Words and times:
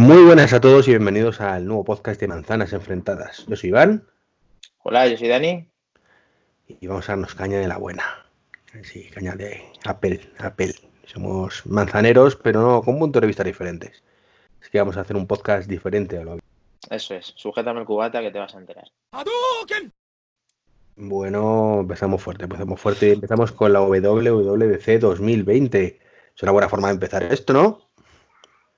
Muy 0.00 0.24
buenas 0.24 0.54
a 0.54 0.62
todos 0.62 0.88
y 0.88 0.92
bienvenidos 0.92 1.42
al 1.42 1.66
nuevo 1.66 1.84
podcast 1.84 2.18
de 2.18 2.26
Manzanas 2.26 2.72
Enfrentadas. 2.72 3.44
Yo 3.46 3.54
soy 3.54 3.68
Iván. 3.68 4.08
Hola, 4.78 5.06
yo 5.06 5.18
soy 5.18 5.28
Dani. 5.28 5.68
Y 6.68 6.86
vamos 6.86 7.06
a 7.06 7.12
darnos 7.12 7.34
caña 7.34 7.58
de 7.58 7.68
la 7.68 7.76
buena. 7.76 8.02
Sí, 8.82 9.10
caña 9.10 9.36
de 9.36 9.62
Apple, 9.84 10.18
Apple. 10.38 10.74
Somos 11.04 11.66
manzaneros, 11.66 12.34
pero 12.34 12.62
no 12.62 12.82
con 12.82 12.98
puntos 12.98 13.20
de 13.20 13.26
vista 13.26 13.44
diferentes. 13.44 14.02
Es 14.62 14.70
que 14.70 14.78
vamos 14.78 14.96
a 14.96 15.02
hacer 15.02 15.16
un 15.16 15.26
podcast 15.26 15.68
diferente 15.68 16.16
a 16.16 16.24
lo 16.24 16.38
Eso 16.88 17.14
es, 17.14 17.34
sujétame 17.36 17.80
el 17.80 17.86
cubata 17.86 18.22
que 18.22 18.30
te 18.30 18.38
vas 18.38 18.54
a 18.54 18.58
enterar. 18.58 18.90
Bueno, 20.96 21.80
empezamos 21.80 22.22
fuerte, 22.22 22.44
empezamos 22.44 22.80
fuerte. 22.80 23.12
Empezamos 23.12 23.52
con 23.52 23.70
la 23.70 23.82
WWDC 23.82 24.98
2020. 24.98 26.00
Es 26.34 26.42
una 26.42 26.52
buena 26.52 26.70
forma 26.70 26.88
de 26.88 26.94
empezar 26.94 27.22
esto, 27.24 27.52
¿no? 27.52 27.90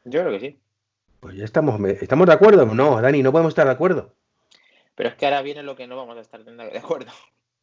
Yo 0.05 0.21
creo 0.23 0.33
que 0.33 0.41
sí. 0.41 0.62
Pues 1.23 1.37
ya 1.37 1.45
estamos, 1.45 1.81
¿estamos 2.01 2.27
de 2.27 2.33
acuerdo? 2.33 2.67
No, 2.67 3.01
Dani, 3.01 3.23
no 3.23 3.31
podemos 3.31 3.53
estar 3.53 3.65
de 3.65 3.71
acuerdo. 3.71 4.13
Pero 4.97 5.09
es 5.09 5.15
que 5.15 5.25
ahora 5.25 5.41
viene 5.41 5.63
lo 5.63 5.77
que 5.77 5.87
no 5.87 5.97
vamos 5.97 6.19
a 6.19 6.21
estar 6.21 6.45
de 6.45 6.79
acuerdo. 6.79 7.13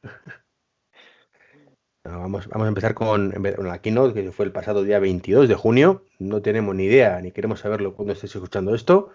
vamos, 2.05 2.48
vamos 2.48 2.66
a 2.66 2.70
empezar 2.70 2.94
con 2.94 3.34
la 3.34 3.81
keynote, 3.81 4.14
que 4.14 4.31
fue 4.31 4.45
el 4.45 4.53
pasado 4.53 4.84
día 4.84 5.00
22 5.00 5.50
de 5.50 5.55
junio. 5.55 6.05
No 6.20 6.41
tenemos 6.41 6.73
ni 6.73 6.86
idea, 6.86 7.20
ni 7.20 7.34
queremos 7.34 7.59
saberlo 7.59 7.95
cuando 7.95 8.14
estéis 8.14 8.34
escuchando 8.34 8.73
esto. 8.73 9.12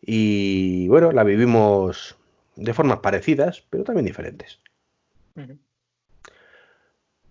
Y 0.00 0.88
bueno, 0.88 1.12
la 1.12 1.22
vivimos 1.22 2.16
de 2.56 2.72
formas 2.72 3.00
parecidas, 3.00 3.66
pero 3.68 3.84
también 3.84 4.06
diferentes. 4.06 4.60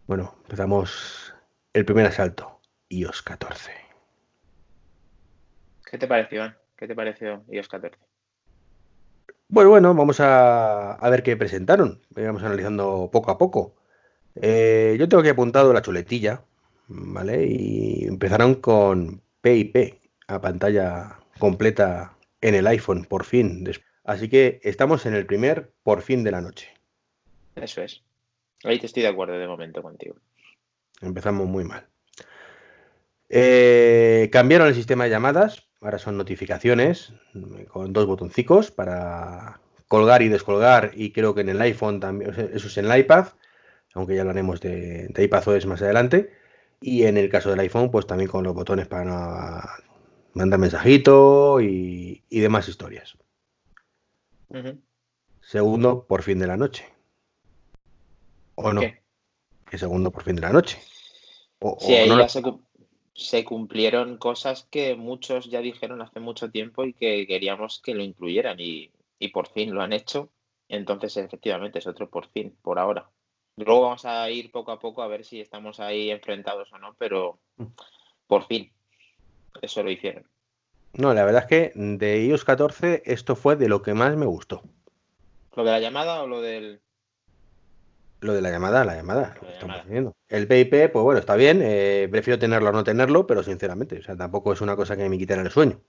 Bueno, 0.06 0.36
empezamos 0.44 1.34
el 1.74 1.84
primer 1.84 2.06
asalto, 2.06 2.62
iOS 2.90 3.24
14. 3.24 3.87
¿Qué 5.90 5.98
te 5.98 6.08
pareció, 6.08 6.54
¿Qué 6.76 6.88
te 6.88 6.96
pareció 6.96 7.44
iOS 7.50 7.70
14? 7.70 7.98
Bueno, 9.48 9.70
bueno, 9.70 9.96
vamos 9.96 10.20
a, 10.20 11.00
ver 11.10 11.24
qué 11.24 11.38
presentaron. 11.38 12.02
Vamos 12.10 12.44
analizando 12.44 13.10
poco 13.12 13.32
a 13.32 13.38
poco. 13.38 13.76
Eh, 14.36 14.98
yo 15.00 15.08
tengo 15.08 15.22
aquí 15.22 15.30
apuntado 15.30 15.72
la 15.72 15.82
chuletilla, 15.82 16.44
¿vale? 16.88 17.46
Y 17.48 18.06
empezaron 18.06 18.56
con 18.56 19.22
PIP 19.42 20.02
a 20.28 20.42
pantalla 20.42 21.20
completa 21.40 22.18
en 22.42 22.56
el 22.56 22.68
iPhone, 22.68 23.06
por 23.06 23.24
fin. 23.24 23.64
Así 24.04 24.28
que 24.28 24.60
estamos 24.64 25.06
en 25.06 25.14
el 25.14 25.26
primer 25.26 25.72
por 25.84 26.02
fin 26.02 26.24
de 26.26 26.32
la 26.32 26.42
noche. 26.42 26.74
Eso 27.56 27.82
es. 27.82 28.04
Ahí 28.66 28.78
te 28.80 28.88
estoy 28.88 29.04
de 29.04 29.10
acuerdo 29.10 29.40
de 29.40 29.48
momento 29.48 29.82
contigo. 29.82 30.18
Empezamos 31.02 31.48
muy 31.48 31.64
mal. 31.64 31.88
Eh, 33.30 34.30
cambiaron 34.32 34.68
el 34.68 34.76
sistema 34.76 35.06
de 35.06 35.10
llamadas 35.10 35.67
Ahora 35.82 36.00
son 36.00 36.18
notificaciones 36.18 37.14
con 37.68 37.94
dos 37.94 38.06
botoncicos 38.08 38.72
para 38.72 39.60
colgar 39.88 40.22
y 40.22 40.30
descolgar 40.30 40.92
y 40.96 41.12
creo 41.12 41.36
que 41.36 41.42
en 41.42 41.50
el 41.50 41.62
iPhone 41.62 42.00
también, 42.00 42.32
eso 42.32 42.68
es 42.68 42.78
en 42.78 42.92
el 42.92 43.00
iPad, 43.00 43.28
aunque 43.94 44.16
ya 44.16 44.22
hablaremos 44.22 44.60
de, 44.60 45.08
de 45.10 45.24
iPadOS 45.24 45.66
más 45.66 45.82
adelante. 45.82 46.32
Y 46.82 47.04
en 47.04 47.18
el 47.18 47.30
caso 47.30 47.50
del 47.50 47.60
iPhone, 47.60 47.90
pues 47.90 48.06
también 48.06 48.30
con 48.30 48.44
los 48.44 48.54
botones 48.54 48.88
para 48.88 49.64
mandar 50.38 50.60
mensajito 50.60 51.60
y, 51.60 52.24
demás 52.30 52.70
historias. 52.70 53.18
Segundo, 55.42 56.06
por 56.06 56.22
fin 56.22 56.40
de 56.40 56.48
la 56.48 56.58
noche. 56.58 56.86
¿O 58.56 58.72
no? 58.72 58.82
¿Qué? 58.82 59.78
segundo 59.78 60.12
por 60.12 60.24
fin 60.24 60.36
de 60.36 60.42
la 60.42 60.52
noche? 60.52 60.80
sí, 61.80 61.94
ahí 61.96 62.10
ya 62.10 62.30
se, 62.30 62.42
se 63.18 63.44
cumplieron 63.44 64.18
cosas 64.18 64.68
que 64.70 64.96
muchos 64.96 65.50
ya 65.50 65.60
dijeron 65.60 66.04
hace 66.04 66.20
mucho 66.20 66.52
tiempo 66.52 66.86
y 66.86 66.94
que 66.94 67.26
queríamos 67.26 67.82
que 67.84 67.96
lo 67.96 68.04
incluyeran 68.04 68.58
y, 68.60 68.92
por 69.34 69.48
fin 69.48 69.74
lo 69.74 69.82
han 69.82 69.92
hecho. 69.92 70.30
Entonces, 70.70 71.18
efectivamente, 71.18 71.80
es 71.80 71.88
otro 71.88 72.10
por 72.10 72.28
fin, 72.28 72.56
por 72.62 72.78
ahora. 72.78 73.10
Luego 73.56 73.82
vamos 73.82 74.06
a 74.06 74.30
ir 74.30 74.52
poco 74.52 74.72
a 74.72 74.80
poco 74.80 75.02
a 75.02 75.08
ver 75.08 75.26
si 75.26 75.42
estamos 75.42 75.80
ahí 75.80 76.12
enfrentados 76.12 76.72
o 76.74 76.78
no, 76.78 76.96
pero 77.00 77.40
por 78.28 78.46
fin, 78.46 78.72
eso 79.64 79.82
lo 79.82 79.90
hicieron. 79.90 80.28
No, 80.94 81.16
la 81.16 81.26
verdad 81.26 81.44
es 81.44 81.50
que 81.50 81.72
de 81.76 82.24
iOS 82.24 82.46
14 82.46 83.02
esto 83.06 83.36
fue 83.36 83.56
de 83.56 83.68
lo 83.68 83.82
que 83.82 83.96
más 83.96 84.16
me 84.16 84.28
gustó. 84.28 84.62
¿Lo 85.56 85.64
de 85.64 85.72
la 85.72 85.80
llamada 85.80 86.22
o 86.22 86.28
lo 86.28 86.40
del...? 86.42 86.82
Lo 88.20 88.34
de 88.34 88.42
la 88.42 88.50
llamada, 88.50 88.84
la 88.84 88.96
llamada, 88.96 89.36
lo 89.36 89.48
que 89.48 89.54
estamos 89.54 89.78
haciendo. 89.78 90.16
El 90.28 90.48
PIP, 90.48 90.92
pues 90.92 91.04
bueno, 91.04 91.20
está 91.20 91.36
bien, 91.36 91.62
eh, 91.64 92.08
prefiero 92.10 92.40
tenerlo 92.40 92.70
o 92.70 92.74
no 92.74 92.84
tenerlo, 92.84 93.28
pero 93.28 93.44
sinceramente, 93.44 94.00
o 94.00 94.04
sea, 94.04 94.16
tampoco 94.16 94.54
es 94.54 94.62
una 94.62 94.76
cosa 94.76 94.98
que 94.98 95.08
me 95.08 95.18
quitara 95.18 95.44
el 95.44 95.52
sueño. 95.52 95.80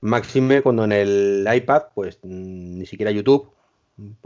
Máxime 0.00 0.62
cuando 0.62 0.84
en 0.84 0.92
el 0.92 1.48
iPad, 1.52 1.84
pues 1.94 2.18
mm, 2.22 2.78
ni 2.78 2.86
siquiera 2.86 3.10
YouTube 3.10 3.50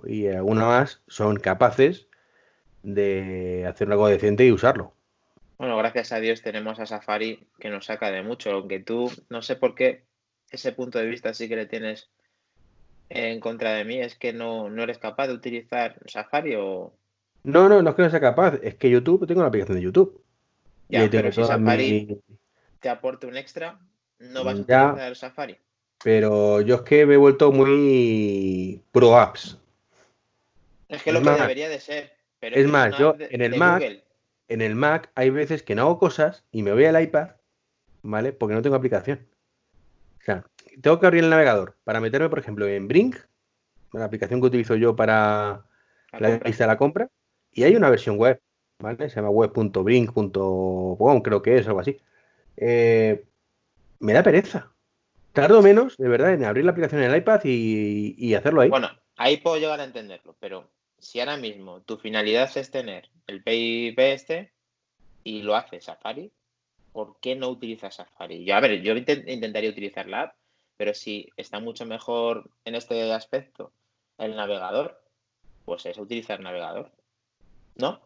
y 0.04 0.26
alguna 0.28 0.66
más 0.66 1.02
son 1.08 1.36
capaces 1.36 2.08
de 2.82 3.66
hacer 3.68 3.90
algo 3.90 4.08
decente 4.08 4.44
y 4.44 4.52
usarlo. 4.52 4.92
Bueno, 5.58 5.76
gracias 5.76 6.12
a 6.12 6.20
Dios 6.20 6.42
tenemos 6.42 6.78
a 6.78 6.86
Safari 6.86 7.46
que 7.58 7.68
nos 7.68 7.86
saca 7.86 8.10
de 8.10 8.22
mucho, 8.22 8.50
aunque 8.50 8.78
tú 8.78 9.10
no 9.28 9.42
sé 9.42 9.56
por 9.56 9.74
qué 9.74 10.04
ese 10.50 10.72
punto 10.72 10.98
de 10.98 11.06
vista 11.06 11.34
sí 11.34 11.48
que 11.48 11.56
le 11.56 11.66
tienes 11.66 12.08
en 13.10 13.40
contra 13.40 13.72
de 13.72 13.84
mí 13.84 13.98
es 14.00 14.14
que 14.14 14.32
no, 14.32 14.68
eres 14.82 14.98
capaz 14.98 15.28
de 15.28 15.34
utilizar 15.34 15.96
Safari 16.06 16.54
o... 16.56 16.92
No, 17.44 17.68
no, 17.68 17.82
no 17.82 17.90
es 17.90 17.96
que 17.96 18.02
no 18.02 18.10
sea 18.10 18.20
capaz, 18.20 18.54
es 18.62 18.74
que 18.74 18.90
YouTube, 18.90 19.26
tengo 19.26 19.42
la 19.42 19.48
aplicación 19.48 19.78
de 19.78 19.84
YouTube. 19.84 20.22
Ya, 20.88 21.08
pero 21.10 21.32
si 21.32 21.44
Safari 21.44 22.20
te 22.80 22.88
aporta 22.88 23.26
un 23.26 23.36
extra, 23.36 23.78
no 24.18 24.44
vas 24.44 24.56
a 24.56 24.60
utilizar 24.60 25.16
Safari. 25.16 25.56
Pero 26.02 26.60
yo 26.60 26.76
es 26.76 26.80
que 26.82 27.06
me 27.06 27.14
he 27.14 27.16
vuelto 27.18 27.50
muy 27.52 28.82
pro 28.92 29.18
apps. 29.18 29.58
Es 30.88 31.02
que 31.02 31.12
lo 31.12 31.22
que 31.22 31.30
debería 31.30 31.68
de 31.68 31.80
ser. 31.80 32.12
es 32.40 32.66
más, 32.66 32.96
yo 32.98 33.16
en 33.18 33.42
el 33.42 33.56
Mac, 33.56 33.82
en 34.48 34.62
el 34.62 34.74
Mac 34.74 35.10
hay 35.14 35.30
veces 35.30 35.62
que 35.62 35.74
no 35.74 35.82
hago 35.82 35.98
cosas 35.98 36.44
y 36.52 36.62
me 36.62 36.72
voy 36.72 36.84
al 36.84 37.00
iPad, 37.02 37.30
¿vale? 38.02 38.32
Porque 38.32 38.54
no 38.54 38.62
tengo 38.62 38.76
aplicación. 38.76 39.26
Sea, 40.28 40.44
tengo 40.82 41.00
que 41.00 41.06
abrir 41.06 41.24
el 41.24 41.30
navegador 41.30 41.78
para 41.84 42.00
meterme, 42.00 42.28
por 42.28 42.38
ejemplo, 42.38 42.68
en 42.68 42.86
Brink, 42.86 43.16
la 43.94 44.04
aplicación 44.04 44.42
que 44.42 44.48
utilizo 44.48 44.74
yo 44.76 44.94
para 44.94 45.64
la, 46.12 46.38
lista 46.44 46.64
de 46.64 46.68
la 46.68 46.76
compra, 46.76 47.08
y 47.50 47.62
hay 47.62 47.74
una 47.76 47.88
versión 47.88 48.18
web, 48.18 48.38
¿vale? 48.78 49.08
Se 49.08 49.16
llama 49.16 49.30
web.brink.com, 49.30 51.22
creo 51.22 51.40
que 51.40 51.56
es 51.56 51.66
algo 51.66 51.80
así. 51.80 51.98
Eh, 52.58 53.24
me 54.00 54.12
da 54.12 54.22
pereza. 54.22 54.70
Tardo 55.32 55.62
menos, 55.62 55.96
de 55.96 56.08
verdad, 56.08 56.34
en 56.34 56.44
abrir 56.44 56.66
la 56.66 56.72
aplicación 56.72 57.02
en 57.02 57.10
el 57.10 57.16
iPad 57.16 57.40
y, 57.44 58.34
hacerlo 58.34 58.60
ahí. 58.60 58.68
Bueno, 58.68 58.90
ahí 59.16 59.38
puedo 59.38 59.56
llegar 59.56 59.80
a 59.80 59.84
entenderlo, 59.84 60.36
pero 60.38 60.68
si 60.98 61.20
ahora 61.20 61.38
mismo 61.38 61.80
tu 61.80 61.96
finalidad 61.96 62.54
es 62.54 62.70
tener 62.70 63.08
el 63.26 63.42
PIP 63.42 63.98
este 63.98 64.52
y 65.24 65.40
lo 65.40 65.56
hace 65.56 65.80
Safari, 65.80 66.30
¿por 66.98 67.20
qué 67.20 67.36
no 67.36 67.48
utilizas 67.48 67.94
Safari? 67.94 68.44
Yo, 68.44 68.56
a 68.56 68.60
ver, 68.60 68.82
yo 68.82 68.96
intentaría 68.96 69.70
utilizar 69.70 70.08
la 70.08 70.22
app, 70.22 70.34
pero 70.76 70.92
si 70.94 71.28
está 71.36 71.60
mucho 71.60 71.86
mejor 71.86 72.50
en 72.64 72.74
este 72.74 73.12
aspecto 73.12 73.72
el 74.18 74.34
navegador, 74.34 75.00
pues 75.64 75.86
es 75.86 75.96
utilizar 75.96 76.40
navegador. 76.40 76.90
¿No? 77.76 78.00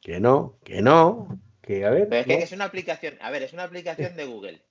Que 0.00 0.18
no, 0.18 0.56
que 0.64 0.80
no, 0.80 1.38
que 1.60 1.84
a 1.84 1.90
ver. 1.90 2.08
Pero 2.08 2.20
es 2.22 2.26
que 2.26 2.42
es 2.42 2.52
una 2.52 2.64
aplicación, 2.64 3.18
a 3.20 3.30
ver, 3.30 3.42
es 3.42 3.52
una 3.52 3.64
aplicación 3.64 4.16
de 4.16 4.24
Google. 4.24 4.64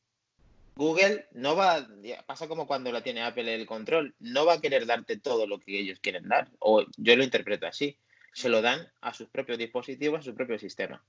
Google 0.75 1.27
no 1.33 1.55
va, 1.55 1.87
pasa 2.25 2.47
como 2.47 2.65
cuando 2.65 2.91
la 2.91 3.03
tiene 3.03 3.21
Apple 3.21 3.53
el 3.53 3.67
control, 3.67 4.15
no 4.17 4.43
va 4.43 4.53
a 4.53 4.59
querer 4.59 4.87
darte 4.87 5.19
todo 5.19 5.45
lo 5.45 5.59
que 5.59 5.79
ellos 5.79 5.99
quieren 5.99 6.27
dar, 6.27 6.49
o 6.57 6.83
yo 6.97 7.15
lo 7.15 7.23
interpreto 7.23 7.67
así, 7.67 7.95
se 8.33 8.49
lo 8.49 8.63
dan 8.63 8.91
a 9.01 9.13
sus 9.13 9.29
propios 9.29 9.59
dispositivos, 9.59 10.21
a 10.21 10.23
su 10.23 10.33
propio 10.33 10.57
sistema. 10.57 11.03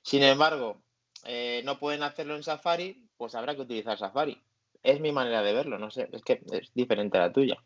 Sin 0.00 0.22
embargo, 0.22 0.80
eh, 1.28 1.62
no 1.64 1.78
pueden 1.78 2.02
hacerlo 2.02 2.34
en 2.34 2.42
Safari, 2.42 3.06
pues 3.16 3.36
habrá 3.36 3.54
que 3.54 3.62
utilizar 3.62 3.96
Safari 3.96 4.42
es 4.82 5.00
mi 5.00 5.12
manera 5.12 5.42
de 5.42 5.52
verlo, 5.52 5.78
no 5.78 5.90
sé, 5.90 6.08
es 6.12 6.22
que 6.22 6.40
es 6.52 6.72
diferente 6.74 7.18
a 7.18 7.22
la 7.22 7.32
tuya. 7.32 7.56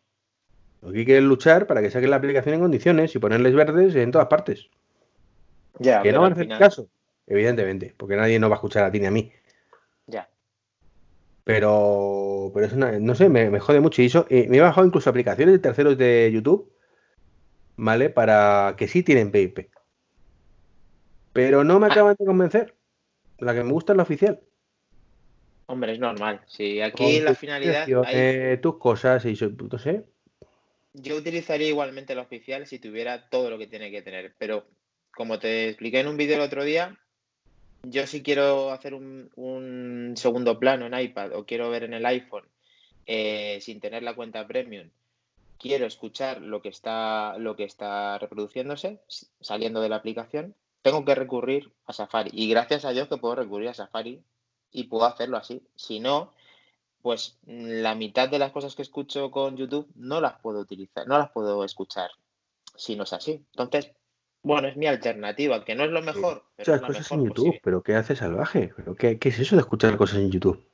Lo 0.81 0.93
que 0.93 1.05
quieren 1.05 1.29
luchar 1.29 1.67
para 1.67 1.81
que 1.81 1.91
saquen 1.91 2.11
la 2.11 2.17
aplicación 2.17 2.55
en 2.55 2.61
condiciones 2.61 3.15
y 3.15 3.19
ponerles 3.19 3.55
verdes 3.55 3.95
en 3.95 4.11
todas 4.11 4.27
partes. 4.29 4.69
Ya, 5.79 6.03
que 6.03 6.13
no 6.13 6.21
van 6.21 6.33
a 6.33 6.35
hacer 6.35 6.49
caso, 6.49 6.89
evidentemente, 7.27 7.95
porque 7.97 8.17
nadie 8.17 8.39
nos 8.39 8.51
va 8.51 8.55
a 8.55 8.59
escuchar 8.59 8.85
a 8.85 8.91
ti 8.91 9.01
ni 9.01 9.07
a 9.07 9.11
mí. 9.11 9.33
Ya. 10.07 10.29
Pero, 11.45 12.51
pero 12.53 12.67
es 12.67 12.73
una, 12.73 12.99
no 12.99 13.15
sé, 13.15 13.29
me, 13.29 13.59
jode 13.61 13.81
mucho. 13.81 14.03
Y 14.03 14.07
eso, 14.07 14.27
me 14.29 14.57
he 14.57 14.61
bajado 14.61 14.87
incluso 14.87 15.09
aplicaciones 15.09 15.53
de 15.55 15.59
terceros 15.61 15.97
de 15.97 16.31
YouTube, 16.33 16.73
¿vale? 17.77 18.11
Para 18.11 18.75
que 18.77 18.89
sí 18.89 19.03
tienen 19.03 19.31
PIP. 19.31 19.71
Pero 21.33 21.65
no 21.65 21.79
me 21.79 21.87
ah. 21.87 21.91
acaban 21.91 22.17
de 22.19 22.27
convencer. 22.27 22.75
La 23.43 23.55
que 23.55 23.65
me 23.65 23.73
gusta 23.73 23.93
es 23.93 23.97
la 23.97 24.05
oficial. 24.05 24.41
Hombre, 25.67 25.93
es 25.93 25.99
normal. 25.99 26.43
Si 26.47 26.81
aquí 26.81 27.21
la 27.21 27.35
finalidad. 27.35 27.89
Hay... 28.05 28.57
tus 28.59 28.79
cosas 28.79 29.25
y 29.25 29.35
no 29.71 29.79
sé. 29.79 30.05
Yo 30.95 31.17
utilizaría 31.17 31.69
igualmente 31.69 32.15
la 32.15 32.23
oficial 32.23 32.67
si 32.67 32.79
tuviera 32.79 33.29
todo 33.29 33.51
lo 33.51 33.59
que 33.59 33.67
tiene 33.67 33.91
que 33.91 34.03
tener. 34.03 34.35
Pero 34.39 34.67
como 35.13 35.41
te 35.41 35.69
expliqué 35.69 36.01
en 36.01 36.09
un 36.09 36.17
vídeo 36.17 36.37
el 36.37 36.43
otro 36.43 36.63
día, 36.63 36.97
yo 37.83 38.07
si 38.07 38.23
quiero 38.23 38.71
hacer 38.71 38.95
un, 38.95 40.15
segundo 40.17 40.61
plano 40.61 40.87
en 40.87 40.99
iPad 40.99 41.33
o 41.35 41.45
quiero 41.45 41.69
ver 41.69 41.83
en 41.83 41.95
el 41.95 42.07
iPhone 42.07 42.45
eh, 43.07 43.59
sin 43.61 43.81
tener 43.81 44.05
la 44.05 44.15
cuenta 44.15 44.47
premium, 44.47 44.89
quiero 45.59 45.87
escuchar 45.87 46.41
lo 46.41 46.63
que 46.63 46.69
está 46.69 47.37
lo 47.39 47.57
que 47.57 47.65
está 47.65 48.19
reproduciéndose 48.19 49.01
saliendo 49.41 49.81
de 49.81 49.89
la 49.89 49.97
aplicación, 49.97 50.55
tengo 50.83 51.05
que 51.05 51.15
recurrir 51.15 51.73
a 51.87 51.93
Safari. 51.93 52.31
Y 52.35 52.49
gracias 52.49 52.85
a 52.85 52.91
Dios 52.91 53.09
que 53.09 53.17
puedo 53.17 53.37
recurrir 53.37 53.69
a 53.69 53.75
Safari 53.75 54.23
y 54.71 54.85
puedo 54.85 55.07
hacerlo 55.07 55.37
así. 55.37 55.63
Si 55.77 56.01
no, 56.01 56.33
pues 57.01 57.39
la 57.47 57.95
mitad 57.95 58.29
de 58.29 58.39
las 58.39 58.53
cosas 58.53 58.75
que 58.75 58.83
escucho 58.83 59.31
con 59.31 59.57
YouTube 59.57 59.89
no 59.95 60.21
las 60.21 60.41
puedo 60.41 60.61
utilizar, 60.61 61.07
no 61.07 61.19
las 61.19 61.31
puedo 61.31 61.65
escuchar 61.65 62.11
si 62.77 62.97
no 62.97 63.05
es 63.05 63.13
así. 63.13 63.45
Entonces, 63.53 63.93
bueno, 64.43 64.69
es 64.69 64.77
mi 64.77 64.87
alternativa, 64.87 65.65
que 65.65 65.75
no 65.75 65.85
es 65.85 65.91
lo 65.91 66.03
mejor. 66.03 66.45
Pero 66.57 66.81
cosas 66.81 67.13
en 67.13 67.27
YouTube, 67.27 67.61
pero 67.63 67.83
¿qué 67.83 67.95
hace 67.95 68.17
salvaje? 68.17 68.73
¿Pero 68.77 68.95
qué, 68.95 69.19
es 69.21 69.39
eso 69.39 69.57
de 69.57 69.63
escuchar 69.63 69.97
cosas 69.97 70.19
en 70.19 70.31
YouTube? 70.31 70.65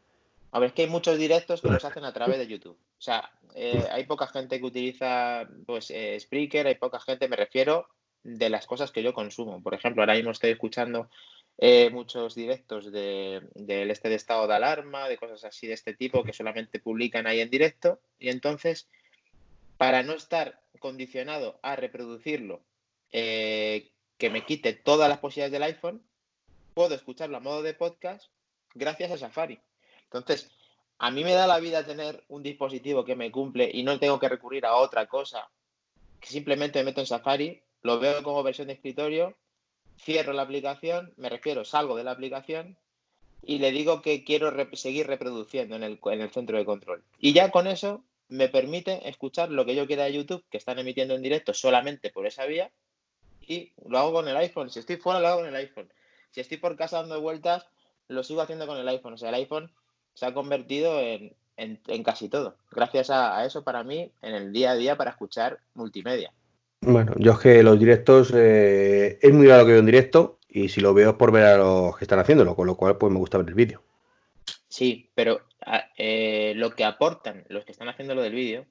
A 0.53 0.59
ver, 0.59 0.69
es 0.69 0.75
que 0.75 0.83
hay 0.83 0.89
muchos 0.89 1.19
directos 1.19 1.61
que 1.61 1.69
los 1.69 1.85
hacen 1.85 2.05
a 2.05 2.13
través 2.13 2.39
de 2.39 2.47
YouTube. 2.47 2.77
O 2.77 3.01
sea, 3.01 3.31
eh, 3.55 3.87
hay 3.91 4.05
poca 4.05 4.27
gente 4.27 4.59
que 4.59 4.67
utiliza 4.67 5.47
pues 5.67 5.91
eh, 5.91 6.19
Spreaker, 6.19 6.67
hay 6.67 6.77
poca 6.77 7.01
gente, 7.01 7.29
me 7.29 7.37
refiero 7.37 7.89
de 8.23 8.51
las 8.51 8.67
cosas 8.67 8.91
que 8.91 9.03
yo 9.03 9.15
consumo. 9.15 9.63
Por 9.63 9.75
ejemplo, 9.75 10.03
ahora 10.03 10.15
mismo 10.15 10.31
estoy 10.31 10.51
escuchando 10.51 11.11
eh, 11.59 11.91
muchos 11.91 12.35
directos 12.35 12.93
del 12.93 13.91
este 13.91 14.09
de 14.09 14.15
estado 14.15 14.47
de 14.47 14.55
alarma, 14.55 15.09
de 15.09 15.17
cosas 15.17 15.45
así 15.45 15.67
de 15.67 15.75
este 15.75 15.95
tipo 15.95 16.23
que 16.25 16.33
solamente 16.33 16.79
publican 16.79 17.27
ahí 17.27 17.41
en 17.41 17.51
directo. 17.51 18.01
Y 18.19 18.29
entonces, 18.29 18.89
para 19.77 20.03
no 20.03 20.15
estar 20.15 20.61
condicionado 20.79 21.59
a 21.63 21.77
reproducirlo, 21.77 22.63
eh, 23.13 23.91
que 24.19 24.31
me 24.31 24.45
quite 24.45 24.73
todas 24.73 25.09
las 25.09 25.19
posibilidades 25.19 25.53
del 25.53 25.63
iPhone, 25.63 26.03
puedo 26.75 26.95
escucharlo 26.95 27.37
a 27.37 27.41
modo 27.41 27.63
de 27.63 27.75
podcast 27.75 28.31
gracias 28.75 29.11
a 29.11 29.19
Safari. 29.19 29.59
Entonces, 30.05 30.51
a 30.99 31.11
mí 31.11 31.25
me 31.25 31.33
da 31.33 31.47
la 31.47 31.61
vida 31.61 31.85
tener 31.85 32.25
un 32.29 32.43
dispositivo 32.43 33.05
que 33.05 33.17
me 33.17 33.31
cumple 33.31 33.71
y 33.73 33.83
no 33.83 33.99
tengo 33.99 34.19
que 34.19 34.29
recurrir 34.29 34.67
a 34.67 34.77
otra 34.77 35.07
cosa, 35.07 35.49
que 36.21 36.29
simplemente 36.29 36.79
me 36.81 36.87
meto 36.87 37.01
en 37.01 37.07
Safari, 37.07 37.63
lo 37.83 37.99
veo 37.99 38.23
como 38.23 38.43
versión 38.43 38.69
de 38.69 38.75
escritorio, 38.75 39.37
cierro 40.01 40.33
la 40.33 40.43
aplicación, 40.43 41.13
me 41.17 41.29
refiero, 41.29 41.65
salgo 41.65 41.97
de 41.97 42.05
la 42.05 42.13
aplicación 42.13 42.77
y 43.43 43.59
le 43.59 43.71
digo 43.71 44.03
que 44.03 44.25
quiero 44.25 44.53
seguir 44.75 45.07
reproduciendo 45.07 45.77
en 45.77 45.83
el, 45.83 46.01
en 46.05 46.21
el 46.21 46.31
centro 46.31 46.59
de 46.59 46.65
control. 46.65 47.03
Y 47.19 47.33
ya 47.33 47.51
con 47.51 47.67
eso 47.67 48.05
me 48.29 48.49
permite 48.49 49.09
escuchar 49.09 49.51
lo 49.51 49.65
que 49.65 49.75
yo 49.75 49.87
quiera 49.87 50.05
de 50.05 50.13
YouTube, 50.13 50.45
que 50.51 50.59
están 50.59 50.79
emitiendo 50.79 51.15
en 51.15 51.23
directo 51.23 51.55
solamente 51.55 52.11
por 52.11 52.27
esa 52.27 52.45
vía, 52.47 52.71
y 53.41 53.73
lo 53.87 53.99
hago 53.99 54.13
con 54.13 54.29
el 54.29 54.37
iPhone. 54.37 54.71
Si 54.71 54.79
estoy 54.79 54.97
fuera, 54.97 55.21
lo 55.21 55.29
hago 55.29 55.41
con 55.41 55.49
el 55.49 55.57
iPhone. 55.57 55.91
Si 56.31 56.41
estoy 56.41 56.59
por 56.59 56.77
casa 56.77 56.99
dando 56.99 57.21
vueltas, 57.21 57.67
lo 58.09 58.23
sigo 58.23 58.43
haciendo 58.43 58.67
con 58.67 58.77
el 58.77 58.89
iPhone. 58.89 59.15
O 59.15 59.19
sea, 59.19 59.31
el 59.31 59.37
iPhone 59.37 59.73
se 60.13 60.27
ha 60.27 60.35
convertido 60.35 61.01
en, 61.01 61.35
casi 62.05 62.29
todo. 62.29 62.57
Gracias 62.71 63.09
a, 63.11 63.45
eso, 63.47 63.65
para 63.65 63.83
mí, 63.83 64.13
en 64.21 64.35
el 64.35 64.53
día 64.53 64.73
a 64.73 64.77
día 64.77 64.97
para 64.97 65.13
escuchar 65.13 65.61
multimedia. 65.75 66.33
Bueno, 66.81 67.13
yo 67.17 67.33
es 67.33 67.39
que 67.39 67.63
los 67.63 67.79
directos 67.79 68.33
eh, 68.35 69.19
es 69.21 69.33
muy 69.33 69.47
raro 69.47 69.67
que 69.67 69.73
veo 69.73 69.81
un 69.81 69.87
directo 69.87 70.39
y 70.49 70.69
si 70.69 70.81
lo 70.81 70.95
veo 70.95 71.11
es 71.11 71.17
por 71.17 71.33
ver 71.33 71.45
a 71.45 71.59
los 71.59 71.97
que 71.97 72.05
están 72.05 72.19
haciéndolo, 72.19 72.55
con 72.55 72.67
lo 72.67 72.77
cual 72.77 72.97
pues 72.97 73.13
me 73.13 73.19
gusta 73.19 73.39
ver 73.39 73.49
el 73.49 73.55
vídeo. 73.55 73.83
Sí, 74.69 75.11
pero 75.15 75.41
eh, 75.97 76.53
lo 76.57 76.75
que 76.75 76.85
aportan 76.85 77.45
los 77.49 77.65
que 77.65 77.73
están 77.73 77.89
haciendo 77.89 78.15
lo 78.15 78.23
del 78.23 78.35
vídeo 78.35 78.65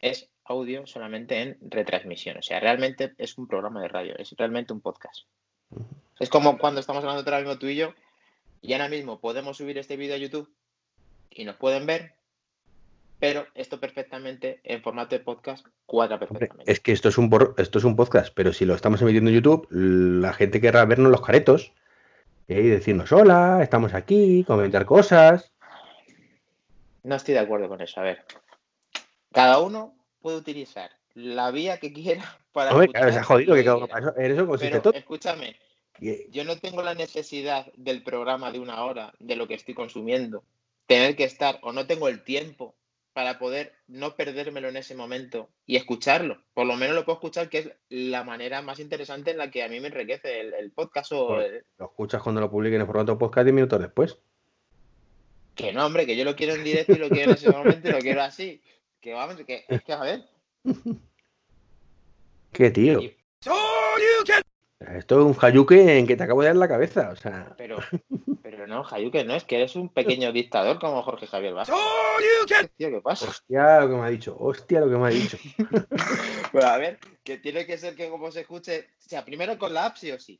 es 0.00 0.28
audio 0.44 0.86
solamente 0.86 1.40
en 1.40 1.58
retransmisión. 1.62 2.36
O 2.38 2.42
sea, 2.42 2.60
realmente 2.60 3.14
es 3.18 3.38
un 3.38 3.46
programa 3.46 3.80
de 3.80 3.88
radio, 3.88 4.14
es 4.18 4.32
realmente 4.36 4.72
un 4.72 4.80
podcast. 4.80 5.24
Es 6.18 6.28
como 6.28 6.58
cuando 6.58 6.80
estamos 6.80 7.02
hablando 7.04 7.22
ahora 7.24 7.38
mismo 7.38 7.58
tú 7.58 7.66
y 7.66 7.76
yo, 7.76 7.94
y 8.60 8.72
ahora 8.72 8.88
mismo 8.88 9.20
podemos 9.20 9.56
subir 9.56 9.78
este 9.78 9.96
vídeo 9.96 10.14
a 10.14 10.18
YouTube 10.18 10.50
y 11.30 11.44
nos 11.44 11.56
pueden 11.56 11.86
ver, 11.86 12.14
pero 13.22 13.46
esto 13.54 13.78
perfectamente 13.78 14.58
en 14.64 14.82
formato 14.82 15.14
de 15.14 15.22
podcast 15.22 15.64
cuadra 15.86 16.18
perfectamente. 16.18 16.72
es 16.72 16.80
que 16.80 16.90
esto 16.90 17.08
es, 17.08 17.18
un 17.18 17.30
esto 17.56 17.78
es 17.78 17.84
un 17.84 17.94
podcast, 17.94 18.34
pero 18.34 18.52
si 18.52 18.64
lo 18.64 18.74
estamos 18.74 19.00
emitiendo 19.00 19.30
en 19.30 19.36
YouTube, 19.36 19.68
la 19.70 20.32
gente 20.32 20.60
querrá 20.60 20.84
vernos 20.86 21.12
los 21.12 21.20
caretos 21.20 21.72
y 22.48 22.54
decirnos 22.54 23.12
hola, 23.12 23.60
estamos 23.62 23.94
aquí, 23.94 24.42
comentar 24.42 24.84
cosas. 24.86 25.52
No 27.04 27.14
estoy 27.14 27.34
de 27.34 27.38
acuerdo 27.38 27.68
con 27.68 27.80
eso. 27.80 28.00
A 28.00 28.02
ver, 28.02 28.24
cada 29.30 29.60
uno 29.60 29.94
puede 30.20 30.38
utilizar 30.38 30.90
la 31.14 31.52
vía 31.52 31.78
que 31.78 31.92
quiera 31.92 32.24
para. 32.50 32.72
Hombre, 32.72 32.88
claro, 32.88 33.12
se 33.12 33.20
ha 33.20 33.22
jodido 33.22 33.54
que, 33.54 33.60
en 34.20 34.32
eso 34.32 34.46
consiste 34.48 34.80
todo. 34.80 34.94
Escúchame, 34.94 35.54
yo 36.00 36.42
no 36.42 36.58
tengo 36.58 36.82
la 36.82 36.96
necesidad 36.96 37.72
del 37.76 38.02
programa 38.02 38.50
de 38.50 38.58
una 38.58 38.82
hora, 38.82 39.12
de 39.20 39.36
lo 39.36 39.46
que 39.46 39.54
estoy 39.54 39.74
consumiendo, 39.74 40.42
tener 40.88 41.14
que 41.14 41.22
estar, 41.22 41.60
o 41.62 41.70
no 41.70 41.86
tengo 41.86 42.08
el 42.08 42.24
tiempo 42.24 42.74
para 43.12 43.38
poder 43.38 43.74
no 43.88 44.16
perdérmelo 44.16 44.68
en 44.68 44.76
ese 44.76 44.94
momento 44.94 45.50
y 45.66 45.76
escucharlo. 45.76 46.42
Por 46.54 46.66
lo 46.66 46.76
menos 46.76 46.94
lo 46.94 47.04
puedo 47.04 47.16
escuchar, 47.16 47.48
que 47.48 47.58
es 47.58 47.70
la 47.88 48.24
manera 48.24 48.62
más 48.62 48.80
interesante 48.80 49.30
en 49.30 49.38
la 49.38 49.50
que 49.50 49.62
a 49.62 49.68
mí 49.68 49.80
me 49.80 49.88
enriquece 49.88 50.40
el, 50.40 50.70
podcast. 50.72 51.12
O 51.12 51.28
pues, 51.28 51.64
Lo 51.78 51.86
escuchas 51.86 52.22
cuando 52.22 52.40
lo 52.40 52.50
publiquen 52.50 52.80
en 52.80 52.86
formato 52.86 53.18
podcast 53.18 53.44
10 53.44 53.54
minutos 53.54 53.80
después. 53.80 54.18
Que 55.54 55.72
no, 55.72 55.84
hombre, 55.84 56.06
que 56.06 56.16
yo 56.16 56.24
lo 56.24 56.34
quiero 56.34 56.54
en 56.54 56.64
directo 56.64 56.92
y 56.92 56.98
lo 56.98 57.10
quiero 57.10 57.32
en 57.32 57.36
ese 57.36 57.50
momento 57.50 57.88
y 57.88 57.92
lo 57.92 57.98
quiero 57.98 58.22
así. 58.22 58.62
Que 59.00 59.12
vamos, 59.12 59.36
que 59.46 59.64
es 59.68 59.82
que 59.82 59.92
a 59.92 60.00
ver. 60.00 60.24
¿Qué 62.52 62.70
tío? 62.70 63.00
Esto 64.96 65.20
es 65.20 65.26
un 65.26 65.36
Hayuke 65.40 65.98
en 65.98 66.06
que 66.06 66.16
te 66.16 66.24
acabo 66.24 66.42
de 66.42 66.48
dar 66.48 66.56
la 66.56 66.68
cabeza, 66.68 67.10
o 67.10 67.16
sea. 67.16 67.54
Pero, 67.56 67.78
pero 68.42 68.66
no, 68.66 68.84
Hayuke 68.90 69.24
no, 69.24 69.34
es 69.34 69.44
que 69.44 69.56
eres 69.56 69.76
un 69.76 69.88
pequeño 69.88 70.32
dictador 70.32 70.78
como 70.78 71.02
Jorge 71.02 71.26
Javier 71.26 71.54
Vázquez. 71.54 71.76
Tío, 72.76 72.90
¿qué 72.90 73.00
pasa? 73.00 73.28
Hostia, 73.28 73.80
lo 73.80 73.88
que 73.88 73.94
me 73.94 74.02
ha 74.02 74.10
dicho, 74.10 74.36
hostia, 74.38 74.80
lo 74.80 74.88
que 74.88 74.96
me 74.96 75.06
ha 75.06 75.10
dicho. 75.10 75.38
Bueno, 76.52 76.68
a 76.68 76.76
ver, 76.76 76.98
que 77.24 77.38
tiene 77.38 77.64
que 77.64 77.78
ser 77.78 77.94
que 77.94 78.10
como 78.10 78.30
se 78.30 78.40
escuche, 78.40 78.88
o 78.98 79.08
sea, 79.08 79.24
primero 79.24 79.56
con 79.56 79.72
la 79.72 79.86
app 79.86 79.96
sí 79.96 80.10
o 80.10 80.20
sí. 80.20 80.38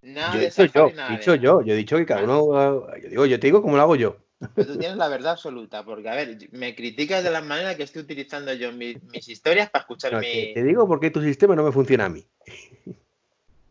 Nada 0.00 0.32
yo 0.32 0.40
he 0.40 0.44
dicho 0.46 0.64
yo, 0.64 0.88
he 0.88 1.10
dicho 1.10 1.34
yo, 1.34 1.62
yo 1.62 1.74
he 1.74 1.76
dicho 1.76 1.98
que 1.98 2.06
cada 2.06 2.22
uno, 2.22 2.86
yo 2.96 3.08
digo, 3.10 3.26
yo 3.26 3.38
te 3.38 3.46
digo 3.48 3.60
cómo 3.60 3.76
lo 3.76 3.82
hago 3.82 3.96
yo. 3.96 4.16
Pero 4.54 4.66
tú 4.66 4.78
tienes 4.78 4.96
la 4.96 5.08
verdad 5.08 5.32
absoluta, 5.32 5.84
porque 5.84 6.08
a 6.08 6.14
ver, 6.14 6.38
me 6.52 6.74
criticas 6.74 7.24
de 7.24 7.30
la 7.30 7.40
manera 7.40 7.76
que 7.76 7.82
estoy 7.82 8.02
utilizando 8.02 8.52
yo 8.52 8.72
mis, 8.72 8.98
historias 9.28 9.70
para 9.70 9.82
escuchar 9.82 10.20
mi... 10.20 10.54
Te 10.54 10.62
digo 10.62 10.86
porque 10.86 11.10
tu 11.10 11.22
sistema 11.22 11.54
no 11.56 11.64
me 11.64 11.72
funciona 11.72 12.06
a 12.06 12.08
mí. 12.08 12.26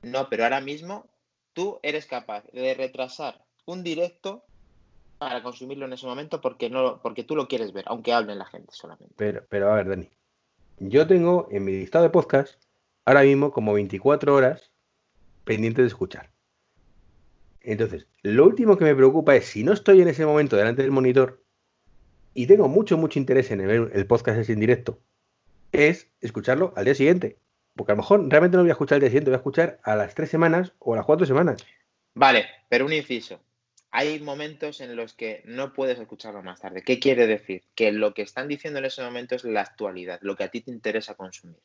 No, 0.06 0.30
pero 0.30 0.44
ahora 0.44 0.62
mismo 0.62 1.10
tú 1.54 1.80
eres 1.82 2.06
capaz 2.06 2.46
de 2.54 2.76
retrasar 2.76 3.44
un 3.66 3.84
directo 3.84 4.46
para 5.18 5.42
consumirlo 5.42 5.88
en 5.88 5.94
ese 5.94 6.06
momento 6.06 6.42
porque 6.42 6.70
no 6.70 7.02
porque 7.02 7.24
tú 7.24 7.36
lo 7.36 7.48
quieres 7.48 7.74
ver, 7.74 7.86
aunque 7.88 8.14
hablen 8.14 8.38
la 8.38 8.46
gente 8.46 8.72
solamente. 8.72 9.16
Pero, 9.18 9.44
pero 9.50 9.72
a 9.72 9.76
ver, 9.78 9.90
Dani, 9.90 10.12
yo 10.78 11.08
tengo 11.08 11.48
en 11.50 11.66
mi 11.66 11.72
listado 11.72 12.04
de 12.04 12.12
podcast 12.12 12.62
ahora 13.04 13.24
mismo 13.24 13.52
como 13.52 13.74
24 13.74 14.36
horas 14.36 14.72
pendientes 15.44 15.82
de 15.82 15.88
escuchar. 15.88 16.30
Entonces, 17.62 18.06
lo 18.22 18.46
último 18.46 18.78
que 18.78 18.86
me 18.86 18.94
preocupa 18.94 19.36
es 19.36 19.46
si 19.48 19.64
no 19.64 19.74
estoy 19.74 20.02
en 20.02 20.08
ese 20.08 20.24
momento 20.24 20.56
delante 20.56 20.84
del 20.84 20.92
monitor 20.92 21.44
y 22.36 22.46
tengo 22.46 22.68
mucho, 22.68 22.96
mucho 22.96 23.18
interés 23.18 23.50
en 23.50 23.66
ver 23.66 23.90
el 23.92 24.06
podcast 24.06 24.38
ese 24.38 24.54
en 24.54 24.60
directo, 24.60 25.00
es 25.72 26.12
escucharlo 26.22 26.74
al 26.76 26.86
día 26.86 26.94
siguiente. 26.94 27.40
Porque 27.76 27.92
a 27.92 27.96
lo 27.96 28.02
mejor 28.02 28.28
realmente 28.30 28.58
no 28.58 28.64
voy 28.64 28.70
a 28.70 28.74
escuchar 28.74 28.96
al 28.96 29.02
día 29.02 29.10
siguiente, 29.10 29.30
voy 29.30 29.36
a 29.36 29.38
escuchar 29.38 29.80
a 29.84 29.96
las 29.96 30.16
tres 30.16 30.30
semanas 30.30 30.74
o 30.80 30.94
a 30.94 30.98
las 30.98 31.06
cuatro 31.06 31.26
semanas. 31.26 31.66
Vale, 32.14 32.46
pero 32.70 32.86
un 32.86 32.94
inciso. 32.94 33.40
Hay 33.92 34.20
momentos 34.20 34.82
en 34.82 34.96
los 34.96 35.14
que 35.14 35.42
no 35.46 35.74
puedes 35.74 36.00
escucharlo 36.00 36.44
más 36.44 36.60
tarde. 36.60 36.84
¿Qué 36.84 37.00
quiere 37.00 37.28
decir? 37.28 37.64
Que 37.76 37.92
lo 37.92 38.14
que 38.14 38.22
están 38.22 38.48
diciendo 38.48 38.80
en 38.80 38.86
ese 38.86 39.02
momento 39.02 39.36
es 39.36 39.44
la 39.44 39.62
actualidad, 39.62 40.20
lo 40.22 40.36
que 40.36 40.44
a 40.44 40.50
ti 40.50 40.62
te 40.62 40.72
interesa 40.72 41.16
consumir. 41.16 41.62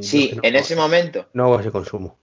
Sí, 0.00 0.38
en 0.42 0.54
ese 0.54 0.76
momento. 0.76 1.28
No 1.32 1.44
hago 1.44 1.60
ese 1.60 1.72
consumo 1.72 2.20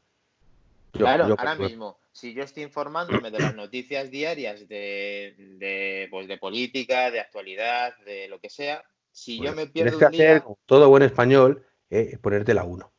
claro, 0.98 1.36
ahora 1.38 1.56
mismo, 1.56 2.00
si 2.12 2.34
yo 2.34 2.44
estoy 2.44 2.64
informándome 2.64 3.32
de 3.32 3.40
las 3.40 3.56
noticias 3.56 4.10
diarias 4.10 4.68
de, 4.68 6.08
pues, 6.10 6.28
de 6.28 6.38
política, 6.38 7.12
de 7.12 7.20
actualidad, 7.20 7.96
de 8.06 8.28
lo 8.28 8.40
que 8.40 8.50
sea, 8.50 8.84
si 9.12 9.42
yo 9.42 9.54
me 9.54 9.68
pierdo. 9.68 9.98
Tienes 9.98 10.18
que 10.18 10.24
hacer, 10.24 10.44
todo 10.66 10.90
buen 10.90 11.04
español, 11.04 11.66
eh, 11.90 12.18
ponerte 12.22 12.54
la 12.54 12.64
1. 12.64 12.92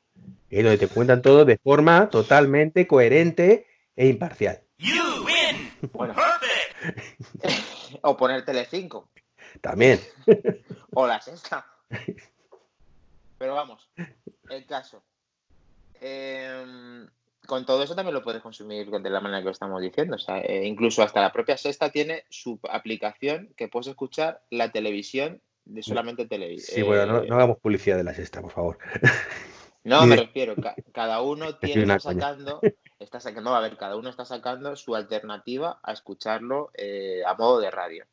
Eh, 0.50 0.62
donde 0.62 0.78
te 0.78 0.88
cuentan 0.88 1.22
todo 1.22 1.44
de 1.44 1.58
forma 1.58 2.08
totalmente 2.08 2.86
coherente 2.86 3.66
e 3.96 4.08
imparcial. 4.08 4.62
Bueno. 5.92 6.14
o 8.02 8.16
poner 8.16 8.44
Tele5. 8.44 9.08
También. 9.60 10.00
o 10.94 11.06
la 11.06 11.20
sexta. 11.20 11.66
Pero 13.38 13.54
vamos, 13.54 13.88
el 14.50 14.66
caso. 14.66 15.02
Eh, 16.00 17.06
con 17.48 17.64
todo 17.64 17.82
eso 17.82 17.94
también 17.94 18.14
lo 18.14 18.22
puedes 18.22 18.42
consumir 18.42 18.90
de 18.90 19.10
la 19.10 19.20
manera 19.20 19.40
que 19.40 19.46
lo 19.46 19.52
estamos 19.52 19.80
diciendo. 19.80 20.16
O 20.16 20.18
sea, 20.18 20.38
eh, 20.40 20.66
incluso 20.66 21.02
hasta 21.02 21.22
la 21.22 21.32
propia 21.32 21.56
Sexta 21.56 21.90
tiene 21.90 22.24
su 22.28 22.60
aplicación 22.68 23.54
que 23.56 23.68
puedes 23.68 23.86
escuchar 23.86 24.42
la 24.50 24.70
televisión 24.70 25.40
de 25.68 25.82
solamente 25.82 26.26
televisión. 26.26 26.74
Sí, 26.74 26.82
bueno, 26.82 27.22
no, 27.22 27.34
hagamos 27.34 27.58
publicidad 27.58 27.96
de 27.96 28.04
la 28.04 28.14
Sexta, 28.14 28.40
por 28.40 28.50
favor. 28.50 28.78
No, 29.84 30.04
me 30.06 30.16
refiero, 30.16 30.54
cada 30.92 31.22
uno 31.22 31.56
tiene 31.60 31.98
sacando 32.00 32.60
está 32.98 33.20
sacando, 33.20 33.54
a 33.54 33.60
ver, 33.60 33.76
cada 33.76 33.96
uno 33.96 34.10
está 34.10 34.24
sacando 34.24 34.74
su 34.76 34.94
alternativa 34.94 35.78
a 35.82 35.92
escucharlo 35.92 36.70
eh, 36.74 37.22
a 37.26 37.34
modo 37.34 37.60
de 37.60 37.70
radio. 37.70 38.04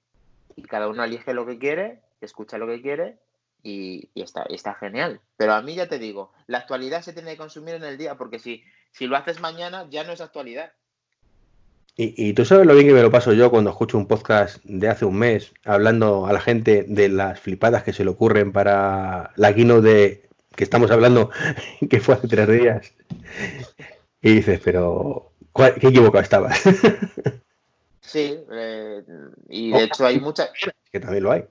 Y 0.56 0.64
cada 0.64 0.88
uno 0.88 1.04
elige 1.04 1.34
lo 1.34 1.46
que 1.46 1.58
quiere, 1.58 2.02
escucha 2.22 2.58
lo 2.58 2.68
que 2.68 2.82
quiere 2.82 3.18
y, 3.64 4.10
está, 4.16 4.44
está 4.44 4.76
genial. 4.76 5.22
Pero 5.38 5.54
a 5.54 5.62
mí 5.62 5.76
ya 5.76 5.88
te 5.88 6.00
digo, 6.00 6.32
la 6.48 6.60
actualidad 6.60 7.02
se 7.02 7.14
tiene 7.14 7.32
que 7.32 7.38
consumir 7.38 7.76
en 7.76 7.84
el 7.84 7.98
día, 7.98 8.16
porque 8.16 8.40
si, 8.40 8.64
si 8.92 9.08
lo 9.08 9.18
haces 9.18 9.40
mañana 9.40 9.88
ya 9.90 10.04
no 10.04 10.14
es 10.14 10.22
actualidad. 10.22 10.72
Y, 11.98 12.34
tú 12.34 12.44
sabes 12.44 12.66
lo 12.66 12.74
bien 12.74 12.88
que 12.88 12.94
me 12.94 13.02
lo 13.02 13.10
paso 13.10 13.32
yo 13.32 13.50
cuando 13.50 13.70
escucho 13.70 13.98
un 13.98 14.06
podcast 14.06 14.62
de 14.66 14.90
hace 14.90 15.06
un 15.06 15.16
mes 15.18 15.54
hablando 15.64 16.26
a 16.26 16.34
la 16.34 16.42
gente 16.42 16.84
de 16.84 17.08
las 17.08 17.40
flipadas 17.40 17.84
que 17.84 17.94
se 17.94 18.04
le 18.04 18.10
ocurren 18.10 18.52
para 18.52 19.32
la 19.38 19.56
keynote 19.56 19.88
de 19.88 20.30
que 20.58 20.66
estamos 20.66 20.92
hablando, 20.92 21.30
que 21.90 22.02
fue 22.02 22.16
hace 22.16 22.28
tres 22.28 22.50
días. 22.50 22.94
Y 24.22 24.36
dices, 24.36 24.60
pero 24.62 25.32
¿qué 25.54 25.88
equivocado 25.88 26.24
estabas? 26.24 26.62
Sí, 28.02 28.38
eh, 28.52 29.02
y 29.50 29.72
de 29.72 29.84
hecho 29.84 30.06
hay 30.06 30.20
muchas... 30.20 30.52
Que 30.92 31.00
también 31.00 31.24
lo 31.24 31.32
hay. 31.32 31.44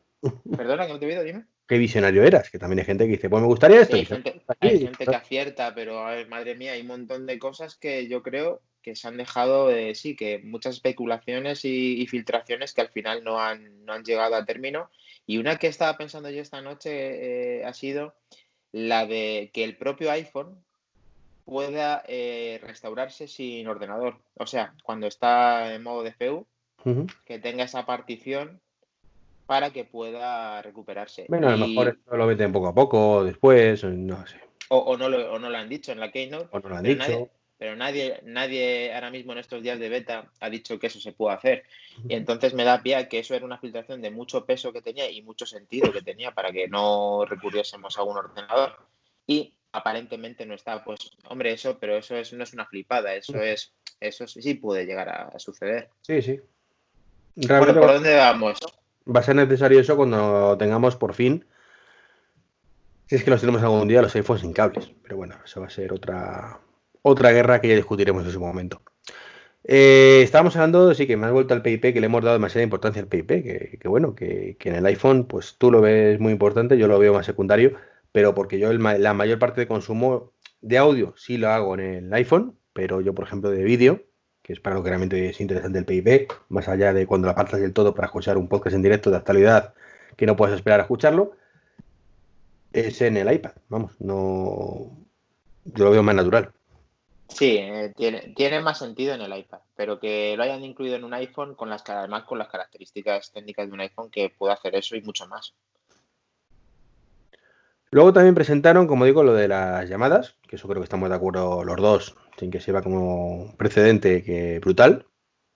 Perdona, 0.56 0.86
que 0.86 0.92
no 0.92 0.98
te 1.00 1.12
he 1.12 1.24
dime 1.24 1.44
qué 1.66 1.78
visionario 1.78 2.22
eras, 2.22 2.50
que 2.50 2.58
también 2.58 2.80
hay 2.80 2.84
gente 2.84 3.04
que 3.04 3.12
dice, 3.12 3.30
pues 3.30 3.40
me 3.40 3.48
gustaría 3.48 3.80
esto. 3.80 3.96
hay, 3.96 4.04
gente, 4.04 4.42
que 5.06 5.16
acierta, 5.16 5.74
pero 5.74 6.06
a 6.06 6.14
ver, 6.14 6.28
madre 6.28 6.54
mía, 6.54 6.72
hay 6.72 6.82
un 6.82 6.88
montón 6.88 7.26
de 7.26 7.38
cosas 7.38 7.76
que 7.76 8.06
yo 8.08 8.22
creo 8.22 8.60
que 8.84 8.94
se 8.94 9.08
han 9.08 9.16
dejado, 9.16 9.68
de 9.68 9.94
sí, 9.94 10.14
que 10.14 10.40
muchas 10.44 10.74
especulaciones 10.74 11.64
y, 11.64 12.06
filtraciones 12.06 12.74
que 12.74 12.82
al 12.82 12.90
final 12.90 13.24
no 13.24 13.40
han, 13.40 13.84
no 13.86 13.94
han, 13.94 14.04
llegado 14.04 14.34
a 14.34 14.44
término. 14.44 14.90
Y 15.26 15.38
una 15.38 15.56
que 15.56 15.68
estaba 15.68 15.96
pensando 15.96 16.28
yo 16.28 16.42
esta 16.42 16.60
noche 16.60 17.60
eh, 17.60 17.64
ha 17.64 17.72
sido 17.72 18.14
la 18.72 19.06
de 19.06 19.50
que 19.54 19.64
el 19.64 19.76
propio 19.76 20.10
iPhone 20.10 20.62
pueda 21.46 22.04
eh, 22.06 22.60
restaurarse 22.62 23.26
sin 23.26 23.66
ordenador. 23.66 24.18
O 24.34 24.46
sea, 24.46 24.74
cuando 24.82 25.06
está 25.06 25.74
en 25.74 25.82
modo 25.82 26.04
DFU, 26.04 26.46
que 27.24 27.38
tenga 27.38 27.64
esa 27.64 27.86
partición 27.86 28.60
para 29.46 29.70
que 29.70 29.84
pueda 29.84 30.60
recuperarse. 30.60 31.24
Bueno, 31.30 31.48
a 31.48 31.56
lo 31.56 31.66
mejor 31.66 31.88
esto 31.88 32.16
lo 32.16 32.26
meten 32.26 32.52
poco 32.52 32.68
a 32.68 32.74
poco, 32.74 33.24
después, 33.24 33.82
no 33.84 34.26
sé. 34.26 34.40
O, 34.68 34.96
no, 34.98 35.08
lo, 35.08 35.32
o 35.32 35.38
no 35.38 35.48
lo 35.48 35.56
han 35.56 35.68
dicho 35.70 35.92
en 35.92 36.00
la 36.00 36.10
Keynote. 36.10 36.48
O 36.50 36.60
no 36.60 36.68
lo 36.68 36.76
han 36.76 36.82
dicho. 36.82 36.98
Nadie, 36.98 37.30
pero 37.58 37.76
nadie, 37.76 38.20
nadie 38.24 38.92
ahora 38.94 39.10
mismo 39.10 39.32
en 39.32 39.38
estos 39.38 39.62
días 39.62 39.78
de 39.78 39.88
beta 39.88 40.30
ha 40.40 40.50
dicho 40.50 40.78
que 40.78 40.88
eso 40.88 41.00
se 41.00 41.12
puede 41.12 41.36
hacer. 41.36 41.64
Y 42.08 42.14
entonces 42.14 42.54
me 42.54 42.64
da 42.64 42.82
pie 42.82 43.08
que 43.08 43.20
eso 43.20 43.34
era 43.34 43.44
una 43.44 43.58
filtración 43.58 44.02
de 44.02 44.10
mucho 44.10 44.44
peso 44.44 44.72
que 44.72 44.82
tenía 44.82 45.10
y 45.10 45.22
mucho 45.22 45.46
sentido 45.46 45.92
que 45.92 46.02
tenía 46.02 46.32
para 46.32 46.50
que 46.50 46.68
no 46.68 47.24
recurriésemos 47.24 47.96
a 47.96 48.02
un 48.02 48.16
ordenador. 48.16 48.76
Y 49.26 49.54
aparentemente 49.72 50.46
no 50.46 50.54
está, 50.54 50.84
pues, 50.84 51.12
hombre, 51.28 51.52
eso, 51.52 51.78
pero 51.78 51.96
eso 51.96 52.16
es, 52.16 52.32
no 52.32 52.44
es 52.44 52.52
una 52.52 52.66
flipada, 52.66 53.14
eso 53.14 53.40
es, 53.40 53.72
eso 54.00 54.26
sí 54.26 54.54
puede 54.54 54.84
llegar 54.84 55.08
a, 55.08 55.38
suceder. 55.38 55.88
Sí, 56.02 56.22
sí. 56.22 56.40
Bueno, 57.36 57.80
¿por 57.80 57.94
dónde 57.94 58.14
vamos? 58.14 58.58
va 59.06 59.20
a 59.20 59.22
ser 59.22 59.36
necesario 59.36 59.80
eso 59.80 59.96
cuando 59.96 60.56
tengamos 60.58 60.96
por 60.96 61.14
fin, 61.14 61.44
si 63.06 63.16
es 63.16 63.24
que 63.24 63.30
los 63.30 63.40
tenemos 63.40 63.62
algún 63.62 63.88
día, 63.88 64.02
los 64.02 64.14
iPhones 64.14 64.42
sin 64.42 64.52
cables. 64.52 64.90
Pero 65.02 65.16
bueno, 65.16 65.36
eso 65.44 65.60
va 65.60 65.66
a 65.66 65.70
ser 65.70 65.92
otra, 65.92 66.60
otra 67.04 67.32
guerra 67.32 67.60
que 67.60 67.68
ya 67.68 67.76
discutiremos 67.76 68.24
en 68.24 68.32
su 68.32 68.40
momento. 68.40 68.80
Eh, 69.62 70.22
estábamos 70.22 70.56
hablando, 70.56 70.94
sí, 70.94 71.06
que 71.06 71.16
me 71.16 71.26
has 71.26 71.32
vuelto 71.32 71.54
al 71.54 71.62
PIP, 71.62 71.92
que 71.92 72.00
le 72.00 72.06
hemos 72.06 72.22
dado 72.22 72.34
demasiada 72.34 72.64
importancia 72.64 73.02
al 73.02 73.08
PIP, 73.08 73.28
que, 73.28 73.88
bueno, 73.88 74.14
que, 74.14 74.56
en 74.58 74.74
el 74.74 74.86
iPhone, 74.86 75.26
pues 75.26 75.56
tú 75.58 75.70
lo 75.70 75.82
ves 75.82 76.18
muy 76.18 76.32
importante, 76.32 76.78
yo 76.78 76.88
lo 76.88 76.98
veo 76.98 77.12
más 77.12 77.26
secundario, 77.26 77.76
pero 78.10 78.34
porque 78.34 78.58
yo 78.58 78.72
la 78.72 79.14
mayor 79.14 79.38
parte 79.38 79.60
de 79.60 79.68
consumo 79.68 80.32
de 80.62 80.78
audio 80.78 81.14
sí 81.16 81.36
lo 81.36 81.50
hago 81.50 81.74
en 81.74 81.80
el 81.80 82.14
iPhone, 82.14 82.56
pero 82.72 83.02
yo, 83.02 83.14
por 83.14 83.26
ejemplo, 83.26 83.50
de 83.50 83.62
vídeo, 83.64 84.02
que 84.42 84.54
es 84.54 84.60
para 84.60 84.76
lo 84.76 84.82
que 84.82 84.88
realmente 84.90 85.28
es 85.28 85.40
interesante 85.40 85.78
el 85.78 85.84
PIB, 85.84 86.28
más 86.48 86.68
allá 86.68 86.94
de 86.94 87.06
cuando 87.06 87.26
la 87.26 87.32
apartas 87.32 87.60
del 87.60 87.74
todo 87.74 87.94
para 87.94 88.06
escuchar 88.06 88.38
un 88.38 88.48
podcast 88.48 88.76
en 88.76 88.82
directo 88.82 89.10
de 89.10 89.18
actualidad 89.18 89.74
que 90.16 90.26
no 90.26 90.36
puedes 90.36 90.54
esperar 90.54 90.80
a 90.80 90.84
escucharlo, 90.84 91.32
es 92.72 93.00
en 93.02 93.16
el 93.18 93.32
iPad. 93.32 93.52
Vamos, 93.68 93.92
no. 94.00 94.90
Yo 95.64 95.84
lo 95.84 95.90
veo 95.90 96.02
más 96.02 96.14
natural. 96.14 96.52
Sí, 97.28 97.56
eh, 97.58 97.92
tiene, 97.96 98.32
tiene, 98.36 98.60
más 98.60 98.78
sentido 98.78 99.14
en 99.14 99.22
el 99.22 99.36
iPad, 99.36 99.60
pero 99.74 99.98
que 99.98 100.36
lo 100.36 100.42
hayan 100.42 100.62
incluido 100.62 100.96
en 100.96 101.04
un 101.04 101.14
iPhone 101.14 101.54
con 101.54 101.70
las 101.70 101.88
además 101.88 102.24
con 102.24 102.38
las 102.38 102.48
características 102.48 103.32
técnicas 103.32 103.66
de 103.66 103.72
un 103.72 103.80
iPhone 103.80 104.10
que 104.10 104.30
puede 104.30 104.52
hacer 104.52 104.74
eso 104.74 104.94
y 104.94 105.02
mucho 105.02 105.26
más. 105.26 105.54
Luego 107.90 108.12
también 108.12 108.34
presentaron, 108.34 108.86
como 108.86 109.04
digo, 109.04 109.22
lo 109.22 109.34
de 109.34 109.48
las 109.48 109.88
llamadas, 109.88 110.36
que 110.48 110.56
eso 110.56 110.68
creo 110.68 110.80
que 110.80 110.84
estamos 110.84 111.08
de 111.08 111.14
acuerdo 111.14 111.64
los 111.64 111.76
dos, 111.76 112.16
sin 112.36 112.50
que 112.50 112.60
sirva 112.60 112.82
como 112.82 113.54
precedente 113.56 114.22
que 114.22 114.58
brutal, 114.58 115.06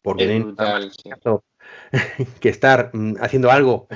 porque 0.03 0.39
brutal, 0.39 0.91
que 2.41 2.49
estar 2.49 2.91
mm, 2.93 3.17
haciendo 3.21 3.51
algo 3.51 3.89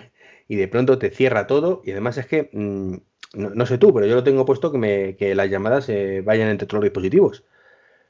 y 0.48 0.56
de 0.56 0.68
pronto 0.68 0.98
te 0.98 1.10
cierra 1.10 1.46
todo 1.46 1.82
y 1.84 1.92
además 1.92 2.18
es 2.18 2.26
que 2.26 2.50
mm, 2.52 2.96
no, 3.34 3.66
sé 3.66 3.78
tú, 3.78 3.94
pero 3.94 4.06
yo 4.06 4.14
lo 4.16 4.24
tengo 4.24 4.44
puesto 4.44 4.70
que, 4.70 4.78
me, 4.78 5.16
que 5.16 5.34
las 5.34 5.48
llamadas 5.48 5.88
eh, 5.88 6.20
vayan 6.22 6.48
entre 6.48 6.66
todos 6.66 6.82
los 6.82 6.90
dispositivos. 6.90 7.44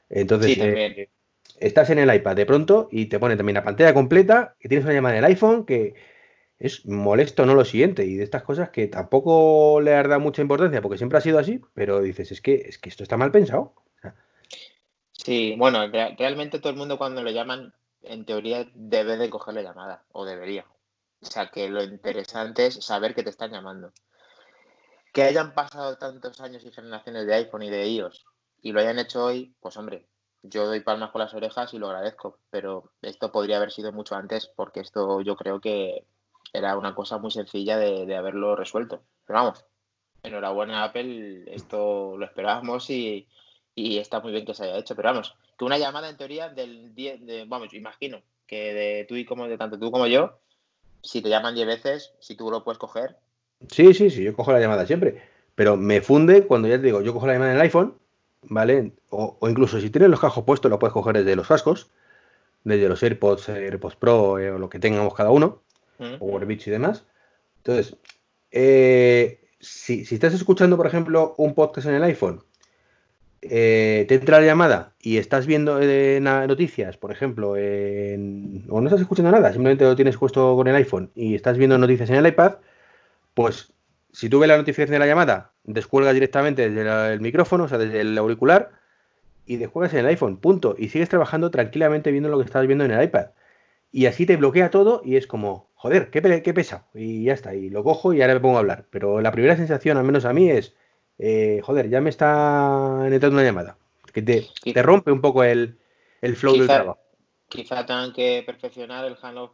Entonces, 0.09 0.57
eh, 0.57 1.09
estás 1.59 1.89
en 1.89 1.99
el 1.99 2.13
iPad 2.13 2.35
de 2.35 2.45
pronto 2.45 2.89
y 2.91 3.05
te 3.05 3.19
pone 3.19 3.37
también 3.37 3.55
la 3.55 3.63
pantalla 3.63 3.93
completa, 3.93 4.55
que 4.59 4.69
tienes 4.69 4.85
una 4.85 4.93
llamada 4.93 5.17
en 5.17 5.23
el 5.23 5.31
iPhone, 5.31 5.65
que 5.65 5.95
es 6.59 6.85
molesto 6.85 7.45
no 7.45 7.55
lo 7.55 7.65
siguiente 7.65 8.05
y 8.05 8.15
de 8.15 8.23
estas 8.23 8.43
cosas 8.43 8.69
que 8.69 8.87
tampoco 8.87 9.81
le 9.81 9.95
has 9.95 10.07
dado 10.07 10.21
mucha 10.21 10.41
importancia 10.41 10.81
porque 10.81 10.97
siempre 10.97 11.17
ha 11.17 11.21
sido 11.21 11.39
así, 11.39 11.61
pero 11.73 12.01
dices, 12.01 12.31
es 12.31 12.41
que, 12.41 12.55
es 12.55 12.77
que 12.77 12.89
esto 12.89 13.03
está 13.03 13.17
mal 13.17 13.31
pensado. 13.31 13.73
Sí, 15.11 15.55
bueno, 15.57 15.87
realmente 15.87 16.59
todo 16.59 16.71
el 16.71 16.77
mundo 16.77 16.97
cuando 16.97 17.23
le 17.23 17.33
llaman, 17.33 17.73
en 18.01 18.25
teoría 18.25 18.69
debe 18.73 19.17
de 19.17 19.29
coger 19.29 19.53
la 19.53 19.61
llamada, 19.61 20.03
o 20.11 20.25
debería. 20.25 20.65
O 21.21 21.25
sea, 21.25 21.49
que 21.49 21.69
lo 21.69 21.81
interesante 21.83 22.65
es 22.65 22.75
saber 22.83 23.15
que 23.15 23.23
te 23.23 23.29
están 23.29 23.51
llamando. 23.51 23.93
Que 25.13 25.23
hayan 25.23 25.53
pasado 25.53 25.97
tantos 25.97 26.41
años 26.41 26.65
y 26.65 26.71
generaciones 26.71 27.25
de 27.25 27.35
iPhone 27.35 27.63
y 27.63 27.69
de 27.69 27.87
iOS 27.87 28.25
y 28.63 28.71
lo 28.71 28.79
hayan 28.79 28.97
hecho 28.97 29.25
hoy, 29.25 29.53
pues 29.59 29.77
hombre, 29.77 30.07
yo 30.41 30.65
doy 30.65 30.79
palmas 30.79 31.11
con 31.11 31.19
las 31.19 31.33
orejas 31.33 31.73
y 31.73 31.77
lo 31.77 31.87
agradezco, 31.87 32.39
pero 32.49 32.91
esto 33.01 33.31
podría 33.31 33.57
haber 33.57 33.71
sido 33.71 33.91
mucho 33.91 34.15
antes 34.15 34.47
porque 34.47 34.79
esto 34.79 35.21
yo 35.21 35.35
creo 35.35 35.59
que 35.59 36.05
era 36.53 36.77
una 36.77 36.95
cosa 36.95 37.17
muy 37.17 37.29
sencilla 37.29 37.77
de, 37.77 38.15
haberlo 38.15 38.55
resuelto. 38.55 39.03
Pero 39.27 39.39
vamos, 39.39 39.65
enhorabuena 40.23 40.85
Apple, 40.85 41.43
esto 41.53 42.17
lo 42.17 42.25
esperábamos 42.25 42.89
y, 42.89 43.27
y 43.75 43.97
está 43.97 44.21
muy 44.21 44.31
bien 44.31 44.45
que 44.45 44.53
se 44.53 44.63
haya 44.63 44.77
hecho, 44.77 44.95
pero 44.95 45.09
vamos, 45.09 45.35
que 45.57 45.65
una 45.65 45.77
llamada 45.77 46.09
en 46.09 46.17
teoría 46.17 46.47
del 46.47 46.95
10, 46.95 47.25
de, 47.25 47.45
vamos, 47.45 47.73
imagino 47.73 48.21
que 48.47 48.73
de 48.73 49.05
tú 49.09 49.15
y 49.15 49.25
como 49.25 49.47
de 49.47 49.57
tanto 49.57 49.77
tú 49.77 49.91
como 49.91 50.07
yo, 50.07 50.39
si 51.01 51.21
te 51.21 51.29
llaman 51.29 51.55
10 51.55 51.67
veces, 51.67 52.13
si 52.19 52.35
tú 52.35 52.49
lo 52.49 52.63
puedes 52.63 52.77
coger. 52.77 53.17
Sí, 53.69 53.93
sí, 53.93 54.09
sí, 54.09 54.23
yo 54.23 54.33
cojo 54.33 54.53
la 54.53 54.59
llamada 54.61 54.85
siempre, 54.85 55.21
pero 55.53 55.75
me 55.75 56.01
funde 56.01 56.47
cuando 56.47 56.69
ya 56.69 56.77
te 56.77 56.83
digo, 56.83 57.01
yo 57.01 57.13
cojo 57.13 57.27
la 57.27 57.33
llamada 57.33 57.51
en 57.51 57.57
el 57.57 57.63
iPhone, 57.63 57.97
¿vale? 58.49 58.93
O, 59.09 59.37
incluso 59.49 59.79
si 59.79 59.89
tienes 59.89 60.09
los 60.09 60.19
cajos 60.19 60.43
puestos, 60.43 60.69
lo 60.69 60.79
puedes 60.79 60.93
coger 60.93 61.17
desde 61.17 61.35
los 61.35 61.47
cascos, 61.47 61.89
desde 62.63 62.89
los 62.89 63.01
AirPods, 63.01 63.49
AirPods 63.49 63.95
Pro 63.95 64.39
eh, 64.39 64.51
o 64.51 64.59
lo 64.59 64.69
que 64.69 64.79
tengamos 64.79 65.13
cada 65.13 65.31
uno, 65.31 65.63
mm. 65.99 66.15
o 66.19 66.25
Warbitch 66.25 66.67
y 66.67 66.71
demás. 66.71 67.05
Entonces, 67.57 67.97
eh, 68.51 69.41
si, 69.59 70.05
si 70.05 70.15
estás 70.15 70.33
escuchando, 70.33 70.77
por 70.77 70.87
ejemplo, 70.87 71.35
un 71.37 71.53
podcast 71.53 71.87
en 71.87 71.95
el 71.95 72.03
iPhone 72.03 72.43
eh, 73.45 74.05
te 74.07 74.15
entra 74.15 74.39
la 74.39 74.45
llamada 74.45 74.93
y 75.01 75.17
estás 75.17 75.45
viendo 75.45 75.77
noticias, 75.81 76.95
por 76.95 77.11
ejemplo, 77.11 77.51
o 77.51 77.55
no 77.55 78.85
estás 78.85 79.01
escuchando 79.01 79.31
nada, 79.31 79.51
simplemente 79.51 79.83
lo 79.83 79.97
tienes 79.97 80.15
puesto 80.15 80.55
con 80.55 80.67
el 80.67 80.75
iPhone 80.75 81.11
y 81.13 81.35
estás 81.35 81.57
viendo 81.57 81.77
noticias 81.77 82.09
en 82.09 82.15
el 82.17 82.27
iPad, 82.27 82.55
pues 83.33 83.73
si 84.13 84.29
tú 84.29 84.39
ves 84.39 84.47
la 84.47 84.55
notificación 84.55 84.93
de 84.93 84.99
la 84.99 85.07
llamada, 85.07 85.52
descuelgas 85.63 86.13
directamente 86.13 86.69
desde 86.69 87.13
el 87.13 87.21
micrófono, 87.21 87.65
o 87.65 87.67
sea, 87.67 87.77
desde 87.77 88.01
el 88.01 88.17
auricular, 88.17 88.71
y 89.45 89.57
descuelgas 89.57 89.93
en 89.93 89.99
el 90.01 90.07
iPhone, 90.07 90.37
punto. 90.37 90.75
Y 90.77 90.89
sigues 90.89 91.09
trabajando 91.09 91.51
tranquilamente 91.51 92.11
viendo 92.11 92.29
lo 92.29 92.37
que 92.37 92.45
estás 92.45 92.65
viendo 92.67 92.85
en 92.85 92.91
el 92.91 93.03
iPad. 93.03 93.27
Y 93.91 94.07
así 94.07 94.25
te 94.25 94.37
bloquea 94.37 94.71
todo 94.71 95.01
y 95.05 95.17
es 95.17 95.27
como, 95.27 95.69
joder, 95.75 96.09
qué, 96.09 96.41
qué 96.41 96.53
pesa. 96.53 96.87
Y 96.93 97.25
ya 97.25 97.33
está, 97.33 97.53
y 97.53 97.69
lo 97.69 97.83
cojo 97.83 98.13
y 98.13 98.21
ahora 98.21 98.33
me 98.33 98.39
pongo 98.39 98.57
a 98.57 98.59
hablar. 98.59 98.85
Pero 98.89 99.21
la 99.21 99.31
primera 99.31 99.55
sensación, 99.55 99.97
al 99.97 100.03
menos 100.03 100.25
a 100.25 100.33
mí, 100.33 100.49
es 100.49 100.73
eh, 101.19 101.61
joder, 101.63 101.89
ya 101.89 102.01
me 102.01 102.09
está 102.09 103.01
entrando 103.05 103.37
una 103.37 103.43
llamada. 103.43 103.77
Que 104.11 104.21
te, 104.21 104.47
te 104.73 104.83
rompe 104.83 105.11
un 105.11 105.21
poco 105.21 105.43
el, 105.43 105.77
flow 106.35 106.57
del 106.57 106.67
trabajo. 106.67 106.99
Quizá 107.49 107.85
tengan 107.85 108.13
que 108.13 108.43
perfeccionar 108.45 109.05
el 109.05 109.17
handoff 109.21 109.51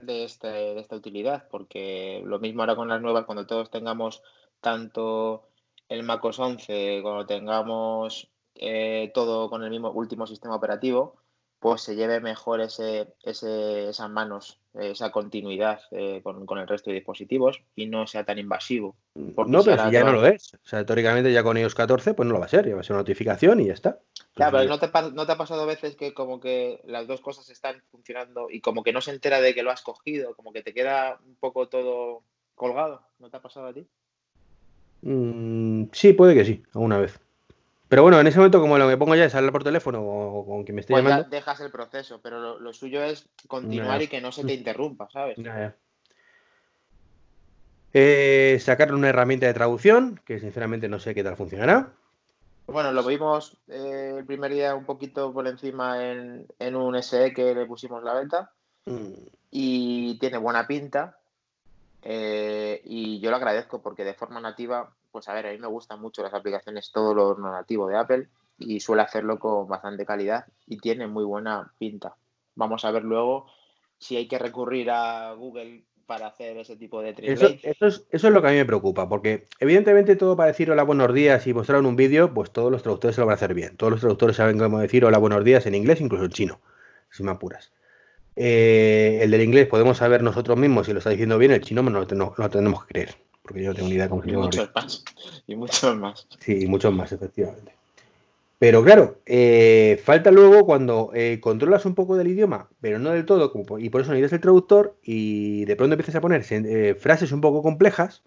de, 0.00 0.24
este, 0.24 0.48
de 0.48 0.80
esta 0.80 0.96
utilidad, 0.96 1.48
porque 1.50 2.22
lo 2.24 2.38
mismo 2.38 2.62
ahora 2.62 2.76
con 2.76 2.88
las 2.88 3.00
nuevas, 3.00 3.24
cuando 3.24 3.46
todos 3.46 3.70
tengamos 3.70 4.22
tanto 4.60 5.48
el 5.88 6.02
MacOS 6.02 6.38
11, 6.38 7.00
cuando 7.02 7.26
tengamos 7.26 8.30
eh, 8.54 9.10
todo 9.14 9.50
con 9.50 9.64
el 9.64 9.70
mismo 9.70 9.90
último 9.90 10.26
sistema 10.26 10.54
operativo, 10.54 11.16
pues 11.60 11.82
se 11.82 11.94
lleve 11.94 12.20
mejor 12.20 12.62
ese, 12.62 13.14
esas 13.22 14.10
manos, 14.10 14.60
esa 14.72 15.10
continuidad 15.10 15.80
eh, 15.90 16.22
con, 16.22 16.58
el 16.58 16.66
resto 16.66 16.90
de 16.90 16.96
dispositivos 16.96 17.62
y 17.76 17.86
no 17.86 18.06
sea 18.06 18.24
tan 18.24 18.38
invasivo. 18.38 18.96
No, 19.14 19.62
pero 19.62 19.84
si 19.84 19.90
ya 19.90 20.02
no 20.02 20.12
lo 20.12 20.24
es. 20.24 20.54
O 20.54 20.66
sea, 20.66 20.86
teóricamente 20.86 21.32
ya 21.32 21.42
con 21.42 21.58
iOS 21.58 21.74
14 21.74 22.14
pues 22.14 22.26
no 22.26 22.32
lo 22.32 22.40
va 22.40 22.46
a 22.46 22.48
ser, 22.48 22.66
ya 22.66 22.74
va 22.74 22.80
a 22.80 22.82
ser 22.82 22.94
una 22.94 23.02
notificación 23.02 23.60
y 23.60 23.66
ya 23.66 23.74
está. 23.74 24.00
Claro, 24.34 24.58
pero 24.58 24.70
¿no 24.70 24.78
te, 24.78 25.12
¿no 25.12 25.26
te 25.26 25.32
ha 25.32 25.36
pasado 25.36 25.62
a 25.62 25.66
veces 25.66 25.96
que 25.96 26.14
como 26.14 26.40
que 26.40 26.80
las 26.84 27.06
dos 27.06 27.20
cosas 27.20 27.50
están 27.50 27.82
funcionando 27.90 28.48
y 28.50 28.62
como 28.62 28.82
que 28.82 28.94
no 28.94 29.02
se 29.02 29.10
entera 29.10 29.42
de 29.42 29.54
que 29.54 29.62
lo 29.62 29.70
has 29.70 29.82
cogido, 29.82 30.34
como 30.34 30.52
que 30.52 30.62
te 30.62 30.72
queda 30.72 31.18
un 31.26 31.36
poco 31.36 31.68
todo 31.68 32.22
colgado? 32.54 33.02
¿No 33.18 33.28
te 33.28 33.36
ha 33.36 33.42
pasado 33.42 33.66
a 33.66 33.74
ti? 33.74 33.86
Mm, 35.02 35.84
sí, 35.92 36.12
puede 36.12 36.34
que 36.34 36.44
sí, 36.44 36.62
alguna 36.74 36.98
vez. 36.98 37.18
Pero 37.88 38.02
bueno, 38.02 38.20
en 38.20 38.26
ese 38.28 38.38
momento, 38.38 38.60
como 38.60 38.78
lo 38.78 38.88
que 38.88 38.96
pongo 38.96 39.16
ya 39.16 39.24
es 39.24 39.34
hablar 39.34 39.50
por 39.50 39.64
teléfono 39.64 40.00
o 40.00 40.46
con 40.46 40.62
quien 40.62 40.76
me 40.76 40.80
esté 40.80 40.92
pues 40.92 41.02
llamando. 41.02 41.24
Ya 41.24 41.28
dejas 41.28 41.60
el 41.60 41.72
proceso, 41.72 42.20
pero 42.22 42.60
lo, 42.60 42.72
suyo 42.72 43.02
es 43.02 43.28
continuar 43.48 44.00
y 44.00 44.06
que 44.06 44.20
no 44.20 44.30
se 44.30 44.44
te 44.44 44.54
interrumpa, 44.54 45.08
¿sabes? 45.10 45.36
Eh, 47.92 48.58
sacar 48.60 48.94
una 48.94 49.08
herramienta 49.08 49.46
de 49.46 49.54
traducción, 49.54 50.20
que 50.24 50.38
sinceramente 50.38 50.88
no 50.88 51.00
sé 51.00 51.16
qué 51.16 51.24
tal 51.24 51.36
funcionará. 51.36 51.92
Bueno, 52.68 52.92
lo 52.92 53.02
vimos 53.02 53.56
eh, 53.66 54.14
el 54.18 54.24
primer 54.24 54.52
día 54.52 54.76
un 54.76 54.84
poquito 54.84 55.32
por 55.32 55.48
encima 55.48 56.08
en, 56.08 56.76
un 56.76 57.02
SE 57.02 57.32
que 57.34 57.54
le 57.56 57.66
pusimos 57.66 58.04
la 58.04 58.14
venta. 58.14 58.52
Mm. 58.86 59.14
Y 59.50 60.18
tiene 60.20 60.38
buena 60.38 60.68
pinta. 60.68 61.18
Eh, 62.02 62.80
y 62.84 63.20
yo 63.20 63.30
lo 63.30 63.36
agradezco 63.36 63.82
porque 63.82 64.04
de 64.04 64.14
forma 64.14 64.40
nativa 64.40 64.94
pues 65.10 65.28
a 65.28 65.34
ver, 65.34 65.46
a 65.46 65.52
mí 65.52 65.58
me 65.58 65.66
gustan 65.66 66.00
mucho 66.00 66.22
las 66.22 66.34
aplicaciones, 66.34 66.90
todo 66.92 67.14
lo 67.14 67.36
nativo 67.38 67.88
de 67.88 67.96
Apple 67.96 68.28
y 68.58 68.80
suele 68.80 69.02
hacerlo 69.02 69.38
con 69.38 69.68
bastante 69.68 70.04
calidad 70.04 70.46
y 70.66 70.78
tiene 70.78 71.06
muy 71.06 71.24
buena 71.24 71.72
pinta. 71.78 72.16
Vamos 72.54 72.84
a 72.84 72.90
ver 72.90 73.04
luego 73.04 73.46
si 73.98 74.16
hay 74.16 74.28
que 74.28 74.38
recurrir 74.38 74.90
a 74.90 75.32
Google 75.32 75.84
para 76.06 76.26
hacer 76.26 76.56
ese 76.58 76.76
tipo 76.76 77.00
de 77.00 77.14
translate. 77.14 77.60
Eso, 77.62 77.86
es, 77.86 78.06
eso 78.10 78.26
es 78.28 78.32
lo 78.32 78.42
que 78.42 78.48
a 78.48 78.50
mí 78.50 78.56
me 78.56 78.64
preocupa, 78.64 79.08
porque 79.08 79.46
evidentemente 79.60 80.16
todo 80.16 80.36
para 80.36 80.48
decir 80.48 80.70
hola, 80.70 80.82
buenos 80.82 81.12
días 81.14 81.46
y 81.46 81.54
mostrar 81.54 81.80
un 81.82 81.96
vídeo, 81.96 82.34
pues 82.34 82.50
todos 82.50 82.70
los 82.70 82.82
traductores 82.82 83.14
se 83.14 83.20
lo 83.20 83.26
van 83.26 83.34
a 83.34 83.36
hacer 83.36 83.54
bien. 83.54 83.76
Todos 83.76 83.92
los 83.92 84.00
traductores 84.00 84.36
saben 84.36 84.58
cómo 84.58 84.80
decir 84.80 85.04
hola, 85.04 85.18
buenos 85.18 85.44
días 85.44 85.66
en 85.66 85.74
inglés, 85.74 86.00
incluso 86.00 86.24
en 86.24 86.30
chino, 86.30 86.60
si 87.10 87.22
me 87.22 87.30
apuras. 87.30 87.72
Eh, 88.36 89.20
el 89.22 89.30
del 89.30 89.42
inglés 89.42 89.66
podemos 89.66 89.98
saber 89.98 90.22
nosotros 90.22 90.56
mismos 90.56 90.86
si 90.86 90.92
lo 90.92 90.98
está 90.98 91.10
diciendo 91.10 91.36
bien, 91.38 91.52
el 91.52 91.60
chino 91.60 91.82
no, 91.82 92.04
no 92.04 92.34
lo 92.36 92.50
tenemos 92.50 92.84
que 92.84 92.92
creer 92.94 93.16
porque 93.50 93.64
yo 93.64 93.70
no 93.70 93.74
tengo 93.74 93.88
ni 93.88 93.94
idea 93.96 94.08
cómo 94.08 94.22
se 94.22 94.30
llama. 94.30 94.44
Muchos 94.44 94.70
más. 94.72 95.04
Y 95.48 95.56
muchos 95.56 95.96
más. 95.96 96.28
Sí, 96.38 96.66
muchos 96.68 96.94
más, 96.94 97.10
efectivamente. 97.10 97.74
Pero 98.60 98.84
claro, 98.84 99.18
eh, 99.26 100.00
falta 100.04 100.30
luego 100.30 100.64
cuando 100.64 101.10
eh, 101.14 101.40
controlas 101.40 101.84
un 101.84 101.96
poco 101.96 102.16
del 102.16 102.28
idioma, 102.28 102.68
pero 102.80 103.00
no 103.00 103.10
del 103.10 103.24
todo, 103.24 103.52
y 103.78 103.88
por 103.88 104.02
eso 104.02 104.12
necesitas 104.12 104.34
el 104.34 104.40
traductor, 104.40 104.96
y 105.02 105.64
de 105.64 105.74
pronto 105.74 105.94
empiezas 105.94 106.14
a 106.14 106.20
poner 106.20 106.44
frases 106.96 107.32
un 107.32 107.40
poco 107.40 107.60
complejas, 107.60 108.22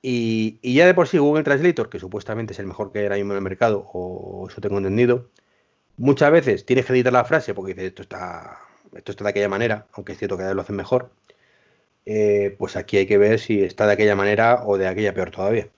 y, 0.00 0.58
ya 0.74 0.84
de 0.84 0.94
por 0.94 1.06
sí 1.06 1.18
Google 1.18 1.44
Translator, 1.44 1.88
que 1.88 2.00
supuestamente 2.00 2.54
es 2.54 2.58
el 2.58 2.66
mejor 2.66 2.90
que 2.90 2.98
hay 2.98 3.04
ahora 3.04 3.16
mismo 3.16 3.34
en 3.34 3.36
el 3.36 3.44
mercado, 3.44 3.88
o 3.92 4.48
eso 4.50 4.60
tengo 4.60 4.78
entendido, 4.78 5.30
muchas 5.96 6.32
veces 6.32 6.66
tienes 6.66 6.86
que 6.86 6.92
editar 6.94 7.12
la 7.12 7.24
frase 7.24 7.54
porque 7.54 7.74
dices 7.74 7.90
esto 7.90 8.02
está, 8.02 8.58
esto 8.94 9.12
está 9.12 9.24
de 9.24 9.30
aquella 9.30 9.48
manera, 9.48 9.86
aunque 9.92 10.12
es 10.12 10.18
cierto 10.18 10.36
que 10.36 10.44
lo 10.44 10.60
hacen 10.60 10.76
mejor. 10.76 11.10
Eh, 12.04 12.54
pues 12.58 12.76
aquí 12.76 12.96
hay 12.96 13.06
que 13.06 13.18
ver 13.18 13.38
si 13.38 13.62
está 13.62 13.86
de 13.86 13.92
aquella 13.92 14.16
manera 14.16 14.62
o 14.66 14.76
de 14.76 14.88
aquella 14.88 15.14
peor 15.14 15.30
todavía. 15.30 15.68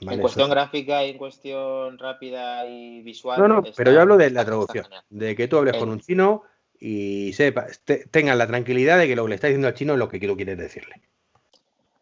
en 0.00 0.20
cuestión 0.20 0.50
gráfica 0.50 1.04
y 1.04 1.10
en 1.10 1.18
cuestión 1.18 1.98
rápida 1.98 2.66
y 2.66 3.02
visual. 3.02 3.40
No, 3.40 3.48
no, 3.48 3.62
pero 3.76 3.92
yo 3.92 4.00
hablo 4.00 4.16
de 4.16 4.30
la 4.30 4.44
traducción, 4.44 4.86
de 5.10 5.36
que 5.36 5.48
tú 5.48 5.58
hables 5.58 5.76
con 5.76 5.88
un 5.88 6.00
chino 6.00 6.42
y 6.80 7.32
sepas, 7.32 7.82
tengas 8.10 8.36
la 8.36 8.46
tranquilidad 8.46 8.98
de 8.98 9.08
que 9.08 9.16
lo 9.16 9.24
que 9.24 9.30
le 9.30 9.34
está 9.36 9.46
diciendo 9.46 9.68
al 9.68 9.74
chino 9.74 9.92
es 9.94 9.98
lo 9.98 10.08
que 10.08 10.20
tú 10.20 10.36
quieres 10.36 10.58
decirle. 10.58 11.00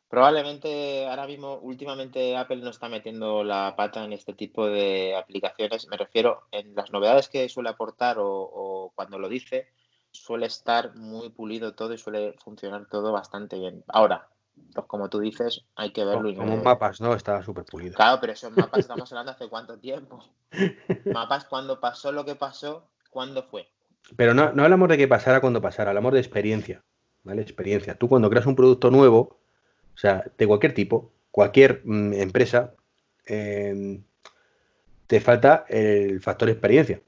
Probablemente 0.08 1.06
ahora 1.06 1.26
mismo, 1.26 1.58
últimamente 1.58 2.36
Apple 2.36 2.58
no 2.58 2.70
está 2.70 2.88
metiendo 2.88 3.42
la 3.44 3.74
pata 3.76 4.04
en 4.04 4.12
este 4.12 4.32
tipo 4.32 4.66
de 4.66 5.16
aplicaciones. 5.16 5.88
Me 5.88 5.96
refiero 5.96 6.44
en 6.52 6.74
las 6.74 6.92
novedades 6.92 7.28
que 7.28 7.48
suele 7.48 7.70
aportar 7.70 8.16
o 8.18 8.92
cuando 8.94 9.18
lo 9.18 9.28
dice, 9.28 9.68
suele 10.16 10.46
estar 10.46 10.94
muy 10.96 11.30
pulido 11.30 11.74
todo 11.74 11.92
y 11.94 11.98
suele 11.98 12.34
funcionar 12.42 12.86
todo 12.86 13.12
bastante 13.12 13.58
bien. 13.58 13.84
Ahora, 13.88 14.28
pues 14.74 14.86
como 14.86 15.08
tú 15.08 15.20
dices, 15.20 15.64
hay 15.74 15.92
que 15.92 16.04
verlo. 16.04 16.34
Como 16.34 16.56
mapas, 16.58 17.00
¿no? 17.00 17.14
Está 17.14 17.42
súper 17.42 17.64
pulido. 17.64 17.94
Claro, 17.94 18.18
pero 18.20 18.32
esos 18.32 18.56
mapas 18.56 18.80
estamos 18.80 19.10
hablando 19.12 19.32
hace 19.32 19.48
cuánto 19.48 19.78
tiempo. 19.78 20.24
mapas 21.12 21.44
cuando 21.44 21.80
pasó 21.80 22.12
lo 22.12 22.24
que 22.24 22.34
pasó, 22.34 22.88
¿cuándo 23.10 23.42
fue? 23.42 23.68
Pero 24.16 24.34
no, 24.34 24.52
no 24.52 24.62
hablamos 24.62 24.88
de 24.88 24.98
que 24.98 25.08
pasara 25.08 25.40
cuando 25.40 25.60
pasara, 25.60 25.90
hablamos 25.90 26.12
de 26.12 26.20
experiencia, 26.20 26.84
¿vale? 27.24 27.42
Experiencia. 27.42 27.96
Tú 27.96 28.08
cuando 28.08 28.30
creas 28.30 28.46
un 28.46 28.54
producto 28.54 28.90
nuevo, 28.90 29.38
o 29.94 29.98
sea, 29.98 30.24
de 30.36 30.46
cualquier 30.46 30.74
tipo, 30.74 31.12
cualquier 31.30 31.82
mm, 31.84 32.12
empresa, 32.14 32.74
em, 33.24 34.04
te 35.06 35.20
falta 35.20 35.64
el 35.68 36.20
factor 36.20 36.48
experiencia. 36.48 37.00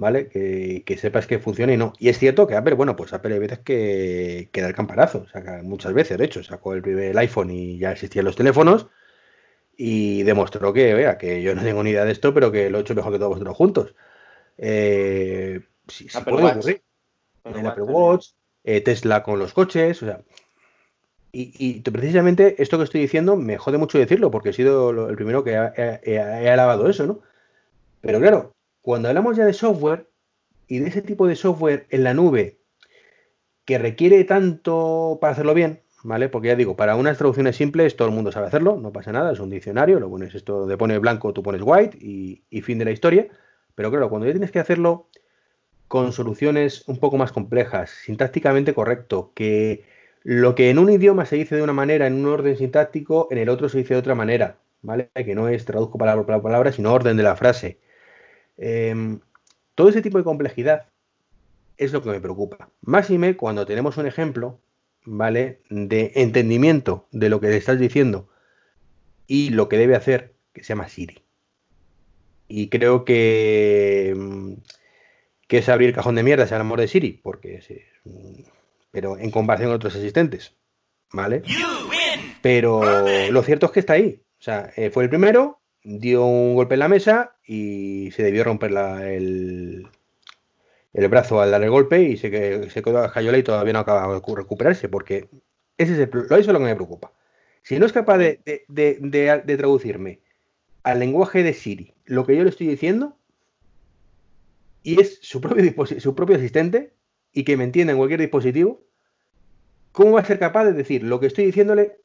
¿Vale? 0.00 0.28
Que, 0.28 0.96
sepas 0.98 1.26
que 1.26 1.38
funciona 1.38 1.74
y 1.74 1.76
no. 1.76 1.92
Y 1.98 2.08
es 2.08 2.18
cierto 2.18 2.46
que 2.46 2.56
Apple, 2.56 2.74
bueno, 2.74 2.96
pues 2.96 3.12
Apple 3.12 3.34
hay 3.34 3.38
veces 3.38 3.58
que, 3.58 4.48
que 4.50 4.62
da 4.62 4.68
el 4.68 4.74
campanazo, 4.74 5.26
saca 5.28 5.62
muchas 5.62 5.92
veces, 5.92 6.16
de 6.16 6.24
hecho, 6.24 6.42
sacó 6.42 6.72
el 6.72 6.80
primer 6.80 7.16
iPhone 7.18 7.50
y 7.50 7.78
ya 7.78 7.92
existían 7.92 8.24
los 8.24 8.34
teléfonos 8.34 8.86
y 9.76 10.22
demostró 10.22 10.72
que, 10.72 10.94
vea, 10.94 11.18
que 11.18 11.42
yo 11.42 11.54
no 11.54 11.62
tengo 11.62 11.82
ni 11.82 11.90
idea 11.90 12.06
de 12.06 12.12
esto, 12.12 12.32
pero 12.32 12.50
que 12.50 12.70
lo 12.70 12.78
he 12.78 12.80
hecho 12.80 12.94
mejor 12.94 13.12
que 13.12 13.18
todos 13.18 13.32
vosotros 13.32 13.56
juntos. 13.56 13.94
Eh, 14.56 15.60
sí, 15.86 16.08
puede 16.24 16.46
ocurrir. 16.46 16.82
El 17.44 17.66
Apple 17.66 17.84
Watch, 17.84 18.28
eh, 18.64 18.80
Tesla 18.80 19.22
con 19.22 19.38
los 19.38 19.52
coches, 19.52 20.02
o 20.02 20.06
sea. 20.06 20.20
Y, 21.32 21.78
precisamente 21.82 22.60
esto 22.60 22.76
que 22.78 22.84
estoy 22.84 23.02
diciendo 23.02 23.36
me 23.36 23.56
jode 23.56 23.78
mucho 23.78 23.98
decirlo, 23.98 24.30
porque 24.30 24.48
he 24.48 24.52
sido 24.52 25.08
el 25.08 25.14
primero 25.14 25.44
que 25.44 25.52
he 26.02 26.50
alabado 26.50 26.88
eso, 26.88 27.06
¿no? 27.06 27.20
Pero 28.00 28.18
claro, 28.18 28.54
cuando 28.82 29.08
hablamos 29.08 29.36
ya 29.36 29.44
de 29.44 29.52
software 29.52 30.08
y 30.66 30.78
de 30.78 30.88
ese 30.88 31.02
tipo 31.02 31.26
de 31.26 31.36
software 31.36 31.86
en 31.90 32.04
la 32.04 32.14
nube 32.14 32.60
que 33.64 33.78
requiere 33.78 34.24
tanto 34.24 35.18
para 35.20 35.32
hacerlo 35.32 35.54
bien, 35.54 35.82
¿vale? 36.02 36.28
Porque 36.28 36.48
ya 36.48 36.56
digo, 36.56 36.76
para 36.76 36.96
unas 36.96 37.18
traducciones 37.18 37.56
simples 37.56 37.96
todo 37.96 38.08
el 38.08 38.14
mundo 38.14 38.32
sabe 38.32 38.46
hacerlo, 38.46 38.76
no 38.76 38.92
pasa 38.92 39.12
nada, 39.12 39.32
es 39.32 39.40
un 39.40 39.50
diccionario, 39.50 40.00
lo 40.00 40.08
bueno 40.08 40.26
es 40.26 40.34
esto 40.34 40.66
de 40.66 40.76
poner 40.76 41.00
blanco, 41.00 41.32
tú 41.32 41.42
pones 41.42 41.62
white 41.64 41.96
y, 42.00 42.44
y 42.50 42.62
fin 42.62 42.78
de 42.78 42.84
la 42.84 42.90
historia. 42.90 43.28
Pero 43.74 43.90
claro, 43.90 44.10
cuando 44.10 44.26
ya 44.26 44.32
tienes 44.32 44.50
que 44.50 44.58
hacerlo 44.58 45.08
con 45.88 46.12
soluciones 46.12 46.86
un 46.88 46.98
poco 46.98 47.16
más 47.16 47.32
complejas, 47.32 47.90
sintácticamente 47.90 48.74
correcto, 48.74 49.32
que 49.34 49.84
lo 50.22 50.54
que 50.54 50.70
en 50.70 50.78
un 50.78 50.90
idioma 50.90 51.26
se 51.26 51.36
dice 51.36 51.56
de 51.56 51.62
una 51.62 51.72
manera, 51.72 52.06
en 52.06 52.14
un 52.14 52.26
orden 52.26 52.56
sintáctico, 52.56 53.28
en 53.30 53.38
el 53.38 53.48
otro 53.48 53.68
se 53.68 53.78
dice 53.78 53.94
de 53.94 54.00
otra 54.00 54.14
manera, 54.14 54.58
¿vale? 54.82 55.10
Que 55.14 55.34
no 55.34 55.48
es 55.48 55.64
traduzco 55.64 55.98
palabra 55.98 56.24
por 56.24 56.42
palabra, 56.42 56.72
sino 56.72 56.92
orden 56.92 57.16
de 57.16 57.22
la 57.22 57.36
frase. 57.36 57.78
Em, 58.60 59.20
todo 59.74 59.88
ese 59.88 60.02
tipo 60.02 60.18
de 60.18 60.24
complejidad 60.24 60.86
es 61.78 61.92
lo 61.92 62.02
que 62.02 62.10
me 62.10 62.20
preocupa. 62.20 62.68
Máxime 62.82 63.36
cuando 63.36 63.64
tenemos 63.64 63.96
un 63.96 64.06
ejemplo, 64.06 64.60
¿vale? 65.04 65.62
De 65.70 66.12
entendimiento 66.14 67.08
de 67.10 67.30
lo 67.30 67.40
que 67.40 67.48
le 67.48 67.56
estás 67.56 67.78
diciendo 67.78 68.28
y 69.26 69.48
lo 69.50 69.68
que 69.70 69.78
debe 69.78 69.96
hacer, 69.96 70.34
que 70.52 70.62
se 70.62 70.68
llama 70.68 70.88
Siri. 70.88 71.22
Y 72.48 72.68
creo 72.68 73.06
que, 73.06 74.10
em, 74.10 74.56
que 75.48 75.58
es 75.58 75.68
abrir 75.70 75.88
el 75.88 75.94
cajón 75.94 76.16
de 76.16 76.22
mierda, 76.22 76.44
es 76.44 76.52
el 76.52 76.60
amor 76.60 76.80
de 76.80 76.88
Siri, 76.88 77.12
porque 77.22 77.56
es, 77.56 77.68
pero 78.90 79.16
en 79.16 79.30
comparación 79.30 79.70
con 79.70 79.76
otros 79.76 79.96
asistentes, 79.96 80.54
¿vale? 81.12 81.42
Pero 82.42 82.82
lo 83.30 83.42
cierto 83.42 83.66
es 83.66 83.72
que 83.72 83.80
está 83.80 83.94
ahí. 83.94 84.22
O 84.38 84.42
sea, 84.42 84.70
eh, 84.76 84.90
fue 84.90 85.04
el 85.04 85.10
primero, 85.10 85.59
dio 85.82 86.24
un 86.24 86.54
golpe 86.54 86.74
en 86.74 86.80
la 86.80 86.88
mesa 86.88 87.36
y 87.46 88.10
se 88.12 88.22
debió 88.22 88.44
romper 88.44 88.72
el, 88.72 89.86
el, 90.92 91.08
brazo 91.08 91.40
al 91.40 91.50
dar 91.50 91.62
el 91.62 91.70
golpe 91.70 92.02
y 92.02 92.16
se, 92.16 92.70
se 92.70 92.82
quedó 92.82 92.98
a 92.98 93.08
Jayola 93.08 93.38
y 93.38 93.42
todavía 93.42 93.72
no 93.72 93.78
acaba 93.80 94.12
de 94.12 94.34
recuperarse 94.34 94.88
porque 94.88 95.28
ese 95.78 95.94
es 95.94 95.98
el, 95.98 96.10
eso 96.10 96.36
es 96.36 96.46
lo 96.46 96.58
que 96.58 96.64
me 96.64 96.74
preocupa. 96.74 97.12
Si 97.62 97.78
no 97.78 97.86
es 97.86 97.92
capaz 97.92 98.18
de, 98.18 98.40
de, 98.68 99.56
traducirme 99.56 100.20
al 100.82 100.98
lenguaje 100.98 101.42
de 101.42 101.52
Siri 101.52 101.94
lo 102.04 102.26
que 102.26 102.36
yo 102.36 102.42
le 102.42 102.50
estoy 102.50 102.66
diciendo 102.66 103.16
y 104.82 105.00
es 105.00 105.18
su 105.22 105.40
propio, 105.40 105.86
su 106.00 106.14
propio 106.14 106.36
asistente 106.36 106.92
y 107.32 107.44
que 107.44 107.56
me 107.56 107.64
entienda 107.64 107.92
en 107.92 107.98
cualquier 107.98 108.20
dispositivo, 108.20 108.82
¿cómo 109.92 110.12
va 110.12 110.20
a 110.20 110.24
ser 110.24 110.38
capaz 110.38 110.64
de 110.64 110.72
decir 110.72 111.02
lo 111.02 111.20
que 111.20 111.26
estoy 111.26 111.44
diciéndole 111.44 111.99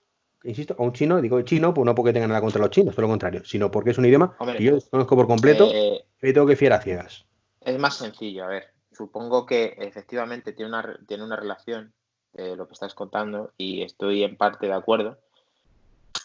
insisto, 0.45 0.75
a 0.77 0.84
un 0.84 0.93
chino, 0.93 1.21
digo 1.21 1.41
chino, 1.41 1.73
pues 1.73 1.86
no 1.86 1.95
porque 1.95 2.13
tenga 2.13 2.27
nada 2.27 2.41
contra 2.41 2.62
los 2.62 2.69
chinos, 2.69 2.95
todo 2.95 3.03
lo 3.03 3.10
contrario, 3.10 3.43
sino 3.45 3.71
porque 3.71 3.91
es 3.91 3.97
un 3.97 4.05
idioma 4.05 4.36
que 4.58 4.63
yo 4.63 4.75
desconozco 4.75 5.15
por 5.15 5.27
completo 5.27 5.69
eh, 5.73 6.05
y 6.21 6.34
tengo 6.34 6.47
que 6.47 6.55
fiar 6.55 6.73
a 6.73 6.81
ciegas. 6.81 7.25
Es 7.62 7.77
más 7.79 7.95
sencillo, 7.95 8.45
a 8.45 8.47
ver, 8.47 8.73
supongo 8.91 9.45
que 9.45 9.75
efectivamente 9.77 10.53
tiene 10.53 10.69
una, 10.69 10.99
tiene 11.08 11.23
una 11.23 11.36
relación 11.36 11.93
eh, 12.34 12.55
lo 12.55 12.67
que 12.67 12.73
estás 12.73 12.93
contando 12.93 13.53
y 13.58 13.81
estoy 13.81 14.23
en 14.23 14.38
parte 14.38 14.67
de 14.67 14.73
acuerdo. 14.73 15.17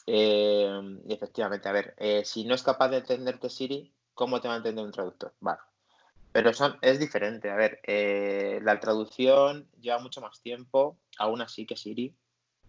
Eh, 0.07 0.99
efectivamente, 1.09 1.69
a 1.69 1.73
ver, 1.73 1.95
si 2.25 2.45
no 2.45 2.55
es 2.55 2.63
capaz 2.63 2.89
de 2.89 2.99
entenderte 2.99 3.49
Siri, 3.49 3.93
¿cómo 4.15 4.41
te 4.41 4.49
va 4.49 4.55
a 4.55 4.57
entender 4.59 4.85
un 4.85 4.93
traductor? 4.93 5.33
Vale. 5.41 5.61
Pero 6.33 6.53
son, 6.53 6.77
es 6.81 6.99
diferente. 6.99 7.51
A 7.51 7.57
ver, 7.57 7.81
eh, 7.85 8.61
la 8.63 8.79
traducción 8.79 9.67
lleva 9.81 9.99
mucho 9.99 10.21
más 10.21 10.41
tiempo, 10.41 10.97
aún 11.19 11.41
así 11.41 11.67
que 11.67 11.77
Siri. 11.77 12.15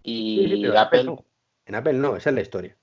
Y 0.03 0.65
Apple. 0.75 1.17
En 1.65 1.75
Apple 1.75 1.93
no, 1.93 2.15
esa 2.15 2.29
es 2.29 2.35
la 2.35 2.41
historia. 2.41 2.77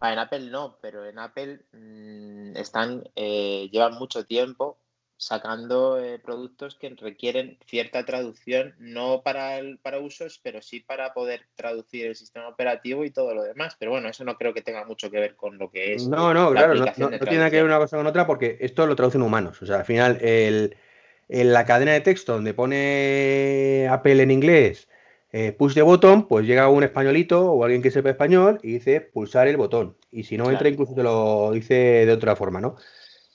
Ah, 0.00 0.12
en 0.12 0.18
Apple 0.18 0.50
no, 0.50 0.78
pero 0.80 1.06
en 1.06 1.18
Apple 1.18 1.60
mm, 1.72 2.56
están, 2.56 3.04
eh, 3.14 3.68
llevan 3.70 3.94
mucho 3.94 4.24
tiempo 4.24 4.78
sacando 5.22 6.00
eh, 6.00 6.18
productos 6.18 6.74
que 6.74 6.90
requieren 7.00 7.56
cierta 7.66 8.04
traducción, 8.04 8.74
no 8.80 9.22
para, 9.22 9.58
el, 9.58 9.78
para 9.78 10.00
usos, 10.00 10.40
pero 10.42 10.60
sí 10.60 10.80
para 10.80 11.14
poder 11.14 11.42
traducir 11.54 12.06
el 12.06 12.16
sistema 12.16 12.48
operativo 12.48 13.04
y 13.04 13.10
todo 13.10 13.32
lo 13.32 13.44
demás. 13.44 13.76
Pero 13.78 13.92
bueno, 13.92 14.08
eso 14.08 14.24
no 14.24 14.36
creo 14.36 14.52
que 14.52 14.62
tenga 14.62 14.84
mucho 14.84 15.08
que 15.08 15.20
ver 15.20 15.36
con 15.36 15.58
lo 15.58 15.70
que 15.70 15.94
es. 15.94 16.08
No, 16.08 16.34
no, 16.34 16.50
claro, 16.50 16.74
no, 16.74 16.86
tiene 17.20 17.50
que 17.50 17.56
ver 17.56 17.64
una 17.64 17.78
cosa 17.78 17.96
con 17.96 18.06
otra 18.08 18.26
porque 18.26 18.56
esto 18.60 18.84
lo 18.84 18.96
traducen 18.96 19.22
humanos. 19.22 19.62
O 19.62 19.66
sea, 19.66 19.76
al 19.76 19.84
final, 19.84 20.18
el, 20.20 20.76
en 21.28 21.52
la 21.52 21.64
cadena 21.64 21.92
de 21.92 22.00
texto 22.00 22.32
donde 22.32 22.52
pone 22.54 23.86
Apple 23.88 24.20
en 24.20 24.32
inglés, 24.32 24.88
eh, 25.32 25.52
push 25.52 25.74
the 25.74 25.82
button, 25.82 26.28
pues 26.28 26.46
llega 26.46 26.68
un 26.68 26.82
españolito 26.82 27.50
o 27.52 27.64
alguien 27.64 27.80
que 27.82 27.90
sepa 27.90 28.10
español 28.10 28.60
y 28.62 28.72
dice 28.72 29.00
pulsar 29.00 29.48
el 29.48 29.56
botón. 29.56 29.96
Y 30.10 30.24
si 30.24 30.36
no 30.36 30.50
entra, 30.50 30.68
incluso 30.68 30.94
te 30.94 31.02
lo 31.02 31.50
dice 31.52 31.74
de 32.04 32.12
otra 32.12 32.36
forma, 32.36 32.60
¿no? 32.60 32.76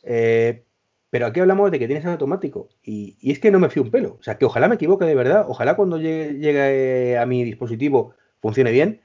Eh, 0.03 0.63
pero 1.10 1.25
aquí 1.25 1.39
hablamos 1.39 1.71
de 1.71 1.79
que 1.79 1.88
tienes 1.88 2.03
en 2.03 2.12
automático. 2.12 2.69
Y, 2.83 3.17
es 3.31 3.39
que 3.39 3.49
no 3.49 3.60
me 3.60 3.69
fío 3.69 3.81
un 3.81 3.91
pelo. 3.91 4.17
O 4.19 4.23
sea, 4.23 4.38
que 4.38 4.45
ojalá 4.45 4.67
me 4.67 4.75
equivoque 4.75 5.05
de 5.05 5.15
verdad. 5.15 5.45
Ojalá 5.47 5.75
cuando 5.75 5.97
llegue, 5.99 7.17
a 7.17 7.25
mi 7.25 7.43
dispositivo 7.43 8.13
funcione 8.41 8.71
bien. 8.71 9.01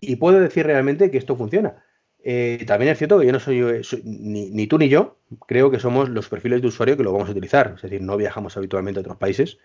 Y 0.00 0.16
puedo 0.16 0.40
decir 0.40 0.66
realmente 0.66 1.10
que 1.10 1.18
esto 1.18 1.36
funciona. 1.36 1.84
Eh, 2.24 2.64
también 2.66 2.92
es 2.92 2.98
cierto 2.98 3.18
que 3.20 3.26
yo 3.26 3.32
no 3.32 3.40
soy, 3.40 3.82
ni, 4.04 4.66
tú 4.66 4.78
ni 4.78 4.88
yo, 4.88 5.18
creo 5.46 5.70
que 5.70 5.78
somos 5.78 6.08
los 6.08 6.28
perfiles 6.28 6.62
de 6.62 6.68
usuario 6.68 6.96
que 6.96 7.02
lo 7.02 7.12
vamos 7.12 7.28
a 7.28 7.32
utilizar. 7.32 7.74
Es 7.76 7.82
decir, 7.82 8.00
no 8.02 8.16
viajamos 8.16 8.56
habitualmente 8.56 9.00
a 9.00 9.02
otros 9.02 9.18
países. 9.18 9.58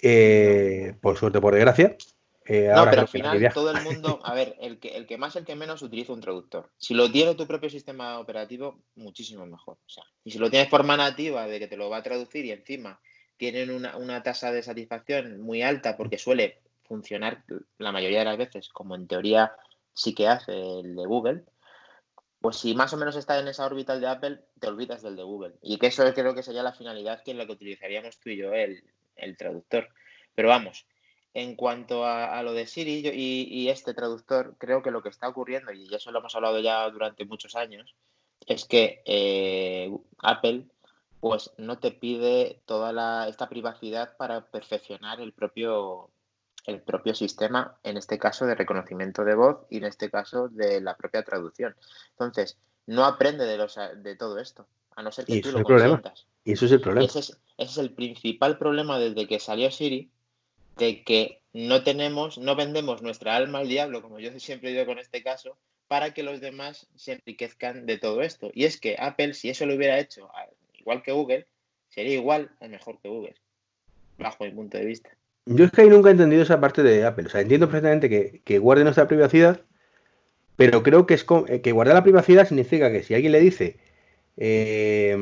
Eh, 0.00 0.94
por 1.00 1.16
suerte, 1.16 1.40
por 1.40 1.54
desgracia. 1.54 1.96
Eh, 2.46 2.70
no, 2.74 2.86
pero 2.88 3.02
al 3.02 3.08
final 3.08 3.52
todo 3.52 3.70
el 3.72 3.82
mundo, 3.82 4.20
a 4.24 4.32
ver, 4.32 4.56
el 4.60 4.78
que, 4.78 4.96
el 4.96 5.06
que 5.06 5.18
más, 5.18 5.36
el 5.36 5.44
que 5.44 5.54
menos 5.54 5.82
utiliza 5.82 6.14
un 6.14 6.20
traductor. 6.20 6.70
Si 6.78 6.94
lo 6.94 7.10
tiene 7.10 7.34
tu 7.34 7.46
propio 7.46 7.68
sistema 7.68 8.18
operativo, 8.18 8.80
muchísimo 8.94 9.44
mejor. 9.44 9.76
O 9.84 9.88
sea, 9.88 10.04
y 10.24 10.30
si 10.30 10.38
lo 10.38 10.50
tienes 10.50 10.70
forma 10.70 10.96
nativa 10.96 11.46
de 11.46 11.58
que 11.58 11.68
te 11.68 11.76
lo 11.76 11.90
va 11.90 11.98
a 11.98 12.02
traducir 12.02 12.46
y 12.46 12.52
encima 12.52 13.00
tienen 13.36 13.70
una, 13.70 14.22
tasa 14.22 14.50
de 14.50 14.62
satisfacción 14.62 15.40
muy 15.40 15.62
alta 15.62 15.96
porque 15.96 16.18
suele 16.18 16.60
funcionar 16.84 17.44
la 17.76 17.92
mayoría 17.92 18.20
de 18.20 18.24
las 18.24 18.38
veces, 18.38 18.68
como 18.70 18.96
en 18.96 19.06
teoría 19.06 19.52
sí 19.92 20.14
que 20.14 20.26
hace 20.26 20.52
el 20.80 20.96
de 20.96 21.06
Google, 21.06 21.44
pues 22.40 22.56
si 22.56 22.74
más 22.74 22.92
o 22.94 22.96
menos 22.96 23.14
está 23.14 23.38
en 23.38 23.48
esa 23.48 23.66
órbita 23.66 23.92
el 23.92 24.00
de 24.00 24.08
Apple, 24.08 24.40
te 24.58 24.68
olvidas 24.68 25.02
del 25.02 25.16
de 25.16 25.22
Google. 25.22 25.54
Y 25.60 25.78
que 25.78 25.88
eso 25.88 26.02
creo 26.14 26.34
que 26.34 26.42
sería 26.42 26.62
la 26.62 26.72
finalidad 26.72 27.22
que 27.22 27.32
en 27.32 27.38
la 27.38 27.46
que 27.46 27.52
utilizaríamos 27.52 28.18
tú 28.18 28.30
y 28.30 28.38
yo 28.38 28.52
el, 28.52 28.82
el 29.18 29.36
traductor. 29.36 29.88
Pero 30.34 30.48
vamos, 30.48 30.86
en 31.34 31.54
cuanto 31.56 32.04
a, 32.04 32.42
lo 32.42 32.52
de 32.52 32.66
Siri 32.66 33.02
y, 33.12 33.68
este 33.68 33.94
traductor, 33.94 34.56
creo 34.58 34.82
que 34.82 34.90
lo 34.90 35.02
que 35.02 35.08
está 35.08 35.28
ocurriendo, 35.28 35.72
y 35.72 35.92
eso 35.94 36.10
lo 36.10 36.20
hemos 36.20 36.34
hablado 36.34 36.60
ya 36.60 36.88
durante 36.90 37.24
muchos 37.24 37.54
años, 37.54 37.94
es 38.46 38.64
que 38.64 39.02
eh, 39.04 39.90
Apple 40.18 40.66
pues 41.20 41.52
no 41.58 41.78
te 41.78 41.90
pide 41.90 42.62
toda 42.64 43.28
esta 43.28 43.48
privacidad 43.48 44.16
para 44.16 44.46
perfeccionar 44.46 45.20
el 45.20 45.32
propio, 45.32 46.10
el 46.66 46.80
propio 46.80 47.14
sistema, 47.14 47.76
en 47.82 47.96
este 47.96 48.18
caso 48.18 48.46
de 48.46 48.54
reconocimiento 48.54 49.24
de 49.24 49.34
voz 49.34 49.66
y 49.68 49.78
en 49.78 49.84
este 49.84 50.10
caso 50.10 50.48
de 50.48 50.80
la 50.80 50.96
propia 50.96 51.24
traducción. 51.24 51.74
Entonces, 52.10 52.58
no 52.86 53.04
aprende 53.04 53.46
de, 53.46 53.56
los, 53.56 53.78
de 53.96 54.16
todo 54.16 54.38
esto, 54.38 54.66
a 54.96 55.02
no 55.02 55.10
ser 55.10 55.24
que 55.24 55.40
tú 55.40 55.52
lo 55.52 55.62
consientas. 55.62 56.26
Y 56.48 56.52
eso 56.52 56.64
es 56.64 56.72
el 56.72 56.80
problema. 56.80 57.04
ese 57.04 57.36
es 57.58 57.76
el 57.76 57.90
principal 57.90 58.56
problema 58.56 58.98
desde 58.98 59.26
que 59.26 59.38
salió 59.38 59.70
Siri, 59.70 60.10
de 60.78 61.04
que 61.04 61.42
no 61.52 61.82
tenemos, 61.82 62.38
no 62.38 62.56
vendemos 62.56 63.02
nuestra 63.02 63.36
alma 63.36 63.58
al 63.58 63.68
diablo, 63.68 64.00
como 64.00 64.18
yo 64.18 64.30
siempre 64.40 64.70
digo 64.70 64.86
con 64.86 64.98
este 64.98 65.22
caso, 65.22 65.58
para 65.88 66.14
que 66.14 66.22
los 66.22 66.40
demás 66.40 66.86
se 66.96 67.12
enriquezcan 67.12 67.84
de 67.84 67.98
todo 67.98 68.22
esto. 68.22 68.50
Y 68.54 68.64
es 68.64 68.80
que 68.80 68.96
Apple, 68.98 69.34
si 69.34 69.50
eso 69.50 69.66
lo 69.66 69.74
hubiera 69.74 69.98
hecho 69.98 70.30
igual 70.72 71.02
que 71.02 71.12
Google, 71.12 71.46
sería 71.90 72.14
igual 72.14 72.50
o 72.60 72.68
mejor 72.68 72.98
que 73.02 73.10
Google, 73.10 73.34
bajo 74.16 74.44
mi 74.44 74.50
punto 74.50 74.78
de 74.78 74.86
vista. 74.86 75.10
Yo 75.44 75.66
es 75.66 75.70
que 75.70 75.82
ahí 75.82 75.90
nunca 75.90 76.08
he 76.08 76.12
entendido 76.12 76.44
esa 76.44 76.58
parte 76.58 76.82
de 76.82 77.04
Apple. 77.04 77.26
O 77.26 77.28
sea, 77.28 77.42
entiendo 77.42 77.66
perfectamente 77.66 78.08
que, 78.08 78.40
que 78.42 78.58
guarde 78.58 78.84
nuestra 78.84 79.06
privacidad, 79.06 79.60
pero 80.56 80.82
creo 80.82 81.04
que 81.04 81.12
es 81.12 81.26
eh, 81.48 81.60
que 81.60 81.72
guardar 81.72 81.94
la 81.94 82.02
privacidad 82.04 82.48
significa 82.48 82.90
que 82.90 83.02
si 83.02 83.12
alguien 83.12 83.32
le 83.32 83.40
dice 83.40 83.76
eh, 84.40 85.16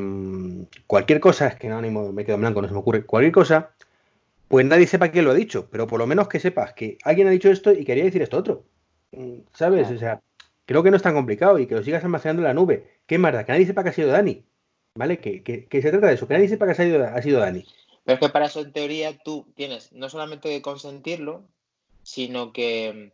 cualquier 0.86 1.20
cosa, 1.20 1.48
es 1.48 1.56
que 1.56 1.68
no, 1.68 1.80
me 1.80 2.24
quedo 2.24 2.34
en 2.34 2.42
blanco, 2.42 2.60
no 2.60 2.68
se 2.68 2.74
me 2.74 2.80
ocurre, 2.80 3.06
cualquier 3.06 3.32
cosa, 3.32 3.70
pues 4.48 4.66
nadie 4.66 4.86
sepa 4.86 5.10
quién 5.10 5.24
lo 5.24 5.30
ha 5.30 5.34
dicho, 5.34 5.68
pero 5.70 5.86
por 5.86 5.98
lo 5.98 6.06
menos 6.06 6.28
que 6.28 6.38
sepas 6.38 6.74
que 6.74 6.98
alguien 7.02 7.26
ha 7.26 7.30
dicho 7.30 7.50
esto 7.50 7.72
y 7.72 7.84
quería 7.84 8.04
decir 8.04 8.22
esto 8.22 8.36
otro. 8.36 8.64
Mm, 9.12 9.38
¿Sabes? 9.52 9.90
O 9.90 9.98
sea, 9.98 10.20
creo 10.66 10.82
que 10.82 10.90
no 10.90 10.96
es 10.96 11.02
tan 11.02 11.14
complicado 11.14 11.58
y 11.58 11.66
que 11.66 11.74
lo 11.74 11.82
sigas 11.82 12.04
almacenando 12.04 12.42
en 12.42 12.48
la 12.48 12.54
nube. 12.54 13.00
¿Qué 13.06 13.18
más 13.18 13.32
da? 13.32 13.44
Que 13.44 13.52
nadie 13.52 13.66
sepa 13.66 13.82
que 13.82 13.88
ha 13.88 13.94
sido 13.94 14.08
Dani. 14.08 14.44
¿Vale? 14.94 15.18
Que, 15.18 15.66
se 15.70 15.90
trata 15.90 16.06
de 16.06 16.14
eso, 16.14 16.28
que 16.28 16.34
nadie 16.34 16.48
sepa 16.48 16.66
que 16.66 16.72
ha 16.72 16.74
sido, 16.74 17.04
ha 17.04 17.22
sido 17.22 17.40
Dani. 17.40 17.64
Pero 18.04 18.14
es 18.14 18.20
que 18.20 18.28
para 18.28 18.46
eso, 18.46 18.60
en 18.60 18.72
teoría, 18.72 19.18
tú 19.18 19.46
tienes 19.54 19.92
no 19.92 20.08
solamente 20.08 20.48
que 20.48 20.62
consentirlo, 20.62 21.42
sino 22.02 22.52
que 22.52 23.12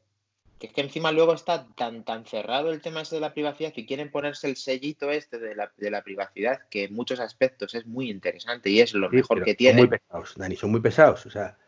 que 0.62 0.68
es 0.68 0.72
que 0.72 0.80
encima 0.80 1.10
luego 1.10 1.34
está 1.34 1.66
tan, 1.74 2.04
tan 2.04 2.24
cerrado 2.24 2.70
el 2.70 2.80
tema 2.80 3.00
ese 3.00 3.16
de 3.16 3.20
la 3.20 3.32
privacidad 3.32 3.72
que 3.72 3.84
quieren 3.84 4.12
ponerse 4.12 4.46
el 4.46 4.54
sellito 4.54 5.10
este 5.10 5.40
de 5.40 5.56
la, 5.56 5.72
de 5.76 5.90
la 5.90 6.04
privacidad, 6.04 6.60
que 6.70 6.84
en 6.84 6.94
muchos 6.94 7.18
aspectos 7.18 7.74
es 7.74 7.84
muy 7.84 8.08
interesante 8.08 8.70
y 8.70 8.80
es 8.80 8.94
lo 8.94 9.10
mejor 9.10 9.42
que 9.42 9.56
tiene. 9.56 9.80
Son 9.80 9.88
muy 9.88 9.98
pesados, 9.98 10.34
Dani, 10.36 10.54
son 10.54 10.70
muy 10.70 10.80
pesados. 10.80 11.26
O 11.26 11.30
sea, 11.30 11.58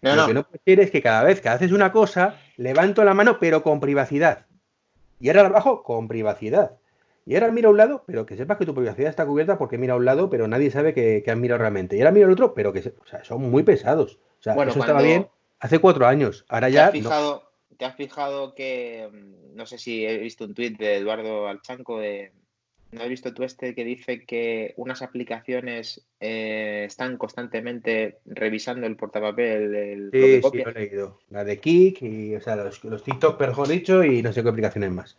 lo 0.00 0.26
que 0.26 0.34
no 0.34 0.48
quieres 0.64 0.86
es 0.86 0.90
que 0.90 1.00
cada 1.00 1.22
vez 1.22 1.40
que 1.40 1.48
haces 1.48 1.70
una 1.70 1.92
cosa, 1.92 2.40
levanto 2.56 3.04
la 3.04 3.14
mano, 3.14 3.38
pero 3.38 3.62
con 3.62 3.78
privacidad. 3.78 4.46
Y 5.20 5.28
ahora 5.28 5.44
la 5.44 5.50
bajo 5.50 5.84
con 5.84 6.08
privacidad. 6.08 6.72
Y 7.26 7.36
ahora 7.36 7.52
mira 7.52 7.68
a 7.68 7.70
un 7.70 7.76
lado, 7.76 8.02
pero 8.04 8.26
que 8.26 8.36
sepas 8.36 8.58
que 8.58 8.66
tu 8.66 8.74
privacidad 8.74 9.10
está 9.10 9.26
cubierta 9.26 9.58
porque 9.58 9.78
mira 9.78 9.92
a 9.92 9.96
un 9.96 10.04
lado, 10.04 10.28
pero 10.28 10.48
nadie 10.48 10.72
sabe 10.72 10.92
que, 10.92 11.22
que 11.24 11.30
has 11.30 11.36
mirado 11.36 11.58
realmente. 11.58 11.96
Y 11.96 12.00
ahora 12.00 12.10
mira 12.10 12.26
al 12.26 12.32
otro, 12.32 12.52
pero 12.52 12.72
que 12.72 12.80
o 12.80 13.06
sea, 13.06 13.22
son 13.22 13.48
muy 13.48 13.62
pesados. 13.62 14.18
O 14.40 14.42
sea, 14.42 14.54
eso 14.54 14.80
estaba 14.80 15.02
bien 15.02 15.28
hace 15.60 15.78
cuatro 15.78 16.04
años. 16.04 16.44
Ahora 16.48 16.68
ya. 16.68 16.90
¿Te 17.80 17.86
has 17.86 17.96
fijado 17.96 18.54
que, 18.54 19.08
mm, 19.10 19.56
no 19.56 19.64
sé 19.64 19.78
si 19.78 20.04
he 20.04 20.18
visto 20.18 20.44
un 20.44 20.52
tuit 20.52 20.76
de 20.76 20.96
Eduardo 20.96 21.48
Alchanco 21.48 21.98
de, 21.98 22.30
¿no 22.92 23.02
has 23.02 23.08
visto 23.08 23.32
tú 23.32 23.42
este 23.42 23.74
que 23.74 23.86
dice 23.86 24.26
que 24.26 24.74
unas 24.76 25.00
aplicaciones 25.00 26.06
eh, 26.20 26.84
están 26.86 27.16
constantemente 27.16 28.18
revisando 28.26 28.86
el 28.86 28.96
portapapel? 28.96 29.74
El, 29.74 30.10
sí, 30.12 30.42
sí, 30.42 30.58
lo 30.62 30.70
he 30.70 30.74
leído. 30.74 31.20
La 31.30 31.42
de 31.42 31.58
Kik 31.58 32.02
y, 32.02 32.34
o 32.34 32.40
sea, 32.42 32.54
los, 32.56 32.84
los 32.84 33.02
TikTok, 33.02 33.40
mejor 33.40 33.66
dicho, 33.66 34.04
y 34.04 34.20
no 34.20 34.30
sé 34.34 34.42
qué 34.42 34.50
aplicaciones 34.50 34.90
más. 34.90 35.16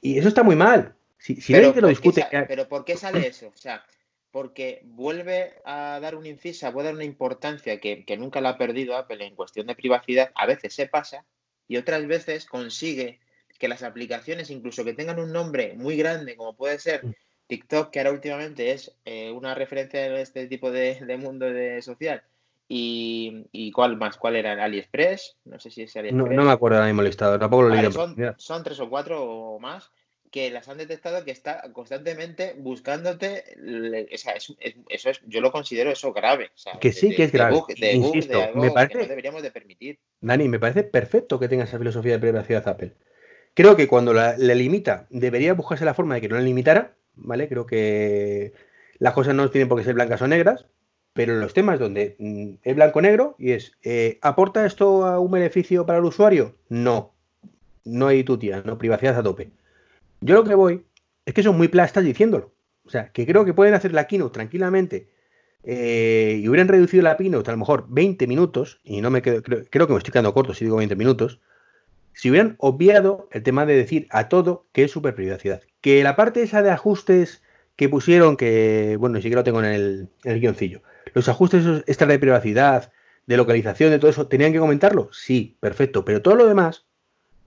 Y 0.00 0.18
eso 0.18 0.28
está 0.28 0.42
muy 0.42 0.56
mal. 0.56 0.94
Si, 1.18 1.36
si 1.36 1.52
pero, 1.52 1.68
nadie 1.68 1.82
lo 1.82 1.88
discute. 1.88 2.26
Pero 2.48 2.66
¿por 2.66 2.86
qué 2.86 2.96
sale 2.96 3.26
eso? 3.26 3.48
O 3.48 3.58
sea, 3.58 3.84
porque 4.30 4.80
vuelve 4.84 5.52
a 5.66 6.00
dar 6.00 6.14
un 6.14 6.24
incisa, 6.24 6.70
vuelve 6.70 6.88
a 6.88 6.92
dar 6.92 6.96
una 6.96 7.04
importancia 7.04 7.78
que, 7.78 8.06
que 8.06 8.16
nunca 8.16 8.40
la 8.40 8.48
ha 8.48 8.56
perdido 8.56 8.96
Apple 8.96 9.22
en 9.22 9.34
cuestión 9.34 9.66
de 9.66 9.74
privacidad. 9.74 10.30
A 10.34 10.46
veces 10.46 10.72
se 10.72 10.86
pasa 10.86 11.26
y 11.68 11.76
otras 11.76 12.06
veces 12.06 12.46
consigue 12.46 13.20
que 13.58 13.68
las 13.68 13.82
aplicaciones, 13.82 14.50
incluso 14.50 14.84
que 14.84 14.94
tengan 14.94 15.18
un 15.18 15.32
nombre 15.32 15.74
muy 15.76 15.96
grande, 15.96 16.36
como 16.36 16.54
puede 16.54 16.78
ser 16.78 17.04
mm. 17.04 17.14
TikTok, 17.46 17.90
que 17.90 18.00
ahora 18.00 18.12
últimamente 18.12 18.72
es 18.72 18.94
eh, 19.04 19.30
una 19.30 19.54
referencia 19.54 20.06
en 20.06 20.14
este 20.14 20.46
tipo 20.46 20.70
de, 20.70 21.18
mundo 21.18 21.46
de 21.46 21.80
social, 21.82 22.22
y, 22.66 23.46
y, 23.52 23.70
cuál 23.72 23.96
más, 23.96 24.16
cuál 24.16 24.36
era 24.36 24.62
AliExpress, 24.64 25.36
no 25.44 25.58
sé 25.58 25.70
si 25.70 25.82
es 25.82 25.96
AliExpress. 25.96 26.36
No, 26.36 26.44
me 26.44 26.50
acuerdo 26.50 26.78
ahora 26.78 26.88
mismo 26.88 27.02
listado, 27.02 27.38
tampoco 27.38 27.64
lo 27.64 27.68
leí. 27.74 27.92
Son, 27.92 28.16
son, 28.38 28.64
tres 28.64 28.80
o 28.80 28.88
cuatro 28.88 29.22
o 29.22 29.60
más 29.60 29.90
que 30.34 30.50
las 30.50 30.68
han 30.68 30.78
detectado 30.78 31.24
que 31.24 31.30
está 31.30 31.62
constantemente 31.72 32.56
buscándote. 32.58 33.44
O 34.12 34.18
sea, 34.18 34.32
eso, 34.32 34.56
es, 34.58 35.20
yo 35.28 35.40
lo 35.40 35.52
considero 35.52 35.92
eso 35.92 36.12
grave. 36.12 36.50
que 36.80 36.90
sí, 36.90 37.14
que 37.14 37.22
es 37.22 37.30
grave. 37.30 37.60
Insisto, 37.92 38.40
me 38.56 38.72
parece, 38.72 38.94
que 38.94 39.02
no 39.04 39.06
deberíamos 39.06 39.44
de 39.44 39.52
permitir. 39.52 40.00
Dani, 40.20 40.48
me 40.48 40.58
parece 40.58 40.82
perfecto 40.82 41.38
que 41.38 41.46
tenga 41.46 41.62
esa 41.62 41.78
filosofía 41.78 42.14
de 42.14 42.18
privacidad 42.18 42.66
Apple. 42.66 42.94
Creo 43.54 43.76
que 43.76 43.86
cuando 43.86 44.12
la, 44.12 44.36
limita, 44.36 45.06
debería 45.08 45.54
buscarse 45.54 45.84
la 45.84 45.94
forma 45.94 46.16
de 46.16 46.22
que 46.22 46.28
no 46.28 46.34
la 46.34 46.42
limitara, 46.42 46.96
¿vale? 47.14 47.48
Creo 47.48 47.64
que 47.64 48.54
las 48.98 49.14
cosas 49.14 49.36
no 49.36 49.48
tienen 49.52 49.68
por 49.68 49.78
qué 49.78 49.84
ser 49.84 49.94
blancas 49.94 50.20
o 50.20 50.26
negras, 50.26 50.66
pero 51.12 51.34
en 51.34 51.42
los 51.42 51.54
temas 51.54 51.78
donde 51.78 52.16
mm, 52.18 52.54
es 52.60 52.74
blanco-negro 52.74 53.36
y 53.38 53.52
es, 53.52 53.70
eh, 53.84 54.18
¿aporta 54.20 54.66
esto 54.66 55.06
a 55.06 55.20
un 55.20 55.30
beneficio 55.30 55.86
para 55.86 56.00
el 56.00 56.04
usuario? 56.04 56.56
No. 56.68 57.14
No 57.84 58.08
hay 58.08 58.24
tutía, 58.24 58.64
no, 58.66 58.78
privacidad 58.78 59.16
a 59.16 59.22
tope. 59.22 59.52
Yo 60.20 60.34
lo 60.34 60.44
que 60.44 60.54
voy 60.54 60.84
es 61.26 61.34
que 61.34 61.42
son 61.42 61.56
muy 61.56 61.68
plastas 61.68 62.04
diciéndolo. 62.04 62.54
O 62.84 62.90
sea, 62.90 63.10
que 63.12 63.26
creo 63.26 63.44
que 63.44 63.54
pueden 63.54 63.74
hacer 63.74 63.92
la 63.92 64.06
keynote 64.06 64.34
tranquilamente 64.34 65.08
eh, 65.62 66.40
y 66.42 66.48
hubieran 66.48 66.68
reducido 66.68 67.02
la 67.02 67.16
keynote 67.16 67.50
a 67.50 67.54
lo 67.54 67.58
mejor 67.58 67.86
20 67.88 68.26
minutos, 68.26 68.80
y 68.84 69.00
no 69.00 69.10
me 69.10 69.22
quedo, 69.22 69.42
creo, 69.42 69.86
que 69.86 69.92
me 69.92 69.98
estoy 69.98 70.12
quedando 70.12 70.34
corto 70.34 70.52
si 70.52 70.64
digo 70.64 70.76
20 70.76 70.94
minutos, 70.96 71.40
si 72.12 72.30
hubieran 72.30 72.56
obviado 72.58 73.28
el 73.32 73.42
tema 73.42 73.66
de 73.66 73.74
decir 73.74 74.06
a 74.10 74.28
todo 74.28 74.66
que 74.72 74.84
es 74.84 74.90
super 74.90 75.14
privacidad. 75.14 75.62
Que 75.80 76.02
la 76.02 76.16
parte 76.16 76.42
esa 76.42 76.62
de 76.62 76.70
ajustes 76.70 77.42
que 77.76 77.88
pusieron 77.88 78.36
que, 78.36 78.96
bueno, 79.00 79.16
ni 79.16 79.22
siquiera 79.22 79.40
lo 79.40 79.44
tengo 79.44 79.60
en 79.60 79.66
el, 79.66 80.08
en 80.22 80.32
el 80.32 80.40
guioncillo. 80.40 80.82
Los 81.12 81.28
ajustes 81.28 81.64
extra 81.86 82.06
de 82.06 82.18
privacidad, 82.18 82.92
de 83.26 83.36
localización, 83.36 83.90
de 83.90 83.98
todo 83.98 84.10
eso, 84.10 84.28
¿tenían 84.28 84.52
que 84.52 84.58
comentarlo? 84.58 85.08
Sí, 85.12 85.56
perfecto. 85.60 86.04
Pero 86.04 86.22
todo 86.22 86.36
lo 86.36 86.46
demás, 86.46 86.86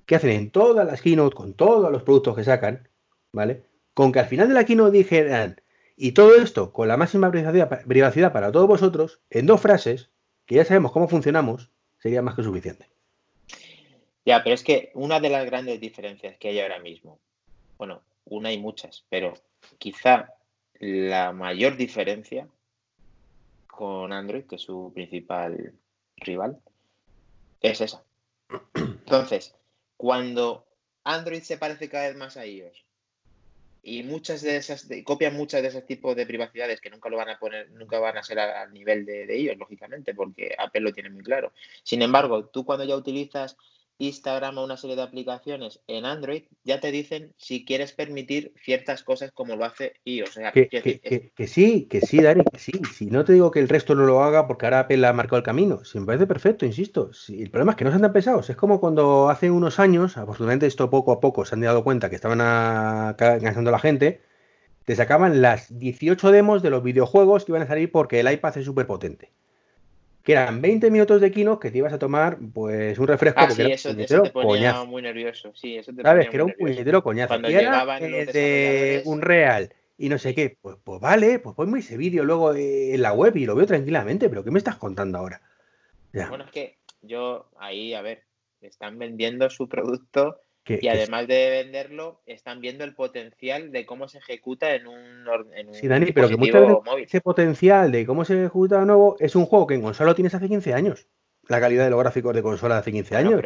que 0.07 0.15
hacen 0.15 0.31
en 0.31 0.49
todas 0.49 0.87
las 0.87 1.01
keynote, 1.01 1.35
con 1.35 1.53
todos 1.53 1.91
los 1.91 2.01
productos 2.01 2.35
que 2.35 2.43
sacan, 2.45 2.87
¿vale? 3.33 3.63
Con 3.93 4.11
que 4.11 4.19
al 4.19 4.25
final 4.25 4.47
de 4.47 4.53
la 4.55 4.65
keynote 4.65 4.97
dijeran, 4.97 5.61
y 5.97 6.13
todo 6.13 6.35
esto 6.35 6.71
con 6.71 6.87
la 6.87 6.97
máxima 6.97 7.29
privacidad 7.29 8.31
para 8.31 8.51
todos 8.51 8.67
vosotros, 8.67 9.19
en 9.29 9.45
dos 9.45 9.61
frases, 9.61 10.09
que 10.45 10.55
ya 10.55 10.65
sabemos 10.65 10.93
cómo 10.93 11.09
funcionamos, 11.09 11.69
sería 11.99 12.21
más 12.21 12.35
que 12.35 12.43
suficiente. 12.43 12.87
Ya, 14.25 14.43
pero 14.43 14.55
es 14.55 14.63
que 14.63 14.91
una 14.93 15.19
de 15.19 15.29
las 15.29 15.45
grandes 15.45 15.79
diferencias 15.81 16.37
que 16.37 16.49
hay 16.49 16.61
ahora 16.61 16.79
mismo, 16.79 17.19
bueno, 17.77 18.01
una 18.23 18.51
y 18.53 18.57
muchas, 18.57 19.03
pero 19.09 19.33
quizá 19.77 20.33
la 20.79 21.33
mayor 21.33 21.75
diferencia 21.75 22.47
con 23.67 24.13
Android, 24.13 24.45
que 24.45 24.55
es 24.55 24.61
su 24.61 24.91
principal 24.93 25.73
rival, 26.15 26.59
es 27.61 27.81
esa. 27.81 28.03
Entonces, 28.73 29.56
cuando 29.97 30.67
Android 31.03 31.41
se 31.41 31.57
parece 31.57 31.89
cada 31.89 32.07
vez 32.07 32.15
más 32.15 32.37
a 32.37 32.45
iOS 32.45 32.87
y 33.81 34.03
muchas 34.03 34.41
de 34.41 34.57
esas, 34.57 34.87
copian 35.05 35.35
muchas 35.35 35.61
de 35.61 35.69
esos 35.69 35.85
tipos 35.85 36.15
de 36.15 36.25
privacidades 36.25 36.81
que 36.81 36.89
nunca 36.89 37.09
lo 37.09 37.15
van 37.15 37.29
a 37.29 37.39
poner, 37.39 37.69
nunca 37.71 37.99
van 37.99 38.17
a 38.17 38.23
ser 38.23 38.37
al 38.37 38.73
nivel 38.73 39.05
de, 39.05 39.25
de 39.25 39.37
ellos, 39.37 39.57
lógicamente, 39.57 40.13
porque 40.13 40.53
Apple 40.57 40.81
lo 40.81 40.91
tiene 40.91 41.09
muy 41.09 41.23
claro. 41.23 41.53
Sin 41.83 42.01
embargo, 42.01 42.45
tú 42.47 42.65
cuando 42.65 42.83
ya 42.83 42.97
utilizas 42.97 43.55
Instagram 43.99 44.57
o 44.57 44.63
una 44.63 44.77
serie 44.77 44.95
de 44.95 45.01
aplicaciones 45.01 45.81
en 45.87 46.05
Android, 46.05 46.43
ya 46.63 46.79
te 46.79 46.91
dicen 46.91 47.33
si 47.37 47.65
quieres 47.65 47.93
permitir 47.93 48.53
ciertas 48.63 49.03
cosas 49.03 49.31
como 49.31 49.55
lo 49.55 49.65
hace 49.65 49.93
iOS. 50.05 50.39
que, 50.53 51.47
sí, 51.47 51.87
que 51.89 52.01
sí, 52.01 52.21
Dani, 52.21 52.43
que 52.43 52.59
sí. 52.59 52.71
Si 52.93 53.07
no 53.07 53.25
te 53.25 53.33
digo 53.33 53.51
que 53.51 53.59
el 53.59 53.69
resto 53.69 53.95
no 53.95 54.05
lo 54.05 54.23
haga 54.23 54.47
porque 54.47 54.65
ahora 54.65 54.81
Apple 54.81 55.05
ha 55.05 55.13
marcado 55.13 55.37
el 55.37 55.43
camino. 55.43 55.83
Si 55.83 55.99
me 55.99 56.05
parece 56.05 56.27
perfecto, 56.27 56.65
insisto. 56.65 57.13
Si, 57.13 57.41
el 57.41 57.49
problema 57.49 57.71
es 57.71 57.77
que 57.77 57.85
no 57.85 57.91
sean 57.91 58.01
tan 58.01 58.13
pesados. 58.13 58.49
Es 58.49 58.55
como 58.55 58.79
cuando 58.79 59.29
hace 59.29 59.49
unos 59.49 59.79
años, 59.79 60.17
afortunadamente 60.17 60.67
esto 60.67 60.89
poco 60.89 61.11
a 61.11 61.19
poco 61.19 61.45
se 61.45 61.55
han 61.55 61.61
dado 61.61 61.83
cuenta 61.83 62.09
que 62.09 62.15
estaban 62.15 62.39
cansando 63.17 63.69
a 63.69 63.73
la 63.73 63.79
gente, 63.79 64.21
te 64.85 64.95
sacaban 64.95 65.41
las 65.41 65.77
18 65.77 66.31
demos 66.31 66.61
de 66.61 66.69
los 66.69 66.83
videojuegos 66.83 67.45
que 67.45 67.51
iban 67.51 67.63
a 67.63 67.67
salir 67.67 67.91
porque 67.91 68.19
el 68.19 68.31
iPad 68.31 68.57
es 68.57 68.65
súper 68.65 68.87
potente 68.87 69.31
que 70.27 70.33
eran 70.33 70.61
20 70.61 70.91
minutos 70.91 71.21
de 71.21 71.31
kino 71.31 71.57
que 71.57 71.71
te 71.71 71.77
ibas 71.77 71.93
a 71.93 71.99
tomar 71.99 72.37
pues 72.53 72.99
un 72.99 73.07
refresco. 73.07 73.39
Ah, 73.39 73.49
sí, 73.49 73.61
eso, 73.71 73.95
te 73.95 74.29
ponía 74.29 74.83
muy 74.83 75.01
nervioso. 75.01 75.53
Sí, 75.55 75.77
eso 75.77 75.93
te 75.93 76.01
¿Sabes? 76.01 76.27
que 76.27 76.35
era 76.35 76.43
un 76.43 76.51
puñetero 76.51 77.01
coñazo. 77.01 77.29
Cuando 77.29 77.49
y 77.49 77.55
era 77.55 77.85
de 77.97 79.03
un 79.05 79.21
real 79.21 79.73
y 79.97 80.09
no 80.09 80.17
sé 80.17 80.35
qué. 80.35 80.57
Pues, 80.61 80.75
pues 80.83 80.99
vale, 80.99 81.39
pues 81.39 81.55
ponme 81.55 81.79
ese 81.79 81.95
vídeo 81.95 82.25
luego 82.25 82.53
en 82.53 83.01
la 83.01 83.13
web 83.13 83.37
y 83.37 83.45
lo 83.45 83.55
veo 83.55 83.65
tranquilamente, 83.65 84.27
pero 84.27 84.43
¿qué 84.43 84.51
me 84.51 84.57
estás 84.57 84.75
contando 84.75 85.17
ahora? 85.17 85.39
Bueno, 86.11 86.43
es 86.43 86.51
que 86.51 86.77
yo 87.01 87.49
ahí, 87.57 87.93
a 87.93 88.01
ver, 88.01 88.25
están 88.59 88.99
vendiendo 88.99 89.49
su 89.49 89.69
producto 89.69 90.41
y 90.69 90.87
además 90.87 91.27
de 91.27 91.49
venderlo, 91.49 92.21
están 92.25 92.61
viendo 92.61 92.83
el 92.83 92.93
potencial 92.93 93.71
de 93.71 93.85
cómo 93.85 94.07
se 94.07 94.17
ejecuta 94.17 94.75
en 94.75 94.87
un, 94.87 95.25
en 95.55 95.73
Sí, 95.73 95.87
Dani, 95.87 96.11
pero 96.11 96.27
que 96.27 96.37
muchas 96.37 96.61
veces 96.61 97.07
ese 97.07 97.21
potencial 97.21 97.91
de 97.91 98.05
cómo 98.05 98.25
se 98.25 98.39
ejecuta 98.39 98.79
de 98.79 98.85
nuevo 98.85 99.15
es 99.19 99.35
un 99.35 99.45
juego 99.45 99.67
que 99.67 99.75
en 99.75 99.81
consola 99.81 100.11
lo 100.11 100.15
tienes 100.15 100.35
hace 100.35 100.47
15 100.47 100.73
años. 100.73 101.07
La 101.47 101.59
calidad 101.59 101.85
de 101.85 101.91
los 101.91 101.99
gráficos 101.99 102.35
de 102.35 102.41
consola 102.41 102.75
de 102.75 102.79
hace 102.81 102.91
15 102.91 103.15
años. 103.15 103.41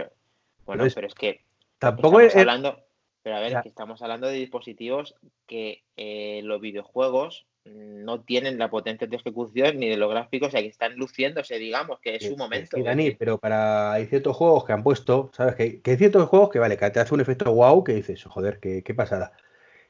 bueno, 0.65 0.86
pero 0.93 1.07
es 1.07 1.15
que 1.15 1.41
tampoco 1.77 2.19
es, 2.19 2.36
hablando, 2.36 2.84
pero 3.21 3.36
a 3.36 3.39
ver, 3.39 3.62
que 3.62 3.69
estamos 3.69 4.01
hablando 4.01 4.27
de 4.27 4.34
dispositivos 4.34 5.15
que 5.45 5.84
eh, 5.97 6.41
los 6.43 6.60
videojuegos 6.60 7.45
no 7.65 8.21
tienen 8.21 8.58
la 8.58 8.69
potencia 8.69 9.08
de 9.08 9.15
ejecución 9.15 9.78
ni 9.78 9.89
de 9.89 9.97
los 9.97 10.10
gráficos, 10.10 10.47
o 10.47 10.52
sea, 10.52 10.62
que 10.62 10.67
están 10.67 10.95
luciéndose, 10.95 11.60
digamos, 11.60 12.00
que 12.00 12.15
es 12.15 12.26
su 12.26 12.36
momento. 12.36 12.78
Sí, 12.78 12.84
Dani, 12.84 13.12
pero 13.12 13.38
para 13.38 13.93
hay 13.93 14.08
ciertos 14.08 14.36
juegos 14.36 14.65
que 14.65 14.74
han 14.74 14.84
puesto, 14.84 15.30
¿sabes? 15.34 15.56
Que, 15.56 15.82
hay 15.86 15.97
ciertos 15.97 16.28
juegos 16.28 16.50
que, 16.50 16.60
vale, 16.60 16.78
que 16.78 16.89
te 16.89 17.00
hace 17.00 17.13
un 17.13 17.21
efecto 17.21 17.54
wow 17.54 17.84
que 17.84 17.93
dices, 17.93 18.24
joder, 18.24 18.60
qué, 18.60 18.84
qué 18.84 18.93
pasada. 18.93 19.34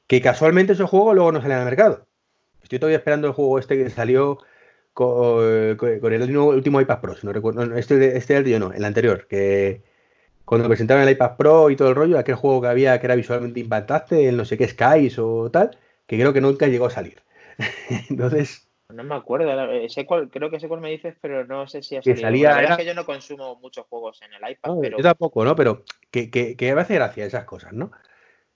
Que 0.07 0.21
casualmente 0.21 0.73
esos 0.73 0.89
juegos 0.89 1.15
luego 1.15 1.31
no 1.31 1.41
salen 1.41 1.57
al 1.57 1.65
mercado. 1.65 2.07
Estoy 2.61 2.79
todavía 2.79 2.97
esperando 2.97 3.27
el 3.27 3.33
juego 3.33 3.59
este 3.59 3.77
que 3.77 3.89
salió 3.89 4.39
con, 4.93 5.43
el 5.43 6.37
último, 6.37 6.81
iPad 6.81 6.99
Pro, 6.99 7.15
si 7.15 7.25
no 7.25 7.33
recuerdo, 7.33 7.75
este, 7.75 8.17
este 8.17 8.35
el 8.35 8.59
no, 8.59 8.73
el 8.73 8.83
anterior, 8.83 9.27
que 9.27 9.83
cuando 10.45 10.67
presentaron 10.67 11.03
el 11.03 11.11
iPad 11.11 11.37
Pro 11.37 11.69
y 11.69 11.75
todo 11.75 11.89
el 11.89 11.95
rollo, 11.95 12.19
aquel 12.19 12.35
juego 12.35 12.61
que 12.61 12.67
había 12.67 12.99
que 12.99 13.07
era 13.07 13.15
visualmente 13.15 13.59
impactante, 13.59 14.27
el 14.27 14.37
no 14.37 14.45
sé 14.45 14.57
qué 14.57 14.67
Skies 14.67 15.17
o 15.17 15.49
tal, 15.49 15.77
que 16.07 16.17
creo 16.17 16.33
que 16.33 16.41
nunca 16.41 16.67
llegó 16.67 16.87
a 16.87 16.89
salir. 16.89 17.21
Entonces. 18.09 18.67
No 18.89 19.03
me 19.05 19.15
acuerdo, 19.15 19.49
sé 19.87 20.05
creo 20.05 20.49
que 20.49 20.59
sé 20.59 20.67
cuál 20.67 20.81
me 20.81 20.89
dices, 20.89 21.15
pero 21.21 21.45
no 21.45 21.65
sé 21.65 21.81
si 21.81 21.95
ha 21.95 22.01
salido. 22.01 22.21
Salía, 22.21 22.49
la 22.49 22.55
verdad 22.57 22.71
es 22.71 22.77
que 22.77 22.85
yo 22.85 22.93
no 22.93 23.05
consumo 23.05 23.55
muchos 23.61 23.85
juegos 23.87 24.21
en 24.21 24.33
el 24.33 24.51
iPad. 24.51 24.73
pero... 24.81 24.97
Yo 24.97 25.03
tampoco, 25.03 25.45
¿no? 25.45 25.55
Pero 25.55 25.85
que, 26.11 26.29
que, 26.29 26.57
que 26.57 26.75
me 26.75 26.81
hace 26.81 26.95
gracia 26.95 27.25
esas 27.25 27.45
cosas, 27.45 27.71
¿no? 27.71 27.91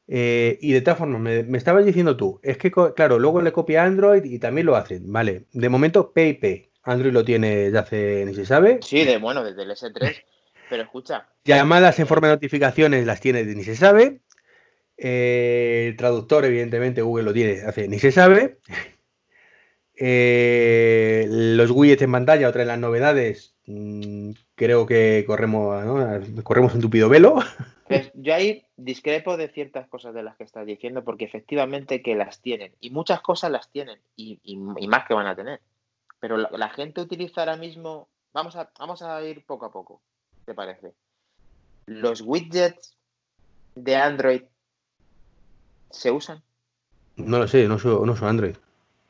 Eh, 0.08 0.58
y 0.62 0.74
de 0.74 0.82
todas 0.82 1.00
formas, 1.00 1.22
me, 1.22 1.58
estabas 1.58 1.86
diciendo 1.86 2.16
tú, 2.16 2.40
es 2.44 2.58
que, 2.58 2.72
claro, 2.72 3.18
luego 3.18 3.42
le 3.42 3.52
copia 3.52 3.84
Android 3.84 4.24
y 4.24 4.40
también 4.40 4.68
lo 4.68 4.76
hacen, 4.76 5.12
¿vale? 5.12 5.46
De 5.52 5.70
momento, 5.70 6.12
PayPay. 6.14 6.70
Android 6.84 7.14
lo 7.14 7.26
tiene 7.26 7.72
ya 7.72 7.80
hace, 7.80 8.26
ni 8.26 8.36
se 8.36 8.46
sabe. 8.46 8.80
Sí, 8.84 9.04
de 9.06 9.18
bueno, 9.18 9.44
desde 9.44 9.64
el 9.64 9.72
S3. 9.72 10.24
Pero 10.70 10.84
escucha. 10.84 11.28
Llamadas 11.44 12.00
en 12.00 12.08
forma 12.08 12.28
de 12.28 12.36
notificaciones 12.36 13.06
las 13.06 13.20
tiene 13.22 13.44
ni 13.44 13.64
se 13.64 13.76
sabe. 13.76 14.22
Eh, 14.98 15.88
el 15.90 15.98
traductor, 15.98 16.46
evidentemente, 16.46 17.02
Google 17.02 17.24
lo 17.24 17.34
tiene 17.34 17.62
hace 17.62 17.88
ni 17.88 18.00
se 18.00 18.12
sabe. 18.12 18.60
Eh, 19.98 21.26
los 21.30 21.72
widgets 21.72 22.02
en 22.02 22.12
pantalla, 22.12 22.50
otra 22.50 22.62
de 22.62 22.68
las 22.68 22.80
novedades, 22.80 23.56
mm, 23.66 24.32
creo 24.56 24.86
que 24.86 25.24
corremos, 25.26 25.86
corremos 26.44 26.76
un 26.76 26.82
tupido 26.82 27.10
velo. 27.10 27.36
Pues 27.88 28.10
yo 28.16 28.34
ahí 28.34 28.66
discrepo 28.78 29.38
de 29.38 29.48
ciertas 29.48 29.88
cosas 29.88 30.16
de 30.16 30.24
las 30.24 30.36
que 30.38 30.44
estás 30.44 30.66
diciendo, 30.66 31.04
porque 31.04 31.26
efectivamente 31.26 32.02
que 32.02 32.16
las 32.16 32.42
tienen, 32.42 32.74
y 32.82 32.90
muchas 32.90 33.22
cosas 33.22 33.52
las 33.52 33.70
tienen, 33.70 34.00
y, 34.16 34.58
más 34.58 35.06
que 35.08 35.14
van 35.14 35.28
a 35.28 35.36
tener. 35.36 35.62
Pero 36.20 36.36
la, 36.36 36.70
gente 36.70 37.02
utiliza 37.02 37.42
ahora 37.42 37.58
mismo, 37.58 38.08
vamos 38.34 38.56
a, 38.56 38.72
vamos 38.80 39.04
a 39.04 39.22
ir 39.24 39.46
poco 39.46 39.68
a 39.68 39.72
poco, 39.72 40.02
¿te 40.46 40.56
parece? 40.56 40.94
Los 41.86 42.22
widgets 42.22 42.98
de 43.76 43.96
Android 43.96 44.42
se 45.96 46.12
usan. 46.12 46.42
No 47.16 47.40
lo 47.40 47.48
sé, 47.48 47.68
no 47.68 47.76
uso, 47.76 48.06
no 48.06 48.14
uso 48.14 48.28
Android. 48.28 48.56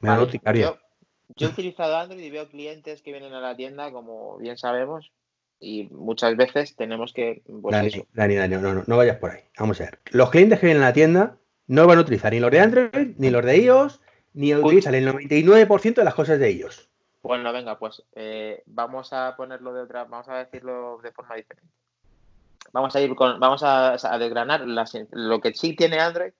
Yo, 0.01 1.47
he 1.47 1.51
utilizado 1.51 1.97
Android 1.97 2.21
y 2.21 2.29
veo 2.29 2.47
clientes 2.47 3.01
que 3.01 3.11
vienen 3.11 3.33
a 3.33 3.39
la 3.39 3.55
tienda, 3.55 3.91
como 3.91 4.37
bien 4.37 4.57
sabemos, 4.57 5.11
y 5.59 5.87
muchas 5.91 6.37
veces 6.37 6.75
tenemos 6.75 7.13
que. 7.13 7.41
Pues 7.61 7.73
Dani, 8.13 8.35
Dani, 8.35 8.55
no, 8.55 8.73
no, 8.73 8.83
no 8.85 8.97
vayas 8.97 9.17
por 9.17 9.31
ahí. 9.31 9.41
Vamos 9.57 9.81
a 9.81 9.85
ver. 9.85 9.99
Los 10.11 10.29
clientes 10.29 10.59
que 10.59 10.67
vienen 10.67 10.83
a 10.83 10.87
la 10.87 10.93
tienda 10.93 11.37
no 11.67 11.87
van 11.87 11.97
a 11.97 12.01
utilizar 12.01 12.31
ni 12.31 12.39
los 12.39 12.51
de 12.51 12.59
Android, 12.59 13.15
ni 13.17 13.31
los 13.31 13.43
de 13.43 13.57
iOS, 13.57 13.99
ni 14.33 14.53
utilizan 14.53 14.93
el 14.93 15.07
99% 15.07 15.95
de 15.95 16.03
las 16.03 16.13
cosas 16.13 16.39
de 16.39 16.49
ellos. 16.49 16.87
Bueno, 17.23 17.51
venga, 17.51 17.79
pues 17.79 18.03
eh, 18.13 18.61
vamos 18.67 19.11
a 19.11 19.35
ponerlo 19.35 19.73
de 19.73 19.81
otra, 19.81 20.03
vamos 20.03 20.29
a 20.29 20.35
decirlo 20.35 20.99
de 21.01 21.11
forma 21.11 21.35
diferente. 21.35 21.73
Vamos 22.71 22.95
a 22.95 23.01
ir 23.01 23.15
con, 23.15 23.39
vamos 23.39 23.63
a, 23.63 23.97
desgranar 24.19 24.61
lo 24.61 25.41
que 25.41 25.53
sí 25.53 25.75
tiene 25.75 25.99
Android 25.99 26.33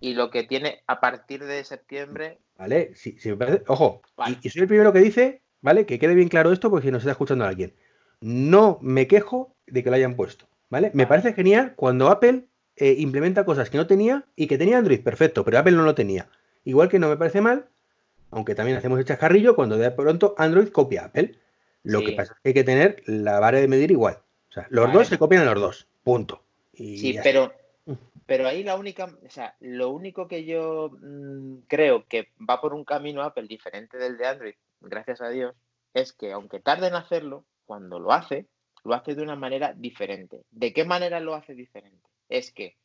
y 0.00 0.14
lo 0.14 0.30
que 0.30 0.42
tiene 0.42 0.82
a 0.86 1.00
partir 1.00 1.44
de 1.44 1.62
septiembre. 1.62 2.38
Vale, 2.58 2.92
sí, 2.94 3.16
sí 3.18 3.28
me 3.30 3.36
parece, 3.36 3.62
ojo, 3.66 4.02
Y, 4.42 4.48
soy 4.48 4.62
el 4.62 4.68
primero 4.68 4.92
que 4.92 5.00
dice, 5.00 5.42
¿vale? 5.60 5.86
Que 5.86 5.98
quede 5.98 6.14
bien 6.14 6.28
claro 6.28 6.52
esto 6.52 6.70
porque 6.70 6.86
si 6.86 6.92
nos 6.92 7.02
está 7.02 7.12
escuchando 7.12 7.44
alguien. 7.44 7.74
No 8.20 8.78
me 8.80 9.06
quejo 9.06 9.54
de 9.66 9.84
que 9.84 9.90
lo 9.90 9.96
hayan 9.96 10.16
puesto, 10.16 10.48
¿vale? 10.70 10.90
Me 10.94 11.06
parece 11.06 11.32
genial 11.34 11.74
cuando 11.76 12.08
Apple 12.08 12.46
eh, 12.76 12.96
implementa 12.98 13.44
cosas 13.44 13.70
que 13.70 13.78
no 13.78 13.86
tenía 13.86 14.24
y 14.36 14.46
que 14.46 14.58
tenía 14.58 14.78
Android, 14.78 15.00
perfecto, 15.00 15.44
pero 15.44 15.58
Apple 15.58 15.72
no 15.72 15.84
lo 15.84 15.94
tenía. 15.94 16.28
Igual 16.64 16.88
que 16.88 16.98
no 16.98 17.08
me 17.08 17.16
parece 17.16 17.40
mal, 17.40 17.68
aunque 18.30 18.54
también 18.54 18.78
hacemos 18.78 18.98
el 18.98 19.04
chascarrillo 19.04 19.54
cuando 19.54 19.76
de 19.76 19.90
pronto 19.90 20.34
Android 20.38 20.68
copia 20.68 21.02
a 21.02 21.06
Apple. 21.06 21.36
Lo 21.82 22.00
que 22.00 22.12
pasa 22.12 22.34
es 22.34 22.40
que 22.40 22.48
hay 22.50 22.54
que 22.54 22.64
tener 22.64 23.02
la 23.06 23.40
vara 23.40 23.58
de 23.58 23.68
medir 23.68 23.90
igual. 23.90 24.18
O 24.50 24.52
sea, 24.52 24.66
los 24.68 24.92
dos 24.92 25.08
se 25.08 25.18
copian 25.18 25.46
a 25.46 25.54
los 25.54 25.62
dos, 25.62 25.88
punto. 26.02 26.42
sí, 26.74 27.18
pero 27.22 27.52
pero 28.30 28.46
ahí 28.46 28.62
la 28.62 28.76
única, 28.76 29.12
o 29.26 29.28
sea, 29.28 29.56
lo 29.58 29.90
único 29.90 30.28
que 30.28 30.44
yo 30.44 30.88
mm, 31.02 31.62
creo 31.66 32.06
que 32.06 32.28
va 32.48 32.60
por 32.60 32.74
un 32.74 32.84
camino 32.84 33.22
Apple 33.22 33.48
diferente 33.48 33.98
del 33.98 34.18
de 34.18 34.26
Android, 34.28 34.54
gracias 34.80 35.20
a 35.20 35.30
Dios, 35.30 35.56
es 35.94 36.12
que 36.12 36.30
aunque 36.30 36.60
tarde 36.60 36.86
en 36.86 36.94
hacerlo, 36.94 37.44
cuando 37.66 37.98
lo 37.98 38.12
hace, 38.12 38.46
lo 38.84 38.94
hace 38.94 39.16
de 39.16 39.24
una 39.24 39.34
manera 39.34 39.74
diferente. 39.76 40.44
¿De 40.52 40.72
qué 40.72 40.84
manera 40.84 41.18
lo 41.18 41.34
hace 41.34 41.56
diferente? 41.56 42.08
Es 42.28 42.52
que 42.52 42.76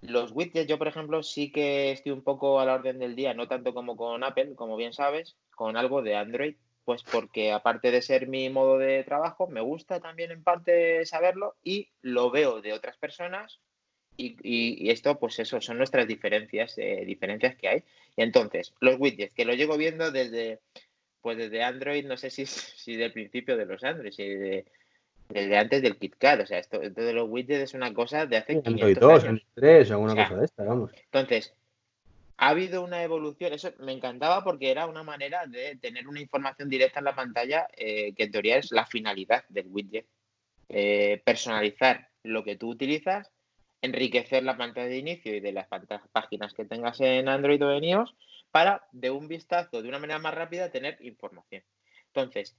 los 0.00 0.30
widgets, 0.30 0.68
yo 0.68 0.78
por 0.78 0.86
ejemplo, 0.86 1.24
sí 1.24 1.50
que 1.50 1.90
estoy 1.90 2.12
un 2.12 2.22
poco 2.22 2.60
a 2.60 2.64
la 2.64 2.74
orden 2.74 3.00
del 3.00 3.16
día, 3.16 3.34
no 3.34 3.48
tanto 3.48 3.74
como 3.74 3.96
con 3.96 4.22
Apple, 4.22 4.54
como 4.54 4.76
bien 4.76 4.92
sabes, 4.92 5.34
con 5.56 5.76
algo 5.76 6.02
de 6.02 6.14
Android, 6.14 6.54
pues 6.84 7.02
porque 7.02 7.50
aparte 7.50 7.90
de 7.90 8.00
ser 8.00 8.28
mi 8.28 8.48
modo 8.48 8.78
de 8.78 9.02
trabajo, 9.02 9.48
me 9.48 9.60
gusta 9.60 9.98
también 9.98 10.30
en 10.30 10.44
parte 10.44 11.04
saberlo 11.04 11.56
y 11.64 11.88
lo 12.00 12.30
veo 12.30 12.62
de 12.62 12.74
otras 12.74 12.96
personas 12.96 13.58
Y, 14.18 14.90
esto, 14.90 15.18
pues 15.18 15.38
eso, 15.38 15.60
son 15.60 15.78
nuestras 15.78 16.06
diferencias, 16.06 16.78
eh, 16.78 17.04
diferencias 17.06 17.54
que 17.56 17.68
hay. 17.68 17.84
Y 18.16 18.22
entonces, 18.22 18.72
los 18.80 18.98
widgets, 18.98 19.34
que 19.34 19.44
lo 19.44 19.54
llego 19.54 19.76
viendo 19.76 20.10
desde, 20.10 20.60
pues 21.20 21.36
desde 21.36 21.62
Android, 21.62 22.06
no 22.06 22.16
sé 22.16 22.30
si, 22.30 22.46
si 22.46 22.96
del 22.96 23.12
principio 23.12 23.56
de 23.56 23.66
los 23.66 23.84
Android, 23.84 24.12
si 24.12 24.64
desde 25.28 25.58
antes 25.58 25.82
del 25.82 25.96
KitKat. 25.96 26.40
O 26.40 26.46
sea, 26.46 26.58
esto, 26.58 26.78
de 26.78 27.12
los 27.12 27.28
widgets 27.28 27.62
es 27.62 27.74
una 27.74 27.92
cosa 27.92 28.26
de 28.26 28.38
hace 28.38 28.62
500 28.62 28.72
Android 28.72 28.98
2, 28.98 29.24
Android 29.24 29.46
3, 29.54 29.90
alguna 29.90 30.14
cosa 30.14 30.38
de 30.38 30.44
esta, 30.44 30.64
vamos. 30.64 30.90
Entonces, 30.94 31.52
ha 32.38 32.48
habido 32.48 32.82
una 32.82 33.02
evolución, 33.02 33.52
eso 33.52 33.72
me 33.78 33.92
encantaba 33.92 34.44
porque 34.44 34.70
era 34.70 34.86
una 34.86 35.02
manera 35.02 35.46
de 35.46 35.76
tener 35.76 36.06
una 36.06 36.20
información 36.20 36.68
directa 36.68 36.98
en 37.00 37.06
la 37.06 37.14
pantalla, 37.14 37.66
eh, 37.76 38.12
que 38.14 38.24
en 38.24 38.30
teoría 38.30 38.58
es 38.58 38.72
la 38.72 38.86
finalidad 38.86 39.44
del 39.48 39.68
widget. 39.68 40.06
Eh, 40.68 41.22
personalizar 41.24 42.08
lo 42.24 42.42
que 42.42 42.56
tú 42.56 42.68
utilizas, 42.68 43.30
enriquecer 43.86 44.42
la 44.42 44.56
pantalla 44.56 44.88
de 44.88 44.98
inicio 44.98 45.34
y 45.34 45.40
de 45.40 45.52
las 45.52 45.66
páginas 46.12 46.52
que 46.52 46.64
tengas 46.64 47.00
en 47.00 47.28
Android 47.28 47.64
o 47.64 47.72
en 47.72 47.84
iOS 47.84 48.14
para, 48.50 48.86
de 48.92 49.10
un 49.10 49.28
vistazo, 49.28 49.82
de 49.82 49.88
una 49.88 49.98
manera 49.98 50.18
más 50.18 50.34
rápida, 50.34 50.70
tener 50.70 50.98
información. 51.00 51.62
Entonces, 52.08 52.56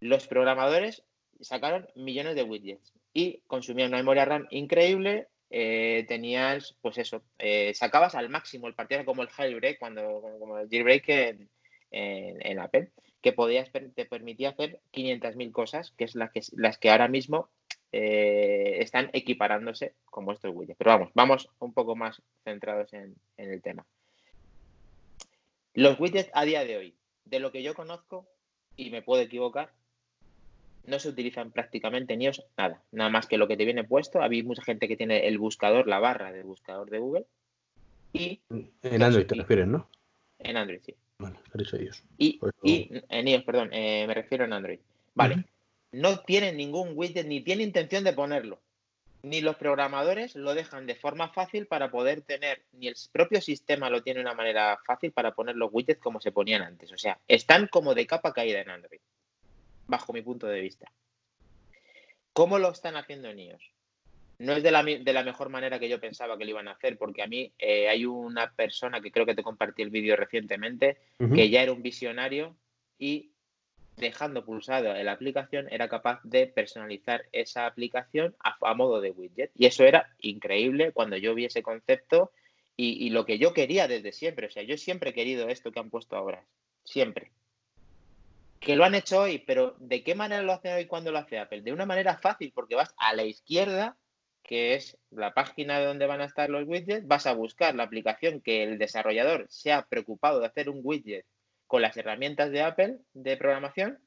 los 0.00 0.26
programadores 0.26 1.04
sacaron 1.40 1.88
millones 1.94 2.34
de 2.34 2.42
widgets 2.42 2.92
y 3.12 3.40
consumían 3.46 3.88
una 3.88 3.98
memoria 3.98 4.24
RAM 4.24 4.46
increíble. 4.50 5.28
Eh, 5.50 6.04
tenías, 6.08 6.76
pues 6.82 6.98
eso, 6.98 7.22
eh, 7.38 7.72
sacabas 7.74 8.14
al 8.14 8.28
máximo 8.28 8.68
el 8.68 8.74
partido 8.74 9.04
como 9.04 9.22
el 9.22 9.28
jailbreak, 9.28 9.78
cuando, 9.78 10.20
como 10.38 10.58
el 10.58 10.68
jailbreak 10.68 11.08
en, 11.08 11.48
en, 11.90 12.58
Apple, 12.58 12.90
que 13.22 13.32
podías, 13.32 13.70
te 13.72 14.04
permitía 14.04 14.50
hacer 14.50 14.80
500.000 14.92 15.52
cosas, 15.52 15.92
que 15.92 16.04
es 16.04 16.12
que, 16.12 16.42
las 16.52 16.76
que 16.76 16.90
ahora 16.90 17.08
mismo 17.08 17.48
eh, 17.92 18.78
están 18.80 19.10
equiparándose 19.12 19.94
como 20.06 20.32
estos 20.32 20.54
widgets. 20.54 20.78
Pero 20.78 20.90
vamos, 20.90 21.10
vamos 21.14 21.48
un 21.58 21.72
poco 21.72 21.96
más 21.96 22.22
centrados 22.44 22.92
en, 22.92 23.14
en 23.36 23.52
el 23.52 23.62
tema. 23.62 23.84
Los 25.74 25.98
widgets 26.00 26.30
a 26.34 26.44
día 26.44 26.64
de 26.64 26.76
hoy, 26.76 26.94
de 27.24 27.40
lo 27.40 27.52
que 27.52 27.62
yo 27.62 27.74
conozco, 27.74 28.26
y 28.76 28.90
me 28.90 29.02
puedo 29.02 29.22
equivocar, 29.22 29.70
no 30.84 30.98
se 30.98 31.08
utilizan 31.10 31.50
prácticamente 31.50 32.16
ni 32.16 32.28
os 32.28 32.42
nada, 32.56 32.82
nada 32.92 33.10
más 33.10 33.26
que 33.26 33.36
lo 33.36 33.46
que 33.46 33.56
te 33.56 33.64
viene 33.64 33.84
puesto. 33.84 34.22
Había 34.22 34.42
mucha 34.44 34.62
gente 34.62 34.88
que 34.88 34.96
tiene 34.96 35.28
el 35.28 35.38
buscador, 35.38 35.86
la 35.86 35.98
barra 35.98 36.32
del 36.32 36.44
buscador 36.44 36.88
de 36.90 36.98
Google. 36.98 37.26
Y 38.12 38.40
en 38.48 39.02
Android 39.02 39.26
te 39.26 39.34
refieres, 39.34 39.66
¿no? 39.66 39.88
En 40.38 40.56
Android, 40.56 40.80
sí. 40.80 40.94
Bueno, 41.18 41.38
eso 41.58 41.76
ellos. 41.76 42.02
Y, 42.16 42.40
y 42.62 42.90
en 43.08 43.28
iOS, 43.28 43.42
perdón, 43.42 43.70
eh, 43.72 44.06
me 44.06 44.14
refiero 44.14 44.44
en 44.44 44.52
Android. 44.52 44.78
Vale. 45.14 45.44
No 45.92 46.20
tienen 46.20 46.56
ningún 46.56 46.92
widget 46.94 47.26
ni 47.26 47.40
tiene 47.40 47.62
intención 47.62 48.04
de 48.04 48.12
ponerlo. 48.12 48.60
Ni 49.22 49.40
los 49.40 49.56
programadores 49.56 50.36
lo 50.36 50.54
dejan 50.54 50.86
de 50.86 50.94
forma 50.94 51.30
fácil 51.30 51.66
para 51.66 51.90
poder 51.90 52.22
tener, 52.22 52.62
ni 52.72 52.86
el 52.86 52.94
propio 53.10 53.40
sistema 53.40 53.90
lo 53.90 54.02
tiene 54.02 54.18
de 54.18 54.26
una 54.26 54.34
manera 54.34 54.78
fácil 54.86 55.10
para 55.12 55.34
poner 55.34 55.56
los 55.56 55.70
widgets 55.72 56.00
como 56.00 56.20
se 56.20 56.30
ponían 56.30 56.62
antes. 56.62 56.92
O 56.92 56.98
sea, 56.98 57.18
están 57.26 57.66
como 57.66 57.94
de 57.94 58.06
capa 58.06 58.32
caída 58.32 58.60
en 58.60 58.70
Android 58.70 59.00
bajo 59.88 60.12
mi 60.12 60.22
punto 60.22 60.46
de 60.46 60.60
vista. 60.60 60.92
¿Cómo 62.32 62.60
lo 62.60 62.70
están 62.70 62.96
haciendo 62.96 63.28
en 63.28 63.40
iOS? 63.40 63.72
No 64.38 64.52
es 64.52 64.62
de 64.62 64.70
la, 64.70 64.84
de 64.84 65.12
la 65.12 65.24
mejor 65.24 65.48
manera 65.48 65.80
que 65.80 65.88
yo 65.88 65.98
pensaba 65.98 66.38
que 66.38 66.44
lo 66.44 66.50
iban 66.50 66.68
a 66.68 66.72
hacer, 66.72 66.96
porque 66.96 67.22
a 67.22 67.26
mí 67.26 67.52
eh, 67.58 67.88
hay 67.88 68.04
una 68.04 68.52
persona 68.52 69.00
que 69.00 69.10
creo 69.10 69.26
que 69.26 69.34
te 69.34 69.42
compartí 69.42 69.82
el 69.82 69.90
vídeo 69.90 70.14
recientemente, 70.14 70.98
que 71.34 71.50
ya 71.50 71.62
era 71.62 71.72
un 71.72 71.82
visionario 71.82 72.54
y 73.00 73.32
dejando 73.98 74.44
pulsado 74.44 74.94
la 74.94 75.12
aplicación 75.12 75.68
era 75.70 75.88
capaz 75.88 76.20
de 76.22 76.46
personalizar 76.46 77.24
esa 77.32 77.66
aplicación 77.66 78.34
a, 78.40 78.74
modo 78.74 79.00
de 79.00 79.10
widget. 79.10 79.50
Y 79.54 79.66
eso 79.66 79.84
era 79.84 80.14
increíble 80.20 80.92
cuando 80.92 81.16
yo 81.16 81.34
vi 81.34 81.44
ese 81.44 81.62
concepto 81.62 82.32
y, 82.76 83.06
y, 83.06 83.10
lo 83.10 83.26
que 83.26 83.38
yo 83.38 83.52
quería 83.52 83.88
desde 83.88 84.12
siempre. 84.12 84.46
O 84.46 84.50
sea, 84.50 84.62
yo 84.62 84.76
siempre 84.76 85.10
he 85.10 85.14
querido 85.14 85.48
esto 85.48 85.72
que 85.72 85.80
han 85.80 85.90
puesto 85.90 86.16
ahora. 86.16 86.44
Siempre 86.84 87.32
que 88.60 88.76
lo 88.76 88.84
han 88.84 88.94
hecho 88.94 89.20
hoy, 89.20 89.38
pero 89.38 89.76
¿de 89.78 90.02
qué 90.02 90.14
manera 90.14 90.42
lo 90.42 90.52
hacen 90.52 90.74
hoy 90.74 90.86
cuando 90.86 91.12
lo 91.12 91.18
hace 91.18 91.38
Apple? 91.38 91.62
De 91.62 91.72
una 91.72 91.86
manera 91.86 92.18
fácil, 92.18 92.52
porque 92.54 92.74
vas 92.74 92.94
a 92.98 93.14
la 93.14 93.24
izquierda, 93.24 93.96
que 94.42 94.74
es 94.74 94.98
la 95.10 95.34
página 95.34 95.78
de 95.78 95.86
donde 95.86 96.06
van 96.06 96.20
a 96.20 96.24
estar 96.24 96.50
los 96.50 96.66
widgets, 96.66 97.06
vas 97.06 97.26
a 97.26 97.34
buscar 97.34 97.74
la 97.74 97.84
aplicación 97.84 98.40
que 98.40 98.62
el 98.62 98.78
desarrollador 98.78 99.46
se 99.48 99.72
ha 99.72 99.82
preocupado 99.86 100.40
de 100.40 100.46
hacer 100.46 100.70
un 100.70 100.80
widget 100.82 101.24
con 101.68 101.82
las 101.82 101.96
herramientas 101.96 102.50
de 102.50 102.62
Apple 102.62 102.98
de 103.14 103.36
programación 103.36 104.00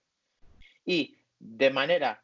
y 0.83 1.15
de 1.39 1.69
manera 1.69 2.23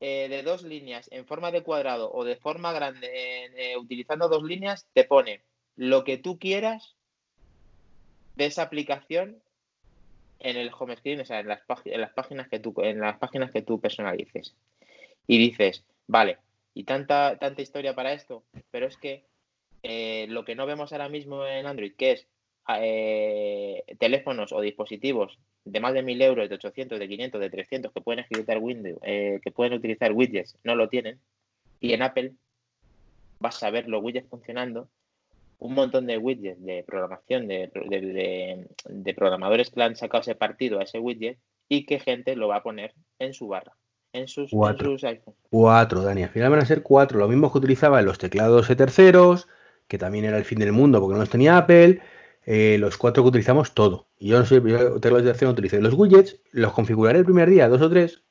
eh, 0.00 0.28
de 0.28 0.42
dos 0.42 0.62
líneas 0.62 1.08
en 1.12 1.26
forma 1.26 1.52
de 1.52 1.62
cuadrado 1.62 2.10
o 2.12 2.24
de 2.24 2.36
forma 2.36 2.72
grande, 2.72 3.08
eh, 3.12 3.76
utilizando 3.76 4.28
dos 4.28 4.42
líneas, 4.42 4.88
te 4.94 5.04
pone 5.04 5.42
lo 5.76 6.02
que 6.04 6.16
tú 6.16 6.38
quieras 6.38 6.96
de 8.36 8.46
esa 8.46 8.62
aplicación 8.62 9.42
en 10.38 10.56
el 10.56 10.70
home 10.76 10.96
screen, 10.96 11.20
o 11.20 11.24
sea, 11.26 11.40
en 11.40 11.48
las, 11.48 11.60
páginas 11.60 12.48
que 12.48 12.58
tú, 12.58 12.74
en 12.78 13.00
las 13.00 13.18
páginas 13.18 13.50
que 13.50 13.60
tú 13.60 13.78
personalices. 13.78 14.54
Y 15.26 15.36
dices, 15.38 15.84
vale, 16.06 16.38
y 16.72 16.84
tanta, 16.84 17.36
tanta 17.38 17.60
historia 17.60 17.94
para 17.94 18.14
esto, 18.14 18.42
pero 18.70 18.86
es 18.86 18.96
que 18.96 19.26
eh, 19.82 20.26
lo 20.30 20.46
que 20.46 20.54
no 20.54 20.64
vemos 20.64 20.92
ahora 20.92 21.10
mismo 21.10 21.46
en 21.46 21.66
Android, 21.66 21.94
que 21.94 22.12
es 22.12 22.26
eh, 22.68 23.82
teléfonos 23.98 24.52
o 24.52 24.60
dispositivos 24.60 25.38
de 25.64 25.80
más 25.80 25.94
de 25.94 26.02
1000 26.02 26.22
euros, 26.22 26.48
de 26.48 26.54
800, 26.54 26.98
de 26.98 27.08
500, 27.08 27.40
de 27.40 27.50
300 27.50 27.92
que 27.92 28.00
pueden 28.00 28.20
ejecutar 28.20 28.58
Windows, 28.58 28.98
eh, 29.02 29.40
que 29.42 29.50
pueden 29.50 29.72
utilizar 29.72 30.12
widgets, 30.12 30.56
no 30.64 30.74
lo 30.74 30.88
tienen. 30.88 31.18
Y 31.80 31.92
en 31.92 32.02
Apple 32.02 32.32
vas 33.38 33.62
a 33.62 33.70
ver 33.70 33.88
los 33.88 34.02
widgets 34.02 34.28
funcionando 34.28 34.88
un 35.58 35.74
montón 35.74 36.06
de 36.06 36.18
widgets 36.18 36.62
de 36.64 36.82
programación, 36.86 37.46
de, 37.46 37.70
de, 38.88 39.14
programadores 39.14 39.70
que 39.70 39.80
le 39.80 39.84
han 39.84 39.96
sacado 39.96 40.22
ese 40.22 40.34
partido 40.34 40.80
a 40.80 40.84
ese 40.84 40.98
widget 40.98 41.38
y 41.68 41.84
que 41.84 42.00
gente 42.00 42.34
lo 42.34 42.48
va 42.48 42.56
a 42.56 42.62
poner 42.62 42.94
en 43.18 43.34
su 43.34 43.46
barra, 43.46 43.76
en 44.12 44.26
sus, 44.26 44.50
cuatro. 44.50 44.96
Cuatro, 45.50 46.02
Dani. 46.02 46.22
Al 46.22 46.30
final 46.30 46.50
van 46.50 46.60
a 46.60 46.66
ser 46.66 46.82
cuatro. 46.82 47.18
Lo 47.18 47.28
mismo 47.28 47.52
que 47.52 47.58
utilizaban 47.58 48.06
los 48.06 48.18
teclados 48.18 48.68
de 48.68 48.76
terceros, 48.76 49.48
que 49.86 49.98
también 49.98 50.24
era 50.24 50.38
el 50.38 50.44
fin 50.44 50.58
del 50.58 50.72
mundo 50.72 50.98
porque 50.98 51.14
no 51.14 51.20
los 51.20 51.30
tenía 51.30 51.58
Apple. 51.58 52.00
Eh, 52.46 52.78
los 52.78 52.96
cuatro 52.96 53.22
que 53.22 53.28
utilizamos 53.28 53.74
todo. 53.74 54.08
Y 54.18 54.28
yo 54.28 54.38
no 54.38 54.46
soy 54.46 54.62
yo 54.70 55.00
teclados 55.00 55.24
de 55.24 55.30
tercero, 55.30 55.48
no 55.48 55.52
utilicé 55.52 55.80
los 55.80 55.94
widgets, 55.94 56.40
los 56.52 56.72
configuraré 56.72 57.18
el 57.18 57.24
primer 57.24 57.50
día, 57.50 57.68
dos 57.68 57.82
o 57.82 57.90
tres, 57.90 58.22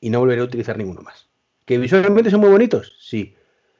y 0.00 0.10
no 0.10 0.20
volveré 0.20 0.42
a 0.42 0.44
utilizar 0.44 0.76
ninguno 0.76 1.02
más. 1.02 1.28
¿Que 1.64 1.78
visualmente 1.78 2.30
son 2.30 2.40
muy 2.40 2.50
bonitos? 2.50 2.96
Sí. 3.00 3.34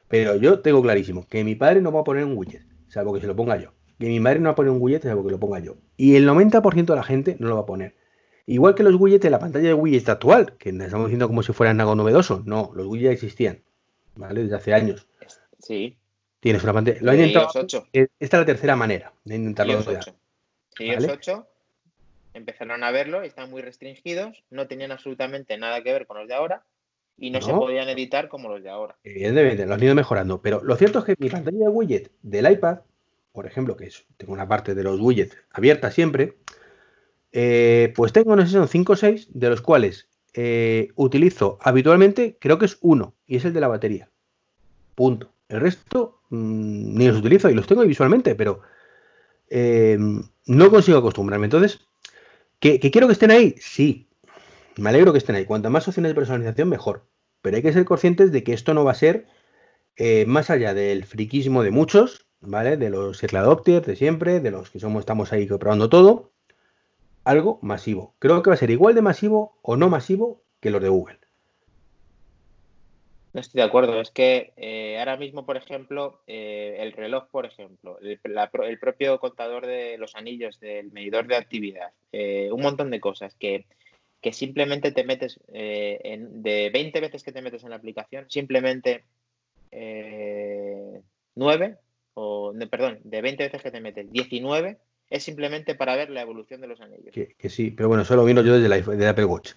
Pero 0.08 0.36
yo 0.36 0.60
tengo 0.60 0.82
clarísimo 0.82 1.26
que 1.28 1.44
mi 1.44 1.54
padre 1.54 1.80
no 1.80 1.92
va 1.92 2.00
a 2.00 2.04
poner 2.04 2.24
un 2.24 2.36
widget 2.36 2.68
salvo 2.88 3.12
que 3.14 3.20
se 3.20 3.26
lo 3.26 3.36
ponga 3.36 3.56
yo. 3.56 3.72
Que 3.98 4.06
mi 4.06 4.20
madre 4.20 4.40
no 4.40 4.46
va 4.46 4.52
a 4.52 4.56
poner 4.56 4.70
un 4.70 4.80
widget, 4.80 5.02
salvo 5.02 5.24
que 5.24 5.32
lo 5.32 5.40
ponga 5.40 5.58
yo. 5.58 5.76
Y 5.96 6.16
el 6.16 6.28
90% 6.28 6.86
de 6.86 6.96
la 6.96 7.02
gente 7.02 7.36
no 7.38 7.48
lo 7.48 7.56
va 7.56 7.62
a 7.62 7.66
poner. 7.66 7.94
Igual 8.46 8.74
que 8.74 8.82
los 8.82 8.94
widgets 8.94 9.22
de 9.22 9.30
la 9.30 9.38
pantalla 9.38 9.68
de 9.68 9.74
widgets 9.74 10.08
actual, 10.08 10.54
que 10.58 10.70
estamos 10.70 11.06
diciendo 11.06 11.28
como 11.28 11.42
si 11.42 11.52
fueran 11.52 11.80
algo 11.80 11.94
novedoso. 11.94 12.42
No, 12.46 12.70
los 12.74 12.86
widgets 12.86 13.14
existían, 13.14 13.62
¿vale? 14.14 14.42
Desde 14.42 14.56
hace 14.56 14.74
años. 14.74 15.06
Sí. 15.58 15.98
Tienes 16.40 16.62
una 16.62 16.72
pantalla. 16.72 16.98
Lo 17.00 17.12
he 17.12 17.16
intentado. 17.16 17.48
Esta 17.92 18.08
es 18.18 18.32
la 18.32 18.46
tercera 18.46 18.76
manera 18.76 19.12
de 19.24 19.34
intentarlo. 19.34 19.82
Sí, 20.76 20.90
8 20.90 21.46
empezaron 22.38 22.82
a 22.82 22.90
verlo 22.90 23.22
y 23.22 23.28
están 23.28 23.50
muy 23.50 23.62
restringidos, 23.62 24.42
no 24.50 24.66
tenían 24.66 24.92
absolutamente 24.92 25.58
nada 25.58 25.82
que 25.82 25.92
ver 25.92 26.06
con 26.06 26.18
los 26.18 26.28
de 26.28 26.34
ahora 26.34 26.62
y 27.16 27.30
no, 27.30 27.42
se 27.42 27.52
podían 27.52 27.88
editar 27.88 28.28
como 28.28 28.48
los 28.48 28.62
de 28.62 28.70
ahora. 28.70 28.96
Evidentemente, 29.02 29.66
los 29.66 29.76
han 29.76 29.82
ido 29.82 29.94
mejorando. 29.94 30.40
Pero 30.40 30.62
lo 30.62 30.76
cierto 30.76 31.00
es 31.00 31.04
que 31.04 31.16
mi 31.18 31.28
pantalla 31.28 31.58
de 31.58 31.68
widget 31.68 32.12
del 32.22 32.50
iPad, 32.50 32.78
por 33.32 33.44
ejemplo, 33.44 33.76
que 33.76 33.86
es, 33.86 34.06
tengo 34.16 34.32
una 34.32 34.46
parte 34.46 34.74
de 34.74 34.84
los 34.84 35.00
widgets 35.00 35.36
abierta 35.50 35.90
siempre, 35.90 36.36
eh, 37.32 37.92
pues 37.96 38.12
tengo, 38.12 38.36
no 38.36 38.46
sé 38.46 38.52
son 38.52 38.68
5 38.68 38.92
o 38.92 38.96
6, 38.96 39.28
de 39.32 39.50
los 39.50 39.60
cuales 39.60 40.08
eh, 40.32 40.90
utilizo 40.94 41.58
habitualmente, 41.60 42.36
creo 42.38 42.58
que 42.58 42.66
es 42.66 42.78
uno, 42.80 43.14
y 43.26 43.36
es 43.36 43.44
el 43.44 43.52
de 43.52 43.60
la 43.60 43.68
batería. 43.68 44.08
Punto. 44.94 45.32
El 45.48 45.60
resto 45.60 46.20
mm, 46.30 46.96
ni 46.96 47.08
los 47.08 47.18
utilizo 47.18 47.50
y 47.50 47.54
los 47.54 47.66
tengo 47.66 47.82
visualmente, 47.84 48.34
pero 48.34 48.60
eh, 49.50 49.98
no 50.46 50.70
consigo 50.70 50.98
acostumbrarme. 50.98 51.46
Entonces, 51.46 51.80
¿que, 52.60 52.80
¿que, 52.80 52.90
quiero 52.90 53.06
que 53.06 53.14
estén 53.14 53.30
ahí? 53.30 53.54
Sí, 53.58 54.08
me 54.76 54.90
alegro 54.90 55.12
que 55.12 55.18
estén 55.18 55.36
ahí. 55.36 55.44
Cuanto 55.44 55.70
más 55.70 55.88
opciones 55.88 56.10
de 56.10 56.14
personalización, 56.14 56.68
mejor. 56.68 57.06
Pero 57.42 57.56
hay 57.56 57.62
que 57.62 57.72
ser 57.72 57.84
conscientes 57.84 58.32
de 58.32 58.42
que 58.44 58.52
esto 58.52 58.74
no 58.74 58.84
va 58.84 58.92
a 58.92 58.94
ser 58.94 59.26
eh, 59.96 60.24
más 60.26 60.50
allá 60.50 60.74
del 60.74 61.04
friquismo 61.04 61.62
de 61.62 61.70
muchos, 61.70 62.28
¿vale? 62.40 62.76
De 62.76 62.90
los 62.90 63.22
early 63.22 63.38
adopters 63.38 63.86
de 63.86 63.96
siempre, 63.96 64.40
de 64.40 64.50
los 64.50 64.70
que 64.70 64.78
somos, 64.78 65.00
estamos 65.00 65.32
ahí 65.32 65.46
probando 65.46 65.88
todo. 65.88 66.32
Algo 67.24 67.58
masivo. 67.62 68.14
Creo 68.18 68.42
que 68.42 68.50
va 68.50 68.54
a 68.54 68.58
ser 68.58 68.70
igual 68.70 68.94
de 68.94 69.02
masivo 69.02 69.58
o 69.62 69.76
no 69.76 69.88
masivo 69.88 70.44
que 70.60 70.70
los 70.70 70.80
de 70.82 70.88
Google. 70.88 71.18
No 73.38 73.42
estoy 73.42 73.60
de 73.60 73.66
acuerdo. 73.66 74.00
Es 74.00 74.10
que 74.10 74.52
eh, 74.56 74.98
ahora 74.98 75.16
mismo, 75.16 75.46
por 75.46 75.56
ejemplo, 75.56 76.22
eh, 76.26 76.76
el 76.80 76.92
reloj, 76.92 77.28
por 77.30 77.46
ejemplo, 77.46 77.98
el, 78.00 78.78
propio 78.78 79.20
contador 79.20 79.66
de 79.66 79.96
los 79.98 80.16
anillos 80.16 80.58
del 80.60 80.90
medidor 80.92 81.26
de 81.26 81.36
actividad, 81.36 81.92
un 82.12 82.60
montón 82.60 82.90
de 82.90 83.00
cosas 83.00 83.34
que 83.34 83.66
que 84.20 84.32
simplemente 84.32 84.92
te 84.92 85.04
metes, 85.04 85.40
eh, 85.52 86.00
en, 86.02 86.42
de 86.42 86.70
20 86.70 87.00
veces 87.00 87.22
que 87.22 87.32
te 87.32 87.42
metes 87.42 87.62
en 87.62 87.70
la 87.70 87.76
aplicación, 87.76 88.26
simplemente, 88.28 89.04
eh, 89.70 91.00
9, 91.36 91.78
o 92.14 92.52
perdón, 92.70 92.98
de 93.04 93.22
20 93.22 93.44
veces 93.44 93.62
que 93.62 93.70
te 93.70 93.80
metes, 93.80 94.10
19 94.10 94.78
es 95.10 95.22
simplemente 95.22 95.74
para 95.74 95.96
ver 95.96 96.10
la 96.10 96.20
evolución 96.20 96.60
de 96.60 96.66
los 96.66 96.80
anillos. 96.80 97.14
Que, 97.14 97.48
sí, 97.48 97.70
pero 97.70 97.88
bueno, 97.88 98.02
eso 98.02 98.16
lo 98.16 98.24
miro 98.24 98.42
yo 98.42 98.58
desde 98.58 98.66
el 98.66 99.08
Apple 99.08 99.24
Watch. 99.24 99.52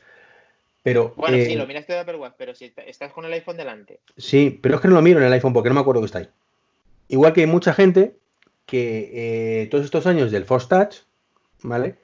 Pero, 0.84 1.13
bueno, 1.15 1.38
sí, 1.38 1.53
eh, 1.53 1.55
lo 1.55 1.67
miraste 1.67 1.93
de 1.93 1.99
Apple 1.99 2.17
Watch, 2.17 2.34
pero 2.38 2.55
si 2.55 2.73
estás 2.88 3.13
con 3.13 3.25
el 3.25 3.34
iPhone 3.34 3.57
delante. 3.57 3.99
Sí, 4.17 4.59
pero 4.61 4.75
es 4.75 4.82
que 4.82 4.88
no 4.88 4.95
lo 4.95 5.01
miro 5.01 5.19
en 5.19 5.25
el 5.25 5.34
iPhone 5.34 5.53
porque 5.53 5.69
no 5.69 5.75
me 5.75 5.82
acuerdo 5.82 6.01
que 6.01 6.07
está 6.07 6.19
ahí. 6.19 6.29
Igual 7.07 7.34
que 7.34 7.41
hay 7.41 7.47
mucha 7.47 7.73
gente 7.73 8.17
que 8.65 9.11
eh, 9.63 9.67
todos 9.67 9.86
estos 9.86 10.07
años 10.07 10.32
del 10.32 10.45
Force 10.45 10.67
Touch, 10.67 11.01
¿vale? 11.61 11.97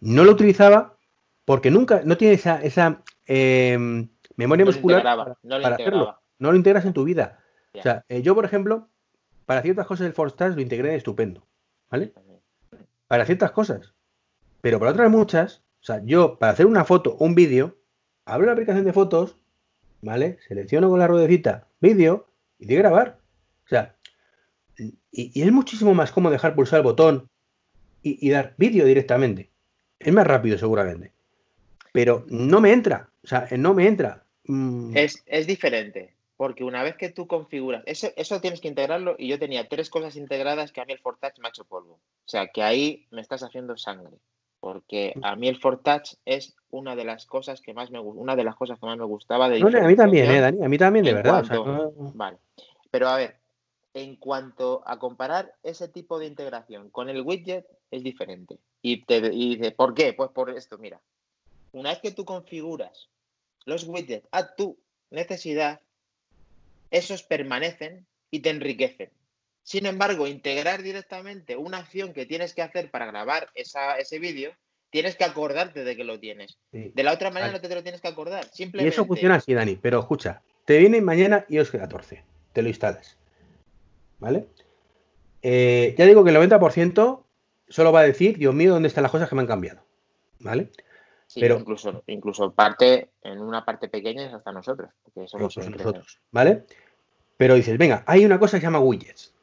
No 0.00 0.24
lo 0.24 0.32
utilizaba 0.32 0.96
porque 1.44 1.70
nunca, 1.70 2.02
no 2.04 2.16
tiene 2.16 2.34
esa, 2.34 2.60
esa 2.62 3.02
em, 3.26 4.08
memoria 4.36 4.64
muscular 4.64 5.02
no 5.42 5.60
para, 5.60 5.76
hacerlo. 5.76 6.18
No 6.38 6.50
lo 6.50 6.56
integras 6.56 6.84
en 6.84 6.92
tu 6.92 7.04
vida. 7.04 7.38
O 7.74 7.82
sea, 7.82 8.04
eh, 8.08 8.22
yo, 8.22 8.34
por 8.34 8.44
ejemplo, 8.44 8.88
para 9.46 9.62
ciertas 9.62 9.86
cosas 9.86 10.04
del 10.04 10.12
Force 10.12 10.36
Touch 10.36 10.54
lo 10.54 10.60
integré 10.60 10.94
estupendo, 10.94 11.46
¿vale? 11.90 12.12
Para 13.06 13.24
ciertas 13.24 13.52
cosas. 13.52 13.94
Pero 14.60 14.78
para 14.78 14.92
otras 14.92 15.10
muchas, 15.10 15.62
o 15.80 15.84
sea, 15.84 16.00
yo 16.04 16.38
para 16.38 16.52
hacer 16.52 16.66
una 16.66 16.84
foto 16.84 17.16
un 17.18 17.34
vídeo, 17.34 17.76
abro 18.24 18.46
la 18.46 18.52
aplicación 18.52 18.84
de 18.84 18.92
fotos, 18.92 19.36
¿vale? 20.00 20.38
Selecciono 20.48 20.88
con 20.88 20.98
la 20.98 21.06
ruedecita 21.06 21.68
vídeo 21.80 22.26
y 22.58 22.66
de 22.66 22.76
grabar. 22.76 23.18
O 23.66 23.68
sea, 23.68 23.96
y, 25.10 25.42
es 25.42 25.52
muchísimo 25.52 25.94
más 25.94 26.12
cómodo 26.12 26.32
dejar 26.32 26.54
pulsar 26.54 26.78
el 26.78 26.84
botón 26.84 27.28
y, 28.02 28.30
dar 28.30 28.54
vídeo 28.58 28.84
directamente. 28.84 29.50
Es 29.98 30.12
más 30.12 30.26
rápido 30.26 30.58
seguramente. 30.58 31.12
Pero 31.92 32.26
no 32.28 32.60
me 32.60 32.72
entra. 32.72 33.08
O 33.22 33.26
sea, 33.26 33.48
no 33.56 33.72
me 33.72 33.86
entra. 33.86 34.24
Mm. 34.44 34.96
Es, 34.96 35.22
es, 35.26 35.46
diferente. 35.46 36.14
Porque 36.36 36.64
una 36.64 36.82
vez 36.82 36.96
que 36.96 37.08
tú 37.08 37.26
configuras, 37.26 37.82
eso, 37.86 38.08
eso 38.16 38.40
tienes 38.40 38.60
que 38.60 38.68
integrarlo 38.68 39.14
y 39.18 39.28
yo 39.28 39.38
tenía 39.38 39.68
tres 39.68 39.88
cosas 39.88 40.16
integradas 40.16 40.72
que 40.72 40.80
a 40.80 40.84
mí 40.84 40.92
el 40.92 40.98
Fortouch 40.98 41.38
me 41.38 41.46
ha 41.46 41.50
hecho 41.50 41.64
polvo. 41.64 41.94
O 41.94 42.28
sea, 42.28 42.48
que 42.48 42.62
ahí 42.62 43.06
me 43.10 43.20
estás 43.20 43.42
haciendo 43.42 43.76
sangre 43.76 44.18
porque 44.64 45.12
mm. 45.14 45.24
a 45.26 45.36
mí 45.36 45.48
el 45.48 45.60
Touch 45.60 46.14
es 46.24 46.56
una 46.70 46.96
de 46.96 47.04
las 47.04 47.26
cosas 47.26 47.60
que 47.60 47.74
más 47.74 47.90
me 47.90 48.00
una 48.00 48.34
de 48.34 48.44
las 48.44 48.56
cosas 48.56 48.80
que 48.80 48.86
más 48.86 48.96
me 48.96 49.04
gustaba 49.04 49.50
de 49.50 49.60
no, 49.60 49.66
a 49.66 49.86
mí 49.86 49.94
también 49.94 50.30
eh, 50.30 50.40
Dani 50.40 50.64
a 50.64 50.68
mí 50.70 50.78
también 50.78 51.04
de 51.04 51.12
verdad 51.12 51.44
vale 52.14 52.38
pero 52.90 53.08
a 53.08 53.16
ver 53.18 53.36
en 53.92 54.16
cuanto 54.16 54.82
a 54.86 54.98
comparar 54.98 55.52
ese 55.62 55.86
tipo 55.88 56.18
de 56.18 56.28
integración 56.28 56.88
con 56.88 57.10
el 57.10 57.20
widget 57.20 57.66
es 57.90 58.02
diferente. 58.02 58.56
Y 58.80 59.04
te 59.04 59.18
y 59.18 59.56
dice 59.56 59.70
por 59.70 59.92
qué 59.92 60.14
pues 60.14 60.30
por 60.30 60.48
esto 60.48 60.78
mira 60.78 60.98
una 61.72 61.90
vez 61.90 61.98
que 62.00 62.12
tú 62.12 62.24
configuras 62.24 63.10
los 63.66 63.86
widgets 63.86 64.26
a 64.32 64.54
tu 64.54 64.78
necesidad 65.10 65.82
esos 66.90 67.22
permanecen 67.22 68.06
y 68.30 68.40
te 68.40 68.48
enriquecen 68.48 69.10
sin 69.64 69.86
embargo, 69.86 70.26
integrar 70.26 70.82
directamente 70.82 71.56
una 71.56 71.78
acción 71.78 72.12
que 72.12 72.26
tienes 72.26 72.52
que 72.52 72.60
hacer 72.60 72.90
para 72.90 73.06
grabar 73.06 73.48
ese 73.54 74.18
vídeo, 74.18 74.52
tienes 74.90 75.16
que 75.16 75.24
acordarte 75.24 75.84
de 75.84 75.96
que 75.96 76.04
lo 76.04 76.20
tienes. 76.20 76.58
De 76.70 77.02
la 77.02 77.14
otra 77.14 77.30
manera 77.30 77.50
no 77.50 77.60
te, 77.60 77.74
lo 77.74 77.82
tienes 77.82 78.02
que 78.02 78.08
acordar. 78.08 78.44
Simplemente... 78.52 78.84
Y 78.84 78.92
eso 78.92 79.06
funciona 79.06 79.36
así, 79.36 79.54
Dani. 79.54 79.76
Pero 79.76 80.00
escucha, 80.00 80.42
te 80.66 80.78
viene 80.78 81.00
mañana 81.00 81.46
iOS 81.48 81.70
14. 81.70 82.22
Te 82.52 82.62
lo 82.62 82.68
instalas. 82.68 83.16
¿Vale? 84.18 84.48
Eh, 85.40 85.94
ya 85.96 86.04
digo 86.04 86.22
que 86.24 86.30
el 86.30 86.36
90% 86.36 87.22
solo 87.66 87.92
va 87.92 88.00
a 88.00 88.04
decir, 88.04 88.36
Dios 88.36 88.54
mío, 88.54 88.74
¿dónde 88.74 88.88
están 88.88 89.02
las 89.02 89.12
cosas 89.12 89.30
que 89.30 89.34
me 89.34 89.40
han 89.40 89.48
cambiado? 89.48 89.82
¿Vale? 90.40 90.68
Sí, 91.26 91.40
pero 91.40 91.58
incluso, 91.58 92.04
incluso 92.06 92.52
parte, 92.52 93.12
en 93.22 93.40
una 93.40 93.64
parte 93.64 93.88
pequeña 93.88 94.26
es 94.26 94.34
hasta 94.34 94.52
nosotros. 94.52 94.90
Porque 95.02 95.26
somos 95.26 95.56
nosotros, 95.56 96.20
¿vale? 96.30 96.66
Pero 97.38 97.54
dices, 97.54 97.78
venga, 97.78 98.04
hay 98.06 98.26
una 98.26 98.38
cosa 98.38 98.58
que 98.58 98.60
se 98.60 98.66
llama 98.66 98.78
widgets 98.78 99.33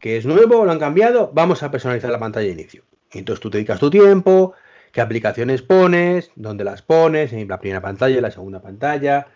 que 0.00 0.16
es 0.16 0.26
nuevo, 0.26 0.64
lo 0.64 0.72
han 0.72 0.78
cambiado, 0.78 1.30
vamos 1.32 1.62
a 1.62 1.70
personalizar 1.70 2.10
la 2.10 2.18
pantalla 2.18 2.46
de 2.46 2.54
inicio. 2.54 2.82
Entonces 3.12 3.40
tú 3.40 3.50
te 3.50 3.58
dedicas 3.58 3.78
tu 3.78 3.90
tiempo, 3.90 4.54
qué 4.92 5.00
aplicaciones 5.00 5.62
pones, 5.62 6.32
dónde 6.34 6.64
las 6.64 6.82
pones, 6.82 7.32
en 7.32 7.46
la 7.46 7.60
primera 7.60 7.82
pantalla, 7.82 8.16
en 8.16 8.22
la 8.22 8.30
segunda 8.30 8.60
pantalla, 8.62 9.28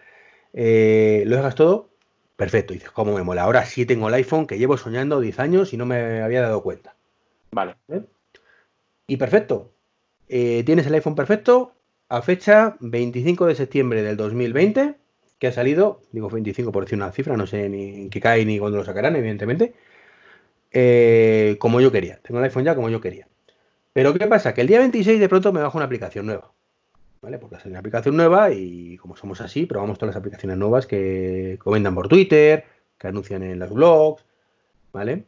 eh, 0.54 1.22
lo 1.26 1.36
dejas 1.36 1.54
todo, 1.54 1.90
perfecto. 2.36 2.72
dices, 2.72 2.90
¿cómo 2.90 3.14
me 3.14 3.22
mola? 3.22 3.42
Ahora 3.42 3.64
sí 3.66 3.84
tengo 3.84 4.08
el 4.08 4.14
iPhone 4.14 4.46
que 4.46 4.58
llevo 4.58 4.78
soñando 4.78 5.20
10 5.20 5.38
años 5.38 5.72
y 5.74 5.76
no 5.76 5.84
me 5.84 6.22
había 6.22 6.40
dado 6.40 6.62
cuenta. 6.62 6.96
Vale. 7.52 7.76
¿Eh? 7.88 8.02
Y 9.06 9.18
perfecto. 9.18 9.70
Eh, 10.28 10.62
tienes 10.64 10.86
el 10.86 10.94
iPhone 10.94 11.14
perfecto 11.14 11.74
a 12.08 12.22
fecha 12.22 12.76
25 12.80 13.46
de 13.46 13.54
septiembre 13.54 14.02
del 14.02 14.16
2020, 14.16 14.94
que 15.38 15.46
ha 15.46 15.52
salido, 15.52 16.00
digo 16.12 16.30
25 16.30 16.72
por 16.72 16.84
decir 16.84 16.96
una 16.96 17.12
cifra, 17.12 17.36
no 17.36 17.46
sé 17.46 17.68
ni 17.68 18.02
en 18.02 18.10
qué 18.10 18.20
cae 18.20 18.46
ni 18.46 18.58
cuándo 18.58 18.78
lo 18.78 18.84
sacarán, 18.84 19.16
evidentemente 19.16 19.74
eh, 20.76 21.56
como 21.60 21.80
yo 21.80 21.92
quería. 21.92 22.18
Tengo 22.20 22.40
el 22.40 22.44
iPhone 22.44 22.64
ya 22.64 22.74
como 22.74 22.90
yo 22.90 23.00
quería. 23.00 23.28
Pero 23.92 24.12
¿qué 24.12 24.26
pasa? 24.26 24.52
Que 24.52 24.60
el 24.60 24.66
día 24.66 24.80
26 24.80 25.20
de 25.20 25.28
pronto 25.28 25.52
me 25.52 25.62
bajo 25.62 25.78
una 25.78 25.86
aplicación 25.86 26.26
nueva. 26.26 26.52
¿Vale? 27.22 27.38
Porque 27.38 27.56
es 27.56 27.64
una 27.64 27.78
aplicación 27.78 28.16
nueva 28.16 28.50
y 28.50 28.98
como 28.98 29.16
somos 29.16 29.40
así, 29.40 29.64
probamos 29.64 29.98
todas 29.98 30.14
las 30.14 30.20
aplicaciones 30.20 30.58
nuevas 30.58 30.86
que 30.86 31.58
comentan 31.62 31.94
por 31.94 32.08
Twitter, 32.08 32.64
que 32.98 33.06
anuncian 33.06 33.42
en 33.44 33.58
los 33.58 33.70
blogs, 33.70 34.26
¿vale? 34.92 35.24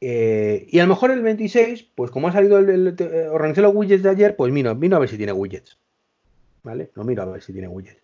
Eh, 0.00 0.66
y 0.68 0.80
a 0.80 0.82
lo 0.82 0.88
mejor 0.88 1.12
el 1.12 1.22
26, 1.22 1.84
pues 1.94 2.10
como 2.10 2.28
ha 2.28 2.32
salido 2.32 2.58
el, 2.58 2.96
organizé 3.30 3.62
los 3.62 3.74
widgets 3.74 4.02
de 4.02 4.10
ayer, 4.10 4.36
pues 4.36 4.52
vino, 4.52 4.74
vino 4.74 4.96
a 4.96 4.98
ver 4.98 5.08
si 5.08 5.16
tiene 5.16 5.32
widgets. 5.32 5.78
¿Vale? 6.64 6.90
No 6.96 7.04
miro 7.04 7.22
a 7.22 7.26
ver 7.26 7.42
si 7.42 7.52
tiene 7.52 7.68
widgets. 7.68 8.02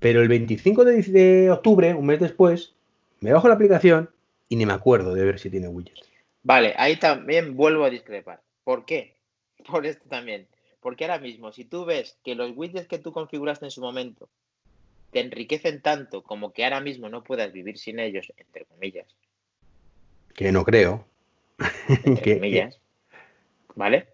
Pero 0.00 0.22
el 0.22 0.28
25 0.28 0.84
de 0.84 1.50
octubre, 1.50 1.94
un 1.94 2.06
mes 2.06 2.18
después, 2.18 2.74
me 3.20 3.32
bajo 3.32 3.46
la 3.46 3.54
aplicación 3.54 4.10
y 4.48 4.56
ni 4.56 4.66
me 4.66 4.72
acuerdo 4.72 5.14
de 5.14 5.24
ver 5.24 5.38
si 5.38 5.50
tiene 5.50 5.68
widgets. 5.68 6.08
Vale, 6.42 6.74
ahí 6.76 6.96
también 6.96 7.56
vuelvo 7.56 7.84
a 7.84 7.90
discrepar. 7.90 8.40
¿Por 8.64 8.84
qué? 8.84 9.16
Por 9.66 9.86
esto 9.86 10.08
también. 10.08 10.46
Porque 10.80 11.04
ahora 11.04 11.18
mismo, 11.18 11.52
si 11.52 11.64
tú 11.64 11.84
ves 11.84 12.18
que 12.22 12.34
los 12.34 12.52
widgets 12.56 12.86
que 12.86 12.98
tú 12.98 13.12
configuraste 13.12 13.64
en 13.64 13.70
su 13.70 13.80
momento 13.80 14.28
te 15.10 15.20
enriquecen 15.20 15.80
tanto 15.82 16.22
como 16.22 16.52
que 16.52 16.64
ahora 16.64 16.80
mismo 16.80 17.08
no 17.08 17.24
puedas 17.24 17.52
vivir 17.52 17.78
sin 17.78 17.98
ellos, 17.98 18.32
entre 18.36 18.64
comillas. 18.66 19.06
Que 20.34 20.52
no 20.52 20.64
creo. 20.64 21.06
Entre 22.04 22.34
comillas. 22.38 22.80
¿Vale? 23.74 24.08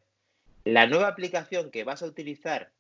La 0.65 0.87
nueva 0.87 1.09
aplicación 1.09 1.71
que 1.71 1.85
vas 1.85 2.03
a 2.03 2.07
utilizar 2.07 2.71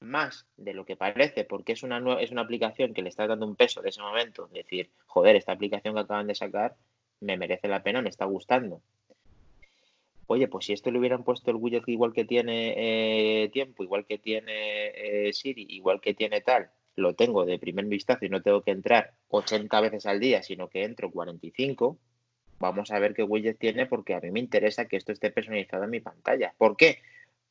más 0.00 0.46
de 0.56 0.74
lo 0.74 0.84
que 0.84 0.96
parece, 0.96 1.44
porque 1.44 1.72
es 1.72 1.82
una, 1.82 2.20
es 2.20 2.30
una 2.30 2.42
aplicación 2.42 2.94
que 2.94 3.02
le 3.02 3.08
está 3.08 3.26
dando 3.26 3.46
un 3.46 3.56
peso 3.56 3.82
de 3.82 3.90
ese 3.90 4.00
momento, 4.00 4.48
decir, 4.52 4.90
joder, 5.06 5.36
esta 5.36 5.52
aplicación 5.52 5.94
que 5.94 6.00
acaban 6.00 6.26
de 6.26 6.34
sacar 6.34 6.76
me 7.22 7.36
merece 7.36 7.68
la 7.68 7.82
pena, 7.82 8.02
me 8.02 8.10
está 8.10 8.24
gustando. 8.24 8.82
Oye, 10.26 10.48
pues 10.48 10.66
si 10.66 10.72
esto 10.72 10.90
le 10.90 10.98
hubieran 10.98 11.24
puesto 11.24 11.50
el 11.50 11.56
widget 11.56 11.88
igual 11.88 12.12
que 12.12 12.24
tiene 12.24 12.74
eh, 12.76 13.48
tiempo, 13.50 13.82
igual 13.82 14.06
que 14.06 14.18
tiene 14.18 15.26
eh, 15.28 15.32
Siri, 15.32 15.66
igual 15.68 16.00
que 16.00 16.14
tiene 16.14 16.40
tal, 16.40 16.70
lo 16.96 17.14
tengo 17.14 17.44
de 17.44 17.58
primer 17.58 17.86
vistazo 17.86 18.24
y 18.24 18.28
no 18.28 18.42
tengo 18.42 18.62
que 18.62 18.70
entrar 18.70 19.12
80 19.28 19.80
veces 19.80 20.06
al 20.06 20.20
día, 20.20 20.42
sino 20.42 20.68
que 20.68 20.84
entro 20.84 21.10
45, 21.10 21.98
vamos 22.58 22.90
a 22.90 22.98
ver 22.98 23.14
qué 23.14 23.24
widget 23.24 23.58
tiene 23.58 23.86
porque 23.86 24.14
a 24.14 24.20
mí 24.20 24.30
me 24.30 24.40
interesa 24.40 24.86
que 24.86 24.96
esto 24.96 25.12
esté 25.12 25.30
personalizado 25.30 25.84
en 25.84 25.90
mi 25.90 26.00
pantalla. 26.00 26.54
¿Por 26.56 26.76
qué? 26.76 26.98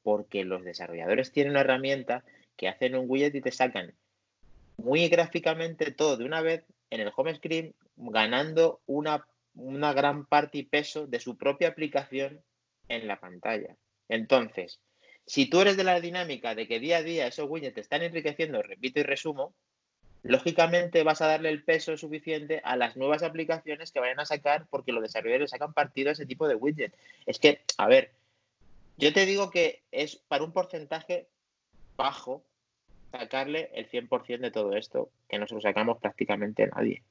Porque 0.03 0.43
los 0.45 0.63
desarrolladores 0.63 1.31
tienen 1.31 1.51
una 1.51 1.61
herramienta 1.61 2.23
que 2.55 2.67
hacen 2.67 2.95
un 2.95 3.05
widget 3.07 3.35
y 3.35 3.41
te 3.41 3.51
sacan 3.51 3.93
muy 4.77 5.07
gráficamente 5.09 5.91
todo 5.91 6.17
de 6.17 6.25
una 6.25 6.41
vez 6.41 6.65
en 6.89 7.01
el 7.01 7.11
home 7.15 7.35
screen, 7.35 7.73
ganando 7.95 8.81
una 8.85 9.25
una 9.55 9.93
gran 9.93 10.25
parte 10.25 10.59
y 10.59 10.63
peso 10.63 11.07
de 11.07 11.19
su 11.19 11.37
propia 11.37 11.69
aplicación 11.69 12.41
en 12.87 13.07
la 13.07 13.19
pantalla. 13.19 13.75
Entonces, 14.09 14.79
si 15.25 15.49
tú 15.49 15.61
eres 15.61 15.77
de 15.77 15.83
la 15.83 15.99
dinámica 15.99 16.55
de 16.55 16.67
que 16.67 16.79
día 16.79 16.97
a 16.97 17.03
día 17.03 17.27
esos 17.27 17.49
widgets 17.49 17.75
te 17.75 17.81
están 17.81 18.01
enriqueciendo, 18.01 18.61
repito 18.61 18.99
y 18.99 19.03
resumo, 19.03 19.53
lógicamente 20.23 21.03
vas 21.03 21.21
a 21.21 21.27
darle 21.27 21.49
el 21.49 21.63
peso 21.63 21.97
suficiente 21.97 22.61
a 22.63 22.75
las 22.75 22.95
nuevas 22.95 23.23
aplicaciones 23.23 23.91
que 23.91 23.99
vayan 23.99 24.19
a 24.19 24.25
sacar 24.25 24.67
porque 24.69 24.91
los 24.91 25.01
desarrolladores 25.01 25.51
sacan 25.51 25.73
partido 25.73 26.09
a 26.09 26.13
ese 26.13 26.25
tipo 26.25 26.47
de 26.47 26.55
widget. 26.55 26.93
Es 27.25 27.39
que, 27.39 27.61
a 27.77 27.87
ver, 27.87 28.11
yo 28.97 29.13
te 29.13 29.25
digo 29.25 29.49
que 29.49 29.81
es 29.91 30.17
para 30.27 30.43
un 30.43 30.51
porcentaje 30.51 31.27
bajo 31.95 32.43
sacarle 33.11 33.69
el 33.73 33.89
100% 33.89 34.39
de 34.39 34.51
todo 34.51 34.75
esto, 34.75 35.09
que 35.27 35.39
no 35.39 35.47
se 35.47 35.55
lo 35.55 35.61
sacamos 35.61 35.97
prácticamente 35.99 36.67
nadie. 36.67 37.03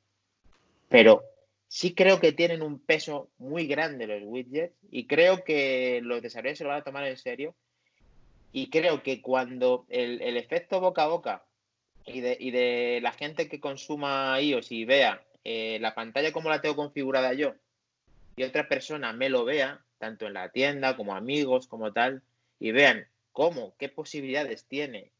Pero 0.89 1.25
sí 1.71 1.95
creo 1.95 2.19
que 2.19 2.33
tienen 2.33 2.63
un 2.63 2.81
peso 2.81 3.31
muy 3.39 3.69
grande 3.69 4.09
los 4.09 4.23
widgets 4.25 4.75
y 4.91 5.07
creo 5.07 5.45
que 5.45 6.01
los 6.03 6.21
desarrolladores 6.21 6.59
se 6.59 6.65
lo 6.65 6.71
van 6.71 6.81
a 6.81 6.85
tomar 6.85 7.07
en 7.07 7.17
serio. 7.17 7.55
Y 8.53 8.71
creo 8.71 9.05
que 9.05 9.23
cuando 9.23 9.87
el, 9.89 10.37
efecto 10.37 10.81
boca 10.81 11.05
a 11.05 11.07
boca 11.07 11.45
y 12.05 12.21
de, 12.21 12.99
la 13.01 13.13
gente 13.13 13.49
que 13.49 13.61
consuma 13.61 14.41
iOS 14.41 14.73
y 14.73 14.85
vea 14.85 15.23
eh, 15.45 15.79
la 15.81 15.95
pantalla 15.95 16.33
como 16.33 16.51
la 16.51 16.61
tengo 16.61 16.75
configurada 16.75 17.33
yo 17.35 17.55
y 18.35 18.43
otra 18.43 18.69
persona 18.69 19.13
me 19.13 19.29
lo 19.29 19.45
vea, 19.45 19.81
tanto 19.99 20.27
en 20.27 20.35
la 20.35 20.49
tienda 20.49 20.97
como 20.97 21.15
amigos, 21.15 21.69
como 21.69 21.93
tal, 21.93 22.23
y 22.59 22.73
vean 22.73 23.07
cómo, 23.31 23.75
qué 23.79 23.89
posibilidades 23.89 24.65
tiene. 24.65 25.13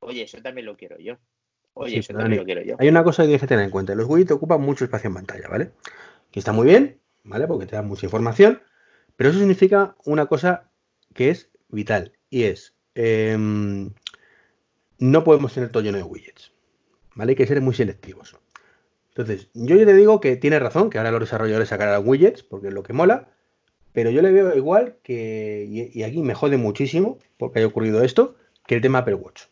Oye, 0.00 0.22
eso 0.22 0.40
también 0.40 0.66
lo 0.66 0.76
quiero 0.76 0.98
yo. 0.98 1.18
Oye, 1.74 1.98
eso 1.98 2.12
lo 2.12 2.44
quiero 2.44 2.62
yo. 2.62 2.76
Hay 2.78 2.88
una 2.88 3.02
cosa 3.02 3.22
que 3.22 3.28
tienes 3.28 3.40
que 3.40 3.46
tener 3.46 3.64
en 3.64 3.70
cuenta. 3.70 3.94
Los 3.94 4.06
widgets 4.06 4.32
ocupan 4.32 4.60
mucho 4.60 4.84
espacio 4.84 5.08
en 5.08 5.14
pantalla, 5.14 5.48
¿vale? 5.48 5.72
Que 6.30 6.38
está 6.38 6.52
muy 6.52 6.66
bien, 6.66 6.98
¿vale? 7.24 7.46
Porque 7.46 7.66
te 7.66 7.76
da 7.76 7.82
mucha 7.82 8.06
información. 8.06 8.60
Pero 9.16 9.30
eso 9.30 9.38
significa 9.38 9.96
una 10.04 10.26
cosa 10.26 10.70
que 11.14 11.30
es 11.30 11.50
vital. 11.68 12.12
Y 12.30 12.44
es. 12.44 12.74
Em, 12.94 13.90
no 14.98 15.24
podemos 15.24 15.54
tener 15.54 15.70
todo 15.70 15.82
lleno 15.82 15.98
de 15.98 16.04
widgets. 16.04 16.52
¿Vale? 17.14 17.32
Hay 17.32 17.36
que 17.36 17.46
ser 17.46 17.60
muy 17.60 17.74
selectivos. 17.74 18.36
Entonces, 19.08 19.48
yo 19.52 19.76
ya 19.76 19.84
te 19.84 19.94
digo 19.94 20.20
que 20.20 20.36
tiene 20.36 20.58
razón, 20.58 20.88
que 20.88 20.98
ahora 20.98 21.10
los 21.10 21.20
desarrolladores 21.20 21.68
sacarán 21.68 22.06
widgets, 22.06 22.42
porque 22.42 22.68
es 22.68 22.74
lo 22.74 22.82
que 22.82 22.94
mola. 22.94 23.28
Pero 23.92 24.10
yo 24.10 24.22
le 24.22 24.32
veo 24.32 24.56
igual 24.56 24.96
que. 25.02 25.90
Y, 25.94 26.02
aquí 26.02 26.22
me 26.22 26.34
jode 26.34 26.56
muchísimo, 26.56 27.18
porque 27.36 27.58
haya 27.58 27.68
ocurrido 27.68 28.02
esto, 28.02 28.36
que 28.66 28.74
el 28.74 28.80
tema 28.80 28.98
Apple 28.98 29.14
Watch. 29.14 29.44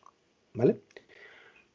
¿Vale? 0.55 0.81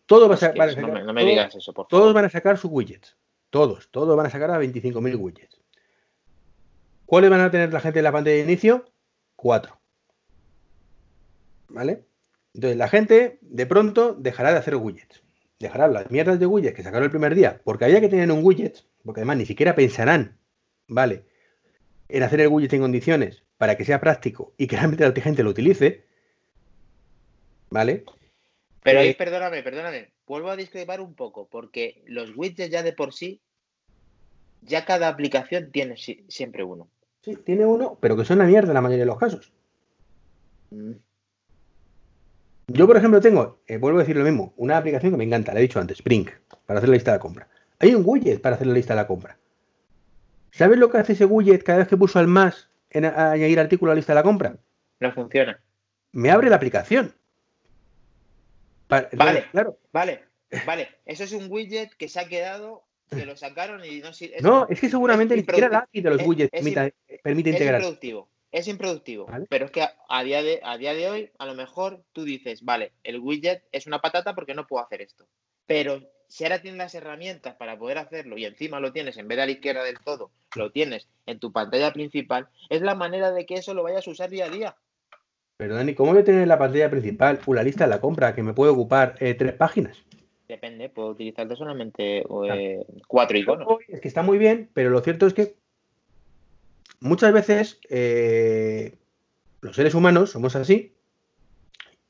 Todo 0.06 0.30
va 0.30 0.36
a 0.36 0.38
sacar, 0.38 0.78
no, 0.78 1.14
me, 1.14 1.26
digas 1.26 1.56
eso, 1.56 1.74
por 1.74 1.88
favor. 1.88 1.90
Todos 1.90 2.14
van 2.14 2.26
a 2.26 2.30
sacar 2.30 2.58
sus 2.58 2.72
widgets. 2.72 3.18
Todos, 3.50 3.90
todos 3.90 4.16
van 4.16 4.28
a 4.28 4.30
sacar 4.30 4.52
a 4.52 4.60
25.000 4.60 5.16
widgets. 5.18 5.62
¿Cuáles 7.06 7.30
van 7.30 7.42
a 7.42 7.52
tener 7.52 7.72
la 7.72 7.80
gente 7.80 8.00
en 8.00 8.04
la 8.04 8.12
pantalla 8.12 8.36
de 8.36 8.44
inicio? 8.44 8.86
Cuatro. 9.36 9.80
¿Vale? 11.70 12.06
Entonces 12.54 12.78
la 12.78 12.88
gente 12.88 13.40
de 13.42 13.66
pronto 13.66 14.14
dejará 14.14 14.52
de 14.52 14.60
hacer 14.60 14.76
widgets. 14.76 15.24
Dejará 15.60 15.88
las 15.88 16.12
mierdas 16.12 16.40
de 16.40 16.46
widgets 16.46 16.76
que 16.76 16.84
sacaron 16.84 17.06
el 17.06 17.12
primer 17.12 17.34
día, 17.34 17.62
porque 17.64 17.86
había 17.86 18.02
que 18.02 18.10
tener 18.10 18.32
un 18.32 18.44
widget, 18.44 18.86
porque 19.04 19.22
además 19.22 19.38
ni 19.38 19.46
siquiera 19.46 19.76
pensarán, 19.76 20.38
¿vale? 20.88 21.26
En 22.10 22.24
hacer 22.24 22.42
el 22.42 22.50
widget 22.50 22.74
en 22.74 22.82
condiciones 22.82 23.44
para 23.58 23.76
que 23.76 23.86
sea 23.86 24.02
práctico 24.02 24.54
y 24.58 24.68
que 24.68 24.76
realmente 24.76 25.08
la 25.08 25.14
gente 25.14 25.44
lo 25.44 25.50
utilice, 25.50 26.06
¿vale? 27.70 28.06
Pero 28.86 29.00
ahí, 29.00 29.10
eh, 29.10 29.16
perdóname, 29.18 29.64
perdóname, 29.64 30.12
vuelvo 30.28 30.52
a 30.52 30.56
discrepar 30.56 31.02
un 31.02 31.16
poco, 31.16 31.48
porque 31.50 32.04
los 32.06 32.38
widgets 32.38 32.70
ya 32.70 32.84
de 32.84 32.94
por 32.94 33.14
sí, 33.16 33.42
ya 34.62 34.86
cada 34.86 35.08
aplicación 35.08 35.72
tiene 35.72 35.96
siempre 35.98 36.64
uno. 36.64 36.88
Sí, 37.22 37.36
tiene 37.36 37.66
uno, 37.66 37.98
pero 38.00 38.16
que 38.16 38.26
son 38.26 38.38
una 38.38 38.48
mierda 38.48 38.68
en 38.68 38.76
la 38.76 38.82
mayoría 38.82 39.06
de 39.06 39.08
los 39.08 39.18
casos. 39.18 39.52
Mm. 40.70 40.92
Yo, 42.68 42.86
por 42.86 42.98
ejemplo, 42.98 43.20
tengo, 43.22 43.60
eh, 43.66 43.78
vuelvo 43.78 43.98
a 43.98 44.04
decir 44.04 44.18
lo 44.18 44.24
mismo, 44.24 44.54
una 44.56 44.78
aplicación 44.78 45.14
que 45.14 45.18
me 45.18 45.24
encanta, 45.24 45.52
la 45.56 45.62
he 45.62 45.64
dicho 45.64 45.80
antes, 45.80 45.98
Spring, 45.98 46.28
para 46.68 46.78
hacer 46.78 46.90
la 46.90 46.94
lista 46.94 47.10
de 47.10 47.18
la 47.18 47.22
compra. 47.22 47.48
Hay 47.80 47.96
un 47.96 48.04
widget 48.06 48.40
para 48.40 48.56
hacer 48.56 48.68
la 48.68 48.74
lista 48.74 48.94
de 48.94 49.02
la 49.02 49.08
compra. 49.08 49.40
¿Sabes 50.52 50.78
lo 50.78 50.92
que 50.92 51.00
hace 51.00 51.14
ese 51.14 51.26
widget 51.26 51.64
cada 51.64 51.80
vez 51.80 51.88
que 51.88 51.98
puso 51.98 52.20
al 52.20 52.28
más 52.28 52.70
en 52.92 53.06
añadir 53.06 53.60
artículo 53.60 53.92
a 53.92 53.96
la 53.96 53.98
lista 53.98 54.14
de 54.14 54.20
la 54.20 54.24
compra? 54.24 54.58
No 55.00 55.12
funciona. 55.12 55.60
Me 56.12 56.30
abre 56.30 56.52
la 56.52 56.58
aplicación 56.58 57.16
vale, 58.88 59.46
claro. 59.52 59.80
Vale, 59.92 60.24
vale. 60.66 60.90
Eso 61.06 61.24
es 61.24 61.34
un 61.34 61.52
widget 61.52 61.94
que 61.96 62.10
se 62.10 62.20
ha 62.20 62.28
quedado, 62.28 62.84
que 63.10 63.26
lo 63.26 63.36
sacaron 63.36 63.84
y 63.86 64.00
no 64.00 64.14
sirve. 64.14 64.38
No, 64.42 64.68
es 64.70 64.80
que 64.80 64.90
seguramente 64.90 65.36
ni 65.36 65.42
siquiera 65.42 65.70
la 65.70 65.80
API 65.80 66.02
de 66.02 66.10
los 66.10 66.22
widgets 66.26 66.52
permite, 66.52 67.50
integrar. 67.50 67.82
Es 67.82 67.82
improductivo, 67.82 68.30
es 68.52 68.68
improductivo. 68.68 69.28
Pero 69.50 69.66
es 69.66 69.72
que 69.72 69.88
a, 70.10 70.24
día 70.24 70.44
de, 70.44 70.60
a 70.64 70.78
día 70.78 70.94
de 70.94 71.10
hoy, 71.10 71.32
a 71.38 71.46
lo 71.46 71.54
mejor 71.56 72.04
tú 72.14 72.24
dices, 72.24 72.64
vale, 72.64 72.94
el 73.04 73.20
widget 73.20 73.64
es 73.72 73.88
una 73.88 74.00
patata 74.00 74.36
porque 74.36 74.54
no 74.54 74.68
puedo 74.68 74.84
hacer 74.84 75.02
esto. 75.02 75.28
Pero 75.66 76.02
si 76.28 76.44
ahora 76.44 76.62
tienes 76.62 76.78
las 76.78 76.96
herramientas 76.96 77.56
para 77.56 77.78
poder 77.78 77.98
hacerlo 77.98 78.38
y 78.38 78.46
encima 78.46 78.80
lo 78.80 78.92
tienes 78.92 79.18
en 79.18 79.28
vez 79.28 79.38
de 79.38 79.44
a 79.44 79.46
la 79.46 79.52
izquierda 79.52 79.84
del 79.84 80.00
todo, 80.00 80.32
lo 80.56 80.72
tienes 80.72 81.08
en 81.26 81.40
tu 81.40 81.52
pantalla 81.52 81.94
principal, 81.94 82.50
es 82.70 82.82
la 82.82 82.96
manera 82.96 83.32
de 83.32 83.46
que 83.46 83.56
eso 83.56 83.74
lo 83.74 83.84
vayas 83.84 84.08
a 84.08 84.12
usar 84.12 84.30
día 84.30 84.46
a 84.46 84.50
día. 84.50 84.76
Pero 85.58 85.76
Dani, 85.76 85.96
¿cómo 85.96 86.12
voy 86.12 86.22
a 86.22 86.26
tener 86.26 86.42
en 86.42 86.50
la 86.50 86.60
pantalla 86.60 86.90
principal 86.90 87.40
una 87.46 87.64
lista 87.64 87.86
de 87.86 87.90
la 87.90 88.02
compra 88.02 88.36
que 88.36 88.44
me 88.44 88.54
puede 88.54 88.72
ocupar 88.72 89.16
eh, 89.20 89.34
tres 89.36 89.54
páginas? 89.54 90.04
Depende, 90.48 90.90
puedo 90.90 91.10
utilizarte 91.10 91.56
solamente 91.56 92.24
eh, 92.50 92.86
cuatro 93.08 93.38
iconos. 93.38 93.68
Es 93.88 94.02
que 94.02 94.08
está 94.08 94.22
muy 94.22 94.38
bien, 94.38 94.70
pero 94.74 94.90
lo 94.90 95.02
cierto 95.02 95.26
es 95.26 95.34
que 95.34 95.56
muchas 97.00 97.34
veces 97.34 97.80
eh, 97.90 98.98
los 99.62 99.76
seres 99.76 99.96
humanos 99.96 100.32
somos 100.32 100.56
así. 100.56 100.94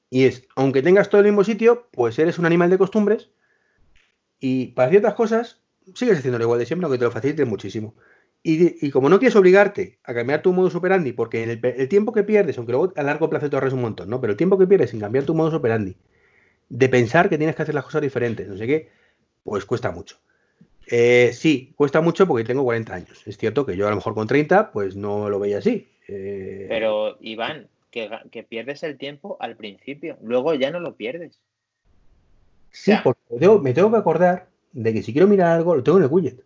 Y 0.09 0.25
es, 0.25 0.47
aunque 0.55 0.81
tengas 0.81 1.09
todo 1.09 1.21
el 1.21 1.27
mismo 1.27 1.43
sitio, 1.43 1.87
pues 1.91 2.17
eres 2.19 2.39
un 2.39 2.45
animal 2.45 2.69
de 2.69 2.77
costumbres. 2.77 3.29
Y 4.39 4.67
para 4.67 4.89
ciertas 4.89 5.13
cosas, 5.13 5.61
sigues 5.93 6.17
haciéndolo 6.17 6.45
igual 6.45 6.59
de 6.59 6.65
siempre, 6.65 6.85
aunque 6.85 6.99
te 6.99 7.05
lo 7.05 7.11
facilite 7.11 7.45
muchísimo. 7.45 7.95
Y, 8.47 8.91
como 8.91 9.09
no 9.09 9.17
quieres 9.17 9.35
obligarte 9.35 9.97
a 10.03 10.13
cambiar 10.13 10.43
tu 10.43 10.53
modo 10.53 10.77
operandi, 10.77 11.13
porque 11.13 11.43
el, 11.43 11.89
tiempo 11.89 12.13
que 12.13 12.23
pierdes, 12.23 12.55
aunque 12.59 12.73
luego 12.73 12.93
a 12.95 13.01
largo 13.01 13.27
plazo 13.27 13.49
te 13.49 13.55
ahorres 13.55 13.73
un 13.73 13.81
montón, 13.81 14.07
¿no? 14.07 14.21
Pero 14.21 14.29
el 14.29 14.37
tiempo 14.37 14.55
que 14.55 14.67
pierdes 14.67 14.91
sin 14.91 14.99
cambiar 14.99 15.23
tu 15.23 15.33
modo 15.33 15.57
operandi, 15.57 15.95
de 16.69 16.89
pensar 16.89 17.27
que 17.27 17.39
tienes 17.39 17.55
que 17.55 17.63
hacer 17.63 17.73
las 17.73 17.83
cosas 17.83 18.03
diferentes, 18.03 18.47
no 18.47 18.55
sé 18.55 18.67
qué, 18.67 18.89
pues 19.43 19.65
cuesta 19.65 19.89
mucho. 19.89 20.17
Eh, 20.85 21.31
sí, 21.33 21.73
cuesta 21.75 22.01
mucho 22.01 22.27
porque 22.27 22.43
tengo 22.43 22.63
40 22.63 22.93
años. 22.93 23.23
Es 23.25 23.35
cierto 23.35 23.65
que 23.65 23.75
yo 23.75 23.87
a 23.87 23.89
lo 23.89 23.95
mejor 23.95 24.13
con 24.13 24.27
30, 24.27 24.71
pues 24.71 24.95
no 24.95 25.27
lo 25.27 25.39
veía 25.39 25.57
así. 25.57 25.89
Eh, 26.07 26.67
Pero, 26.69 27.17
Iván, 27.21 27.67
que, 27.89 28.43
pierdes 28.47 28.83
el 28.83 28.99
tiempo 28.99 29.37
al 29.39 29.55
principio, 29.55 30.19
luego 30.21 30.53
ya 30.53 30.69
no 30.69 30.79
lo 30.79 30.93
pierdes. 30.93 31.41
Sí, 32.69 32.93
porque 33.03 33.23
me 33.59 33.73
tengo 33.73 33.89
que 33.89 33.97
acordar 33.97 34.49
de 34.71 34.93
que 34.93 35.01
si 35.01 35.13
quiero 35.13 35.27
mirar 35.27 35.53
algo, 35.53 35.75
lo 35.75 35.81
tengo 35.81 35.97
en 35.97 36.03
el 36.03 36.11
widget. 36.11 36.44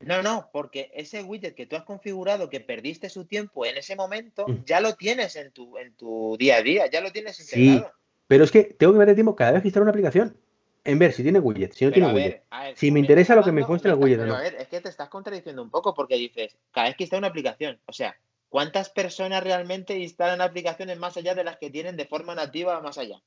No, 0.00 0.22
no, 0.22 0.48
porque 0.50 0.90
ese 0.94 1.22
widget 1.22 1.54
que 1.54 1.66
tú 1.66 1.76
has 1.76 1.84
configurado, 1.84 2.48
que 2.48 2.60
perdiste 2.60 3.10
su 3.10 3.26
tiempo 3.26 3.66
en 3.66 3.76
ese 3.76 3.96
momento, 3.96 4.48
mm. 4.48 4.64
ya 4.64 4.80
lo 4.80 4.94
tienes 4.94 5.36
en 5.36 5.52
tu, 5.52 5.76
en 5.76 5.92
tu 5.94 6.36
día 6.38 6.56
a 6.56 6.62
día, 6.62 6.86
ya 6.86 7.02
lo 7.02 7.12
tienes 7.12 7.38
integrado. 7.38 7.86
Sí, 7.86 7.94
pero 8.26 8.44
es 8.44 8.50
que 8.50 8.64
tengo 8.64 8.94
que 8.94 8.98
ver 8.98 9.10
el 9.10 9.14
tiempo 9.14 9.36
cada 9.36 9.52
vez 9.52 9.62
que 9.62 9.68
instalo 9.68 9.82
una 9.84 9.90
aplicación 9.90 10.36
en 10.84 10.98
ver 10.98 11.12
si 11.12 11.22
tiene 11.22 11.38
widget, 11.38 11.74
si 11.74 11.84
no 11.84 11.92
tiene 11.92 12.12
widget. 12.12 12.42
si 12.76 12.90
me 12.90 13.00
interesa 13.00 13.34
lo 13.34 13.42
que 13.42 13.52
me 13.52 13.62
muestra 13.66 13.92
el 13.92 13.98
widget. 13.98 14.20
no. 14.20 14.34
A 14.34 14.40
ver, 14.40 14.54
es 14.54 14.68
que 14.68 14.80
te 14.80 14.88
estás 14.88 15.10
contradiciendo 15.10 15.62
un 15.62 15.70
poco 15.70 15.94
porque 15.94 16.16
dices, 16.16 16.56
cada 16.72 16.88
vez 16.88 16.96
que 16.96 17.04
instalo 17.04 17.18
una 17.18 17.28
aplicación, 17.28 17.78
o 17.84 17.92
sea, 17.92 18.16
¿cuántas 18.48 18.88
personas 18.88 19.44
realmente 19.44 19.98
instalan 19.98 20.40
aplicaciones 20.40 20.98
más 20.98 21.18
allá 21.18 21.34
de 21.34 21.44
las 21.44 21.58
que 21.58 21.68
tienen 21.68 21.96
de 21.96 22.06
forma 22.06 22.34
nativa 22.34 22.80
más 22.80 22.96
allá? 22.96 23.20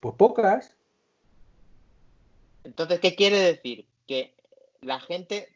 Pues 0.00 0.16
pocas. 0.16 0.74
Entonces, 2.64 2.98
¿qué 2.98 3.14
quiere 3.14 3.38
decir? 3.38 3.86
Que 4.08 4.34
la 4.80 4.98
gente 4.98 5.48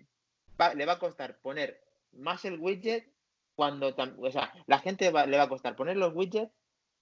le 0.75 0.87
va 0.87 0.95
a 0.95 0.99
costar 0.99 1.39
poner 1.41 1.81
más 2.13 2.45
el 2.45 2.59
widget 2.59 3.07
cuando, 3.55 3.95
o 4.19 4.31
sea, 4.31 4.53
la 4.67 4.79
gente 4.79 5.13
le 5.13 5.37
va 5.37 5.43
a 5.43 5.49
costar 5.49 5.77
poner 5.77 5.97
los 5.97 6.15
widgets, 6.15 6.51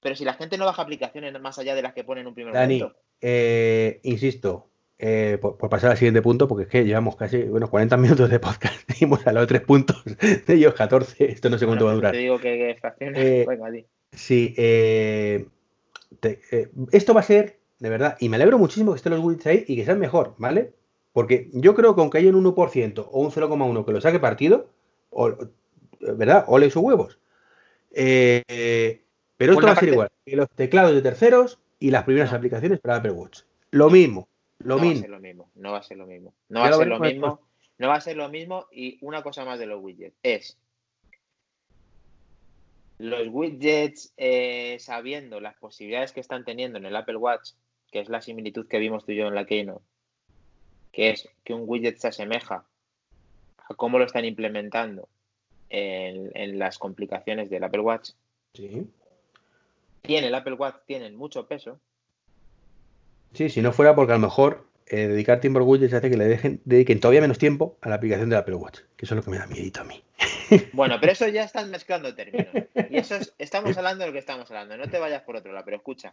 pero 0.01 0.17
si 0.17 0.25
la 0.25 0.35
gente 0.35 0.59
no 0.59 0.65
baja 0.65 0.83
aplicaciones 0.83 1.39
más 1.41 1.59
allá 1.59 1.75
de 1.75 1.83
las 1.83 1.93
que 1.93 2.05
ponen 2.05 2.27
un 2.27 2.35
primer 2.35 2.53
Dani, 2.53 2.83
eh, 3.21 4.01
insisto, 4.03 4.69
eh, 4.99 5.39
por, 5.41 5.57
pasar 5.57 5.93
al 5.93 5.97
siguiente 5.97 6.23
punto, 6.23 6.49
porque 6.49 6.65
es 6.65 6.69
que 6.69 6.85
llevamos 6.85 7.17
casi 7.17 7.43
bueno, 7.45 7.71
40 7.71 7.97
minutos 7.97 8.31
de 8.31 8.41
podcast, 8.41 8.75
seguimos 8.89 9.25
a 9.27 9.33
los 9.33 9.47
tres 9.47 9.63
puntos 9.63 10.03
de 10.05 10.55
ellos 10.55 10.75
14, 10.75 11.31
esto 11.31 11.51
no 11.51 11.59
sé 11.59 11.67
cuánto 11.67 11.85
va 11.85 11.93
a 11.93 11.95
durar. 11.95 12.13
Te 12.13 12.19
digo 12.19 12.39
que, 12.39 12.77
eh, 13.01 13.47
Sí, 14.11 14.55
esto 16.91 17.15
va 17.15 17.21
a 17.21 17.25
ser, 17.25 17.61
de 17.79 17.89
verdad, 17.89 18.17
y 18.19 18.29
me 18.29 18.37
alegro 18.37 18.59
muchísimo 18.59 18.93
que 18.93 18.97
estén 18.97 19.13
los 19.13 19.21
widgets 19.21 19.47
ahí 19.47 19.65
y 19.69 19.77
que 19.77 19.85
sean 19.85 20.01
mejor, 20.01 20.35
¿vale? 20.39 20.73
Porque 21.19 21.49
yo 21.53 21.75
creo 21.75 21.97
que 21.97 22.01
aunque 22.01 22.19
haya 22.19 22.31
un 22.31 22.45
1% 22.45 23.09
o 23.11 23.21
un 23.21 23.33
0,1 23.33 23.85
que 23.85 23.91
lo 23.91 24.01
saque 24.01 24.21
partido, 24.21 24.71
¿verdad? 25.99 26.45
Ole 26.47 26.71
sus 26.71 26.81
huevos. 26.81 27.19
Eh, 27.91 29.03
pero 29.37 29.55
esto 29.55 29.67
va 29.67 29.73
a 29.73 29.75
ser 29.75 29.89
igual 29.89 30.11
que 30.25 30.37
los 30.37 30.49
teclados 30.51 30.95
de 30.95 31.03
terceros 31.03 31.59
y 31.81 31.91
las 31.91 32.05
primeras 32.05 32.33
aplicaciones 32.33 32.79
para 32.79 32.99
Apple 32.99 33.11
Watch. 33.11 33.41
Lo 33.73 33.91
mismo, 33.91 34.29
lo 34.61 34.77
no 34.77 34.83
mismo. 34.83 34.95
Va 34.95 34.99
a 34.99 35.03
ser 35.03 35.11
lo 35.11 35.19
mismo. 35.19 35.51
No 35.57 35.73
va 35.73 35.79
a 35.79 35.83
ser 35.83 35.97
lo 35.97 36.07
mismo. 36.07 36.35
No 36.49 36.61
va 36.61 36.69
a 36.69 36.73
ser 36.73 36.87
lo 36.87 37.01
mismo. 37.01 37.41
No 37.79 37.89
va 37.89 37.95
a 37.97 38.01
ser 38.01 38.17
lo 38.17 38.29
mismo. 38.29 38.67
Y 38.71 38.99
una 39.01 39.25
cosa 39.25 39.45
más 39.45 39.59
de 39.59 39.67
los 39.67 39.83
widgets 39.83 40.15
es 40.23 40.57
los 42.99 43.27
widgets, 43.27 44.15
eh, 44.17 44.77
sabiendo 44.79 45.41
las 45.41 45.57
posibilidades 45.57 46.13
que 46.13 46.21
están 46.21 46.45
teniendo 46.45 46.79
en 46.79 46.87
el 46.87 46.95
Apple 46.95 47.17
Watch, 47.17 47.55
que 47.91 47.99
es 47.99 48.09
la 48.09 48.21
similitud 48.21 48.69
que 48.69 48.79
vimos 48.79 49.05
tú 49.05 49.11
y 49.11 49.17
yo 49.17 49.27
en 49.27 49.35
la 49.35 49.47
Keynote, 49.47 49.83
que 50.99 51.11
es 51.11 51.29
que 51.45 51.55
un 51.55 51.63
widget 51.65 51.97
se 51.99 52.09
asemeja 52.09 52.65
a 53.57 53.75
cómo 53.75 54.01
lo 54.01 54.05
están 54.05 54.25
implementando 54.25 55.09
en, 55.71 56.59
las 56.59 56.77
complicaciones 56.77 57.49
del 57.51 57.63
Apple 57.63 57.83
Watch. 57.83 58.11
Sí. 58.53 58.85
Tiene 60.03 60.27
el 60.27 60.35
Apple 60.35 60.55
Watch, 60.55 60.79
tienen 60.87 61.15
mucho 61.15 61.47
peso. 61.47 61.79
Sí, 63.33 63.49
si 63.49 63.63
no 63.63 63.71
fuera 63.71 63.95
porque 63.95 64.11
a 64.11 64.17
lo 64.17 64.23
mejor 64.23 64.67
eh, 64.87 65.07
dedicar 65.07 65.41
tiempo 65.41 65.61
al 65.61 65.67
widget 65.67 65.93
hace 65.93 66.11
que 66.11 66.17
le 66.17 66.25
dejen, 66.25 66.61
dediquen 66.65 66.99
todavía 66.99 67.21
menos 67.21 67.39
tiempo 67.39 67.79
a 67.81 67.91
la 67.91 67.95
aplicación 67.95 68.29
del 68.29 68.41
Apple 68.41 68.57
Watch, 68.57 68.81
que 68.97 69.05
eso 69.05 69.15
es 69.15 69.19
lo 69.19 69.23
que 69.23 69.31
me 69.31 69.39
da 69.39 69.47
miedito 69.47 69.83
a 69.83 69.85
mí. 69.85 70.03
Bueno, 70.73 70.97
pero 70.99 71.13
eso 71.13 71.29
ya 71.29 71.45
estás 71.45 71.69
mezclando 71.69 72.13
términos. 72.17 72.49
Y 72.91 72.97
eso 72.97 73.15
es, 73.15 73.33
estamos 73.39 73.77
hablando 73.79 74.01
de 74.01 74.09
lo 74.09 74.13
que 74.13 74.19
estamos 74.19 74.51
hablando. 74.51 74.77
No 74.77 74.91
te 74.91 74.99
vayas 74.99 75.23
por 75.23 75.37
otro 75.37 75.53
lado, 75.53 75.65
pero 75.65 75.77
escucha. 75.77 76.13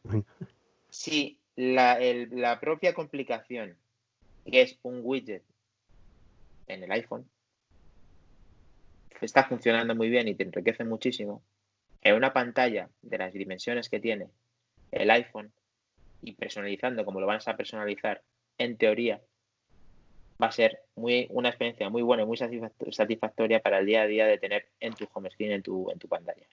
Si 0.91 1.39
la, 1.55 1.97
la 2.29 2.59
propia 2.59 2.93
complicación 2.93 3.77
que 4.46 4.62
es 4.62 4.80
un 4.84 5.02
widget 5.04 5.43
en 6.68 6.84
el 6.84 6.91
iPhone, 6.91 7.30
está 9.22 9.43
funcionando 9.46 9.96
muy 9.96 10.10
bien 10.10 10.28
y 10.28 10.36
te 10.36 10.43
enriquece 10.43 10.84
muchísimo, 10.84 11.41
en 12.02 12.16
una 12.16 12.34
pantalla 12.34 12.89
de 13.02 13.18
las 13.18 13.34
dimensiones 13.34 13.89
que 13.89 14.00
tiene 14.00 14.30
el 14.91 15.10
iPhone 15.10 15.52
y 16.22 16.34
personalizando 16.34 17.06
como 17.06 17.20
lo 17.20 17.28
vas 17.28 17.48
a 17.48 17.58
personalizar, 17.58 18.24
en 18.58 18.78
teoría, 18.78 19.22
va 20.41 20.48
a 20.48 20.52
ser 20.52 20.82
muy, 20.96 21.28
una 21.30 21.50
experiencia 21.50 21.89
muy 21.89 22.02
buena 22.02 22.24
y 22.24 22.26
muy 22.26 22.38
satisfactoria 22.38 23.62
para 23.62 23.80
el 23.80 23.86
día 23.86 24.04
a 24.04 24.08
día 24.08 24.26
de 24.26 24.38
tener 24.38 24.68
en 24.80 24.93
tu 24.93 25.08
home 25.14 25.30
screen, 25.30 25.54
en 25.54 25.64
tu, 25.64 25.89
en 25.91 26.00
tu 26.00 26.08
pantalla. 26.08 26.46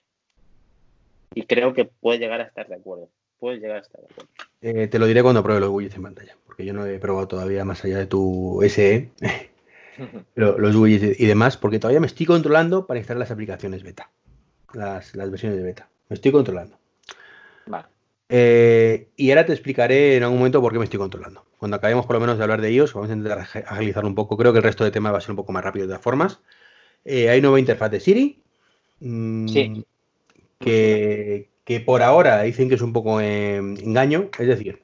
Y 1.33 1.43
creo 1.43 1.73
que 1.73 1.85
puedes 1.85 2.19
llegar 2.19 2.41
a 2.41 2.45
estar 2.45 2.67
de 2.67 2.75
acuerdo. 2.75 3.09
Puedes 3.39 3.61
llegar 3.61 3.77
a 3.77 3.81
estar 3.81 4.01
de 4.01 4.07
acuerdo. 4.07 4.31
Eh, 4.63 4.87
te 4.87 4.97
lo 4.97 5.05
diré 5.05 5.21
cuando 5.21 5.43
pruebe 5.43 5.59
los 5.59 5.69
widgets 5.69 5.97
en 5.97 6.03
pantalla, 6.03 6.37
porque 6.45 6.65
yo 6.65 6.73
no 6.73 6.85
he 6.85 6.97
probado 6.97 7.27
todavía 7.27 7.65
más 7.65 7.83
allá 7.83 7.97
de 7.97 8.05
tu 8.05 8.61
SE 8.63 9.11
los 10.35 10.75
widgets 10.75 11.19
y 11.19 11.25
demás, 11.25 11.57
porque 11.57 11.79
todavía 11.79 11.99
me 11.99 12.07
estoy 12.07 12.25
controlando 12.25 12.87
para 12.87 12.99
instalar 12.99 13.19
las 13.19 13.31
aplicaciones 13.31 13.83
beta, 13.83 14.09
las, 14.73 15.15
las 15.15 15.29
versiones 15.29 15.57
de 15.57 15.63
beta. 15.63 15.89
Me 16.09 16.15
estoy 16.15 16.31
controlando. 16.31 16.79
Vale. 17.65 17.87
Eh, 18.29 19.09
y 19.15 19.29
ahora 19.29 19.45
te 19.45 19.53
explicaré 19.53 20.17
en 20.17 20.23
algún 20.23 20.39
momento 20.39 20.61
por 20.61 20.71
qué 20.71 20.79
me 20.79 20.85
estoy 20.85 20.97
controlando. 20.97 21.45
Cuando 21.57 21.77
acabemos 21.77 22.05
por 22.05 22.15
lo 22.15 22.19
menos 22.21 22.37
de 22.37 22.43
hablar 22.43 22.61
de 22.61 22.69
ellos, 22.69 22.93
vamos 22.93 23.09
a 23.09 23.13
intentar 23.13 23.39
agilizar 23.67 24.05
un 24.05 24.15
poco. 24.15 24.37
Creo 24.37 24.53
que 24.53 24.59
el 24.59 24.63
resto 24.63 24.83
de 24.83 24.91
temas 24.91 25.13
va 25.13 25.17
a 25.17 25.21
ser 25.21 25.31
un 25.31 25.37
poco 25.37 25.51
más 25.51 25.63
rápido 25.63 25.85
de 25.85 25.89
todas 25.89 26.01
formas. 26.01 26.39
Eh, 27.05 27.29
hay 27.29 27.41
nueva 27.41 27.59
interfaz 27.59 27.91
de 27.91 27.99
Siri. 27.99 28.41
Mm, 29.01 29.47
sí. 29.47 29.85
Que, 30.59 31.49
por 31.85 32.01
ahora 32.01 32.41
dicen 32.41 32.69
que 32.69 32.75
es 32.75 32.81
un 32.81 32.93
poco 32.93 33.21
engaño. 33.21 34.29
Es 34.37 34.47
decir, 34.47 34.83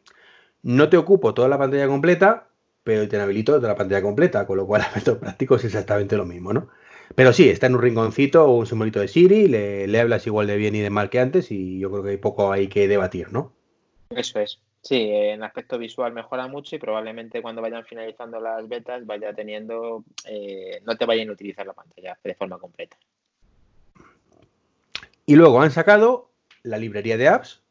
no 0.63 0.89
te 0.89 0.97
ocupo 0.97 1.33
toda 1.33 1.47
la 1.47 1.57
pantalla 1.57 1.87
completa, 1.87 2.47
pero 2.83 3.07
te 3.07 3.19
habilito 3.19 3.55
toda 3.55 3.69
la 3.69 3.75
pantalla 3.75 4.01
completa, 4.01 4.45
con 4.47 4.57
lo 4.57 4.67
cual 4.67 4.81
a 4.83 4.85
efectos 4.85 5.17
prácticos 5.17 5.61
es 5.61 5.65
exactamente 5.65 6.17
lo 6.17 6.25
mismo, 6.25 6.53
¿no? 6.53 6.69
Pero 7.15 7.33
sí, 7.33 7.49
está 7.49 7.67
en 7.67 7.75
un 7.75 7.81
rinconcito 7.81 8.45
o 8.45 8.57
un 8.57 8.67
simbolito 8.67 8.99
de 8.99 9.07
Siri, 9.07 9.47
le, 9.47 9.87
le, 9.87 9.99
hablas 9.99 10.27
igual 10.27 10.47
de 10.47 10.57
bien 10.57 10.75
y 10.75 10.79
de 10.79 10.91
mal 10.91 11.09
que 11.09 11.19
antes 11.19 11.51
y 11.51 11.79
yo 11.79 11.89
creo 11.89 12.03
que 12.03 12.11
hay 12.11 12.17
poco 12.17 12.51
ahí 12.51 12.67
que 12.67 12.87
debatir, 12.87 13.33
¿no? 13.33 13.51
Eso 14.11 14.39
es. 14.39 14.59
Sí, 14.81 15.09
en 15.11 15.43
aspecto 15.43 15.77
visual 15.77 16.13
mejora 16.13 16.47
mucho 16.47 16.75
y 16.75 16.79
probablemente 16.79 17.41
cuando 17.41 17.61
vayan 17.61 17.83
finalizando 17.83 18.39
las 18.39 18.67
betas 18.67 19.05
vaya 19.05 19.33
teniendo, 19.33 20.05
eh, 20.25 20.81
no 20.85 20.95
te 20.95 21.05
vayan 21.05 21.29
a 21.29 21.33
utilizar 21.33 21.65
la 21.67 21.73
pantalla 21.73 22.17
de 22.23 22.35
forma 22.35 22.57
completa. 22.59 22.97
Y 25.25 25.35
luego 25.35 25.61
han 25.61 25.71
sacado 25.71 26.28
la 26.63 26.77
librería 26.77 27.17
de 27.17 27.27
apps 27.27 27.61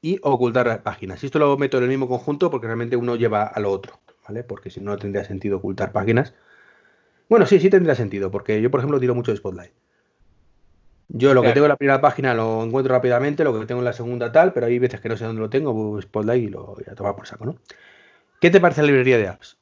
y 0.00 0.18
ocultar 0.22 0.82
páginas. 0.82 1.22
Y 1.22 1.26
esto 1.26 1.38
lo 1.38 1.56
meto 1.56 1.78
en 1.78 1.84
el 1.84 1.88
mismo 1.88 2.08
conjunto 2.08 2.50
porque 2.50 2.66
realmente 2.66 2.96
uno 2.96 3.16
lleva 3.16 3.44
a 3.44 3.60
lo 3.60 3.70
otro, 3.70 4.00
¿vale? 4.26 4.42
Porque 4.42 4.70
si 4.70 4.80
no, 4.80 4.90
no 4.90 4.98
tendría 4.98 5.24
sentido 5.24 5.58
ocultar 5.58 5.92
páginas. 5.92 6.34
Bueno, 7.28 7.46
sí, 7.46 7.60
sí 7.60 7.70
tendría 7.70 7.94
sentido, 7.94 8.30
porque 8.30 8.60
yo, 8.60 8.70
por 8.70 8.80
ejemplo, 8.80 9.00
tiro 9.00 9.14
mucho 9.14 9.30
de 9.30 9.38
Spotlight. 9.38 9.72
Yo 11.08 11.34
lo 11.34 11.42
que 11.42 11.52
tengo 11.52 11.66
en 11.66 11.70
la 11.70 11.76
primera 11.76 12.00
página 12.00 12.34
lo 12.34 12.64
encuentro 12.64 12.94
rápidamente, 12.94 13.44
lo 13.44 13.58
que 13.58 13.66
tengo 13.66 13.80
en 13.80 13.84
la 13.84 13.92
segunda 13.92 14.32
tal, 14.32 14.52
pero 14.52 14.66
hay 14.66 14.78
veces 14.78 15.00
que 15.00 15.08
no 15.08 15.16
sé 15.16 15.24
dónde 15.24 15.40
lo 15.40 15.50
tengo, 15.50 16.00
Spotlight 16.00 16.44
y 16.44 16.48
lo 16.48 16.74
voy 16.74 16.84
a 16.90 16.94
tomar 16.94 17.14
por 17.14 17.26
saco, 17.26 17.44
¿no? 17.44 17.56
¿Qué 18.40 18.50
te 18.50 18.60
parece 18.60 18.80
la 18.80 18.88
librería 18.88 19.18
de 19.18 19.28
apps? 19.28 19.61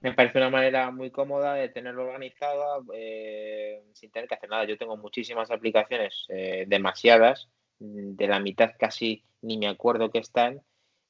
Me 0.00 0.12
parece 0.12 0.38
una 0.38 0.50
manera 0.50 0.90
muy 0.90 1.10
cómoda 1.10 1.54
de 1.54 1.68
tenerlo 1.68 2.04
organizado 2.04 2.84
eh, 2.94 3.82
sin 3.94 4.10
tener 4.10 4.28
que 4.28 4.36
hacer 4.36 4.48
nada. 4.48 4.64
Yo 4.64 4.78
tengo 4.78 4.96
muchísimas 4.96 5.50
aplicaciones, 5.50 6.26
eh, 6.28 6.64
demasiadas, 6.68 7.48
de 7.80 8.26
la 8.26 8.40
mitad 8.40 8.72
casi 8.78 9.24
ni 9.40 9.56
me 9.58 9.68
acuerdo 9.68 10.10
que 10.10 10.18
están, 10.18 10.62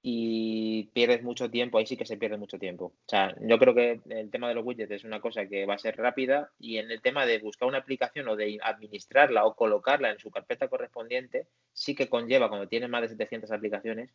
y 0.02 0.84
pierdes 0.92 1.22
mucho 1.22 1.50
tiempo, 1.50 1.78
ahí 1.78 1.86
sí 1.86 1.96
que 1.96 2.06
se 2.06 2.16
pierde 2.16 2.36
mucho 2.36 2.58
tiempo. 2.58 2.86
O 2.86 3.08
sea, 3.08 3.34
yo 3.40 3.58
creo 3.58 3.74
que 3.74 4.00
el 4.08 4.30
tema 4.30 4.48
de 4.48 4.54
los 4.54 4.64
widgets 4.64 4.90
es 4.92 5.04
una 5.04 5.20
cosa 5.20 5.46
que 5.46 5.66
va 5.66 5.74
a 5.74 5.78
ser 5.78 5.96
rápida 5.96 6.50
y 6.58 6.78
en 6.78 6.90
el 6.90 7.02
tema 7.02 7.26
de 7.26 7.38
buscar 7.38 7.68
una 7.68 7.78
aplicación 7.78 8.28
o 8.28 8.36
de 8.36 8.58
administrarla 8.62 9.44
o 9.44 9.54
colocarla 9.54 10.10
en 10.10 10.18
su 10.18 10.30
carpeta 10.30 10.68
correspondiente, 10.68 11.46
sí 11.72 11.94
que 11.94 12.08
conlleva, 12.08 12.48
cuando 12.48 12.68
tienes 12.68 12.88
más 12.88 13.02
de 13.02 13.08
700 13.08 13.50
aplicaciones, 13.50 14.10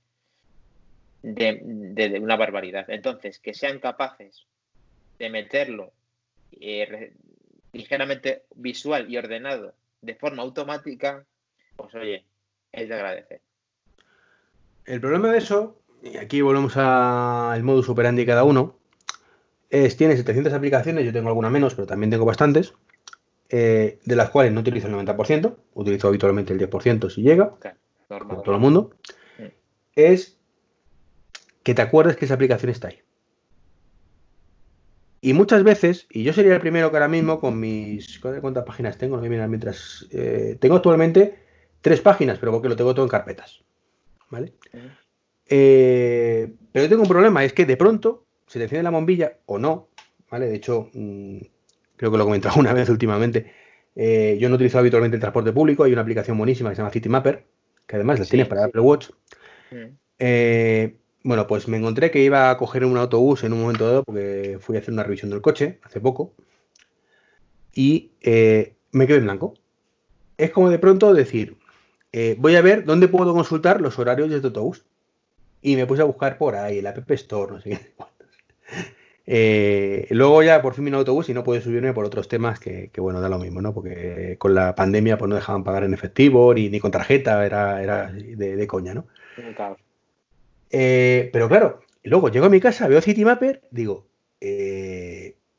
de, 1.22 2.20
una 2.22 2.38
barbaridad. 2.38 2.90
Entonces, 2.90 3.40
que 3.40 3.54
sean 3.54 3.80
capaces 3.80 4.48
de 5.20 5.30
meterlo 5.30 5.92
eh, 6.60 7.14
ligeramente 7.72 8.44
visual 8.56 9.10
y 9.10 9.18
ordenado 9.18 9.74
de 10.02 10.16
forma 10.16 10.44
automática, 10.44 11.26
pues 11.76 11.94
oye, 11.96 12.26
es 12.72 12.90
de 12.90 12.96
agradecer. 12.96 13.42
El 14.86 15.00
problema 15.00 15.32
de 15.32 15.38
eso, 15.38 15.80
y 16.04 16.18
aquí 16.18 16.42
volvemos 16.42 16.76
al 16.76 17.64
modus 17.64 17.90
operandi 17.90 18.26
cada 18.26 18.44
uno, 18.44 18.78
es, 19.70 19.96
tiene 19.96 20.18
700 20.18 20.54
aplicaciones, 20.54 21.06
yo 21.06 21.14
tengo 21.14 21.30
alguna 21.30 21.50
menos, 21.50 21.74
pero 21.74 21.88
también 21.88 22.12
tengo 22.12 22.26
bastantes, 22.26 22.74
eh, 23.50 24.00
de 24.04 24.16
las 24.16 24.30
cuales 24.30 24.52
no 24.52 24.60
utilizo 24.60 24.88
el 24.88 24.94
90%, 24.94 25.56
utilizo 25.74 26.08
habitualmente 26.08 26.54
el 26.54 26.60
10% 26.60 27.10
si 27.10 27.22
llega, 27.22 27.54
como 28.08 28.42
todo 28.42 28.56
el 28.56 28.62
mundo, 28.62 28.92
es 29.96 30.38
que 31.64 31.74
te 31.74 31.82
acuerdes 31.82 32.18
que 32.18 32.26
esa 32.26 32.34
aplicación 32.34 32.72
está 32.72 32.90
ahí. 32.90 33.03
Y 35.26 35.34
muchas 35.34 35.64
veces, 35.64 36.06
y 36.12 36.24
yo 36.24 36.34
sería 36.34 36.54
el 36.54 36.60
primero 36.60 36.92
que 36.92 36.98
ahora 36.98 37.08
mismo 37.08 37.40
con 37.40 37.58
mis... 37.58 38.20
¿Cuántas 38.20 38.66
páginas 38.66 38.98
tengo? 38.98 39.16
No 39.16 39.24
mirar 39.24 39.48
mientras... 39.48 40.06
Eh, 40.12 40.58
tengo 40.60 40.76
actualmente 40.76 41.40
tres 41.80 42.02
páginas, 42.02 42.40
pero 42.40 42.52
porque 42.52 42.68
lo 42.68 42.76
tengo 42.76 42.94
todo 42.94 43.06
en 43.06 43.10
carpetas. 43.10 43.64
¿vale? 44.30 44.54
Eh, 45.48 46.54
pero 46.72 46.90
tengo 46.90 47.04
un 47.04 47.08
problema, 47.08 47.44
es 47.44 47.54
que 47.54 47.66
de 47.66 47.78
pronto 47.78 48.26
se 48.48 48.60
te 48.60 48.64
enciende 48.64 48.84
la 48.84 48.90
bombilla 48.90 49.38
o 49.46 49.60
no, 49.60 49.90
¿vale? 50.30 50.48
De 50.48 50.56
hecho, 50.56 50.90
mm, 50.94 51.38
creo 51.96 52.12
que 52.12 52.18
lo 52.18 52.24
he 52.24 52.28
comentado 52.28 52.56
una 52.60 52.74
vez 52.74 52.90
últimamente. 52.90 53.54
Eh, 53.96 54.38
yo 54.42 54.50
no 54.50 54.56
utilizo 54.56 54.80
habitualmente 54.80 55.16
el 55.16 55.22
transporte 55.22 55.54
público, 55.54 55.84
hay 55.84 55.94
una 55.94 56.02
aplicación 56.02 56.38
buenísima 56.38 56.70
que 56.70 56.76
se 56.76 56.82
llama 56.82 56.92
CityMapper, 56.92 57.46
que 57.86 57.96
además 57.96 58.20
la 58.20 58.26
tienes 58.26 58.48
para 58.48 58.66
Apple 58.66 58.82
Watch. 58.82 59.10
Eh, 60.20 60.98
bueno, 61.24 61.48
pues 61.48 61.68
me 61.68 61.78
encontré 61.78 62.12
que 62.12 62.24
iba 62.24 62.50
a 62.50 62.58
coger 62.58 62.86
un 62.86 62.98
autobús 62.98 63.44
en 63.44 63.54
un 63.54 63.62
momento 63.62 63.88
dado 63.88 64.04
porque 64.04 64.58
fui 64.62 64.76
a 64.76 64.80
hacer 64.80 64.94
una 64.94 65.04
revisión 65.04 65.32
del 65.32 65.42
coche 65.42 65.80
hace 65.84 66.00
poco 66.00 66.34
y 67.74 68.12
me 68.92 69.08
quedé 69.08 69.18
en 69.18 69.24
blanco. 69.24 69.56
Es 70.38 70.52
como 70.52 70.70
de 70.70 70.80
pronto 70.80 71.14
decir, 71.14 71.58
eh, 72.14 72.36
voy 72.38 72.56
a 72.56 72.62
ver 72.62 72.86
dónde 72.86 73.08
puedo 73.08 73.34
consultar 73.34 73.82
los 73.82 74.00
horarios 74.00 74.30
de 74.30 74.36
autobús. 74.36 74.86
Y 75.62 75.76
me 75.76 75.86
puse 75.86 76.02
a 76.02 76.06
buscar 76.06 76.38
por 76.38 76.56
ahí, 76.56 76.80
el 76.80 76.88
App 76.88 77.10
Store, 77.12 77.54
no 77.54 77.62
sé 77.62 77.70
qué. 77.72 77.94
Eh, 79.26 80.08
luego 80.10 80.44
ya 80.44 80.62
por 80.62 80.74
fin 80.74 80.84
vino 80.84 80.98
autobús 80.98 81.30
y 81.30 81.34
no 81.34 81.46
pude 81.46 81.62
subirme 81.62 81.94
por 81.94 82.04
otros 82.04 82.28
temas 82.28 82.60
que, 82.60 82.92
bueno, 82.98 83.22
da 83.22 83.30
lo 83.30 83.40
mismo, 83.40 83.62
¿no? 83.62 83.74
Porque 83.74 84.36
con 84.38 84.54
la 84.54 84.76
pandemia 84.76 85.18
pues 85.18 85.30
no 85.30 85.36
dejaban 85.36 85.64
pagar 85.64 85.86
en 85.86 85.94
efectivo 85.94 86.54
ni, 86.54 86.78
con 86.82 86.92
tarjeta, 86.92 87.46
era, 87.46 87.82
era 87.82 88.12
de, 88.12 88.68
coña, 88.68 88.94
¿no? 88.94 89.08
Eh, 90.74 91.30
pero 91.32 91.48
claro, 91.48 91.82
luego 92.04 92.30
llego 92.30 92.48
a 92.48 92.50
mi 92.50 92.60
casa, 92.60 92.88
veo 92.88 93.00
Citymapper, 93.00 93.62
digo, 93.70 94.08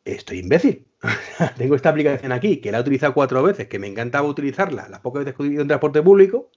estoy 0.04 0.40
imbécil. 0.40 0.86
tengo 1.56 1.76
esta 1.76 1.90
aplicación 1.90 2.32
aquí 2.32 2.58
que 2.58 2.72
la 2.72 2.78
he 2.78 2.80
utilizado 2.80 3.14
cuatro 3.14 3.42
veces, 3.42 3.68
que 3.68 3.78
me 3.78 3.86
encantaba 3.86 4.28
utilizarla 4.28 4.88
las 4.88 5.00
pocas 5.00 5.24
veces 5.24 5.36
que 5.36 5.44
he 5.44 5.46
ido 5.46 5.62
en 5.62 5.68
transporte 5.68 6.02
público, 6.02 6.50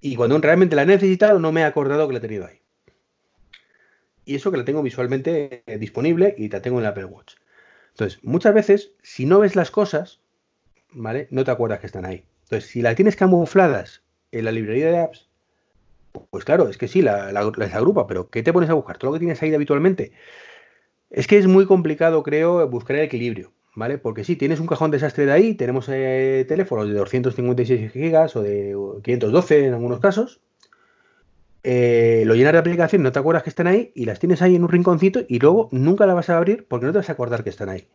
y 0.00 0.16
cuando 0.16 0.38
realmente 0.38 0.76
la 0.76 0.82
he 0.82 0.86
necesitado 0.86 1.38
no 1.38 1.52
me 1.52 1.60
he 1.60 1.64
acordado 1.64 2.06
que 2.06 2.14
la 2.14 2.18
he 2.18 2.22
tenido 2.22 2.46
ahí. 2.46 2.60
Y 4.24 4.34
eso 4.34 4.50
que 4.50 4.58
la 4.58 4.64
tengo 4.64 4.82
visualmente 4.82 5.62
eh, 5.66 5.78
disponible 5.78 6.34
y 6.36 6.48
la 6.48 6.60
tengo 6.60 6.78
en 6.78 6.84
el 6.84 6.90
Apple 6.90 7.06
Watch. 7.06 7.34
Entonces, 7.90 8.22
muchas 8.22 8.54
veces, 8.54 8.92
si 9.02 9.24
no 9.24 9.38
ves 9.38 9.56
las 9.56 9.70
cosas, 9.70 10.20
¿vale? 10.92 11.28
No 11.30 11.44
te 11.44 11.50
acuerdas 11.50 11.80
que 11.80 11.86
están 11.86 12.04
ahí. 12.04 12.24
Entonces, 12.44 12.68
si 12.70 12.82
las 12.82 12.94
tienes 12.94 13.16
camufladas 13.16 14.02
en 14.30 14.44
la 14.44 14.52
librería 14.52 14.90
de 14.90 14.98
apps, 14.98 15.27
pues 16.30 16.44
claro, 16.44 16.68
es 16.68 16.78
que 16.78 16.88
sí, 16.88 17.02
la, 17.02 17.32
las 17.32 17.74
agrupa, 17.74 18.06
pero 18.06 18.30
¿qué 18.30 18.42
te 18.42 18.52
pones 18.52 18.70
a 18.70 18.74
buscar? 18.74 18.98
Todo 18.98 19.10
lo 19.10 19.14
que 19.14 19.20
tienes 19.20 19.42
ahí 19.42 19.54
habitualmente. 19.54 20.12
Es 21.10 21.26
que 21.26 21.38
es 21.38 21.46
muy 21.46 21.66
complicado, 21.66 22.22
creo, 22.22 22.66
buscar 22.68 22.96
el 22.96 23.02
equilibrio. 23.02 23.52
¿vale? 23.78 23.96
Porque 23.96 24.24
sí, 24.24 24.36
tienes 24.36 24.60
un 24.60 24.66
cajón 24.66 24.90
desastre 24.90 25.24
de 25.24 25.32
ahí, 25.32 25.54
tenemos 25.54 25.88
eh, 25.88 26.44
teléfonos 26.48 26.88
de 26.88 26.94
256 26.94 27.92
GB 27.94 28.36
o 28.36 28.42
de 28.42 29.00
512 29.02 29.66
en 29.66 29.74
algunos 29.74 30.00
casos. 30.00 30.40
Eh, 31.62 32.24
lo 32.26 32.34
llenas 32.34 32.52
de 32.52 32.58
aplicación, 32.58 33.02
no 33.02 33.12
te 33.12 33.18
acuerdas 33.18 33.44
que 33.44 33.50
están 33.50 33.68
ahí 33.68 33.92
y 33.94 34.04
las 34.04 34.18
tienes 34.18 34.42
ahí 34.42 34.56
en 34.56 34.64
un 34.64 34.68
rinconcito 34.68 35.20
y 35.28 35.38
luego 35.38 35.68
nunca 35.70 36.06
la 36.06 36.14
vas 36.14 36.28
a 36.28 36.36
abrir 36.36 36.66
porque 36.66 36.86
no 36.86 36.92
te 36.92 36.98
vas 36.98 37.08
a 37.08 37.12
acordar 37.12 37.44
que 37.44 37.50
están 37.50 37.68
ahí. 37.68 37.86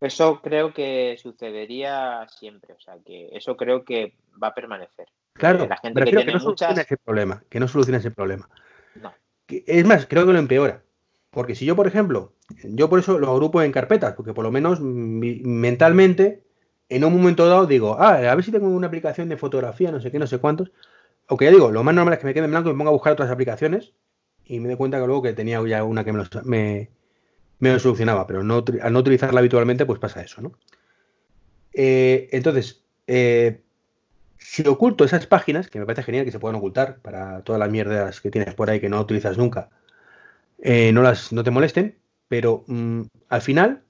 Eso 0.00 0.40
creo 0.42 0.74
que 0.74 1.16
sucedería 1.16 2.26
siempre, 2.28 2.74
o 2.74 2.80
sea, 2.80 2.96
que 3.04 3.28
eso 3.32 3.56
creo 3.56 3.84
que 3.84 4.14
va 4.42 4.48
a 4.48 4.54
permanecer. 4.54 5.06
Claro, 5.34 5.66
la 5.66 5.76
gente 5.78 6.04
que, 6.04 6.24
no 6.24 6.40
soluciona 6.40 6.82
ese 6.82 6.96
problema, 6.96 7.42
que 7.48 7.60
no 7.60 7.68
soluciona 7.68 7.98
ese 7.98 8.10
problema. 8.10 8.48
es 9.48 9.84
más, 9.84 10.06
creo 10.06 10.26
que 10.26 10.32
lo 10.32 10.38
empeora. 10.38 10.82
Porque 11.30 11.54
si 11.54 11.64
yo, 11.64 11.74
por 11.74 11.86
ejemplo, 11.86 12.34
yo 12.62 12.90
por 12.90 12.98
eso 12.98 13.18
lo 13.18 13.30
agrupo 13.30 13.62
en 13.62 13.72
carpetas, 13.72 14.12
porque 14.14 14.34
por 14.34 14.44
lo 14.44 14.50
menos 14.50 14.80
mentalmente, 14.80 16.44
en 16.90 17.04
un 17.04 17.14
momento 17.14 17.48
dado 17.48 17.66
digo, 17.66 17.96
ah, 17.98 18.16
a 18.16 18.34
ver 18.34 18.44
si 18.44 18.52
tengo 18.52 18.68
una 18.68 18.88
aplicación 18.88 19.30
de 19.30 19.38
fotografía, 19.38 19.90
no 19.90 20.00
sé 20.00 20.10
qué, 20.10 20.18
no 20.18 20.26
sé 20.26 20.38
cuántos. 20.38 20.72
Aunque 21.28 21.46
ya 21.46 21.50
digo, 21.50 21.70
lo 21.70 21.82
más 21.82 21.94
normal 21.94 22.14
es 22.14 22.20
que 22.20 22.26
me 22.26 22.34
quede 22.34 22.44
en 22.44 22.50
blanco 22.50 22.68
y 22.68 22.72
me 22.72 22.78
ponga 22.78 22.90
a 22.90 22.92
buscar 22.92 23.14
otras 23.14 23.30
aplicaciones 23.30 23.94
y 24.44 24.60
me 24.60 24.68
doy 24.68 24.76
cuenta 24.76 25.00
que 25.00 25.06
luego 25.06 25.22
que 25.22 25.32
tenía 25.32 25.62
ya 25.66 25.84
una 25.84 26.04
que 26.04 26.12
me 26.12 26.88
lo, 27.70 27.78
solucionaba, 27.78 28.26
pero 28.26 28.42
no, 28.42 28.62
al 28.82 28.92
no 28.92 28.98
utilizarla 28.98 29.40
habitualmente, 29.40 29.86
pues 29.86 29.98
pasa 29.98 30.22
eso, 30.22 30.42
¿no? 30.42 30.52
Eh, 31.72 32.28
entonces, 32.32 32.84
eh, 33.06 33.62
si 34.44 34.66
oculto 34.66 35.04
esas 35.04 35.26
páginas, 35.26 35.68
que 35.68 35.78
me 35.78 35.86
parece 35.86 36.02
genial 36.02 36.24
que 36.24 36.32
se 36.32 36.38
puedan 36.38 36.56
ocultar 36.56 36.98
para 37.00 37.42
todas 37.42 37.58
las 37.58 37.70
mierdas 37.70 38.20
que 38.20 38.30
tienes 38.30 38.54
por 38.54 38.70
ahí 38.70 38.80
que 38.80 38.88
no 38.88 39.00
utilizas 39.00 39.38
nunca, 39.38 39.70
eh, 40.60 40.92
no, 40.92 41.02
las, 41.02 41.32
no 41.32 41.42
te 41.42 41.50
molesten, 41.50 41.96
pero 42.28 42.64
mm, 42.66 43.02
al 43.28 43.42
final 43.42 43.82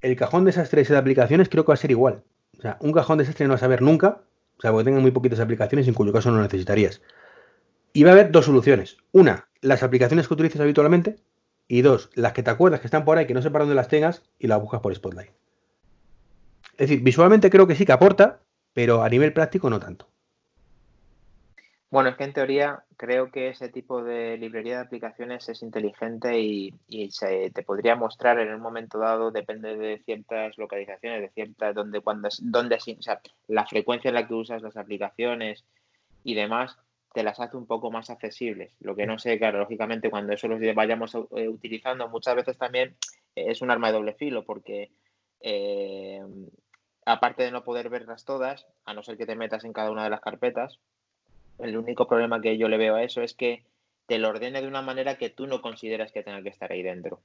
el 0.00 0.16
cajón 0.16 0.44
de 0.44 0.50
esas 0.50 0.70
tres 0.70 0.88
de 0.88 0.96
aplicaciones 0.96 1.48
creo 1.48 1.64
que 1.64 1.68
va 1.68 1.74
a 1.74 1.78
ser 1.78 1.90
igual. 1.90 2.22
O 2.58 2.62
sea, 2.62 2.76
un 2.80 2.92
cajón 2.92 3.18
de 3.18 3.24
desastre 3.24 3.46
no 3.46 3.54
vas 3.54 3.62
a 3.62 3.68
ver 3.68 3.82
nunca, 3.82 4.22
o 4.58 4.60
sea, 4.60 4.72
porque 4.72 4.84
tengan 4.84 5.02
muy 5.02 5.10
poquitas 5.10 5.40
aplicaciones, 5.40 5.86
en 5.88 5.94
cuyo 5.94 6.12
caso 6.12 6.30
no 6.30 6.42
necesitarías. 6.42 7.00
Y 7.92 8.04
va 8.04 8.10
a 8.10 8.12
haber 8.14 8.30
dos 8.30 8.46
soluciones. 8.46 8.96
Una, 9.12 9.48
las 9.60 9.82
aplicaciones 9.82 10.28
que 10.28 10.34
utilices 10.34 10.60
habitualmente. 10.60 11.16
Y 11.68 11.82
dos, 11.82 12.10
las 12.14 12.32
que 12.32 12.42
te 12.42 12.50
acuerdas 12.50 12.80
que 12.80 12.86
están 12.86 13.04
por 13.04 13.18
ahí, 13.18 13.26
que 13.26 13.34
no 13.34 13.42
sé 13.42 13.50
para 13.50 13.64
dónde 13.64 13.74
las 13.74 13.88
tengas, 13.88 14.22
y 14.38 14.46
las 14.46 14.60
buscas 14.60 14.80
por 14.80 14.94
Spotlight. 14.94 15.30
Es 16.72 16.88
decir, 16.88 17.02
visualmente 17.02 17.50
creo 17.50 17.66
que 17.66 17.74
sí 17.74 17.84
que 17.84 17.92
aporta, 17.92 18.40
pero 18.78 19.02
a 19.02 19.08
nivel 19.08 19.32
práctico 19.32 19.68
no 19.68 19.80
tanto. 19.80 20.06
Bueno, 21.90 22.10
es 22.10 22.16
que 22.16 22.22
en 22.22 22.32
teoría 22.32 22.84
creo 22.96 23.32
que 23.32 23.48
ese 23.48 23.70
tipo 23.70 24.04
de 24.04 24.38
librería 24.38 24.76
de 24.76 24.82
aplicaciones 24.82 25.48
es 25.48 25.62
inteligente 25.62 26.38
y, 26.38 26.72
se 27.10 27.50
te 27.50 27.64
podría 27.64 27.96
mostrar 27.96 28.38
en 28.38 28.54
un 28.54 28.60
momento 28.60 29.00
dado, 29.00 29.32
depende 29.32 29.76
de 29.76 30.00
ciertas 30.04 30.56
localizaciones, 30.58 31.22
de 31.22 31.30
ciertas, 31.30 31.74
donde, 31.74 32.00
cuando, 32.02 32.28
donde, 32.40 32.76
o 32.76 33.02
sea, 33.02 33.20
la 33.48 33.66
frecuencia 33.66 34.10
en 34.10 34.14
la 34.14 34.28
que 34.28 34.34
usas 34.34 34.62
las 34.62 34.76
aplicaciones 34.76 35.64
y 36.22 36.34
demás, 36.34 36.78
te 37.12 37.24
las 37.24 37.40
hace 37.40 37.56
un 37.56 37.66
poco 37.66 37.90
más 37.90 38.10
accesibles. 38.10 38.76
Lo 38.78 38.94
que 38.94 39.06
no 39.06 39.18
sé, 39.18 39.40
claro, 39.40 39.58
lógicamente 39.58 40.08
cuando 40.08 40.34
eso 40.34 40.46
los 40.46 40.60
vayamos 40.76 41.16
eh, 41.16 41.48
utilizando, 41.48 42.08
muchas 42.08 42.36
veces 42.36 42.56
también 42.56 42.94
es 43.34 43.60
un 43.60 43.72
arma 43.72 43.88
de 43.88 43.94
doble 43.94 44.14
filo, 44.14 44.44
porque 44.44 44.92
eh, 45.40 46.22
aparte 47.08 47.42
de 47.42 47.50
no 47.50 47.64
poder 47.64 47.88
verlas 47.88 48.26
todas, 48.26 48.66
a 48.84 48.92
no 48.92 49.02
ser 49.02 49.16
que 49.16 49.24
te 49.24 49.34
metas 49.34 49.64
en 49.64 49.72
cada 49.72 49.90
una 49.90 50.04
de 50.04 50.10
las 50.10 50.20
carpetas, 50.20 50.78
el 51.58 51.76
único 51.78 52.06
problema 52.06 52.42
que 52.42 52.58
yo 52.58 52.68
le 52.68 52.76
veo 52.76 52.96
a 52.96 53.02
eso 53.02 53.22
es 53.22 53.32
que 53.32 53.64
te 54.06 54.18
lo 54.18 54.28
ordene 54.28 54.60
de 54.60 54.68
una 54.68 54.82
manera 54.82 55.16
que 55.16 55.30
tú 55.30 55.46
no 55.46 55.62
consideras 55.62 56.12
que 56.12 56.22
tenga 56.22 56.42
que 56.42 56.50
estar 56.50 56.70
ahí 56.70 56.82
dentro. 56.82 57.22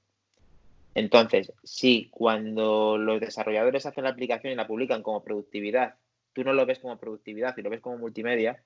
Entonces, 0.95 1.51
si 1.63 2.07
cuando 2.11 2.97
los 2.97 3.19
desarrolladores 3.19 3.85
hacen 3.85 4.05
la 4.05 4.11
aplicación 4.11 4.53
y 4.53 4.55
la 4.55 4.67
publican 4.67 5.03
como 5.03 5.23
productividad, 5.23 5.95
tú 6.31 6.45
no 6.45 6.53
lo 6.53 6.65
ves 6.65 6.79
como 6.79 6.97
productividad 6.97 7.57
y 7.57 7.61
lo 7.61 7.69
ves 7.69 7.81
como 7.81 7.97
multimedia, 7.97 8.63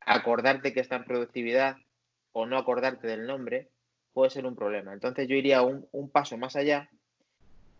acordarte 0.00 0.72
que 0.72 0.80
está 0.80 0.96
en 0.96 1.04
productividad 1.04 1.76
o 2.32 2.46
no 2.46 2.56
acordarte 2.56 3.06
del 3.06 3.26
nombre 3.26 3.68
puede 4.14 4.30
ser 4.30 4.46
un 4.46 4.56
problema. 4.56 4.94
Entonces 4.94 5.28
yo 5.28 5.36
iría 5.36 5.60
un, 5.60 5.86
un 5.92 6.08
paso 6.08 6.38
más 6.38 6.56
allá 6.56 6.88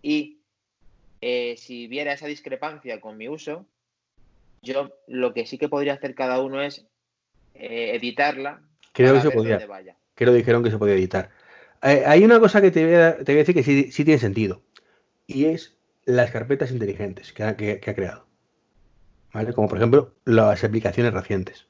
y 0.02 0.43
eh, 1.26 1.56
si 1.56 1.86
viera 1.86 2.12
esa 2.12 2.26
discrepancia 2.26 3.00
con 3.00 3.16
mi 3.16 3.30
uso, 3.30 3.64
yo 4.60 4.90
lo 5.06 5.32
que 5.32 5.46
sí 5.46 5.56
que 5.56 5.70
podría 5.70 5.94
hacer 5.94 6.14
cada 6.14 6.42
uno 6.42 6.60
es 6.60 6.84
eh, 7.54 7.92
editarla. 7.94 8.60
Creo 8.92 9.14
que 9.14 9.22
se 9.22 9.30
podía. 9.30 9.56
Creo 10.14 10.32
que 10.32 10.36
dijeron 10.36 10.62
que 10.62 10.70
se 10.70 10.76
podía 10.76 10.96
editar. 10.96 11.30
Eh, 11.82 12.02
hay 12.04 12.26
una 12.26 12.40
cosa 12.40 12.60
que 12.60 12.70
te 12.70 12.84
voy, 12.84 12.94
a, 12.96 13.12
decir 13.12 13.54
que 13.54 13.62
sí, 13.62 14.04
tiene 14.04 14.18
sentido. 14.18 14.60
Y 15.26 15.46
es 15.46 15.78
las 16.04 16.30
carpetas 16.30 16.70
inteligentes 16.70 17.32
que 17.32 17.42
ha, 17.42 17.56
creado. 17.56 18.26
¿Vale? 19.32 19.54
Como 19.54 19.66
por 19.66 19.78
ejemplo 19.78 20.12
las 20.26 20.62
aplicaciones 20.62 21.14
recientes. 21.14 21.66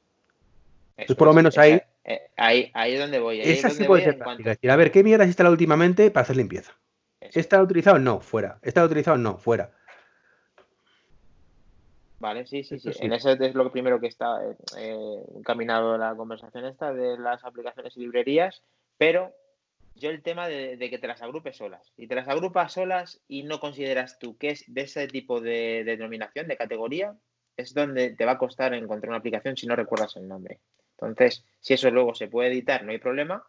Entonces, 0.97 1.17
por 1.17 1.29
lo 1.29 1.35
menos 1.35 1.59
ahí. 1.59 1.81
Ahí, 2.37 2.73
ahí 2.75 2.95
es 2.95 2.99
donde 2.99 3.21
voy. 3.21 3.41
esa 3.41 3.71
sí 3.71 3.85
puede 3.85 4.03
ser 4.03 4.19
a 4.21 4.77
ver, 4.77 4.91
¿qué 4.91 5.05
mierda 5.05 5.23
has 5.23 5.29
instalado 5.29 5.53
últimamente 5.53 6.11
para 6.11 6.25
hacer 6.25 6.35
limpieza? 6.35 6.75
¿Está 7.35 7.63
utilizado? 7.63 7.99
No, 7.99 8.21
fuera. 8.21 8.59
¿Está 8.63 8.85
utilizado? 8.85 9.19
No, 9.19 9.39
fuera. 9.39 9.71
Vale, 12.21 12.47
sí, 12.47 12.65
sí, 12.65 12.79
sí. 12.79 12.91
En 13.01 13.13
eso 13.13 13.33
es 13.33 13.55
lo 13.55 13.71
primero 13.71 14.01
que 14.01 14.07
está 14.07 14.41
eh, 14.79 15.23
encaminado 15.37 15.99
la 15.99 16.15
conversación 16.15 16.65
esta 16.65 16.95
de 16.95 17.19
las 17.19 17.45
aplicaciones 17.45 17.97
y 17.97 18.01
librerías, 18.01 18.63
pero 18.97 19.35
yo 19.97 20.11
el 20.11 20.23
tema 20.23 20.49
de, 20.49 20.79
que 20.79 20.99
te 20.99 21.07
las 21.07 21.23
agrupes 21.23 21.57
solas. 21.57 21.93
Y 21.97 22.07
te 22.07 22.15
las 22.15 22.29
agrupas 22.29 22.73
solas 22.73 23.21
y 23.29 23.43
no 23.43 23.61
consideras 23.61 24.19
tú 24.19 24.39
que 24.39 24.51
es 24.51 24.65
de 24.67 24.83
ese 24.83 25.07
tipo 25.09 25.41
de, 25.41 25.83
denominación, 25.85 26.49
de 26.49 26.57
categoría, 26.57 27.15
es 27.57 27.75
donde 27.75 28.11
te 28.11 28.25
va 28.25 28.33
a 28.33 28.39
costar 28.39 28.75
encontrar 28.75 29.11
una 29.11 29.19
aplicación 29.19 29.57
si 29.57 29.67
no 29.67 29.77
recuerdas 29.77 30.17
el 30.17 30.27
nombre. 30.27 30.61
Entonces, 30.93 31.45
si 31.61 31.75
eso 31.75 31.91
luego 31.91 32.15
se 32.15 32.29
puede 32.29 32.49
editar, 32.49 32.85
no 32.85 32.93
hay 32.93 32.99
problema. 32.99 33.45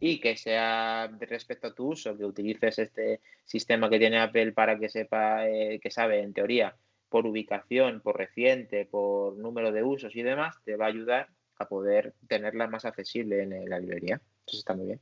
Y 0.00 0.18
que 0.18 0.36
sea 0.36 1.10
respecto 1.20 1.68
a 1.68 1.74
tu 1.74 1.88
uso, 1.88 2.16
que 2.16 2.24
utilices 2.24 2.78
este 2.78 3.20
sistema 3.44 3.90
que 3.90 3.98
tiene 3.98 4.18
Apple 4.18 4.52
para 4.52 4.78
que 4.78 4.88
sepa, 4.88 5.46
eh, 5.46 5.78
que 5.78 5.90
sabe 5.90 6.20
en 6.22 6.32
teoría 6.32 6.74
por 7.10 7.26
ubicación, 7.26 8.00
por 8.00 8.16
reciente, 8.16 8.86
por 8.86 9.36
número 9.36 9.72
de 9.72 9.82
usos 9.82 10.16
y 10.16 10.22
demás, 10.22 10.56
te 10.64 10.76
va 10.76 10.86
a 10.86 10.88
ayudar 10.88 11.28
a 11.58 11.68
poder 11.68 12.14
tenerla 12.28 12.66
más 12.66 12.84
accesible 12.84 13.42
en 13.42 13.68
la 13.68 13.78
librería. 13.78 14.20
Eso 14.46 14.56
está 14.56 14.74
muy 14.74 14.86
bien. 14.86 15.00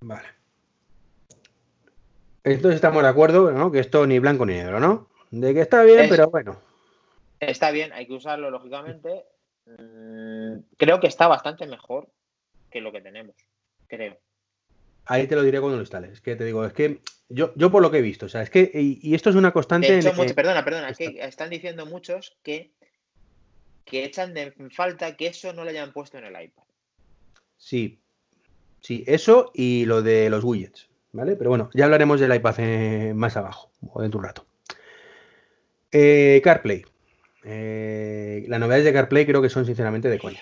Vale. 0.00 0.28
Entonces 2.42 2.76
estamos 2.76 3.02
de 3.02 3.08
acuerdo, 3.08 3.50
¿no? 3.52 3.70
Que 3.70 3.78
esto 3.78 4.06
ni 4.06 4.18
blanco 4.18 4.44
ni 4.44 4.54
negro, 4.54 4.78
¿no? 4.78 5.08
De 5.30 5.54
que 5.54 5.60
está 5.60 5.82
bien, 5.82 6.08
pero 6.10 6.28
bueno. 6.28 6.60
Está 7.40 7.70
bien, 7.70 7.92
hay 7.92 8.06
que 8.06 8.12
usarlo, 8.12 8.50
lógicamente. 8.50 9.24
Mm, 9.66 10.58
creo 10.76 11.00
que 11.00 11.06
está 11.06 11.26
bastante 11.26 11.66
mejor 11.66 12.08
que 12.74 12.80
lo 12.80 12.90
que 12.90 13.00
tenemos. 13.00 13.36
Creo. 13.86 14.18
Ahí 15.06 15.28
te 15.28 15.36
lo 15.36 15.44
diré 15.44 15.60
cuando 15.60 15.76
lo 15.76 15.82
instales. 15.82 16.10
Es 16.10 16.20
que 16.20 16.34
te 16.34 16.44
digo, 16.44 16.66
es 16.66 16.72
que 16.72 16.98
yo, 17.28 17.52
yo 17.54 17.70
por 17.70 17.80
lo 17.80 17.90
que 17.92 17.98
he 17.98 18.02
visto, 18.02 18.26
o 18.26 18.28
sea, 18.28 18.42
es 18.42 18.50
que, 18.50 18.68
y, 18.74 19.14
esto 19.14 19.30
es 19.30 19.36
una 19.36 19.52
constante. 19.52 20.00
perdona, 20.34 20.64
perdona, 20.64 20.92
que 20.92 21.20
están 21.20 21.50
diciendo 21.50 21.86
muchos 21.86 22.36
que, 22.42 22.72
que 23.84 24.04
echan 24.04 24.34
de 24.34 24.52
falta 24.72 25.16
que 25.16 25.28
eso 25.28 25.52
no 25.52 25.62
lo 25.62 25.70
hayan 25.70 25.92
puesto 25.92 26.18
en 26.18 26.24
el 26.24 26.32
iPad. 26.32 26.64
Sí, 27.56 28.00
sí, 28.80 29.04
eso 29.06 29.52
y 29.54 29.84
lo 29.84 30.02
de 30.02 30.28
los 30.28 30.42
widgets, 30.42 30.88
¿vale? 31.12 31.36
Pero 31.36 31.50
bueno, 31.50 31.70
ya 31.74 31.84
hablaremos 31.84 32.18
del 32.18 32.34
iPad 32.34 32.54
eh, 32.58 33.12
más 33.14 33.36
abajo, 33.36 33.70
o 33.88 34.02
dentro 34.02 34.18
de 34.18 34.22
un 34.22 34.28
rato. 34.28 34.46
Eh, 35.92 36.40
CarPlay. 36.42 36.84
Eh, 37.44 38.44
las 38.48 38.58
novedades 38.58 38.84
de 38.84 38.92
CarPlay 38.92 39.26
creo 39.26 39.42
que 39.42 39.48
son 39.48 39.64
sinceramente 39.64 40.08
de 40.08 40.18
coña. 40.18 40.40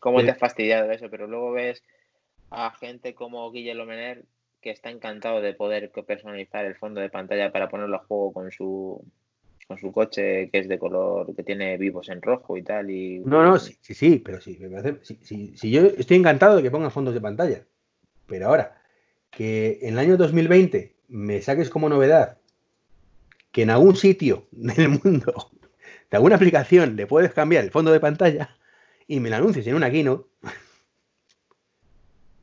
¿Cómo 0.00 0.22
te 0.22 0.30
has 0.30 0.38
fastidiado 0.38 0.90
eso? 0.90 1.08
Pero 1.10 1.26
luego 1.26 1.52
ves 1.52 1.82
a 2.50 2.70
gente 2.72 3.14
como 3.14 3.50
Guillermo 3.50 3.86
Mener 3.86 4.24
que 4.60 4.70
está 4.70 4.90
encantado 4.90 5.40
de 5.40 5.54
poder 5.54 5.90
personalizar 6.06 6.64
el 6.64 6.76
fondo 6.76 7.00
de 7.00 7.10
pantalla 7.10 7.50
para 7.50 7.68
ponerlo 7.68 7.96
a 7.96 8.04
juego 8.06 8.32
con 8.32 8.50
su 8.52 9.04
con 9.66 9.78
su 9.78 9.92
coche 9.92 10.50
que 10.50 10.58
es 10.58 10.68
de 10.68 10.78
color 10.78 11.34
que 11.34 11.42
tiene 11.42 11.76
vivos 11.76 12.08
en 12.08 12.22
rojo 12.22 12.56
y 12.56 12.62
tal 12.62 12.90
y 12.90 13.20
no 13.20 13.42
no 13.42 13.58
sí 13.58 13.76
sí, 13.80 14.22
pero 14.24 14.40
sí 14.40 14.56
me 14.60 14.70
parece 14.70 15.16
sí, 15.24 15.70
yo 15.70 15.86
estoy 15.86 16.16
encantado 16.16 16.56
de 16.56 16.62
que 16.62 16.70
pongan 16.70 16.90
fondos 16.90 17.14
de 17.14 17.20
pantalla 17.20 17.64
pero 18.26 18.46
ahora 18.46 18.80
que 19.30 19.78
en 19.82 19.94
el 19.94 19.98
año 19.98 20.16
2020 20.16 20.94
me 21.08 21.42
saques 21.42 21.68
como 21.70 21.88
novedad 21.88 22.38
que 23.50 23.62
en 23.62 23.70
algún 23.70 23.96
sitio 23.96 24.46
del 24.52 24.90
mundo 24.90 25.50
de 26.10 26.16
alguna 26.16 26.36
aplicación 26.36 26.94
le 26.94 27.06
puedes 27.06 27.32
cambiar 27.32 27.64
el 27.64 27.70
fondo 27.70 27.90
de 27.92 28.00
pantalla 28.00 28.56
y 29.06 29.20
me 29.20 29.30
lo 29.30 29.36
anuncies 29.36 29.66
en 29.66 29.74
una 29.74 29.90
keynote 29.90 30.28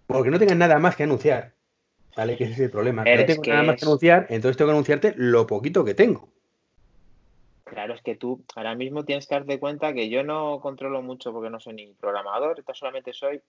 porque 0.07 0.31
no 0.31 0.39
tengan 0.39 0.57
nada 0.57 0.79
más 0.79 0.95
que 0.95 1.03
anunciar. 1.03 1.53
¿Vale? 2.17 2.35
Que 2.35 2.45
ese 2.45 2.53
es 2.53 2.59
el 2.59 2.71
problema. 2.71 3.03
no 3.03 3.25
tengo 3.25 3.43
nada 3.45 3.63
más 3.63 3.79
que 3.79 3.85
anunciar, 3.85 4.25
entonces 4.29 4.57
tengo 4.57 4.69
que 4.69 4.73
anunciarte 4.73 5.13
lo 5.15 5.45
poquito 5.45 5.85
que 5.85 5.93
tengo. 5.93 6.29
Claro, 7.63 7.93
es 7.93 8.01
que 8.01 8.15
tú 8.15 8.43
ahora 8.55 8.73
mismo 8.73 9.05
tienes 9.05 9.27
que 9.27 9.35
darte 9.35 9.59
cuenta 9.59 9.93
que 9.93 10.09
yo 10.09 10.23
no 10.23 10.59
controlo 10.61 11.03
mucho 11.03 11.31
porque 11.31 11.51
no 11.51 11.59
soy 11.59 11.75
ni 11.75 11.93
programador, 11.93 12.63
solamente 12.73 13.13
soy 13.13 13.39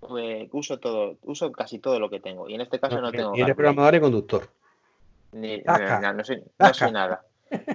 pues, 0.00 0.48
uso 0.52 0.78
todo, 0.78 1.16
uso 1.22 1.50
casi 1.52 1.78
todo 1.78 1.98
lo 1.98 2.10
que 2.10 2.20
tengo. 2.20 2.48
Y 2.50 2.54
en 2.54 2.60
este 2.60 2.78
caso 2.78 3.00
no, 3.00 3.10
tengo. 3.10 3.34
Y 3.34 3.40
eres 3.40 3.56
programador 3.56 3.94
y 3.94 4.00
conductor. 4.00 4.48
no, 5.32 6.24
soy, 6.24 6.42
no 6.58 6.74
soy 6.74 6.92
nada. 6.92 7.24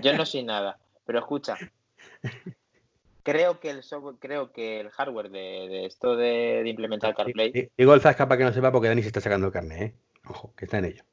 Yo 0.04 0.16
no 0.16 0.26
soy 0.26 0.44
nada. 0.44 0.78
Pero 1.06 1.20
escucha, 1.20 1.58
creo 3.24 3.60
que 3.60 3.70
el 3.70 3.84
software, 3.84 4.16
creo 4.20 4.52
que 4.52 4.82
el 4.82 4.90
hardware 4.90 5.30
de, 5.30 5.86
esto 5.86 6.16
de, 6.16 6.64
implementar 6.66 7.16
CarPlay. 7.16 7.72
Digo 7.78 7.94
el 7.94 8.02
Zasca 8.02 8.28
para 8.28 8.38
que 8.38 8.44
no 8.44 8.54
sepa 8.54 8.72
porque 8.72 8.90
Dani 8.90 9.02
se 9.02 9.08
está 9.08 9.22
sacando 9.22 9.52
carne, 9.52 9.84
¿eh? 9.84 9.94
Ojo, 10.28 10.54
que 10.56 10.66
está 10.66 10.78
en 10.78 10.86
ello. 10.86 11.04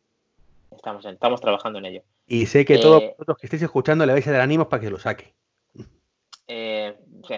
Estamos, 0.70 1.04
estamos 1.04 1.40
trabajando 1.40 1.78
en 1.78 1.86
ello. 1.86 2.02
Y 2.26 2.46
sé 2.46 2.64
que 2.64 2.78
todos 2.78 3.02
eh, 3.02 3.14
vosotros 3.18 3.38
que 3.38 3.46
estéis 3.46 3.62
escuchando 3.62 4.06
le 4.06 4.12
vais 4.12 4.26
a 4.26 4.32
dar 4.32 4.40
ánimos 4.40 4.68
para 4.68 4.80
que 4.80 4.90
lo 4.90 4.98
saque. 4.98 5.34
Eh, 6.46 6.96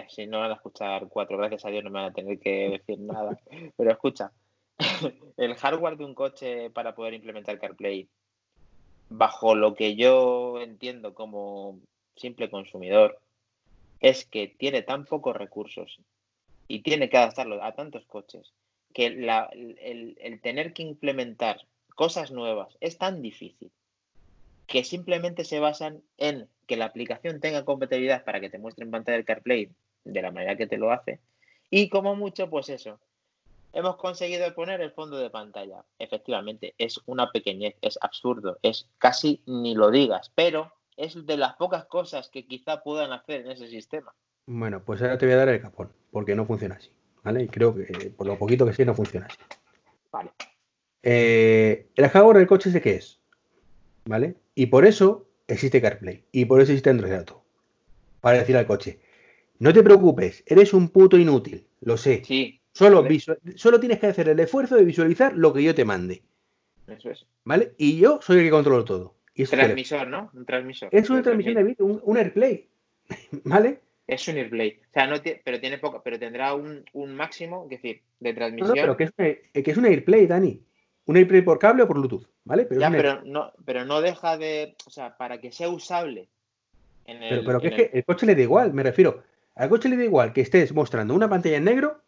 si 0.09 0.27
no 0.27 0.39
van 0.39 0.51
a 0.51 0.55
escuchar 0.55 1.07
cuatro, 1.07 1.37
gracias 1.37 1.65
a 1.65 1.69
Dios 1.69 1.83
no 1.83 1.89
me 1.89 1.99
van 2.01 2.11
a 2.11 2.13
tener 2.13 2.39
que 2.39 2.69
decir 2.69 2.99
nada. 2.99 3.39
Pero 3.77 3.91
escucha, 3.91 4.31
el 5.37 5.55
hardware 5.55 5.97
de 5.97 6.05
un 6.05 6.15
coche 6.15 6.69
para 6.69 6.95
poder 6.95 7.13
implementar 7.13 7.59
CarPlay, 7.59 8.07
bajo 9.09 9.55
lo 9.55 9.75
que 9.75 9.95
yo 9.95 10.59
entiendo 10.61 11.13
como 11.13 11.79
simple 12.15 12.49
consumidor, 12.49 13.19
es 14.03 14.25
que 14.25 14.47
tiene 14.49 14.81
tan 14.81 15.05
pocos 15.05 15.35
recursos 15.35 15.99
y 16.67 16.81
tiene 16.81 17.09
que 17.09 17.17
adaptarlo 17.17 17.63
a 17.63 17.73
tantos 17.73 18.05
coches 18.05 18.53
que 18.93 19.05
el, 19.07 20.39
tener 20.41 20.73
que 20.73 20.83
implementar 20.83 21.65
cosas 21.95 22.29
nuevas 22.29 22.77
es 22.81 22.97
tan 22.97 23.21
difícil 23.21 23.71
que 24.67 24.83
simplemente 24.83 25.45
se 25.45 25.59
basan 25.59 26.03
en 26.17 26.49
que 26.67 26.75
la 26.75 26.85
aplicación 26.85 27.39
tenga 27.39 27.63
compatibilidad 27.63 28.25
para 28.25 28.41
que 28.41 28.49
te 28.49 28.59
muestre 28.59 28.83
en 28.83 28.91
pantalla 28.91 29.17
el 29.17 29.25
CarPlay 29.25 29.71
de 30.03 30.21
la 30.21 30.31
manera 30.31 30.57
que 30.57 30.67
te 30.67 30.77
lo 30.77 30.91
hace 30.91 31.19
Y 31.69 31.87
como 31.87 32.15
mucho, 32.15 32.49
pues 32.49 32.69
eso. 32.69 32.99
Hemos 33.71 33.95
conseguido 33.95 34.53
poner 34.53 34.81
el 34.81 34.91
fondo 34.91 35.17
de 35.17 35.29
pantalla. 35.29 35.85
Efectivamente, 35.97 36.75
es 36.77 36.99
una 37.05 37.31
pequeñez, 37.31 37.75
es 37.81 37.97
absurdo, 38.01 38.59
es 38.61 38.87
casi 38.97 39.41
ni 39.45 39.73
lo 39.75 39.89
digas, 39.91 40.31
pero 40.35 40.73
es 40.97 41.25
de 41.25 41.37
las 41.37 41.55
pocas 41.55 41.85
cosas 41.85 42.29
que 42.29 42.45
quizá 42.45 42.83
puedan 42.83 43.11
hacer 43.11 43.41
en 43.41 43.51
ese 43.51 43.67
sistema. 43.67 44.13
Bueno, 44.45 44.83
pues 44.83 45.01
ahora 45.01 45.17
te 45.17 45.25
voy 45.25 45.33
a 45.33 45.37
dar 45.37 45.49
el 45.49 45.61
capón, 45.61 45.91
porque 46.11 46.35
no 46.35 46.45
funciona 46.45 46.75
así, 46.75 46.91
¿vale? 47.23 47.43
Y 47.43 47.47
creo 47.47 47.73
que 47.73 48.11
por 48.15 48.27
lo 48.27 48.37
poquito 48.37 48.65
que 48.65 48.73
sé 48.73 48.85
no 48.85 48.93
funciona 48.93 49.27
así. 49.27 49.37
Vale. 50.11 50.31
Eh, 51.01 51.87
el 51.95 52.09
hardware 52.09 52.37
del 52.37 52.47
coche 52.47 52.71
sé 52.71 52.81
qué 52.81 52.95
es, 52.95 53.19
¿vale? 54.05 54.35
Y 54.55 54.67
por 54.67 54.85
eso 54.85 55.27
existe 55.47 55.81
CarPlay 55.81 56.25
y 56.31 56.45
por 56.45 56.61
eso 56.61 56.71
existe 56.71 56.89
Android 56.89 57.13
Auto. 57.13 57.43
Para 58.21 58.39
decir 58.39 58.55
al 58.55 58.67
coche, 58.67 58.99
no 59.59 59.73
te 59.73 59.83
preocupes, 59.83 60.43
eres 60.45 60.73
un 60.73 60.89
puto 60.89 61.17
inútil, 61.17 61.67
lo 61.81 61.97
sé. 61.97 62.23
Sí. 62.25 62.59
Solo, 62.73 63.05
solo 63.55 63.79
tienes 63.79 63.99
que 63.99 64.07
hacer 64.07 64.29
el 64.29 64.39
esfuerzo 64.39 64.75
de 64.75 64.83
visualizar 64.83 65.35
lo 65.35 65.53
que 65.53 65.63
yo 65.63 65.75
te 65.75 65.85
mande. 65.85 66.23
Eso 66.87 67.11
es. 67.11 67.25
¿Vale? 67.45 67.73
Y 67.77 67.97
yo 67.97 68.19
soy 68.21 68.39
el 68.39 68.43
que 68.45 68.51
controlo 68.51 68.83
todo. 68.83 69.15
Y 69.35 69.45
transmisor, 69.45 70.07
¿no? 70.07 70.29
Un 70.33 70.45
transmisor. 70.45 70.89
Es 70.91 71.09
una 71.09 71.21
transmisión 71.23 71.55
de 71.55 71.63
vídeo, 71.63 71.85
un, 71.85 72.17
AirPlay. 72.17 72.69
¿Vale? 73.43 73.79
Es 74.05 74.27
un 74.27 74.37
AirPlay. 74.37 74.79
O 74.89 74.93
sea, 74.93 75.07
no 75.07 75.15
pero 75.43 75.59
tiene 75.59 75.79
poco, 75.79 76.01
pero 76.03 76.19
tendrá 76.19 76.53
un, 76.53 76.83
máximo, 77.15 77.63
es 77.63 77.81
decir, 77.81 78.01
de 78.19 78.33
transmisión. 78.33 78.75
No, 78.75 78.81
pero 78.81 78.97
que 78.97 79.03
es, 79.05 79.63
que 79.63 79.71
es 79.71 79.77
un 79.77 79.85
AirPlay, 79.85 80.27
Dani. 80.27 80.61
Un 81.05 81.17
AirPlay 81.17 81.41
por 81.41 81.59
cable 81.59 81.83
o 81.83 81.87
por 81.87 81.97
Bluetooth, 81.97 82.29
¿vale? 82.45 82.65
Pero 82.65 82.79
ya, 82.79 82.89
pero 82.89 83.21
no, 83.23 83.51
pero 83.65 83.85
no 83.85 84.01
deja 84.01 84.37
de. 84.37 84.75
O 84.85 84.89
sea, 84.89 85.17
para 85.17 85.39
que 85.41 85.51
sea 85.51 85.69
usable. 85.69 86.29
pero 87.05 87.43
pero 87.45 87.59
que 87.59 87.67
es 87.67 87.73
que 87.73 87.89
el 87.93 88.05
coche 88.05 88.25
le 88.25 88.35
da 88.35 88.41
igual, 88.41 88.73
me 88.73 88.83
refiero. 88.83 89.23
Al 89.55 89.69
coche 89.69 89.89
le 89.89 89.97
da 89.97 90.03
igual 90.03 90.33
que 90.33 90.41
estés 90.41 90.73
mostrando 90.73 91.13
una 91.13 91.29
pantalla 91.29 91.57
en 91.57 91.65
negro 91.65 92.01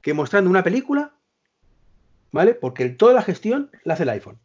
que 0.00 0.14
mostrando 0.14 0.48
una 0.48 0.62
película, 0.62 1.14
¿vale? 2.30 2.54
Porque 2.54 2.88
toda 2.90 3.14
la 3.14 3.22
gestión 3.22 3.70
la 3.84 3.94
hace 3.94 4.04
el 4.04 4.10
iPhone. 4.10 4.38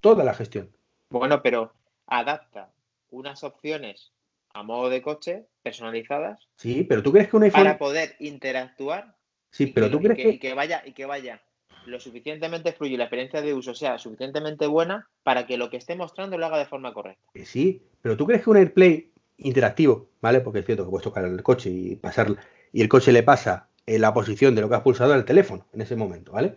Toda 0.00 0.24
la 0.24 0.34
gestión. 0.34 0.70
Bueno, 1.10 1.42
pero 1.42 1.72
adapta 2.06 2.70
unas 3.10 3.44
opciones 3.44 4.12
a 4.52 4.62
modo 4.62 4.88
de 4.88 5.02
coche 5.02 5.46
personalizadas. 5.62 6.48
Sí, 6.56 6.84
pero 6.84 7.02
tú 7.02 7.12
crees 7.12 7.28
que 7.28 7.36
un 7.36 7.42
iPhone. 7.44 7.62
Para 7.62 7.78
poder 7.78 8.16
interactuar. 8.20 9.16
Sí, 9.50 9.66
pero 9.66 9.90
tú 9.90 10.00
crees 10.00 10.16
que, 10.16 10.28
Y 10.30 10.38
que 10.38 10.54
vaya, 10.54 10.82
y 10.84 10.92
que 10.92 11.06
vaya 11.06 11.42
lo 11.86 11.98
suficientemente 11.98 12.72
fluido 12.72 12.94
y 12.94 12.98
la 12.98 13.04
experiencia 13.04 13.42
de 13.42 13.54
uso 13.54 13.74
sea 13.74 13.98
suficientemente 13.98 14.66
buena 14.66 15.08
para 15.22 15.46
que 15.46 15.56
lo 15.56 15.70
que 15.70 15.76
esté 15.76 15.96
mostrando 15.96 16.38
lo 16.38 16.46
haga 16.46 16.58
de 16.58 16.66
forma 16.66 16.92
correcta. 16.92 17.30
Sí, 17.44 17.82
pero 18.02 18.16
tú 18.16 18.26
crees 18.26 18.42
que 18.42 18.50
un 18.50 18.56
AirPlay 18.56 19.10
interactivo, 19.38 20.10
¿vale? 20.20 20.40
Porque 20.40 20.60
es 20.60 20.66
cierto 20.66 20.84
que 20.84 20.90
puedes 20.90 21.04
tocar 21.04 21.24
el 21.24 21.42
coche 21.42 21.70
y 21.70 21.96
pasar 21.96 22.36
y 22.72 22.82
el 22.82 22.88
coche 22.88 23.12
le 23.12 23.22
pasa 23.22 23.68
en 23.86 24.00
la 24.02 24.14
posición 24.14 24.54
de 24.54 24.60
lo 24.60 24.68
que 24.68 24.76
has 24.76 24.82
pulsado 24.82 25.12
al 25.12 25.24
teléfono 25.24 25.66
en 25.72 25.80
ese 25.80 25.96
momento, 25.96 26.32
¿vale? 26.32 26.56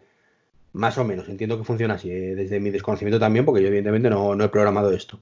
Más 0.73 0.97
o 0.97 1.03
menos, 1.03 1.29
entiendo 1.29 1.57
que 1.57 1.63
funciona 1.63 1.95
así, 1.95 2.11
eh, 2.11 2.35
desde 2.35 2.59
mi 2.59 2.71
desconocimiento 2.71 3.19
también, 3.19 3.45
porque 3.45 3.61
yo 3.61 3.67
evidentemente 3.67 4.09
no, 4.09 4.33
he 4.43 4.49
programado 4.49 4.91
esto. 4.91 5.19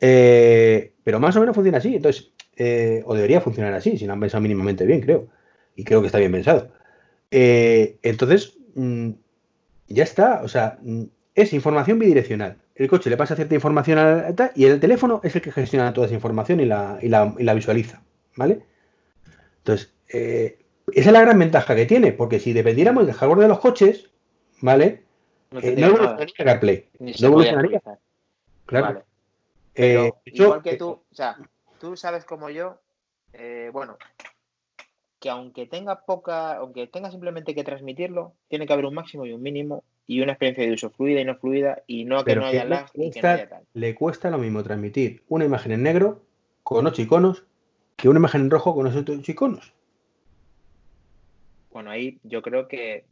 Eh, 0.00 0.92
pero 1.04 1.20
más 1.20 1.34
o 1.36 1.40
menos 1.40 1.54
funciona 1.54 1.78
así, 1.78 1.96
entonces, 1.96 2.32
eh, 2.56 3.02
o 3.06 3.14
debería 3.14 3.40
funcionar 3.40 3.72
así, 3.74 3.96
si 3.96 4.06
lo 4.06 4.12
han 4.12 4.20
pensado 4.20 4.42
mínimamente 4.42 4.84
bien, 4.84 5.00
creo. 5.00 5.28
Y 5.74 5.84
creo 5.84 6.00
que 6.00 6.06
está 6.06 6.18
bien 6.18 6.32
pensado. 6.32 6.70
entonces, 7.30 8.58
Mm, 8.74 9.10
ya 9.88 10.04
está, 10.04 10.42
o 10.42 10.48
sea, 10.48 10.78
mm, 10.82 11.04
es 11.34 11.52
información 11.52 11.98
bidireccional. 11.98 12.58
El 12.74 12.88
coche 12.88 13.10
le 13.10 13.16
pasa 13.16 13.36
cierta 13.36 13.54
información 13.54 13.98
a 13.98 14.30
la, 14.36 14.52
y 14.54 14.64
el 14.64 14.80
teléfono 14.80 15.20
es 15.24 15.34
el 15.36 15.42
que 15.42 15.52
gestiona 15.52 15.92
toda 15.92 16.06
esa 16.06 16.14
información 16.14 16.60
y 16.60 16.64
la, 16.66 16.98
y 17.02 17.08
la, 17.08 17.54
visualiza, 17.54 18.02
¿vale? 18.36 18.64
Entonces, 19.58 19.92
esa 20.08 20.54
es 20.86 21.12
la 21.12 21.20
gran 21.20 21.38
ventaja 21.38 21.76
que 21.76 21.86
tiene, 21.86 22.12
porque 22.12 22.40
si 22.40 22.52
dependiéramos 22.52 23.06
del 23.06 23.14
hardware 23.14 23.40
de 23.40 23.48
los 23.48 23.60
coches, 23.60 24.10
¿vale? 24.62 25.02
No, 25.50 25.60
eh, 25.60 25.74
no 25.76 25.86
evolucionaría 25.88 26.34
CarPlay. 26.44 26.88
No 26.98 27.26
evolucionaría. 27.28 27.82
Claro. 28.64 29.04
Eh, 29.74 30.10
igual 30.24 30.62
que 30.62 30.76
tú, 30.76 30.90
o 30.90 31.14
sea, 31.14 31.36
tú 31.78 31.96
sabes 31.96 32.24
como 32.24 32.48
yo, 32.48 32.80
bueno, 33.72 33.98
que 35.22 35.30
aunque 35.30 35.66
tenga 35.66 36.04
poca, 36.04 36.56
aunque 36.56 36.88
tenga 36.88 37.10
simplemente 37.10 37.54
que 37.54 37.62
transmitirlo, 37.62 38.34
tiene 38.48 38.66
que 38.66 38.72
haber 38.72 38.86
un 38.86 38.94
máximo 38.94 39.24
y 39.24 39.32
un 39.32 39.40
mínimo 39.40 39.84
y 40.06 40.20
una 40.20 40.32
experiencia 40.32 40.66
de 40.66 40.72
uso 40.72 40.90
fluida 40.90 41.20
y 41.20 41.24
no 41.24 41.36
fluida 41.36 41.82
y 41.86 42.04
no 42.04 42.24
que 42.24 42.34
no 42.34 42.44
haya 42.44 42.64
lag 42.64 42.90
y 42.94 43.10
que 43.12 43.22
no 43.22 43.28
haya 43.28 43.48
tal. 43.48 43.62
Le 43.72 43.94
cuesta 43.94 44.30
lo 44.30 44.38
mismo 44.38 44.64
transmitir 44.64 45.22
una 45.28 45.44
imagen 45.44 45.72
en 45.72 45.84
negro 45.84 46.22
con 46.64 46.86
ocho 46.86 47.02
iconos 47.02 47.44
que 47.96 48.08
una 48.08 48.18
imagen 48.18 48.40
en 48.42 48.50
rojo 48.50 48.74
con 48.74 48.88
esos 48.88 49.08
ocho 49.08 49.30
iconos. 49.30 49.72
Bueno, 51.70 51.90
ahí 51.90 52.18
yo 52.24 52.42
creo 52.42 52.66
que 52.66 53.04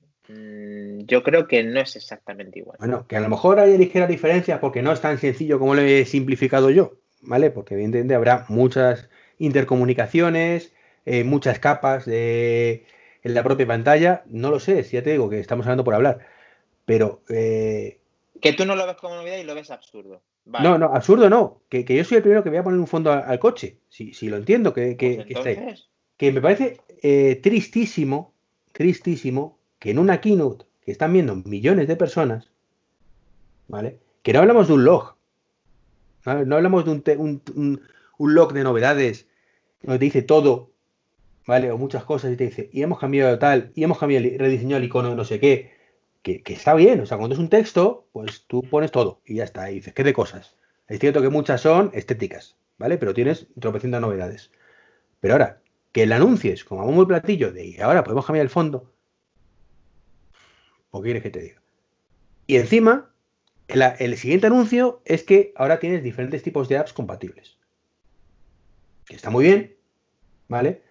yo 1.07 1.23
creo 1.23 1.49
que 1.49 1.63
no 1.65 1.81
es 1.81 1.97
exactamente 1.97 2.61
igual. 2.61 2.79
Bueno, 2.79 3.07
que 3.07 3.17
a 3.17 3.21
lo 3.21 3.29
mejor 3.29 3.59
hay 3.59 3.77
ligeras 3.77 4.09
diferencias 4.09 4.59
porque 4.61 4.83
no 4.83 4.93
es 4.93 5.01
tan 5.01 5.19
sencillo 5.19 5.59
como 5.59 5.75
lo 5.75 5.83
he 5.83 6.05
simplificado 6.05 6.71
yo, 6.71 6.95
¿vale? 7.23 7.51
Porque 7.51 7.75
evidentemente 7.75 8.15
habrá 8.15 8.45
muchas 8.49 9.09
intercomunicaciones, 9.39 10.73
eh, 11.07 11.25
muchas 11.25 11.59
capas 11.59 12.05
de, 12.05 12.85
en 13.23 13.35
la 13.35 13.43
propia 13.43 13.67
pantalla. 13.67 14.23
No 14.27 14.51
lo 14.51 14.61
sé, 14.61 14.85
si 14.85 14.97
ya 14.97 15.03
te 15.03 15.11
digo 15.11 15.29
que 15.29 15.41
estamos 15.41 15.67
hablando 15.67 15.85
por 15.85 15.95
hablar. 15.95 16.21
Pero. 16.85 17.23
Eh, 17.29 17.99
que 18.41 18.53
tú 18.53 18.65
no 18.65 18.77
lo 18.77 18.87
ves 18.87 18.97
como 18.97 19.17
novedad 19.17 19.39
y 19.39 19.45
lo 19.45 19.55
ves 19.55 19.71
absurdo. 19.71 20.23
No, 20.45 20.79
no, 20.79 20.87
absurdo 20.87 21.29
no. 21.29 21.63
Que, 21.69 21.85
yo 21.85 22.05
soy 22.05 22.17
el 22.17 22.23
primero 22.23 22.43
que 22.43 22.49
voy 22.49 22.59
a 22.59 22.65
poner 22.65 22.81
un 22.81 22.87
fondo 22.87 23.13
al, 23.13 23.39
coche. 23.39 23.79
Si, 23.89 24.13
lo 24.29 24.37
entiendo, 24.37 24.73
que, 24.73 24.97
que, 24.97 25.27
pues 25.33 25.89
que, 26.17 26.33
me 26.33 26.41
parece 26.41 26.79
eh, 27.03 27.39
tristísimo, 27.43 28.35
tristísimo, 28.73 29.60
que 29.81 29.91
en 29.91 29.99
una 29.99 30.21
keynote 30.21 30.67
que 30.83 30.93
están 30.93 31.13
viendo 31.13 31.35
millones 31.35 31.89
de 31.89 31.97
personas, 31.97 32.53
¿vale? 33.67 33.99
Que 34.23 34.33
no 34.33 34.39
hablamos 34.39 34.69
de 34.69 34.75
un 34.75 34.85
log. 34.85 35.17
No, 36.25 36.55
hablamos 36.55 36.85
de 36.85 36.91
un, 36.93 37.43
un, 37.57 37.81
un, 38.19 38.35
log 38.35 38.53
de 38.53 38.63
novedades 38.63 39.27
donde 39.83 39.99
te 39.99 40.05
dice 40.05 40.23
todo 40.23 40.71
¿vale? 41.51 41.73
O 41.73 41.79
muchas 41.79 42.05
cosas 42.05 42.33
y 42.33 42.37
te 42.37 42.45
dice, 42.45 42.71
y 42.73 42.83
hemos 42.83 43.01
cambiado 43.01 43.37
tal, 43.39 43.73
y 43.75 43.83
hemos 43.83 43.99
cambiado, 43.99 44.25
rediseñado 44.39 44.79
el 44.79 44.85
icono 44.85 45.17
no 45.17 45.25
sé 45.25 45.41
qué, 45.41 45.73
que, 46.23 46.43
está 46.47 46.75
bien, 46.75 47.01
o 47.01 47.07
sea, 47.07 47.17
cuando 47.19 47.35
es 47.35 47.41
un 47.41 47.49
texto, 47.49 48.07
pues 48.13 48.45
tú 48.47 48.63
pones 48.63 48.93
todo 48.93 49.21
y 49.25 49.37
ya 49.37 49.45
está, 49.45 49.71
y 49.71 49.77
dices, 49.77 49.93
¿qué 49.93 50.05
de 50.05 50.13
cosas? 50.13 50.57
Es 50.87 51.01
cierto 51.01 51.23
que 51.23 51.29
muchas 51.29 51.61
son 51.61 51.91
estéticas, 51.95 52.57
¿vale? 52.79 52.99
Pero 52.99 53.15
tienes 53.15 53.49
tropecientas 53.59 54.01
novedades. 54.01 54.53
Pero 55.21 55.35
ahora, 55.35 55.61
que 55.93 56.05
el 56.05 56.13
anuncies 56.13 56.65
como 56.65 56.87
muy 56.93 57.07
platillo 57.07 57.53
de 57.53 57.67
y 57.67 57.81
ahora 57.81 58.05
podemos 58.05 58.27
cambiar 58.27 58.45
el 58.45 58.51
fondo, 58.51 58.90
¿o 60.91 61.01
qué 61.01 61.07
quieres 61.07 61.23
que 61.23 61.31
te 61.31 61.41
diga? 61.41 61.63
Y 62.47 62.57
encima, 62.57 63.11
el, 63.69 63.83
el 63.99 64.17
siguiente 64.17 64.47
anuncio 64.47 65.01
es 65.05 65.23
que 65.23 65.53
ahora 65.57 65.79
tienes 65.79 66.03
diferentes 66.03 66.43
tipos 66.43 66.69
de 66.69 66.79
apps 66.79 66.93
compatibles. 66.93 67.59
Que 69.07 69.17
está 69.17 69.31
muy 69.31 69.45
bien, 69.45 69.77
¿vale? 70.49 70.83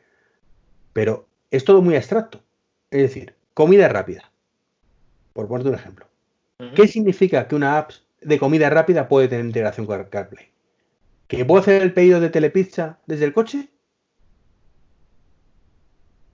Pero 0.93 1.27
es 1.51 1.65
todo 1.65 1.81
muy 1.81 1.95
abstracto. 1.95 2.43
Es 2.91 3.01
decir, 3.01 3.35
comida 3.53 3.87
rápida. 3.87 4.31
Por 5.33 5.47
ponerte 5.47 5.69
un 5.69 5.75
ejemplo. 5.75 6.07
¿Qué 6.75 6.87
significa 6.87 7.47
que 7.47 7.55
una 7.55 7.77
app 7.77 7.91
de 8.21 8.37
comida 8.37 8.69
rápida 8.69 9.07
puede 9.07 9.29
tener 9.29 9.45
integración 9.45 9.85
con 9.85 10.03
CarPlay? 10.03 10.51
¿Que 11.27 11.45
puedo 11.45 11.61
hacer 11.61 11.81
el 11.81 11.93
pedido 11.93 12.19
de 12.19 12.29
telepizza 12.29 12.99
desde 13.05 13.25
el 13.25 13.33
coche? 13.33 13.69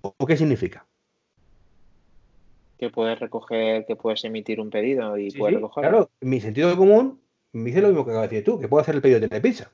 ¿O 0.01 0.25
qué 0.25 0.37
significa? 0.37 0.85
Que 2.85 2.91
puedes 2.91 3.19
recoger, 3.19 3.85
que 3.87 3.95
puedes 3.95 4.23
emitir 4.25 4.61
un 4.61 4.69
pedido 4.69 5.17
y 5.17 5.31
puedes 5.31 5.55
recogerlo. 5.55 5.89
Claro, 5.89 6.11
mi 6.21 6.39
sentido 6.39 6.75
común 6.77 7.19
me 7.51 7.65
dice 7.65 7.81
lo 7.81 7.87
mismo 7.87 8.05
que 8.05 8.11
acabas 8.11 8.29
de 8.29 8.35
decir 8.35 8.45
tú, 8.45 8.59
que 8.59 8.67
puedo 8.67 8.81
hacer 8.81 8.93
el 8.93 9.01
pedido 9.01 9.19
de 9.19 9.27
telepizza 9.27 9.71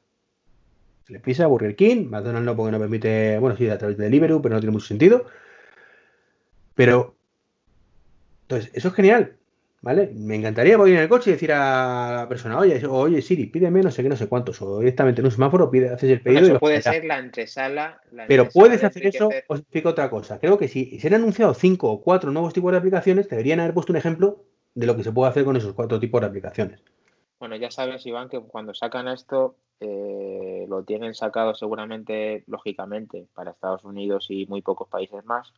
le 1.12 1.20
pisa 1.20 1.47
Burger 1.47 1.76
King, 1.76 2.07
McDonald's 2.09 2.45
no 2.45 2.55
porque 2.55 2.72
no 2.72 2.80
permite, 2.80 3.38
bueno, 3.39 3.57
sí, 3.57 3.70
a 3.70 3.78
través 3.78 3.97
de 3.97 4.05
Deliveroo, 4.05 4.41
pero 4.41 4.55
no 4.55 4.62
tiene 4.62 4.72
mucho 4.72 4.88
sentido. 4.88 5.26
Pero, 6.74 7.16
entonces, 8.43 8.72
eso 8.74 8.88
es 8.88 8.93
genial, 8.93 9.36
¿vale? 9.82 10.11
Me 10.15 10.36
encantaría 10.36 10.77
poder 10.77 10.93
ir 10.93 10.97
en 10.97 11.03
el 11.03 11.09
coche 11.09 11.32
y 11.32 11.34
decir 11.34 11.51
a 11.51 12.21
la 12.21 12.29
persona, 12.29 12.57
oye, 12.57 12.86
oye 12.88 13.21
Siri, 13.21 13.47
pídeme 13.47 13.82
no 13.82 13.91
sé 13.91 14.03
qué, 14.03 14.09
no 14.09 14.15
sé 14.15 14.27
cuántos, 14.27 14.61
o 14.61 14.79
directamente 14.79 15.21
en 15.21 15.25
un 15.25 15.32
semáforo 15.32 15.69
pide, 15.69 15.89
haces 15.89 16.11
el 16.11 16.21
pedido. 16.21 16.41
eso 16.41 16.59
puede 16.59 16.82
ser 16.82 17.05
la 17.05 17.15
antesala. 17.15 18.01
pero 18.27 18.47
puedes 18.49 18.84
hacer 18.84 19.07
eso, 19.07 19.29
os 19.47 19.59
explico 19.59 19.89
otra 19.89 20.09
cosa. 20.09 20.39
Creo 20.39 20.57
que 20.57 20.67
si 20.67 20.99
se 20.99 21.07
han 21.07 21.15
anunciado 21.15 21.53
cinco 21.53 21.91
o 21.91 22.01
cuatro 22.01 22.32
nuevos 22.32 22.53
tipos 22.53 22.71
de 22.71 22.77
aplicaciones, 22.77 23.27
deberían 23.27 23.59
haber 23.59 23.73
puesto 23.73 23.91
un 23.91 23.97
ejemplo 23.97 24.45
de 24.73 24.86
lo 24.86 24.95
que 24.95 25.03
se 25.03 25.11
puede 25.11 25.29
hacer 25.29 25.43
con 25.43 25.57
esos 25.57 25.73
cuatro 25.73 25.99
tipos 25.99 26.21
de 26.21 26.27
aplicaciones. 26.27 26.82
Bueno, 27.39 27.55
ya 27.55 27.71
sabes, 27.71 28.05
Iván, 28.05 28.29
que 28.29 28.39
cuando 28.39 28.73
sacan 28.75 29.07
esto, 29.07 29.55
eh, 29.79 30.67
lo 30.69 30.84
tienen 30.84 31.15
sacado 31.15 31.55
seguramente, 31.55 32.43
lógicamente, 32.45 33.25
para 33.34 33.49
Estados 33.49 33.84
Unidos 33.84 34.27
y 34.29 34.45
muy 34.45 34.61
pocos 34.61 34.88
países 34.88 35.25
más, 35.25 35.51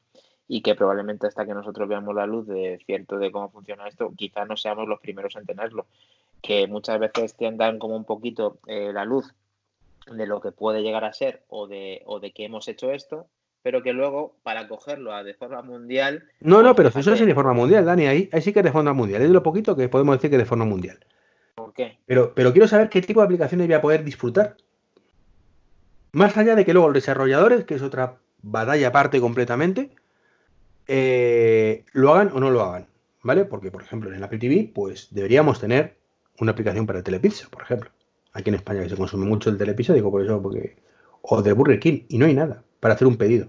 y 0.48 0.62
que 0.62 0.76
probablemente 0.76 1.28
hasta 1.28 1.46
que 1.46 1.54
nosotros 1.54 1.88
veamos 1.88 2.16
la 2.16 2.28
luz 2.28 2.48
de 2.48 2.80
cierto 2.86 3.18
de 3.18 3.32
cómo 3.32 3.50
funciona 3.50 3.88
esto, 3.88 4.14
quizás 4.16 4.48
no 4.48 4.58
seamos 4.58 4.88
los 4.88 5.00
primeros 5.00 5.36
en 5.36 5.46
tenerlo, 5.46 5.86
que 6.42 6.68
muchas 6.68 7.00
veces 7.00 7.36
tiendan 7.36 7.80
como 7.80 7.96
un 7.96 8.06
poquito 8.06 8.60
eh, 8.68 8.92
la 8.94 9.06
luz 9.06 9.34
de 10.12 10.28
lo 10.28 10.42
que 10.42 10.52
puede 10.52 10.82
llegar 10.82 11.06
a 11.06 11.14
ser 11.14 11.44
o 11.48 11.68
de, 11.68 12.02
o 12.06 12.20
de 12.20 12.32
que 12.32 12.46
hemos 12.46 12.68
hecho 12.68 12.92
esto, 12.92 13.28
pero 13.62 13.82
que 13.82 13.94
luego 13.94 14.36
para 14.44 14.68
cogerlo 14.68 15.24
de 15.24 15.34
forma 15.34 15.62
mundial. 15.62 16.26
No, 16.42 16.62
no, 16.62 16.76
pero 16.76 16.90
eso 16.90 17.14
es 17.14 17.26
de 17.26 17.34
forma 17.34 17.54
mundial, 17.54 17.86
Dani, 17.86 18.08
ahí, 18.08 18.30
ahí 18.34 18.42
sí 18.42 18.52
que 18.52 18.60
es 18.60 18.66
de 18.66 18.72
forma 18.72 18.94
mundial, 18.94 19.22
es 19.22 19.30
de 19.30 19.34
lo 19.34 19.44
poquito 19.44 19.76
que 19.76 19.88
podemos 19.88 20.18
decir 20.18 20.30
que 20.30 20.36
es 20.36 20.42
de 20.42 20.46
forma 20.46 20.66
mundial. 20.66 21.00
¿Por 21.56 21.74
qué? 21.74 21.98
Pero, 22.06 22.34
pero 22.36 22.52
quiero 22.52 22.68
saber 22.68 22.90
qué 22.90 23.02
tipo 23.02 23.22
de 23.22 23.26
aplicaciones 23.26 23.68
voy 23.68 23.76
a 23.76 23.82
poder 23.82 24.04
disfrutar. 24.04 24.58
Más 26.12 26.36
allá 26.38 26.56
de 26.56 26.66
que 26.66 26.74
luego 26.74 26.90
los 26.90 26.96
desarrolladores, 26.96 27.64
que 27.64 27.76
es 27.76 27.82
otra 27.82 28.18
batalla 28.42 28.90
aparte 28.90 29.22
completamente, 29.22 29.92
eh, 30.88 31.86
lo 31.94 32.14
hagan 32.14 32.32
o 32.34 32.40
no 32.40 32.50
lo 32.50 32.62
hagan. 32.62 32.88
¿Vale? 33.24 33.46
Porque, 33.46 33.72
por 33.72 33.82
ejemplo, 33.82 34.10
en 34.10 34.18
el 34.18 34.24
Apple 34.24 34.40
TV, 34.40 34.72
pues 34.74 35.08
deberíamos 35.12 35.60
tener 35.60 35.96
una 36.40 36.52
aplicación 36.52 36.86
para 36.86 37.04
Telepizza, 37.04 37.48
por 37.50 37.64
ejemplo. 37.64 37.90
Aquí 38.34 38.50
en 38.50 38.56
España 38.56 38.84
que 38.84 38.90
se 38.90 38.98
consume 38.98 39.26
mucho 39.26 39.50
el 39.50 39.58
Telepizza, 39.58 39.94
digo 39.94 40.12
por 40.12 40.24
eso, 40.24 40.42
porque. 40.42 40.76
O 41.22 41.42
de 41.42 41.54
Burger 41.54 41.80
King, 41.80 42.02
y 42.10 42.18
no 42.18 42.26
hay 42.26 42.34
nada 42.34 42.66
para 42.82 42.96
hacer 42.96 43.08
un 43.08 43.16
pedido. 43.16 43.48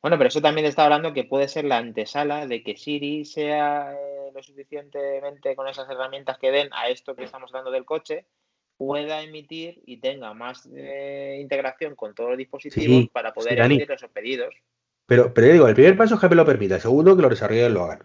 Bueno, 0.00 0.18
pero 0.18 0.28
eso 0.28 0.42
también 0.42 0.66
está 0.66 0.84
hablando 0.84 1.12
que 1.12 1.22
puede 1.22 1.46
ser 1.46 1.64
la 1.64 1.78
antesala 1.78 2.48
de 2.48 2.64
que 2.64 2.76
Siri 2.76 3.24
sea 3.24 3.92
eh, 3.92 4.32
lo 4.34 4.42
suficientemente 4.42 5.54
con 5.54 5.68
esas 5.68 5.88
herramientas 5.88 6.38
que 6.38 6.50
den 6.50 6.68
a 6.72 6.88
esto 6.88 7.14
que 7.14 7.22
estamos 7.22 7.50
hablando 7.52 7.70
del 7.70 7.84
coche, 7.84 8.26
pueda 8.76 9.22
emitir 9.22 9.80
y 9.86 9.98
tenga 9.98 10.34
más 10.34 10.68
eh, 10.74 11.38
integración 11.40 11.94
con 11.94 12.16
todos 12.16 12.30
los 12.30 12.38
dispositivos 12.38 13.08
para 13.12 13.32
poder 13.32 13.60
emitir 13.60 13.92
esos 13.92 14.10
pedidos. 14.10 14.56
Pero, 15.06 15.34
pero 15.34 15.52
digo, 15.52 15.68
el 15.68 15.74
primer 15.74 15.96
paso 15.96 16.14
es 16.14 16.20
que 16.20 16.26
Apple 16.26 16.36
lo 16.36 16.46
permita, 16.46 16.76
el 16.76 16.80
segundo 16.80 17.16
que 17.16 17.22
los 17.22 17.30
desarrolladores 17.30 17.74
lo 17.74 17.84
hagan. 17.84 17.98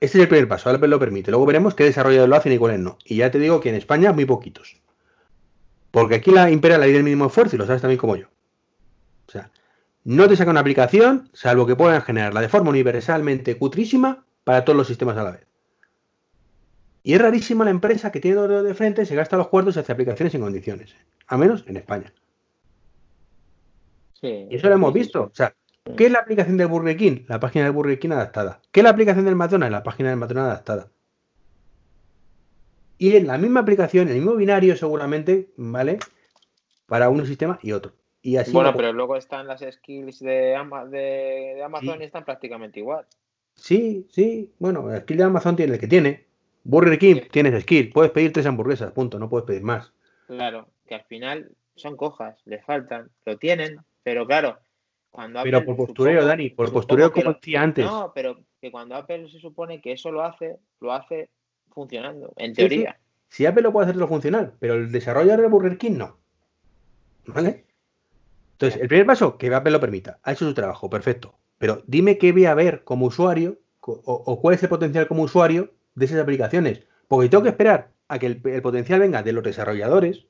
Este 0.00 0.18
es 0.18 0.22
el 0.22 0.28
primer 0.28 0.48
paso, 0.48 0.68
Apple 0.68 0.88
lo 0.88 0.98
permite. 0.98 1.30
Luego 1.30 1.46
veremos 1.46 1.74
qué 1.74 1.84
desarrolladores 1.84 2.28
lo 2.28 2.36
hacen 2.36 2.52
y 2.52 2.58
cuáles 2.58 2.80
no. 2.80 2.98
Y 3.04 3.16
ya 3.16 3.30
te 3.30 3.38
digo 3.38 3.60
que 3.60 3.68
en 3.68 3.76
España 3.76 4.12
muy 4.12 4.24
poquitos. 4.24 4.80
Porque 5.92 6.16
aquí 6.16 6.30
la 6.30 6.50
impera 6.50 6.78
la 6.78 6.86
ley 6.86 6.94
del 6.94 7.04
mínimo 7.04 7.26
esfuerzo 7.26 7.54
y 7.54 7.58
lo 7.58 7.66
sabes 7.66 7.82
también 7.82 8.00
como 8.00 8.16
yo. 8.16 8.26
O 9.28 9.30
sea, 9.30 9.50
no 10.04 10.28
te 10.28 10.34
saca 10.34 10.50
una 10.50 10.60
aplicación, 10.60 11.30
salvo 11.32 11.66
que 11.66 11.76
puedan 11.76 12.02
generarla 12.02 12.40
de 12.40 12.48
forma 12.48 12.70
universalmente 12.70 13.56
cutrísima 13.56 14.24
para 14.42 14.64
todos 14.64 14.76
los 14.76 14.88
sistemas 14.88 15.16
a 15.16 15.22
la 15.22 15.30
vez. 15.30 15.46
Y 17.04 17.14
es 17.14 17.20
rarísima 17.20 17.64
la 17.64 17.70
empresa 17.70 18.10
que 18.10 18.20
tiene 18.20 18.36
dos 18.36 18.64
de 18.64 18.74
frente, 18.74 19.06
se 19.06 19.14
gasta 19.14 19.36
los 19.36 19.48
cuartos 19.48 19.76
y 19.76 19.80
hace 19.80 19.92
aplicaciones 19.92 20.34
en 20.34 20.40
condiciones. 20.40 20.94
A 21.26 21.36
menos 21.36 21.64
en 21.66 21.76
España. 21.76 22.12
Sí, 24.20 24.46
y 24.50 24.56
eso 24.56 24.68
lo 24.68 24.74
hemos 24.74 24.92
visto. 24.92 25.24
O 25.24 25.34
sea, 25.34 25.54
¿qué 25.96 26.06
es 26.06 26.12
la 26.12 26.20
aplicación 26.20 26.56
del 26.56 26.68
Burger 26.68 26.96
King? 26.96 27.24
La 27.28 27.40
página 27.40 27.64
del 27.64 27.72
Burger 27.72 27.98
King 27.98 28.10
adaptada. 28.10 28.60
¿Qué 28.70 28.80
es 28.80 28.84
la 28.84 28.90
aplicación 28.90 29.24
del 29.24 29.36
McDonald's? 29.36 29.72
La 29.72 29.82
página 29.82 30.10
del 30.10 30.18
McDonald's 30.18 30.52
adaptada. 30.52 30.88
Y 32.98 33.16
en 33.16 33.26
la 33.26 33.38
misma 33.38 33.60
aplicación, 33.60 34.08
el 34.08 34.14
mismo 34.14 34.34
binario 34.34 34.76
seguramente, 34.76 35.48
¿vale? 35.56 35.98
Para 36.86 37.08
un 37.08 37.26
sistema 37.26 37.58
y 37.62 37.72
otro 37.72 37.92
bueno, 38.52 38.72
pero 38.76 38.92
luego 38.92 39.16
están 39.16 39.48
las 39.48 39.60
skills 39.60 40.20
de, 40.20 40.54
Amazon 40.54 42.00
y 42.00 42.04
están 42.04 42.24
prácticamente 42.24 42.78
igual. 42.78 43.04
Sí, 43.54 44.06
sí. 44.10 44.52
Bueno, 44.58 44.88
la 44.88 45.00
skill 45.00 45.16
de 45.16 45.24
Amazon 45.24 45.56
tiene 45.56 45.74
el 45.74 45.80
que 45.80 45.88
tiene. 45.88 46.26
Burger 46.62 46.98
King 46.98 47.22
tienes 47.30 47.60
skill. 47.62 47.90
Puedes 47.92 48.12
pedir 48.12 48.32
tres 48.32 48.46
hamburguesas, 48.46 48.92
punto. 48.92 49.18
No 49.18 49.28
puedes 49.28 49.46
pedir 49.46 49.62
más. 49.62 49.92
Claro, 50.28 50.68
que 50.86 50.94
al 50.94 51.04
final 51.04 51.50
son 51.74 51.96
cojas, 51.96 52.40
les 52.44 52.64
faltan, 52.64 53.10
lo 53.26 53.38
tienen, 53.38 53.78
pero 54.04 54.26
claro, 54.26 54.58
cuando 55.12 55.40
Apple, 55.40 55.52
Pero 55.52 55.64
por 55.66 55.76
postureo, 55.76 56.24
Dani, 56.24 56.50
por 56.50 56.72
postureo 56.72 57.12
como 57.12 57.34
decía 57.34 57.62
antes. 57.62 57.84
No, 57.84 58.12
pero 58.14 58.40
que 58.60 58.72
cuando 58.72 58.96
Apple 58.96 59.28
se 59.30 59.38
supone 59.38 59.80
que 59.80 59.92
eso 59.92 60.10
lo 60.10 60.22
hace, 60.22 60.58
lo 60.80 60.92
hace 60.92 61.28
funcionando, 61.70 62.32
en 62.36 62.54
teoría. 62.54 62.98
Si 63.28 63.44
Apple 63.44 63.62
lo 63.62 63.72
puede 63.72 63.86
hacer 63.86 63.96
lo 63.96 64.08
funcional, 64.08 64.54
pero 64.58 64.74
el 64.74 64.90
desarrollador 64.90 65.42
de 65.42 65.48
Burger 65.48 65.78
King 65.78 65.98
no. 65.98 66.18
¿Vale? 67.26 67.66
Entonces, 68.52 68.80
el 68.80 68.88
primer 68.88 69.06
paso, 69.06 69.36
que 69.36 69.54
Apple 69.54 69.72
lo 69.72 69.80
permita. 69.80 70.18
Ha 70.22 70.32
hecho 70.32 70.46
su 70.46 70.54
trabajo, 70.54 70.88
perfecto. 70.88 71.34
Pero 71.58 71.82
dime 71.86 72.16
qué 72.16 72.32
voy 72.32 72.46
a 72.46 72.54
ver 72.54 72.82
como 72.84 73.06
usuario 73.06 73.58
o, 73.80 74.40
cuál 74.40 74.54
es 74.54 74.62
el 74.62 74.68
potencial 74.68 75.08
como 75.08 75.24
usuario 75.24 75.74
de 75.94 76.06
esas 76.06 76.20
aplicaciones. 76.20 76.86
Porque 77.08 77.28
tengo 77.28 77.42
que 77.42 77.50
esperar 77.50 77.90
a 78.08 78.18
que 78.18 78.26
el, 78.26 78.62
potencial 78.62 79.00
venga 79.00 79.22
de 79.22 79.32
los 79.32 79.44
desarrolladores. 79.44 80.26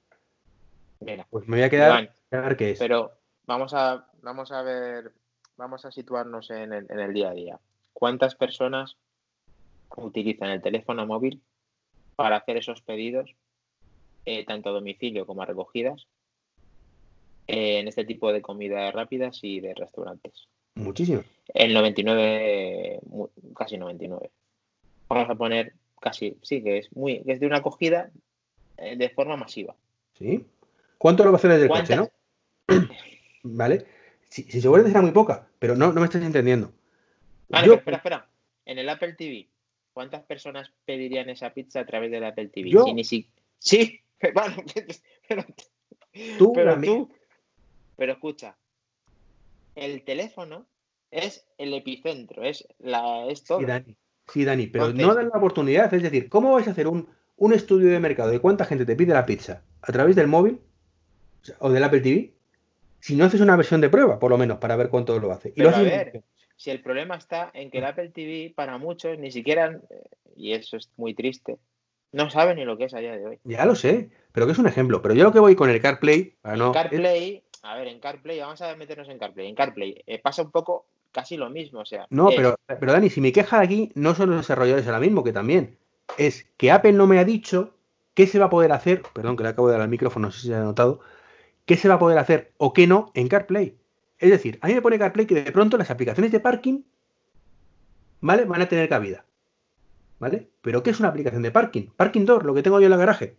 pues 1.31 1.47
me 1.47 1.59
voy 1.59 1.65
a 1.65 1.71
quedar 1.71 2.11
a 2.31 2.41
ver 2.41 2.57
qué 2.57 2.73
es. 2.73 2.79
Pero 2.79 3.13
vamos 3.47 3.75
a, 3.75 4.07
vamos 4.23 4.53
a 4.53 4.63
ver, 4.63 5.13
vamos 5.57 5.85
a 5.85 5.93
situarnos 5.93 6.51
en 6.51 6.73
el, 6.73 7.13
día 7.13 7.31
a 7.31 7.35
día. 7.35 7.61
¿Cuántas 7.93 8.35
personas 8.35 8.97
utilizan 9.97 10.51
el 10.51 10.63
teléfono 10.63 11.07
móvil 11.07 11.43
para 12.17 12.37
hacer 12.37 12.57
esos 12.57 12.81
pedidos, 12.81 13.35
eh, 14.25 14.45
tanto 14.47 14.71
a 14.71 14.73
domicilio 14.73 15.27
como 15.27 15.43
a 15.43 15.47
recogidas, 15.47 16.07
en 17.47 17.89
este 17.89 18.05
tipo 18.05 18.33
de 18.33 18.41
comidas 18.41 18.95
rápidas 18.95 19.41
y 19.43 19.61
de 19.61 19.75
restaurantes. 19.75 20.49
Muchísimo. 20.75 21.23
El 21.53 21.75
99, 21.75 23.01
casi 23.55 23.77
99. 23.77 24.31
Vamos 25.09 25.29
a 25.29 25.35
poner 25.35 25.75
casi, 26.01 26.39
sí, 26.43 26.63
que 26.63 26.79
es 26.79 26.97
muy, 26.97 27.23
que 27.25 27.33
es 27.33 27.41
de 27.41 27.47
una 27.47 27.59
acogida 27.59 28.11
eh, 28.79 28.97
de 28.97 29.11
forma 29.11 29.37
masiva. 29.37 29.75
¿Sí? 30.17 30.47
¿Cuánto 30.97 31.25
lo 31.25 31.33
va 31.33 31.37
a 31.37 31.39
hacer 31.39 31.51
desde 31.51 31.65
el 31.65 31.71
coche, 31.71 31.97
no? 31.97 32.11
¿Vale? 33.43 33.85
Si, 34.33 34.45
si 34.45 34.63
seguramente 34.63 34.93
será 34.93 35.03
muy 35.03 35.11
poca, 35.11 35.47
pero 35.59 35.77
no, 35.77 35.93
no 35.93 36.01
me 36.01 36.07
estás 36.07 36.23
entendiendo. 36.23 36.73
Vale, 37.51 37.75
espera, 37.75 37.99
espera. 37.99 38.29
En 38.65 38.79
el 38.79 38.89
Apple 38.89 39.13
TV, 39.13 39.47
¿cuántas 39.93 40.23
personas 40.23 40.73
pedirían 40.87 41.29
esa 41.29 41.53
pizza 41.53 41.81
a 41.81 41.85
través 41.85 42.11
del 42.11 42.25
Apple 42.25 42.49
TV? 42.49 42.71
¿Yo? 42.71 42.87
Sí, 43.05 43.29
sí, 43.59 44.01
bueno, 44.33 44.57
pero, 45.29 45.45
tú, 46.39 46.53
pero 46.55 46.81
tú, 46.81 47.11
pero 47.95 48.13
escucha, 48.15 48.57
el 49.75 50.03
teléfono 50.03 50.65
es 51.11 51.47
el 51.59 51.75
epicentro, 51.75 52.43
es, 52.43 52.67
la, 52.79 53.27
es 53.27 53.45
todo. 53.45 53.59
Sí, 53.59 53.67
Dani, 53.67 53.97
sí, 54.33 54.45
Dani 54.47 54.67
pero 54.69 54.95
no 54.95 55.15
dan 55.15 55.29
la 55.29 55.37
oportunidad. 55.37 55.93
Es 55.93 56.03
decir, 56.03 56.31
¿cómo 56.31 56.53
vais 56.53 56.69
a 56.69 56.71
hacer 56.71 56.89
un, 56.89 57.07
estudio 57.53 57.91
de 57.91 58.01
mercado 58.01 58.31
de 58.31 58.41
cuánta 58.41 58.65
gente 58.65 58.87
te 58.87 58.97
pide 58.97 59.13
la 59.13 59.27
pizza 59.27 59.63
a 59.83 59.93
través 59.93 60.17
del 60.17 60.29
móvil 60.29 60.59
o 61.59 61.69
del 61.69 61.85
Apple 61.85 62.01
TV? 62.01 62.33
Si 63.03 63.17
no 63.17 63.25
haces 63.25 63.41
una 63.41 63.57
versión 63.57 63.81
de 63.81 63.91
prueba, 63.91 64.21
por 64.21 64.31
lo 64.31 64.39
menos, 64.39 64.59
para 64.59 64.77
ver 64.77 64.89
cuánto 64.89 65.19
lo 65.19 65.33
hace. 65.33 65.53
Y 65.57 65.67
a 65.67 65.77
ver, 65.83 66.23
si 66.55 66.71
el 66.71 66.81
problema 66.81 67.17
está 67.17 67.51
en 67.53 67.69
que 67.69 67.79
el 67.79 67.85
Apple 67.85 68.11
TV, 68.11 68.53
para 68.55 68.79
muchos, 68.79 69.19
ni 69.19 69.33
siquiera, 69.33 69.81
y 70.37 70.53
eso 70.53 70.77
es 70.77 70.89
muy 70.97 71.13
triste, 71.13 71.59
no 72.13 72.31
sabe 72.31 72.55
ni 72.55 72.65
lo 72.65 72.79
que 72.79 72.85
es 72.85 72.95
a 72.95 73.01
día 73.01 73.17
de 73.17 73.27
hoy. 73.27 73.39
Ya 73.43 73.67
lo 73.67 73.75
sé, 73.75 74.11
pero 74.31 74.47
que 74.47 74.53
es 74.53 74.59
un 74.59 74.69
ejemplo. 74.69 75.03
Pero 75.03 75.15
yo 75.15 75.25
lo 75.25 75.33
que 75.33 75.41
voy 75.41 75.57
con 75.57 75.69
el 75.69 75.81
CarPlay. 75.81 76.37
no, 76.57 76.71
CarPlay 76.71 77.43
a 77.63 77.77
ver, 77.77 77.89
en 77.89 77.99
CarPlay, 77.99 78.39
vamos 78.39 78.61
a 78.63 78.77
meternos 78.77 79.09
en 79.09 79.19
CarPlay. 79.19 79.49
En 79.49 79.55
CarPlay 79.57 80.03
eh, 80.07 80.21
pasa 80.21 80.43
un 80.43 80.53
poco 80.53 80.87
casi 81.11 81.37
lo 81.37 81.51
mismo, 81.51 81.81
o 81.81 81.85
sea. 81.85 82.07
No, 82.11 82.31
pero, 82.37 82.57
pero 82.67 82.93
Dani, 82.93 83.11
si 83.11 83.21
mi 83.21 83.33
queja 83.33 83.61
aquí 83.61 83.91
no 83.95 84.15
son 84.15 84.31
los 84.31 84.39
desarrolladores 84.39 84.87
ahora 84.87 85.01
mismo, 85.01 85.25
que 85.25 85.33
también, 85.33 85.77
es 86.19 86.45
que 86.57 86.71
Apple 86.71 86.93
no 86.93 87.09
me 87.09 87.19
ha 87.19 87.25
dicho 87.25 87.75
qué 88.15 88.27
se 88.27 88.39
va 88.39 88.47
a 88.47 88.51
poder 88.51 88.73
hacer, 88.73 89.03
perdón 89.13 89.37
que 89.37 89.43
le 89.43 89.51
acabo 89.51 89.69
de 89.69 89.75
dar 89.75 89.83
al 89.83 89.89
micrófono, 89.89 90.27
no 90.27 90.33
sé 90.33 90.41
si 90.41 90.47
se 90.49 90.55
ha 90.55 90.61
notado, 90.61 91.01
qué 91.65 91.77
se 91.77 91.89
va 91.89 91.95
a 91.95 91.99
poder 91.99 92.19
hacer 92.19 92.53
o 92.59 92.73
qué 92.73 92.87
no 92.87 93.11
en 93.15 93.29
CarPlay. 93.29 93.77
Es 94.19 94.31
decir, 94.31 94.59
a 94.61 94.69
mí 94.69 94.75
me 94.75 94.83
pone 94.83 94.99
CarPlay 94.99 95.27
que 95.27 95.35
de 95.35 95.53
pronto 95.53 95.77
las 95.77 95.91
aplicaciones 95.91 96.33
de 96.33 96.41
parking, 96.41 96.83
¿vale? 98.21 98.45
Van 98.45 98.63
a 98.63 98.69
tener 98.69 98.89
cabida. 98.89 99.25
¿Vale? 100.19 100.49
Pero 100.61 100.85
¿qué 100.85 100.91
es 100.91 101.01
una 101.01 101.09
aplicación 101.09 101.43
de 101.43 101.51
parking? 101.51 101.89
Parking 101.97 102.25
door, 102.25 102.45
lo 102.45 102.55
que 102.55 102.63
tengo 102.63 102.79
yo 102.81 102.87
en 102.87 102.93
el 102.93 102.99
garaje. 102.99 103.37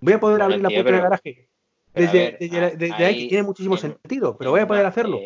Voy 0.00 0.12
a 0.12 0.20
poder 0.20 0.42
abrir 0.42 0.60
la 0.60 0.68
puerta 0.68 0.92
del 0.92 1.00
garaje 1.00 1.48
desde, 1.96 2.92
ahí, 3.04 3.28
tiene 3.28 3.42
muchísimo 3.42 3.76
sentido, 3.76 4.36
pero 4.36 4.50
voy 4.50 4.60
a 4.60 4.66
poder 4.66 4.86
hacerlo. 4.86 5.18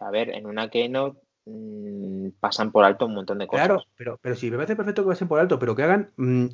a 0.00 0.10
ver, 0.10 0.30
en 0.30 0.46
una 0.46 0.70
Keynote 0.70 1.20
mmm, 1.44 2.28
pasan 2.40 2.72
por 2.72 2.84
alto 2.84 3.06
un 3.06 3.14
montón 3.14 3.38
de 3.38 3.46
cosas. 3.46 3.66
Claro, 3.66 3.84
pero, 3.96 4.18
pero 4.20 4.34
sí, 4.34 4.50
me 4.50 4.56
parece 4.56 4.76
perfecto 4.76 5.02
que 5.02 5.08
pasen 5.08 5.28
por 5.28 5.40
alto, 5.40 5.58
pero 5.58 5.76
que 5.76 5.82
hagan, 5.82 6.10
mm, 6.16 6.46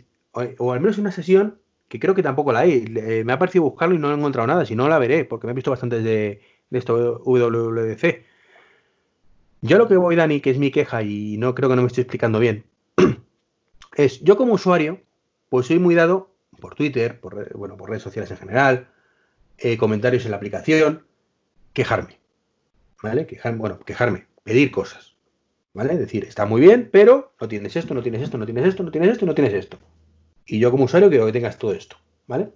o, 0.58 0.72
al 0.72 0.80
menos 0.80 0.98
una 0.98 1.12
sesión, 1.12 1.60
que 1.90 1.98
creo 1.98 2.14
que 2.14 2.22
tampoco 2.22 2.52
la 2.52 2.60
hay. 2.60 2.84
me 3.24 3.32
ha 3.32 3.38
parecido 3.38 3.64
buscarlo 3.64 3.96
y 3.96 3.98
no 3.98 4.12
he 4.12 4.14
encontrado 4.14 4.46
nada, 4.46 4.64
si 4.64 4.76
no 4.76 4.88
la 4.88 5.00
veré, 5.00 5.24
porque 5.24 5.48
me 5.48 5.50
he 5.50 5.54
visto 5.56 5.72
bastante 5.72 6.00
de, 6.00 6.40
de 6.70 6.78
esto 6.78 7.20
WWDC. 7.24 8.24
Yo 9.62 9.76
lo 9.76 9.88
que 9.88 9.96
voy, 9.96 10.14
Dani, 10.14 10.40
que 10.40 10.50
es 10.50 10.58
mi 10.58 10.70
queja 10.70 11.02
y 11.02 11.36
no 11.36 11.52
creo 11.52 11.68
que 11.68 11.74
no 11.74 11.82
me 11.82 11.88
estoy 11.88 12.02
explicando 12.02 12.38
bien, 12.38 12.64
es 13.96 14.20
yo 14.20 14.36
como 14.36 14.54
usuario, 14.54 15.00
pues 15.48 15.66
soy 15.66 15.80
muy 15.80 15.96
dado 15.96 16.30
por 16.60 16.76
Twitter, 16.76 17.18
por, 17.18 17.52
bueno, 17.58 17.76
por 17.76 17.90
redes 17.90 18.04
sociales 18.04 18.30
en 18.30 18.36
general, 18.36 18.88
eh, 19.58 19.76
comentarios 19.76 20.24
en 20.24 20.30
la 20.30 20.36
aplicación, 20.36 21.04
quejarme. 21.72 22.20
¿Vale? 23.02 23.26
Quejarme, 23.26 23.58
bueno, 23.58 23.80
quejarme, 23.80 24.28
pedir 24.44 24.70
cosas. 24.70 25.16
¿Vale? 25.74 25.96
Decir, 25.96 26.24
está 26.24 26.46
muy 26.46 26.60
bien, 26.60 26.88
pero 26.92 27.32
no 27.40 27.48
tienes 27.48 27.74
esto, 27.74 27.94
no 27.94 28.02
tienes 28.02 28.22
esto, 28.22 28.38
no 28.38 28.44
tienes 28.44 28.64
esto, 28.64 28.84
no 28.84 28.92
tienes 28.92 29.10
esto, 29.10 29.26
no 29.26 29.34
tienes 29.34 29.54
esto. 29.54 29.78
Y 30.50 30.58
yo 30.58 30.72
como 30.72 30.84
usuario 30.84 31.08
quiero 31.08 31.26
que 31.26 31.32
tengas 31.32 31.58
todo 31.58 31.72
esto. 31.72 31.96
¿Vale? 32.26 32.48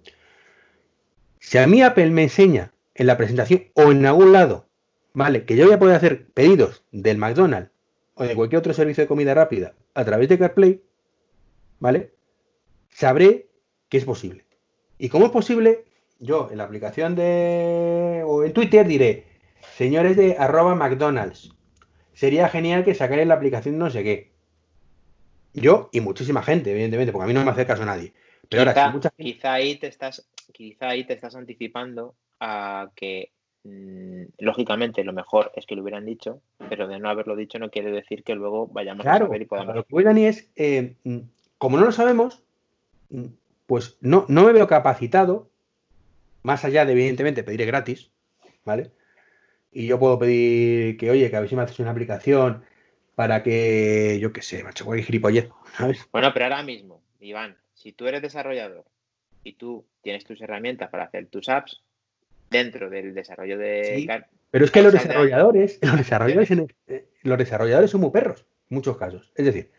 Si 1.39 1.57
a 1.57 1.65
mí 1.65 1.81
Apple 1.81 2.09
me 2.09 2.23
enseña 2.23 2.73
en 2.93 3.07
la 3.07 3.17
presentación 3.17 3.65
o 3.73 3.91
en 3.91 4.05
algún 4.05 4.33
lado, 4.33 4.67
¿vale? 5.13 5.45
Que 5.45 5.55
yo 5.55 5.65
voy 5.65 5.73
a 5.73 5.79
poder 5.79 5.95
hacer 5.95 6.27
pedidos 6.27 6.83
del 6.91 7.17
McDonald's 7.17 7.71
o 8.15 8.23
de 8.23 8.35
cualquier 8.35 8.59
otro 8.59 8.73
servicio 8.73 9.03
de 9.03 9.07
comida 9.07 9.33
rápida 9.33 9.75
a 9.93 10.03
través 10.03 10.27
de 10.27 10.37
CarPlay, 10.37 10.81
¿vale? 11.79 12.11
Sabré 12.89 13.47
que 13.87 13.97
es 13.97 14.05
posible. 14.05 14.45
¿Y 14.97 15.09
cómo 15.09 15.25
es 15.25 15.31
posible? 15.31 15.85
yo 16.19 16.49
en 16.51 16.57
la 16.57 16.65
aplicación 16.65 17.15
de. 17.15 18.23
o 18.25 18.43
en 18.43 18.53
Twitter 18.53 18.87
diré, 18.87 19.25
señores 19.77 20.15
de 20.17 20.35
arroba 20.37 20.75
McDonald's, 20.75 21.53
sería 22.13 22.49
genial 22.49 22.83
que 22.83 22.95
sacarais 22.95 23.27
la 23.27 23.35
aplicación 23.35 23.77
no 23.77 23.89
sé 23.89 24.03
qué. 24.03 24.34
Yo 25.55 25.89
y 25.91 26.01
muchísima 26.01 26.43
gente, 26.43 26.71
evidentemente, 26.71 27.11
porque 27.11 27.23
a 27.23 27.27
mí 27.27 27.33
no 27.33 27.45
me 27.45 27.51
hace 27.51 27.65
caso 27.65 27.85
nadie. 27.85 28.13
Pero 28.49 28.65
quizá, 28.65 28.85
ahora, 28.91 29.11
quizá 29.17 29.53
ahí 29.53 29.75
te 29.75 29.87
estás, 29.87 30.27
quizá 30.51 30.89
ahí 30.89 31.05
te 31.05 31.13
estás 31.13 31.35
anticipando 31.35 32.15
a 32.39 32.91
que 32.95 33.31
mm, 33.63 34.23
lógicamente 34.39 35.03
lo 35.03 35.13
mejor 35.13 35.51
es 35.55 35.65
que 35.65 35.75
lo 35.75 35.81
hubieran 35.81 36.05
dicho, 36.05 36.41
pero 36.69 36.87
de 36.87 36.99
no 36.99 37.09
haberlo 37.09 37.35
dicho 37.35 37.57
no 37.57 37.69
quiere 37.69 37.91
decir 37.91 38.23
que 38.23 38.35
luego 38.35 38.67
vayamos 38.67 39.05
a 39.05 39.17
saber 39.17 39.41
y 39.41 39.45
podamos. 39.45 39.75
Lo 39.75 39.85
que 39.85 40.03
Dani 40.03 40.25
es, 40.25 40.51
eh, 40.55 40.95
mm, 41.03 41.19
como 41.57 41.77
no 41.77 41.85
lo 41.85 41.91
sabemos, 41.91 42.43
mm, 43.09 43.25
pues 43.65 43.97
no, 44.01 44.25
no 44.27 44.43
me 44.43 44.51
veo 44.51 44.67
capacitado, 44.67 45.49
más 46.43 46.65
allá 46.65 46.85
de 46.85 46.91
evidentemente 46.91 47.43
pedir 47.43 47.65
gratis, 47.65 48.11
¿vale? 48.65 48.91
Y 49.71 49.87
yo 49.87 49.99
puedo 49.99 50.19
pedir 50.19 50.97
que, 50.97 51.09
oye, 51.09 51.29
que 51.29 51.35
a 51.35 51.39
ver 51.39 51.49
si 51.49 51.55
me 51.55 51.63
haces 51.63 51.79
una 51.79 51.91
aplicación 51.91 52.63
para 53.15 53.43
que, 53.43 54.19
yo 54.19 54.31
qué 54.33 54.41
sé, 54.41 54.63
macho, 54.63 54.85
cualquier 54.85 55.07
gilipollez, 55.07 55.49
¿sabes? 55.77 56.07
Bueno, 56.11 56.31
pero 56.33 56.45
ahora 56.45 56.63
mismo, 56.63 57.01
Iván, 57.19 57.55
si 57.73 57.93
tú 57.93 58.07
eres 58.07 58.21
desarrollador 58.21 58.85
y 59.43 59.53
tú 59.53 59.85
tienes 60.01 60.25
tus 60.25 60.41
herramientas 60.41 60.89
para 60.89 61.05
hacer 61.05 61.27
tus 61.27 61.49
apps 61.49 61.81
dentro 62.49 62.89
del 62.89 63.13
desarrollo 63.13 63.57
de... 63.57 64.23
pero 64.51 64.65
es 64.65 64.71
que 64.71 64.81
los 64.81 64.93
desarrolladores, 64.93 65.79
los 65.81 65.97
desarrolladores, 65.97 66.51
eh, 66.87 67.07
los 67.23 67.37
desarrolladores 67.37 67.89
son 67.89 68.01
muy 68.01 68.11
perros, 68.11 68.45
en 68.69 68.75
muchos 68.75 68.97
casos. 68.97 69.31
Es 69.35 69.45
decir, 69.45 69.71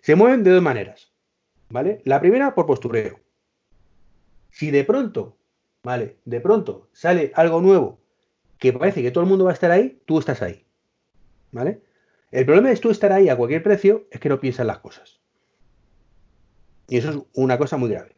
se 0.00 0.14
mueven 0.14 0.44
de 0.44 0.50
dos 0.50 0.62
maneras, 0.62 1.12
¿vale? 1.70 2.02
La 2.04 2.20
primera 2.20 2.54
por 2.54 2.66
postureo. 2.66 3.20
Si 4.50 4.70
de 4.70 4.84
pronto, 4.84 5.38
¿vale? 5.82 6.18
De 6.26 6.40
pronto 6.40 6.90
sale 6.92 7.32
algo 7.34 7.60
nuevo 7.62 8.00
que 8.58 8.72
parece 8.72 9.02
que 9.02 9.10
todo 9.10 9.24
el 9.24 9.30
mundo 9.30 9.46
va 9.46 9.50
a 9.50 9.54
estar 9.54 9.70
ahí, 9.70 10.00
tú 10.04 10.18
estás 10.18 10.42
ahí, 10.42 10.64
¿vale? 11.50 11.80
El 12.32 12.46
problema 12.46 12.72
es 12.72 12.80
tú 12.80 12.90
estar 12.90 13.12
ahí 13.12 13.28
a 13.28 13.36
cualquier 13.36 13.62
precio 13.62 14.06
es 14.10 14.18
que 14.18 14.28
no 14.28 14.40
piensas 14.40 14.66
las 14.66 14.78
cosas. 14.78 15.20
Y 16.88 16.96
eso 16.96 17.10
es 17.10 17.18
una 17.34 17.58
cosa 17.58 17.76
muy 17.76 17.90
grave. 17.90 18.16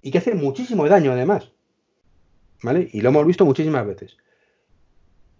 Y 0.00 0.10
que 0.10 0.18
hace 0.18 0.34
muchísimo 0.34 0.88
daño 0.88 1.12
además. 1.12 1.52
¿Vale? 2.62 2.88
Y 2.92 3.00
lo 3.00 3.10
hemos 3.10 3.26
visto 3.26 3.44
muchísimas 3.44 3.86
veces. 3.86 4.16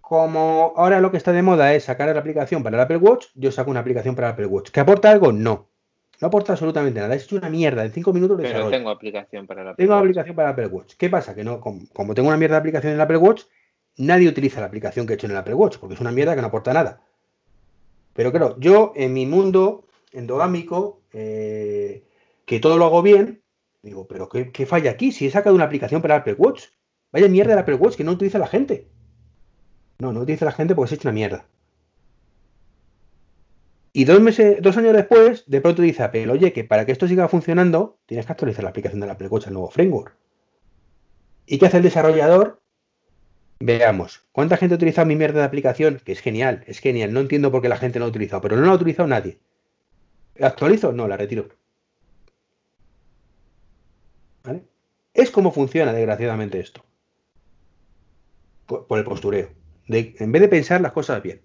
Como 0.01 0.73
ahora 0.75 0.99
lo 0.99 1.11
que 1.11 1.17
está 1.17 1.31
de 1.31 1.41
moda 1.41 1.73
es 1.73 1.85
sacar 1.85 2.13
la 2.13 2.19
aplicación 2.19 2.61
para 2.61 2.75
el 2.75 2.83
Apple 2.83 2.97
Watch, 2.97 3.27
yo 3.35 3.51
saco 3.51 3.71
una 3.71 3.79
aplicación 3.79 4.15
para 4.15 4.27
el 4.27 4.33
Apple 4.33 4.45
Watch. 4.47 4.69
¿Que 4.69 4.81
aporta 4.81 5.09
algo? 5.09 5.31
No. 5.31 5.69
No 6.19 6.27
aporta 6.27 6.51
absolutamente 6.51 6.99
nada. 6.99 7.15
Es 7.15 7.31
una 7.31 7.49
mierda. 7.49 7.85
En 7.85 7.91
cinco 7.91 8.11
minutos 8.11 8.37
de 8.37 8.43
Pero 8.43 8.69
tengo 8.69 8.89
aplicación 8.89 9.47
para 9.47 9.61
el 9.61 9.67
Apple 9.69 9.83
Tengo 9.83 9.97
aplicación 9.97 10.35
para 10.35 10.49
el 10.49 10.53
Apple 10.53 10.67
Watch. 10.67 10.93
¿Qué 10.97 11.09
pasa? 11.09 11.33
Que 11.33 11.45
no, 11.45 11.61
como, 11.61 12.13
tengo 12.13 12.27
una 12.27 12.37
mierda 12.37 12.55
de 12.55 12.59
aplicación 12.59 12.91
en 12.91 12.95
el 12.95 13.01
Apple 13.01 13.17
Watch, 13.17 13.43
nadie 13.97 14.27
utiliza 14.27 14.59
la 14.59 14.67
aplicación 14.67 15.07
que 15.07 15.13
he 15.13 15.15
hecho 15.15 15.27
en 15.27 15.31
el 15.31 15.37
Apple 15.37 15.53
Watch, 15.53 15.77
porque 15.77 15.95
es 15.95 16.01
una 16.01 16.11
mierda 16.11 16.35
que 16.35 16.41
no 16.41 16.47
aporta 16.47 16.73
nada. 16.73 17.01
Pero 18.13 18.31
claro, 18.31 18.55
yo 18.59 18.93
en 18.95 19.13
mi 19.13 19.25
mundo 19.25 19.87
endogámico, 20.11 21.01
eh, 21.11 22.03
que 22.45 22.59
todo 22.59 22.77
lo 22.77 22.85
hago 22.85 23.01
bien, 23.01 23.41
digo, 23.81 24.07
pero 24.07 24.29
¿qué, 24.29 24.65
falla 24.65 24.91
aquí? 24.91 25.11
Si 25.11 25.25
he 25.25 25.31
sacado 25.31 25.55
una 25.55 25.65
aplicación 25.65 26.01
para 26.01 26.17
Apple 26.17 26.35
Watch, 26.37 26.65
vaya 27.11 27.27
mierda 27.27 27.53
el 27.53 27.59
Apple 27.59 27.75
Watch 27.75 27.95
que 27.95 28.03
no 28.03 28.11
utiliza 28.11 28.39
la 28.39 28.47
gente. 28.47 28.87
No, 29.99 30.13
no 30.13 30.21
utiliza 30.21 30.45
la 30.45 30.51
gente 30.51 30.75
porque 30.75 30.89
se 30.89 30.95
ha 30.95 30.97
hecho 30.97 31.07
una 31.07 31.15
mierda. 31.15 31.47
Y 33.95 34.05
dos 34.05 34.19
meses, 34.21 34.57
dos 34.61 34.75
años 34.77 34.93
después, 34.93 35.43
de 35.47 35.61
pronto 35.61 35.83
dice 35.83 36.01
Apple, 36.01 36.31
oye, 36.31 36.51
que 36.51 36.63
para 36.63 36.85
que 36.85 36.91
esto 36.91 37.07
siga 37.07 37.27
funcionando, 37.27 37.99
tienes 38.07 38.25
que 38.25 38.31
actualizar 38.31 38.63
la 38.63 38.71
aplicación 38.71 38.99
del 38.99 39.11
Apple 39.11 39.27
Watch 39.27 39.47
al 39.47 39.53
nuevo 39.53 39.69
framework. 39.69 40.15
¿Y 41.45 41.59
qué 41.59 41.67
hace 41.67 41.77
el 41.77 41.83
desarrollador? 41.83 42.62
Veamos, 43.59 44.21
¿cuánta 44.31 44.57
gente 44.57 44.75
ha 44.75 44.77
utilizado 44.77 45.07
mi 45.07 45.15
mierda 45.15 45.39
de 45.39 45.45
aplicación? 45.45 46.01
Que 46.03 46.11
es 46.11 46.19
genial, 46.19 46.63
es 46.67 46.79
genial. 46.79 47.13
No 47.13 47.21
entiendo 47.21 47.51
por 47.51 47.61
qué 47.61 47.69
la 47.69 47.77
gente 47.77 47.99
no 47.99 48.05
ha 48.05 48.09
utilizado, 48.09 48.41
pero 48.41 48.55
no 48.55 48.63
la 48.65 48.71
ha 48.71 48.75
utilizado 48.75 49.07
nadie. 49.07 49.39
¿La 50.35 50.47
actualizo? 50.47 50.91
No, 50.91 51.07
la 51.07 51.17
retiro. 51.17 51.49
Es 55.13 55.31
como 55.31 55.51
funciona, 55.51 55.93
desgraciadamente, 55.93 56.59
esto. 56.59 56.83
Por, 58.65 58.97
el 58.97 59.05
postureo. 59.05 59.49
en 59.87 60.31
vez 60.31 60.41
de 60.41 60.47
pensar 60.47 60.81
las 60.81 60.91
cosas 60.91 61.21
bien. 61.21 61.41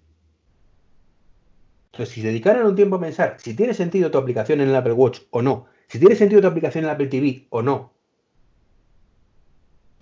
Entonces, 1.91 2.13
si 2.15 2.21
dedicaran 2.21 2.65
un 2.65 2.75
tiempo 2.75 2.95
a 2.95 3.01
pensar 3.01 3.37
si 3.39 3.53
tiene 3.55 3.73
sentido 3.73 4.11
tu 4.11 4.17
aplicación 4.17 4.61
en 4.61 4.69
el 4.69 4.75
Apple 4.75 4.93
Watch 4.93 5.21
o 5.31 5.41
no, 5.41 5.67
si 5.87 5.99
tiene 5.99 6.15
sentido 6.15 6.41
tu 6.41 6.47
aplicación 6.47 6.83
en 6.83 6.89
el 6.89 6.95
Apple 6.95 7.07
TV 7.07 7.47
o 7.49 7.61
no, 7.61 7.93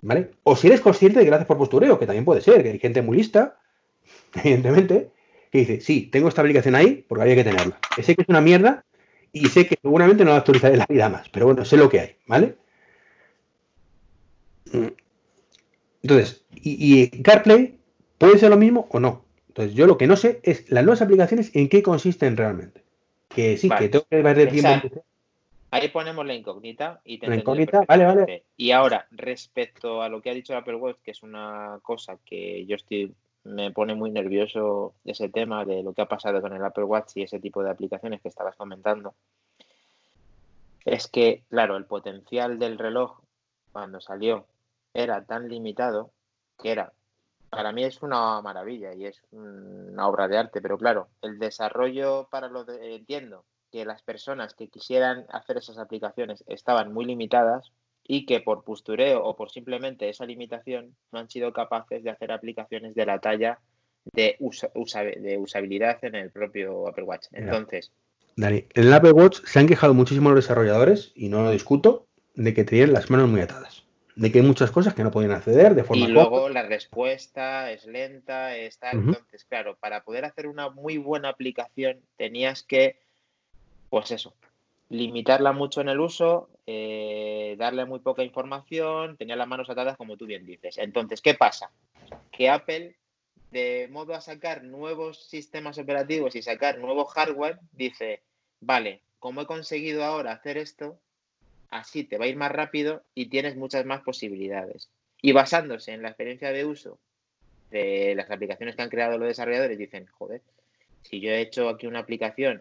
¿vale? 0.02 0.30
O 0.42 0.56
si 0.56 0.68
eres 0.68 0.80
consciente 0.80 1.18
de 1.18 1.24
que 1.24 1.30
lo 1.30 1.36
haces 1.36 1.46
por 1.46 1.58
postureo, 1.58 1.98
que 1.98 2.06
también 2.06 2.24
puede 2.24 2.40
ser, 2.40 2.62
que 2.62 2.70
hay 2.70 2.78
gente 2.78 3.02
muy 3.02 3.16
lista, 3.16 3.58
evidentemente, 4.34 5.10
que 5.50 5.58
dice, 5.58 5.80
sí, 5.80 6.08
tengo 6.12 6.28
esta 6.28 6.42
aplicación 6.42 6.74
ahí 6.74 7.04
porque 7.08 7.22
había 7.22 7.36
que 7.36 7.44
tenerla. 7.44 7.78
sé 8.02 8.14
que 8.14 8.22
es 8.22 8.28
una 8.28 8.40
mierda 8.40 8.84
y 9.32 9.46
sé 9.46 9.66
que 9.66 9.78
seguramente 9.80 10.24
no 10.24 10.30
la 10.30 10.38
actualizaré 10.38 10.76
la 10.76 10.86
vida 10.86 11.08
más, 11.08 11.28
pero 11.28 11.46
bueno, 11.46 11.64
sé 11.64 11.76
lo 11.76 11.88
que 11.88 12.00
hay, 12.00 12.16
¿vale? 12.26 12.56
Entonces, 16.02 16.44
y, 16.54 17.08
CarPlay 17.22 17.78
puede 18.18 18.38
ser 18.38 18.50
lo 18.50 18.56
mismo 18.56 18.88
o 18.90 19.00
no. 19.00 19.24
Entonces, 19.48 19.74
yo 19.74 19.86
lo 19.86 19.98
que 19.98 20.06
no 20.06 20.16
sé 20.16 20.40
es 20.42 20.70
las 20.70 20.84
nuevas 20.84 21.02
aplicaciones 21.02 21.50
en 21.54 21.68
qué 21.68 21.82
consisten 21.82 22.36
realmente. 22.36 22.82
Que 23.28 23.56
sí, 23.56 23.68
que 23.68 23.88
tengo 23.88 24.06
que 24.08 24.22
perder 24.22 24.50
tiempo. 24.50 25.04
Ahí 25.70 25.88
ponemos 25.88 26.24
la 26.24 26.34
incógnita 26.34 27.00
y 27.04 27.24
La 27.24 27.36
incógnita, 27.36 27.84
vale, 27.86 28.04
vale. 28.04 28.44
Y 28.56 28.70
ahora, 28.70 29.06
respecto 29.10 30.00
a 30.00 30.08
lo 30.08 30.22
que 30.22 30.30
ha 30.30 30.34
dicho 30.34 30.56
Apple 30.56 30.76
Watch, 30.76 30.98
que 31.02 31.10
es 31.10 31.22
una 31.22 31.78
cosa 31.82 32.18
que 32.24 32.64
yo 32.64 32.76
estoy 32.76 33.14
me 33.44 33.70
pone 33.70 33.94
muy 33.94 34.10
nervioso 34.10 34.94
ese 35.04 35.28
tema 35.28 35.64
de 35.64 35.82
lo 35.82 35.92
que 35.92 36.02
ha 36.02 36.08
pasado 36.08 36.40
con 36.40 36.52
el 36.52 36.64
Apple 36.64 36.84
Watch 36.84 37.12
y 37.16 37.22
ese 37.22 37.40
tipo 37.40 37.62
de 37.62 37.70
aplicaciones 37.70 38.20
que 38.20 38.28
estabas 38.28 38.56
comentando. 38.56 39.14
Es 40.84 41.08
que, 41.08 41.42
claro, 41.48 41.76
el 41.76 41.84
potencial 41.84 42.58
del 42.58 42.78
reloj 42.78 43.20
cuando 43.72 44.00
salió 44.00 44.46
era 44.94 45.24
tan 45.24 45.48
limitado 45.48 46.10
que 46.60 46.72
era, 46.72 46.92
para 47.50 47.72
mí 47.72 47.84
es 47.84 48.02
una 48.02 48.40
maravilla 48.42 48.94
y 48.94 49.06
es 49.06 49.22
una 49.30 50.08
obra 50.08 50.28
de 50.28 50.38
arte, 50.38 50.60
pero 50.60 50.76
claro, 50.76 51.08
el 51.22 51.38
desarrollo 51.38 52.28
para 52.30 52.48
lo 52.48 52.64
de, 52.64 52.96
entiendo 52.96 53.44
que 53.70 53.84
las 53.84 54.02
personas 54.02 54.54
que 54.54 54.68
quisieran 54.68 55.26
hacer 55.30 55.58
esas 55.58 55.78
aplicaciones 55.78 56.44
estaban 56.46 56.92
muy 56.92 57.04
limitadas 57.04 57.72
y 58.04 58.26
que 58.26 58.40
por 58.40 58.64
postureo 58.64 59.22
o 59.22 59.36
por 59.36 59.50
simplemente 59.50 60.08
esa 60.08 60.24
limitación 60.24 60.94
no 61.12 61.18
han 61.18 61.28
sido 61.28 61.52
capaces 61.52 62.02
de 62.02 62.10
hacer 62.10 62.32
aplicaciones 62.32 62.94
de 62.94 63.06
la 63.06 63.18
talla 63.18 63.60
de, 64.12 64.36
de 64.38 65.38
usabilidad 65.38 65.98
en 66.02 66.14
el 66.14 66.30
propio 66.30 66.88
Apple 66.88 67.04
Watch. 67.04 67.26
Entonces... 67.32 67.92
Dani, 68.36 68.64
en 68.74 68.86
el 68.86 68.92
Apple 68.92 69.12
Watch 69.12 69.40
se 69.44 69.58
han 69.58 69.66
quejado 69.66 69.94
muchísimo 69.94 70.30
los 70.30 70.44
desarrolladores, 70.44 71.12
y 71.14 71.28
no 71.28 71.42
lo 71.42 71.50
discuto, 71.50 72.06
de 72.34 72.54
que 72.54 72.64
tenían 72.64 72.92
las 72.92 73.10
manos 73.10 73.28
muy 73.28 73.40
atadas 73.40 73.88
de 74.18 74.32
que 74.32 74.40
hay 74.40 74.44
muchas 74.44 74.72
cosas 74.72 74.94
que 74.94 75.04
no 75.04 75.12
pueden 75.12 75.30
acceder 75.30 75.76
de 75.76 75.84
forma 75.84 76.04
Y 76.04 76.08
luego 76.08 76.48
la 76.48 76.64
respuesta 76.64 77.70
es 77.70 77.86
lenta, 77.86 78.56
está 78.56 78.90
Entonces, 78.90 79.44
claro, 79.44 79.76
para 79.78 80.02
poder 80.02 80.24
hacer 80.24 80.48
una 80.48 80.70
muy 80.70 80.98
buena 80.98 81.28
aplicación 81.28 82.00
tenías 82.16 82.64
que, 82.64 82.98
pues 83.90 84.10
eso, 84.10 84.34
limitarla 84.90 85.52
mucho 85.52 85.80
en 85.80 85.88
el 85.88 86.00
uso, 86.00 86.48
eh, 86.66 87.56
darle 87.58 87.84
muy 87.84 88.00
poca 88.00 88.22
información, 88.22 89.16
tenía 89.16 89.36
las 89.36 89.48
manos 89.48 89.68
atadas 89.70 89.96
como 89.96 90.16
tú 90.16 90.26
bien 90.26 90.46
dices. 90.46 90.78
Entonces, 90.78 91.20
¿qué 91.20 91.34
pasa? 91.34 91.70
Que 92.30 92.48
Apple, 92.48 92.96
de 93.50 93.88
modo 93.90 94.14
a 94.14 94.20
sacar 94.20 94.64
nuevos 94.64 95.24
sistemas 95.28 95.78
operativos 95.78 96.36
y 96.36 96.42
sacar 96.42 96.78
nuevo 96.78 97.04
hardware, 97.04 97.58
dice, 97.72 98.22
vale, 98.60 99.02
como 99.18 99.42
he 99.42 99.46
conseguido 99.46 100.04
ahora 100.04 100.32
hacer 100.32 100.58
esto, 100.58 100.98
así 101.70 102.04
te 102.04 102.18
va 102.18 102.24
a 102.24 102.28
ir 102.28 102.36
más 102.36 102.52
rápido 102.52 103.02
y 103.14 103.26
tienes 103.26 103.56
muchas 103.56 103.84
más 103.84 104.02
posibilidades. 104.02 104.90
Y 105.20 105.32
basándose 105.32 105.92
en 105.92 106.02
la 106.02 106.08
experiencia 106.08 106.52
de 106.52 106.64
uso 106.64 106.98
de 107.70 108.14
las 108.14 108.30
aplicaciones 108.30 108.76
que 108.76 108.82
han 108.82 108.88
creado 108.88 109.18
los 109.18 109.28
desarrolladores, 109.28 109.76
dicen, 109.76 110.06
joder, 110.06 110.40
si 111.02 111.20
yo 111.20 111.30
he 111.30 111.40
hecho 111.40 111.68
aquí 111.68 111.86
una 111.86 111.98
aplicación 111.98 112.60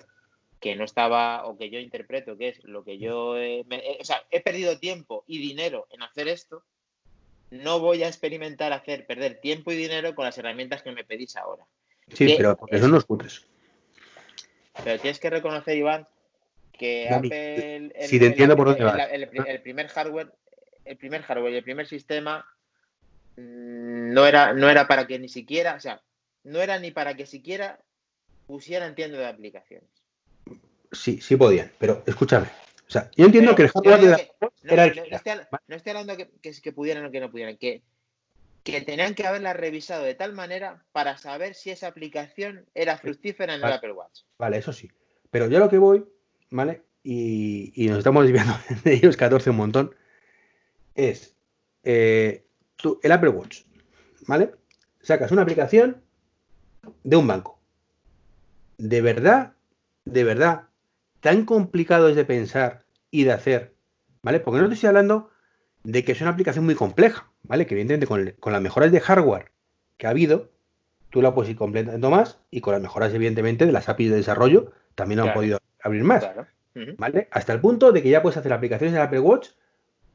que 0.59 0.75
no 0.75 0.83
estaba 0.83 1.45
o 1.45 1.57
que 1.57 1.69
yo 1.69 1.79
interpreto 1.79 2.37
que 2.37 2.49
es 2.49 2.63
lo 2.63 2.83
que 2.83 2.97
yo 2.97 3.37
he, 3.37 3.65
o 3.99 4.03
sea, 4.03 4.23
he 4.31 4.41
perdido 4.41 4.79
tiempo 4.79 5.23
y 5.27 5.37
dinero 5.37 5.87
en 5.91 6.01
hacer 6.01 6.27
esto, 6.27 6.63
no 7.51 7.79
voy 7.79 8.03
a 8.03 8.07
experimentar 8.07 8.73
hacer 8.73 9.05
perder 9.05 9.39
tiempo 9.39 9.71
y 9.71 9.75
dinero 9.75 10.15
con 10.15 10.25
las 10.25 10.37
herramientas 10.37 10.81
que 10.81 10.91
me 10.91 11.03
pedís 11.03 11.35
ahora. 11.35 11.65
Sí, 12.13 12.35
pero 12.37 12.57
porque 12.57 12.79
son 12.79 12.91
los 12.91 13.05
putos. 13.05 13.45
Pero 14.83 14.99
tienes 14.99 15.19
que 15.19 15.29
reconocer, 15.29 15.77
Iván, 15.77 16.07
que 16.71 17.09
Apple. 17.09 17.93
si 18.07 18.19
te 18.19 18.27
entiendo 18.27 18.55
por 18.55 18.67
dónde 18.67 18.83
va. 18.83 19.03
El, 19.03 19.61
primer 19.61 19.87
hardware, 19.87 20.31
el 20.85 20.97
primer 20.97 21.23
hardware 21.23 21.53
y 21.53 21.57
el 21.57 21.63
primer 21.63 21.87
sistema 21.87 22.45
mm, 23.35 24.13
no 24.13 24.25
era, 24.25 24.53
no 24.53 24.69
era 24.69 24.87
para 24.87 25.07
que 25.07 25.19
ni 25.19 25.29
siquiera, 25.29 25.75
o 25.75 25.79
sea, 25.79 26.01
no 26.43 26.61
era 26.61 26.79
ni 26.79 26.91
para 26.91 27.15
que 27.15 27.25
siquiera 27.25 27.79
pusieran 28.45 28.95
tienda 28.95 29.17
de 29.17 29.25
aplicaciones. 29.25 29.89
Sí, 30.91 31.19
sí 31.21 31.35
podían, 31.35 31.71
pero 31.77 32.03
escúchame. 32.05 32.47
O 32.87 32.89
sea, 32.89 33.11
yo 33.15 33.25
entiendo 33.25 33.53
que 33.55 33.63
el 33.63 33.69
hardware 33.69 33.99
de 34.01 34.31
era 34.63 34.87
no, 35.67 35.75
estoy, 35.75 35.91
hablando 35.91 36.15
que, 36.15 36.29
que, 36.41 36.71
pudieran 36.71 37.05
o 37.05 37.11
que 37.11 37.19
no 37.19 37.29
pudieran, 37.29 37.57
que 37.57 37.83
que 38.71 38.81
tenían 38.81 39.15
que 39.15 39.25
haberla 39.25 39.53
revisado 39.53 40.03
de 40.03 40.13
tal 40.13 40.33
manera 40.33 40.83
para 40.91 41.17
saber 41.17 41.53
si 41.53 41.69
esa 41.69 41.87
aplicación 41.87 42.65
era 42.75 42.97
fructífera 42.97 43.55
en 43.55 43.63
el 43.63 43.71
Apple 43.71 43.93
Watch. 43.93 44.21
Vale, 44.37 44.57
eso 44.57 44.73
sí. 44.73 44.91
Pero 45.31 45.47
yo 45.47 45.59
lo 45.59 45.69
que 45.69 45.77
voy, 45.77 46.05
¿vale? 46.49 46.81
Y, 47.03 47.87
nos 47.87 47.99
estamos 47.99 48.23
desviando 48.23 48.53
de 48.83 48.93
ellos 48.93 49.15
14 49.15 49.49
un 49.51 49.55
montón. 49.55 49.95
Es 50.95 51.35
eh, 51.83 52.45
el 53.03 53.11
Apple 53.11 53.29
Watch, 53.29 53.61
¿vale? 54.27 54.51
Sacas 55.01 55.31
una 55.31 55.43
aplicación 55.43 56.01
de 57.03 57.15
un 57.15 57.27
banco. 57.27 57.59
De 58.77 59.01
verdad, 59.01 59.53
de 60.05 60.23
verdad, 60.23 60.67
tan 61.19 61.45
complicado 61.45 62.09
es 62.09 62.15
de 62.15 62.25
pensar 62.25 62.83
y 63.11 63.23
de 63.23 63.31
hacer, 63.31 63.73
¿vale? 64.21 64.39
Porque 64.39 64.61
no 64.61 64.67
te 64.67 64.75
estoy 64.75 64.87
hablando 64.87 65.29
de 65.83 66.03
que 66.03 66.11
es 66.11 66.21
una 66.21 66.31
aplicación 66.31 66.65
muy 66.65 66.75
compleja. 66.75 67.27
¿vale? 67.47 67.65
Que 67.65 67.73
evidentemente 67.73 68.07
con, 68.39 68.53
las 68.53 68.61
mejoras 68.61 68.91
de 68.91 68.99
hardware 68.99 69.51
que 69.97 70.07
ha 70.07 70.11
habido, 70.11 70.51
tú 71.09 71.21
la 71.21 71.33
puedes 71.33 71.49
ir 71.49 71.57
completando 71.57 72.09
más 72.09 72.39
y 72.51 72.61
con 72.61 72.73
las 72.73 72.81
mejoras, 72.81 73.13
evidentemente, 73.13 73.65
de 73.65 73.71
las 73.71 73.89
APIs 73.89 74.11
de 74.11 74.17
desarrollo 74.17 74.71
también 74.95 75.19
han 75.19 75.33
podido 75.33 75.59
abrir 75.81 76.03
más. 76.03 76.29
¿Vale? 76.97 77.27
Hasta 77.31 77.53
el 77.53 77.59
punto 77.59 77.91
de 77.91 78.03
que 78.03 78.09
ya 78.09 78.21
puedes 78.21 78.37
hacer 78.37 78.53
aplicaciones 78.53 78.93
de 78.93 79.01
Apple 79.01 79.19
Watch 79.19 79.49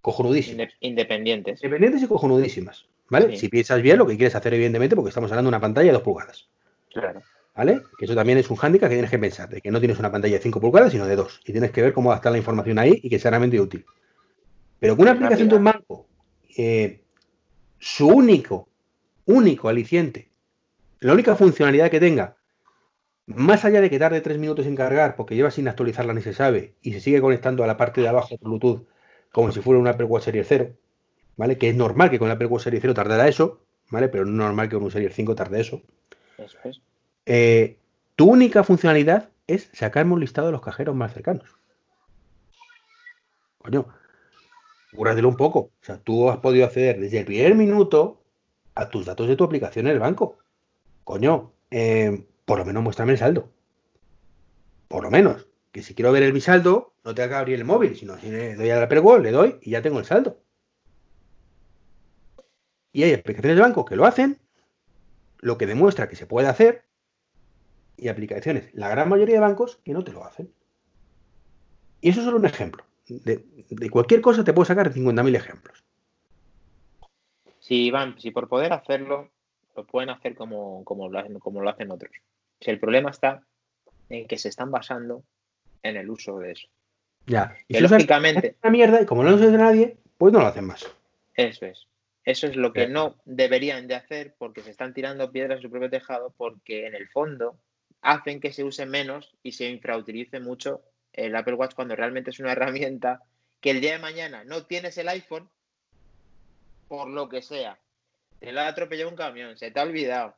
cojonudísimas. 0.00 0.72
Independientes. 0.80 1.62
Independientes 1.62 2.02
y 2.02 2.06
cojonudísimas. 2.06 2.86
¿Vale? 3.08 3.36
Si 3.36 3.48
piensas 3.48 3.82
bien 3.82 3.98
lo 3.98 4.06
que 4.06 4.16
quieres 4.16 4.34
hacer, 4.34 4.54
evidentemente, 4.54 4.94
porque 4.94 5.08
estamos 5.08 5.30
hablando 5.32 5.48
de 5.48 5.56
una 5.56 5.60
pantalla 5.60 5.88
de 5.88 5.92
2 5.94 6.02
pulgadas. 6.02 6.48
Claro. 6.92 7.22
¿Vale? 7.54 7.82
Que 7.98 8.06
eso 8.06 8.14
también 8.14 8.38
es 8.38 8.50
un 8.50 8.56
hándicap 8.56 8.88
que 8.88 8.94
tienes 8.94 9.10
que 9.10 9.18
pensar, 9.18 9.48
de 9.48 9.60
que 9.60 9.70
no 9.70 9.78
tienes 9.78 9.98
una 9.98 10.10
pantalla 10.10 10.36
de 10.36 10.42
5 10.42 10.60
pulgadas, 10.60 10.92
sino 10.92 11.06
de 11.06 11.16
2. 11.16 11.40
Y 11.44 11.52
tienes 11.52 11.70
que 11.70 11.82
ver 11.82 11.92
cómo 11.92 12.10
adaptar 12.10 12.32
la 12.32 12.38
información 12.38 12.78
ahí 12.78 12.98
y 13.02 13.10
que 13.10 13.18
sea 13.18 13.30
realmente 13.30 13.60
útil. 13.60 13.84
Pero 14.78 14.96
con 14.96 15.02
una 15.02 15.12
aplicación 15.12 15.48
de 15.48 15.54
un 15.56 15.64
banco 15.64 16.06
eh, 16.56 17.02
su 17.78 18.08
único, 18.08 18.68
único 19.26 19.68
aliciente, 19.68 20.30
la 21.00 21.12
única 21.12 21.36
funcionalidad 21.36 21.90
que 21.90 22.00
tenga, 22.00 22.36
más 23.26 23.64
allá 23.64 23.80
de 23.80 23.90
que 23.90 23.98
tarde 23.98 24.20
tres 24.20 24.38
minutos 24.38 24.66
en 24.66 24.76
cargar 24.76 25.16
porque 25.16 25.34
lleva 25.34 25.50
sin 25.50 25.68
actualizarla 25.68 26.12
ni 26.12 26.22
se 26.22 26.32
sabe 26.32 26.74
y 26.82 26.92
se 26.92 27.00
sigue 27.00 27.20
conectando 27.20 27.62
a 27.64 27.66
la 27.66 27.76
parte 27.76 28.00
de 28.00 28.08
abajo 28.08 28.36
por 28.36 28.48
Bluetooth 28.48 28.86
como 29.30 29.52
si 29.52 29.60
fuera 29.60 29.80
un 29.80 29.88
Apple 29.88 30.06
Watch 30.06 30.24
Series 30.24 30.46
0, 30.48 30.70
¿vale? 31.36 31.56
Que 31.58 31.70
es 31.70 31.76
normal 31.76 32.10
que 32.10 32.18
con 32.18 32.28
el 32.28 32.32
Apple 32.32 32.48
Watch 32.48 32.64
Series 32.64 32.82
0 32.82 32.94
tardará 32.94 33.28
eso, 33.28 33.62
¿vale? 33.90 34.08
Pero 34.08 34.24
no 34.24 34.30
es 34.30 34.36
normal 34.36 34.68
que 34.68 34.76
con 34.76 34.84
un 34.84 34.90
Series 34.90 35.14
5 35.14 35.34
tarde 35.34 35.60
eso. 35.60 35.82
Eso 36.38 36.58
es. 36.64 36.80
Eh, 37.26 37.78
tu 38.16 38.30
única 38.30 38.64
funcionalidad 38.64 39.30
es 39.46 39.70
sacarme 39.72 40.14
un 40.14 40.20
listado 40.20 40.48
de 40.48 40.52
los 40.52 40.62
cajeros 40.62 40.94
más 40.94 41.12
cercanos. 41.12 41.56
Coño, 43.58 43.86
cúrratelo 44.94 45.28
un 45.28 45.36
poco. 45.36 45.58
O 45.58 45.72
sea, 45.80 45.98
tú 45.98 46.30
has 46.30 46.38
podido 46.38 46.66
acceder 46.66 46.98
desde 47.00 47.20
el 47.20 47.24
primer 47.24 47.54
minuto 47.54 48.22
a 48.74 48.88
tus 48.88 49.06
datos 49.06 49.28
de 49.28 49.36
tu 49.36 49.44
aplicación 49.44 49.86
en 49.86 49.92
el 49.92 49.98
banco. 50.00 50.38
Coño, 51.04 51.52
eh, 51.70 52.26
por 52.44 52.58
lo 52.58 52.64
menos 52.64 52.82
muéstrame 52.82 53.12
el 53.12 53.18
saldo. 53.18 53.50
Por 54.88 55.04
lo 55.04 55.10
menos. 55.10 55.48
Que 55.70 55.82
si 55.82 55.94
quiero 55.94 56.12
ver 56.12 56.22
el 56.22 56.34
mi 56.34 56.40
saldo, 56.40 56.92
no 57.02 57.14
tenga 57.14 57.30
que 57.30 57.34
abrir 57.36 57.58
el 57.58 57.64
móvil, 57.64 57.96
sino 57.96 58.18
si 58.18 58.30
le 58.30 58.56
doy 58.56 58.70
al 58.70 58.82
Apple 58.82 59.00
Watch, 59.00 59.22
le 59.22 59.30
doy 59.30 59.58
y 59.62 59.70
ya 59.70 59.80
tengo 59.80 59.98
el 59.98 60.04
saldo. 60.04 60.38
Y 62.92 63.04
hay 63.04 63.14
aplicaciones 63.14 63.56
de 63.56 63.62
banco 63.62 63.86
que 63.86 63.96
lo 63.96 64.04
hacen, 64.04 64.38
lo 65.38 65.56
que 65.56 65.66
demuestra 65.66 66.08
que 66.10 66.16
se 66.16 66.26
puede 66.26 66.48
hacer, 66.48 66.84
y 68.02 68.08
aplicaciones, 68.08 68.68
la 68.74 68.88
gran 68.88 69.08
mayoría 69.08 69.36
de 69.36 69.40
bancos, 69.40 69.76
que 69.84 69.92
no 69.92 70.02
te 70.02 70.12
lo 70.12 70.24
hacen. 70.24 70.52
Y 72.00 72.10
eso 72.10 72.20
es 72.20 72.24
solo 72.24 72.38
un 72.38 72.46
ejemplo 72.46 72.84
de, 73.06 73.90
cualquier 73.90 74.20
cosa 74.20 74.44
te 74.44 74.52
puedo 74.52 74.66
sacar 74.66 74.92
50.000 74.92 75.36
ejemplos. 75.36 75.84
Si 77.60 77.90
van, 77.90 78.18
si 78.18 78.30
por 78.30 78.48
poder 78.48 78.72
hacerlo, 78.72 79.30
lo 79.76 79.86
pueden 79.86 80.10
hacer 80.10 80.34
como, 80.34 80.84
como, 80.84 81.08
lo 81.08 81.18
hacen, 81.18 81.38
como 81.38 81.60
lo 81.60 81.70
hacen 81.70 81.90
otros. 81.90 82.12
Si 82.60 82.70
el 82.70 82.78
problema 82.78 83.10
está 83.10 83.42
en 84.08 84.26
que 84.26 84.38
se 84.38 84.48
están 84.48 84.70
basando 84.70 85.22
en 85.82 85.96
el 85.96 86.10
uso 86.10 86.38
de 86.38 86.52
eso. 86.52 86.68
Ya. 87.26 87.56
Y 87.68 87.78
lógicamente. 87.78 88.56
Una 88.62 88.70
mierda, 88.70 89.02
y 89.02 89.06
como 89.06 89.22
no 89.22 89.30
lo 89.30 89.36
usa 89.36 89.46
de 89.46 89.58
nadie, 89.58 89.96
pues 90.18 90.32
no 90.32 90.40
lo 90.40 90.46
hacen 90.46 90.64
más. 90.64 90.86
Eso 91.34 91.66
es. 91.66 91.86
Eso 92.24 92.46
es 92.46 92.56
lo 92.56 92.72
que 92.72 92.86
no 92.86 93.16
deberían 93.24 93.88
de 93.88 93.96
hacer 93.96 94.34
porque 94.38 94.60
se 94.60 94.70
están 94.70 94.94
tirando 94.94 95.32
piedras 95.32 95.56
en 95.56 95.62
su 95.62 95.70
propio 95.70 95.90
tejado 95.90 96.32
porque 96.36 96.86
en 96.86 96.94
el 96.94 97.08
fondo 97.08 97.56
hacen 98.02 98.40
que 98.40 98.52
se 98.52 98.64
use 98.64 98.84
menos 98.84 99.34
y 99.42 99.52
se 99.52 99.68
infrautilice 99.68 100.40
mucho 100.40 100.82
el 101.12 101.34
Apple 101.34 101.54
Watch 101.54 101.74
cuando 101.74 101.96
realmente 101.96 102.30
es 102.30 102.40
una 102.40 102.52
herramienta 102.52 103.22
que 103.60 103.70
el 103.70 103.80
día 103.80 103.92
de 103.92 103.98
mañana 103.98 104.44
no 104.44 104.66
tienes 104.66 104.98
el 104.98 105.08
iPhone, 105.08 105.48
por 106.88 107.08
lo 107.08 107.28
que 107.28 107.42
sea, 107.42 107.78
te 108.40 108.52
la 108.52 108.66
ha 108.66 108.68
atropellado 108.68 109.08
un 109.08 109.16
camión, 109.16 109.56
se 109.56 109.70
te 109.70 109.80
ha 109.80 109.84
olvidado, 109.84 110.34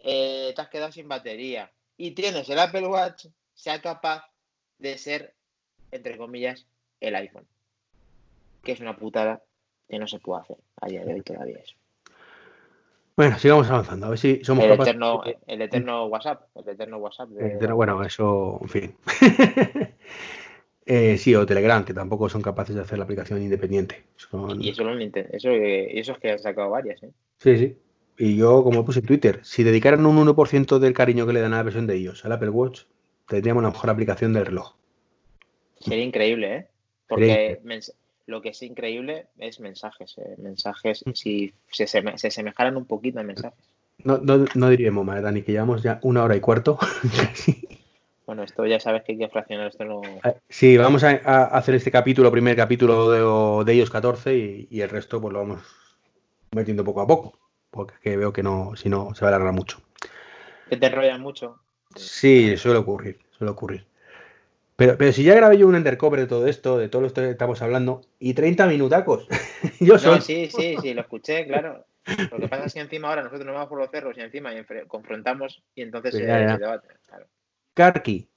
eh, 0.00 0.52
te 0.54 0.62
has 0.62 0.68
quedado 0.68 0.92
sin 0.92 1.08
batería 1.08 1.72
y 1.96 2.12
tienes 2.12 2.48
el 2.50 2.58
Apple 2.58 2.86
Watch, 2.86 3.26
sea 3.54 3.80
capaz 3.80 4.30
de 4.78 4.98
ser, 4.98 5.34
entre 5.90 6.16
comillas, 6.16 6.66
el 7.00 7.16
iPhone. 7.16 7.46
Que 8.62 8.72
es 8.72 8.80
una 8.80 8.96
putada 8.96 9.42
que 9.88 9.98
no 9.98 10.06
se 10.06 10.20
puede 10.20 10.42
hacer 10.42 10.58
a 10.80 10.88
día 10.88 11.04
de 11.04 11.14
hoy 11.14 11.22
todavía 11.22 11.58
eso. 11.58 11.74
Bueno, 13.18 13.36
sigamos 13.36 13.68
avanzando, 13.68 14.06
a 14.06 14.10
ver 14.10 14.18
si 14.20 14.44
somos 14.44 14.64
el 14.64 14.70
Eterno, 14.70 15.24
el 15.24 15.62
eterno 15.62 16.06
WhatsApp, 16.06 16.40
el 16.54 16.68
eterno 16.68 16.98
WhatsApp. 16.98 17.28
bueno, 17.74 18.04
eso, 18.04 18.60
en 18.62 18.68
fin. 18.68 18.94
Eh, 20.90 21.18
sí, 21.18 21.34
o 21.34 21.44
Telegram, 21.44 21.84
que 21.84 21.92
tampoco 21.92 22.30
son 22.30 22.40
capaces 22.40 22.74
de 22.74 22.80
hacer 22.80 22.96
la 22.96 23.04
aplicación 23.04 23.42
independiente. 23.42 24.04
Y 24.58 24.70
eso, 24.70 24.88
eso, 24.88 25.50
eso 25.50 26.12
es 26.12 26.18
que 26.18 26.30
han 26.30 26.38
sacado 26.38 26.70
varias, 26.70 27.02
¿eh? 27.02 27.10
Sí, 27.36 27.58
sí. 27.58 27.76
Y 28.16 28.36
yo, 28.36 28.64
como 28.64 28.86
puse 28.86 29.00
en 29.00 29.04
Twitter, 29.04 29.40
si 29.42 29.64
dedicaran 29.64 30.06
un 30.06 30.16
1% 30.26 30.78
del 30.78 30.94
cariño 30.94 31.26
que 31.26 31.34
le 31.34 31.40
dan 31.42 31.52
a 31.52 31.58
la 31.58 31.62
versión 31.64 31.86
de 31.86 31.94
ellos 31.94 32.24
al 32.24 32.32
Apple 32.32 32.48
Watch, 32.48 32.84
tendríamos 33.26 33.60
una 33.60 33.70
mejor 33.70 33.90
aplicación 33.90 34.32
del 34.32 34.46
reloj. 34.46 34.76
Sería 35.78 36.04
increíble, 36.04 36.56
¿eh? 36.56 36.68
Porque 37.06 37.60
lo 38.28 38.42
que 38.42 38.50
es 38.50 38.62
increíble 38.62 39.26
es 39.38 39.58
mensajes. 39.58 40.16
Eh, 40.18 40.34
mensajes, 40.36 41.02
mm. 41.04 41.12
si 41.14 41.54
se, 41.70 41.86
se, 41.86 42.30
semejaran 42.30 42.76
un 42.76 42.84
poquito 42.84 43.18
a 43.18 43.22
mensajes. 43.22 43.58
No, 44.04 44.18
no, 44.18 44.44
no 44.54 44.68
diríamos 44.68 45.04
más, 45.04 45.22
Dani, 45.22 45.42
que 45.42 45.52
llevamos 45.52 45.82
ya 45.82 45.98
una 46.02 46.22
hora 46.22 46.36
y 46.36 46.40
cuarto. 46.40 46.78
bueno, 48.26 48.42
esto 48.42 48.66
ya 48.66 48.78
sabes 48.78 49.02
que 49.02 49.12
hay 49.12 49.18
que 49.18 49.28
fraccionar 49.28 49.68
esto. 49.68 49.84
No... 49.84 50.02
Eh, 50.04 50.36
sí, 50.48 50.76
vamos 50.76 51.02
a, 51.04 51.10
hacer 51.46 51.74
este 51.74 51.90
capítulo, 51.90 52.30
primer 52.30 52.54
capítulo 52.54 53.64
de, 53.64 53.72
ellos 53.72 53.90
14 53.90 54.36
y, 54.70 54.80
el 54.80 54.90
resto 54.90 55.20
pues 55.20 55.32
lo 55.32 55.40
vamos 55.40 55.62
metiendo 56.52 56.84
poco 56.84 57.00
a 57.00 57.06
poco. 57.06 57.38
Porque 57.70 58.16
veo 58.16 58.32
que 58.32 58.42
no, 58.42 58.76
si 58.76 58.90
no, 58.90 59.14
se 59.14 59.24
va 59.24 59.30
a 59.30 59.34
alargar 59.34 59.54
mucho. 59.54 59.80
Que 60.68 60.76
te 60.76 60.86
enrollan 60.86 61.22
mucho. 61.22 61.58
Sí, 61.96 62.58
suele 62.58 62.78
ocurrir, 62.78 63.18
suele 63.30 63.52
ocurrir. 63.52 63.86
Pero, 64.78 64.96
pero 64.96 65.12
si 65.12 65.24
ya 65.24 65.34
grabé 65.34 65.58
yo 65.58 65.66
un 65.66 65.74
undercover 65.74 66.20
de 66.20 66.28
todo 66.28 66.46
esto, 66.46 66.78
de 66.78 66.88
todo 66.88 67.02
lo 67.02 67.12
que 67.12 67.30
estamos 67.30 67.60
hablando, 67.62 68.02
y 68.20 68.34
30 68.34 68.68
minutacos. 68.68 69.26
yo 69.80 69.98
soy. 69.98 70.20
sí, 70.20 70.48
sí, 70.56 70.76
sí, 70.80 70.94
lo 70.94 71.00
escuché, 71.00 71.48
claro. 71.48 71.84
Lo 72.30 72.38
que 72.38 72.46
pasa 72.46 72.66
es 72.66 72.74
que 72.74 72.80
encima 72.80 73.08
ahora 73.08 73.24
nosotros 73.24 73.44
nos 73.44 73.56
vamos 73.56 73.68
por 73.68 73.80
los 73.80 73.90
cerros 73.90 74.16
y 74.16 74.20
encima 74.20 74.52
confrontamos 74.86 75.64
y 75.74 75.82
entonces 75.82 76.14
se, 76.14 76.24
debate. 76.24 76.88
Claro. 77.08 77.26
Karki. 77.74 78.28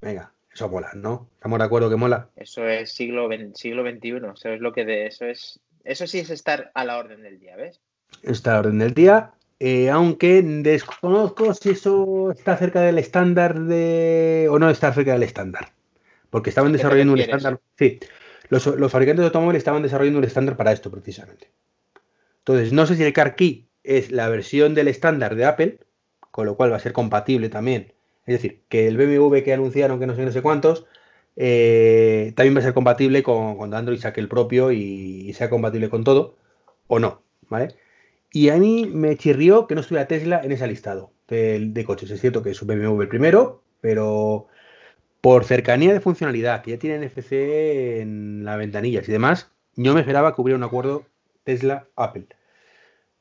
Venga, 0.00 0.32
eso 0.50 0.70
mola, 0.70 0.92
¿no? 0.94 1.28
¿Estamos 1.34 1.58
de 1.58 1.64
acuerdo 1.66 1.90
que 1.90 1.96
mola? 1.96 2.30
Eso 2.36 2.66
es 2.66 2.92
siglo, 2.92 3.28
siglo 3.54 3.82
XXI. 3.82 4.16
Eso 4.34 4.48
es 4.48 4.60
lo 4.62 4.72
que 4.72 4.86
de 4.86 5.08
eso 5.08 5.26
es. 5.26 5.60
Eso 5.84 6.06
sí 6.06 6.20
es 6.20 6.30
estar 6.30 6.70
a 6.72 6.86
la 6.86 6.96
orden 6.96 7.20
del 7.20 7.38
día, 7.38 7.56
¿ves? 7.56 7.82
Está 8.22 8.52
a 8.52 8.54
la 8.54 8.60
orden 8.60 8.78
del 8.78 8.94
día. 8.94 9.34
Eh, 9.62 9.90
aunque 9.90 10.42
desconozco 10.42 11.52
si 11.52 11.70
eso 11.70 12.30
está 12.30 12.56
cerca 12.56 12.80
del 12.80 12.96
estándar 12.96 13.60
de. 13.60 14.48
o 14.50 14.58
no 14.58 14.70
está 14.70 14.92
cerca 14.94 15.12
del 15.12 15.22
estándar. 15.22 15.72
Porque 16.30 16.48
estaban 16.48 16.72
desarrollando 16.72 17.12
un 17.12 17.20
estándar. 17.20 17.60
Sí, 17.76 18.00
los, 18.48 18.64
fabricantes 18.64 19.20
de 19.20 19.26
automóviles 19.26 19.60
estaban 19.60 19.82
desarrollando 19.82 20.18
un 20.18 20.24
estándar 20.24 20.56
para 20.56 20.72
esto 20.72 20.90
precisamente. 20.90 21.50
Entonces, 22.38 22.72
no 22.72 22.86
sé 22.86 22.96
si 22.96 23.04
el 23.04 23.12
Car 23.12 23.36
Key 23.36 23.68
es 23.84 24.10
la 24.10 24.30
versión 24.30 24.74
del 24.74 24.88
estándar 24.88 25.34
de 25.36 25.44
Apple, 25.44 25.78
con 26.30 26.46
lo 26.46 26.56
cual 26.56 26.72
va 26.72 26.76
a 26.76 26.80
ser 26.80 26.94
compatible 26.94 27.50
también. 27.50 27.92
Es 28.24 28.36
decir, 28.40 28.62
que 28.68 28.88
el 28.88 28.96
BMW 28.96 29.42
que 29.42 29.52
anunciaron, 29.52 30.00
que 30.00 30.06
no 30.06 30.14
sé, 30.14 30.24
no 30.24 30.32
sé 30.32 30.40
cuántos, 30.40 30.86
eh, 31.36 32.32
también 32.34 32.56
va 32.56 32.60
a 32.60 32.64
ser 32.64 32.74
compatible 32.74 33.22
con 33.22 33.56
cuando 33.56 33.76
Android 33.76 33.98
saque 33.98 34.20
el 34.20 34.28
propio 34.28 34.72
y, 34.72 35.28
y 35.28 35.32
sea 35.34 35.50
compatible 35.50 35.90
con 35.90 36.02
todo, 36.02 36.36
o 36.86 36.98
no, 36.98 37.22
¿vale? 37.48 37.74
Y 38.32 38.50
a 38.50 38.56
mí 38.56 38.86
me 38.86 39.16
chirrió 39.16 39.66
que 39.66 39.74
no 39.74 39.80
estuviera 39.80 40.06
Tesla 40.06 40.40
en 40.42 40.52
ese 40.52 40.66
listado 40.66 41.12
de, 41.28 41.84
coches. 41.86 42.10
Es 42.10 42.20
cierto 42.20 42.42
que 42.42 42.50
es 42.50 42.62
un 42.62 42.68
BMW 42.68 43.02
el 43.02 43.08
primero, 43.08 43.62
pero 43.80 44.46
por 45.20 45.44
cercanía 45.44 45.92
de 45.92 46.00
funcionalidad, 46.00 46.62
que 46.62 46.72
ya 46.72 46.78
tiene 46.78 47.06
NFC 47.06 47.32
en 47.32 48.44
las 48.44 48.58
ventanillas 48.58 49.08
y 49.08 49.12
demás, 49.12 49.50
yo 49.76 49.94
me 49.94 50.00
esperaba 50.00 50.34
que 50.34 50.42
hubiera 50.42 50.56
un 50.56 50.64
acuerdo 50.64 51.06
Tesla-Apple. 51.44 52.26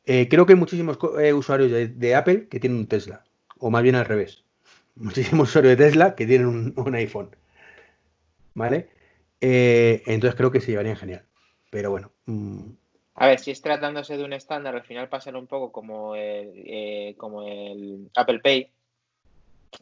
Eh, 0.05 0.27
creo 0.29 0.45
que 0.45 0.53
hay 0.53 0.59
muchísimos 0.59 0.97
eh, 1.19 1.33
usuarios 1.33 1.71
de, 1.71 2.15
Apple 2.15 2.47
que 2.47 2.59
tienen 2.59 2.79
un 2.79 2.87
Tesla, 2.87 3.23
o 3.57 3.69
más 3.69 3.83
bien 3.83 3.95
al 3.95 4.05
revés. 4.05 4.43
Muchísimos 4.95 5.49
usuarios 5.49 5.77
de 5.77 5.85
Tesla 5.85 6.15
que 6.15 6.25
tienen 6.25 6.73
un, 6.75 6.95
iPhone. 6.95 7.29
¿Vale? 8.53 8.89
Eh, 9.41 10.03
entonces 10.07 10.35
creo 10.35 10.51
que 10.51 10.61
se 10.61 10.71
llevarían 10.71 10.97
genial. 10.97 11.25
Pero 11.69 11.91
bueno, 11.91 12.11
mm, 12.25 12.71
A 13.19 13.27
ver, 13.27 13.39
si 13.39 13.51
es 13.51 13.61
tratándose 13.61 14.15
de 14.15 14.23
un 14.23 14.31
estándar, 14.31 14.75
al 14.75 14.83
final 14.83 15.09
pasa 15.09 15.37
un 15.37 15.45
poco 15.45 15.73
como 15.73 16.15
el, 16.15 16.53
eh, 16.55 17.15
como 17.17 17.43
el 17.43 18.09
Apple 18.15 18.39
Pay, 18.39 18.71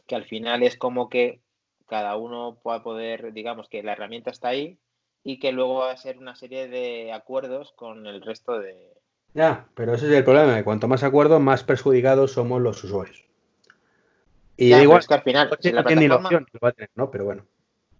que 0.08 0.16
al 0.16 0.24
final 0.24 0.64
es 0.64 0.76
como 0.76 1.08
que 1.08 1.38
cada 1.86 2.16
uno 2.16 2.58
pueda 2.60 2.82
poder, 2.82 3.32
digamos 3.32 3.68
que 3.68 3.84
la 3.84 3.92
herramienta 3.92 4.30
está 4.30 4.48
ahí 4.48 4.76
y 5.22 5.38
que 5.38 5.52
luego 5.52 5.76
va 5.76 5.92
a 5.92 5.96
ser 5.96 6.18
una 6.18 6.34
serie 6.34 6.66
de 6.66 7.12
acuerdos 7.12 7.72
con 7.76 8.08
el 8.08 8.22
resto 8.22 8.58
de... 8.58 8.92
Ya, 9.34 9.68
pero 9.74 9.94
ese 9.94 10.06
es 10.06 10.12
el 10.12 10.24
problema, 10.24 10.56
que 10.56 10.64
cuanto 10.64 10.88
más 10.88 11.04
acuerdos, 11.04 11.40
más 11.40 11.62
perjudicados 11.62 12.32
somos 12.32 12.60
los 12.60 12.82
usuarios. 12.82 13.24
Y 14.56 14.74
igual, 14.74 15.06
que 15.06 15.14
al 15.14 15.22
final, 15.22 15.56
si 15.60 15.70
la 15.70 15.84
plataforma... 15.84 16.28
va 16.62 16.68
a 16.70 16.72
tener, 16.72 16.90
¿no? 16.96 17.08
Pero 17.08 17.24
bueno. 17.24 17.46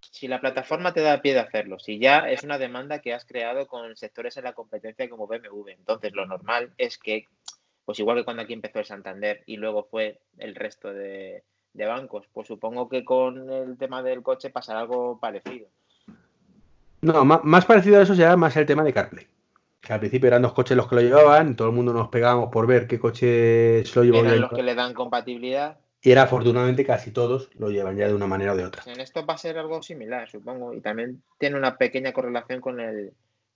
Si 0.09 0.27
la 0.27 0.41
plataforma 0.41 0.93
te 0.93 1.01
da 1.01 1.21
pie 1.21 1.33
de 1.33 1.41
hacerlo, 1.41 1.79
si 1.79 1.99
ya 1.99 2.29
es 2.29 2.43
una 2.43 2.57
demanda 2.57 2.99
que 2.99 3.13
has 3.13 3.25
creado 3.25 3.67
con 3.67 3.95
sectores 3.95 4.37
en 4.37 4.45
la 4.45 4.53
competencia 4.53 5.09
como 5.09 5.27
BMW, 5.27 5.69
entonces 5.69 6.13
lo 6.13 6.25
normal 6.25 6.71
es 6.77 6.97
que, 6.97 7.25
pues 7.85 7.99
igual 7.99 8.17
que 8.17 8.25
cuando 8.25 8.43
aquí 8.43 8.53
empezó 8.53 8.79
el 8.79 8.85
Santander 8.85 9.43
y 9.45 9.57
luego 9.57 9.83
fue 9.83 10.19
el 10.37 10.55
resto 10.55 10.91
de, 10.91 11.43
de 11.73 11.85
bancos. 11.85 12.25
Pues 12.33 12.47
supongo 12.47 12.89
que 12.89 13.05
con 13.05 13.49
el 13.49 13.77
tema 13.77 14.03
del 14.03 14.23
coche 14.23 14.49
pasará 14.49 14.81
algo 14.81 15.19
parecido. 15.19 15.67
No, 17.01 17.23
más, 17.23 17.65
parecido 17.65 17.99
a 17.99 18.03
eso 18.03 18.15
será 18.15 18.35
más 18.35 18.55
el 18.57 18.65
tema 18.65 18.83
de 18.83 18.93
CarPlay. 18.93 19.27
Que 19.79 19.93
al 19.93 19.99
principio 19.99 20.27
eran 20.27 20.41
dos 20.41 20.53
coches 20.53 20.75
los 20.75 20.87
que 20.87 20.95
lo 20.95 21.01
llevaban, 21.01 21.55
todo 21.55 21.69
el 21.69 21.73
mundo 21.73 21.93
nos 21.93 22.09
pegábamos 22.09 22.49
por 22.51 22.67
ver 22.67 22.87
qué 22.87 22.99
coche 22.99 23.85
se 23.85 23.99
lo 23.99 24.03
llevaba. 24.03 24.27
Eran 24.27 24.41
los 24.41 24.51
que 24.51 24.63
le 24.63 24.75
dan 24.75 24.93
compatibilidad. 24.93 25.77
Y 26.01 26.11
era 26.11 26.23
afortunadamente 26.23 26.85
casi 26.85 27.11
todos 27.11 27.49
lo 27.55 27.69
llevan 27.69 27.97
ya 27.97 28.07
de 28.07 28.13
una 28.13 28.27
manera 28.27 28.53
o 28.53 28.55
de 28.55 28.65
otra. 28.65 28.83
En 28.85 29.01
esto 29.01 29.25
va 29.25 29.33
a 29.33 29.37
ser 29.37 29.57
algo 29.57 29.81
similar, 29.81 30.29
supongo, 30.29 30.73
y 30.73 30.79
también 30.79 31.21
tiene 31.37 31.57
una 31.57 31.77
pequeña 31.77 32.13
correlación 32.13 32.61
con 32.61 32.79
el, 32.79 33.13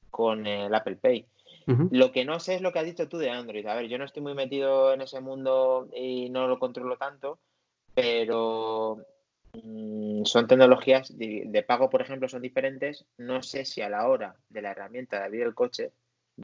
con 0.10 0.46
el 0.46 0.74
Apple 0.74 0.98
Pay. 0.98 1.26
Lo 1.66 2.12
que 2.12 2.26
no 2.26 2.40
sé 2.40 2.56
es 2.56 2.62
lo 2.62 2.74
que 2.74 2.80
has 2.80 2.86
dicho 2.86 3.08
tú 3.08 3.18
de 3.18 3.30
Android. 3.30 3.66
A 3.68 3.76
ver, 3.76 3.88
yo 3.88 3.98
no 3.98 4.06
estoy 4.06 4.22
muy 4.22 4.34
metido 4.34 4.94
en 4.94 5.02
ese 5.02 5.22
mundo 5.22 5.88
y 5.96 6.30
no 6.30 6.48
lo 6.48 6.60
controlo 6.60 6.98
tanto, 6.98 7.40
pero 7.96 8.98
mm, 9.54 10.26
son 10.26 10.48
tecnologías 10.48 11.18
de, 11.18 11.66
pago, 11.66 11.90
por 11.90 12.02
ejemplo, 12.02 12.28
son 12.28 12.42
diferentes. 12.42 13.06
No 13.18 13.42
sé 13.42 13.66
si 13.66 13.82
a 13.82 13.90
la 13.90 14.08
hora 14.08 14.36
de 14.50 14.62
la 14.62 14.72
herramienta 14.72 15.20
de 15.20 15.26
abrir 15.26 15.44
el 15.44 15.54
coche 15.54 15.92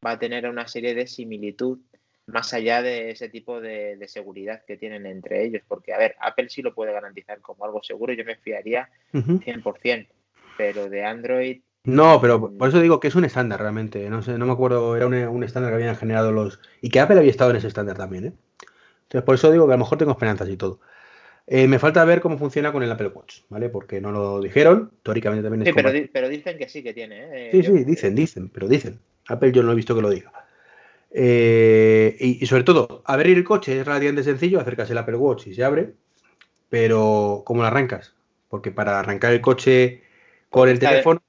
va 0.05 0.11
a 0.11 0.19
tener 0.19 0.47
una 0.47 0.67
serie 0.67 0.95
de 0.95 1.07
similitud 1.07 1.79
más 2.31 2.53
allá 2.53 2.81
de 2.81 3.11
ese 3.11 3.29
tipo 3.29 3.61
de, 3.61 3.97
seguridad 4.07 4.63
que 4.65 4.77
tienen 4.77 5.05
entre 5.05 5.43
ellos. 5.43 5.61
Porque, 5.67 5.93
a 5.93 5.97
ver, 5.97 6.15
Apple 6.19 6.49
sí 6.49 6.61
lo 6.61 6.73
puede 6.73 6.93
garantizar 6.93 7.41
como 7.41 7.65
algo 7.65 7.81
seguro, 7.83 8.13
yo 8.13 8.25
me 8.25 8.35
fiaría 8.35 8.89
100%, 9.13 10.07
pero 10.57 10.89
de 10.89 11.05
Android... 11.05 11.61
No, 11.85 12.19
pero 12.19 12.55
por 12.57 12.69
eso 12.69 12.81
digo 12.81 12.99
que 12.99 13.07
es 13.07 13.15
un 13.15 13.25
estándar 13.25 13.61
realmente. 13.61 14.09
No 14.09 14.21
sé, 14.21 14.37
no 14.37 14.45
me 14.45 14.51
acuerdo, 14.51 14.95
era 14.95 15.07
un, 15.07 15.43
estándar 15.43 15.71
que 15.71 15.75
habían 15.75 15.95
generado 15.95 16.31
los... 16.31 16.59
Y 16.81 16.89
que 16.89 16.99
Apple 16.99 17.17
había 17.17 17.31
estado 17.31 17.51
en 17.51 17.57
ese 17.57 17.67
estándar 17.67 17.97
también, 17.97 18.25
¿eh? 18.25 18.33
Entonces, 19.03 19.25
por 19.25 19.35
eso 19.35 19.51
digo 19.51 19.65
que 19.65 19.73
a 19.73 19.77
lo 19.77 19.83
mejor 19.83 19.97
tengo 19.97 20.11
esperanzas 20.11 20.49
y 20.49 20.57
todo. 20.57 20.81
Eh, 21.47 21.67
me 21.67 21.79
falta 21.79 22.05
ver 22.05 22.21
cómo 22.21 22.37
funciona 22.37 22.71
con 22.71 22.83
el 22.83 22.91
Apple 22.91 23.07
Watch, 23.07 23.39
¿vale? 23.49 23.69
Porque 23.69 23.99
no 23.99 24.11
lo 24.11 24.39
dijeron, 24.39 24.91
teóricamente 25.01 25.41
también 25.41 25.63
es 25.63 25.73
Sí, 25.73 26.09
pero, 26.13 26.29
dicen 26.29 26.59
que 26.59 26.69
sí 26.69 26.83
que 26.83 26.93
tiene, 26.93 27.47
¿eh? 27.47 27.49
Sí, 27.51 27.63
sí, 27.63 27.83
dicen, 27.85 28.13
dicen, 28.13 28.49
pero 28.49 28.67
dicen. 28.67 28.99
Apple 29.27 29.51
yo 29.51 29.63
no 29.63 29.71
he 29.71 29.75
visto 29.75 29.95
que 29.95 30.01
lo 30.03 30.11
diga. 30.11 30.31
Eh, 31.11 32.15
y, 32.19 32.45
sobre 32.45 32.63
todo, 32.63 33.01
abrir 33.05 33.37
el 33.37 33.43
coche 33.43 33.79
es 33.79 33.85
relativamente 33.85 34.23
sencillo, 34.23 34.59
acercas 34.59 34.89
el 34.91 34.97
Apple 34.97 35.15
Watch 35.15 35.47
y 35.47 35.53
se 35.53 35.63
abre, 35.63 35.93
pero 36.69 37.43
¿cómo 37.45 37.61
lo 37.61 37.67
arrancas? 37.67 38.15
Porque 38.47 38.71
para 38.71 38.99
arrancar 38.99 39.33
el 39.33 39.41
coche 39.41 40.03
con 40.49 40.69
el 40.69 40.79
teléfono, 40.79 41.21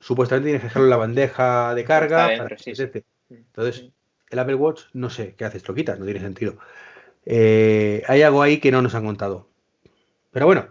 supuestamente 0.00 0.48
tienes 0.48 0.62
que 0.62 0.68
dejarlo 0.68 0.86
en 0.86 0.90
la 0.90 0.96
bandeja 0.96 1.74
de 1.74 1.84
carga. 1.84 2.34
Entonces, 3.30 3.90
el 4.30 4.38
Apple 4.38 4.54
Watch, 4.54 4.82
no 4.92 5.10
sé, 5.10 5.34
¿qué 5.36 5.44
haces? 5.44 5.66
Lo 5.66 5.74
quitas, 5.74 5.98
no 5.98 6.04
tiene 6.04 6.20
sentido. 6.20 6.58
hay 7.26 8.22
algo 8.22 8.42
ahí 8.42 8.58
que 8.58 8.70
no 8.70 8.82
nos 8.82 8.94
han 8.94 9.04
contado. 9.04 9.48
Pero 10.30 10.46
bueno, 10.46 10.68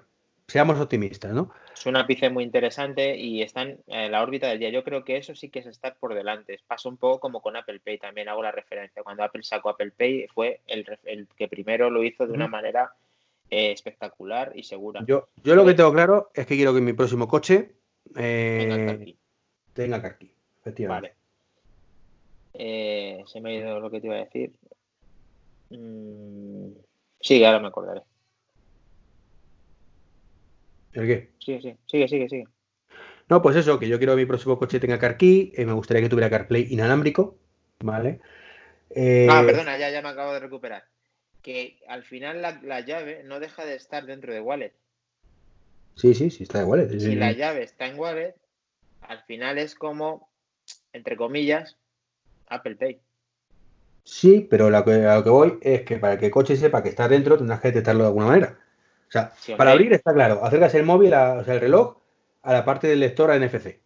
seamos 0.48 0.80
optimistas, 0.80 1.34
¿no? 1.34 1.52
Es 1.78 1.86
un 1.86 1.96
ápice 1.96 2.30
muy 2.32 2.44
interesante 2.44 3.16
y 3.16 3.44
están 3.44 3.78
en 3.86 4.12
la 4.12 4.24
órbita 4.24 4.48
del 4.48 4.58
día. 4.58 4.70
Yo 4.72 4.84
creo 4.84 5.04
que 5.04 5.18
eso 5.18 5.36
sí 5.36 5.50
que 5.50 5.60
es 5.60 5.68
estar 5.68 5.96
por 5.98 6.16
delante. 6.16 6.60
Pasa 6.66 6.90
un 6.90 6.98
poco 6.98 7.20
como 7.20 7.40
con 7.40 7.56
Apple 7.56 7.80
Pay, 7.80 8.00
también 8.00 8.30
hago 8.30 8.42
la 8.42 8.52
referencia. 8.52 9.04
Cuando 9.04 9.24
Apple 9.24 9.44
sacó 9.44 9.70
Apple 9.70 9.92
Pay 9.92 10.28
fue 10.34 10.62
el, 10.66 11.28
que 11.36 11.48
primero 11.48 11.92
lo 11.92 12.04
hizo 12.04 12.26
de 12.26 12.34
una 12.34 12.48
manera 12.48 12.94
eh, 13.52 13.72
espectacular 13.72 14.54
y 14.56 14.64
segura. 14.64 15.04
Yo, 15.06 15.28
yo 15.44 15.56
lo 15.56 15.66
que 15.66 15.76
tengo 15.76 15.94
claro 15.94 16.32
es 16.34 16.48
que 16.48 16.56
quiero 16.56 16.74
que 16.74 16.82
mi 16.82 16.94
próximo 16.94 17.28
coche 17.28 17.76
eh, 18.16 19.16
tenga 19.74 20.02
carqui, 20.02 20.32
efectivamente. 20.62 21.10
Vale. 21.10 21.16
Eh, 22.56 23.24
se 23.28 23.40
me 23.40 23.52
ha 23.52 23.54
ido 23.54 23.80
lo 23.80 23.92
que 23.92 24.02
te 24.02 24.08
iba 24.08 24.16
a 24.16 24.26
decir. 24.26 24.52
Mm, 25.70 26.70
sí, 27.22 27.46
ahora 27.46 27.60
me 27.60 27.68
acordaré. 27.68 28.02
¿El 30.94 31.08
qué? 31.08 31.30
Sigue, 31.40 31.62
sí, 31.62 31.78
sigue, 31.86 32.08
sigue, 32.08 32.30
sigue. 32.30 32.48
No, 33.30 33.42
pues 33.42 33.56
eso, 33.58 33.78
que 33.78 33.88
yo 33.88 33.98
quiero 33.98 34.14
que 34.14 34.22
mi 34.22 34.26
próximo 34.26 34.58
coche 34.58 34.80
tenga 34.80 35.00
CarKey, 35.00 35.54
eh, 35.56 35.66
me 35.66 35.74
gustaría 35.74 36.02
que 36.02 36.10
tuviera 36.10 36.30
CarPlay 36.30 36.68
inalámbrico, 36.70 37.38
¿vale? 37.80 38.22
Eh, 38.92 39.28
ah, 39.30 39.44
perdona, 39.46 39.78
ya, 39.78 39.90
ya 39.90 40.02
me 40.02 40.10
acabo 40.10 40.34
de 40.34 40.40
recuperar. 40.40 40.86
Que 41.42 41.80
al 41.88 42.04
final 42.04 42.42
la, 42.42 42.80
llave 42.82 43.24
no 43.26 43.40
deja 43.40 43.66
de 43.66 43.76
estar 43.76 44.06
dentro 44.06 44.34
de 44.34 44.40
Wallet. 44.40 44.74
Sí, 45.96 46.14
sí, 46.14 46.30
sí, 46.30 46.44
está 46.44 46.62
en 46.62 46.68
Wallet. 46.68 47.00
si 47.00 47.16
la 47.16 47.32
llave 47.32 47.64
está 47.64 47.88
en 47.88 48.00
Wallet, 48.00 48.36
al 49.02 49.24
final 49.24 49.58
es 49.58 49.76
como, 49.76 50.30
entre 50.94 51.18
comillas, 51.18 51.78
Apple 52.48 52.76
Pay. 52.76 53.00
Sí, 54.04 54.48
pero 54.50 54.70
lo 54.70 54.86
que, 54.86 55.06
a 55.06 55.16
lo 55.16 55.24
que 55.24 55.30
voy 55.30 55.58
es 55.62 55.82
que 55.82 55.98
para 55.98 56.18
que 56.18 56.28
el 56.28 56.32
coche 56.32 56.56
sepa 56.56 56.82
que 56.82 56.90
está 56.90 57.10
dentro 57.10 57.38
tendrás 57.38 57.60
que 57.60 57.70
detectarlo 57.70 58.04
de 58.04 58.08
alguna 58.08 58.28
manera. 58.28 58.60
O 59.08 59.12
sea, 59.12 59.32
para 59.56 59.72
abrir 59.72 59.94
está 59.94 60.14
claro, 60.14 60.44
acercas 60.44 60.76
el 60.76 60.86
móvil, 60.86 61.14
o 61.14 61.44
sea, 61.44 61.54
el 61.54 61.62
reloj, 61.62 61.98
a 62.44 62.54
la 62.54 62.66
parte 62.66 62.88
del 62.88 63.00
lector 63.00 63.32
a 63.32 63.40
NFC. 63.40 63.80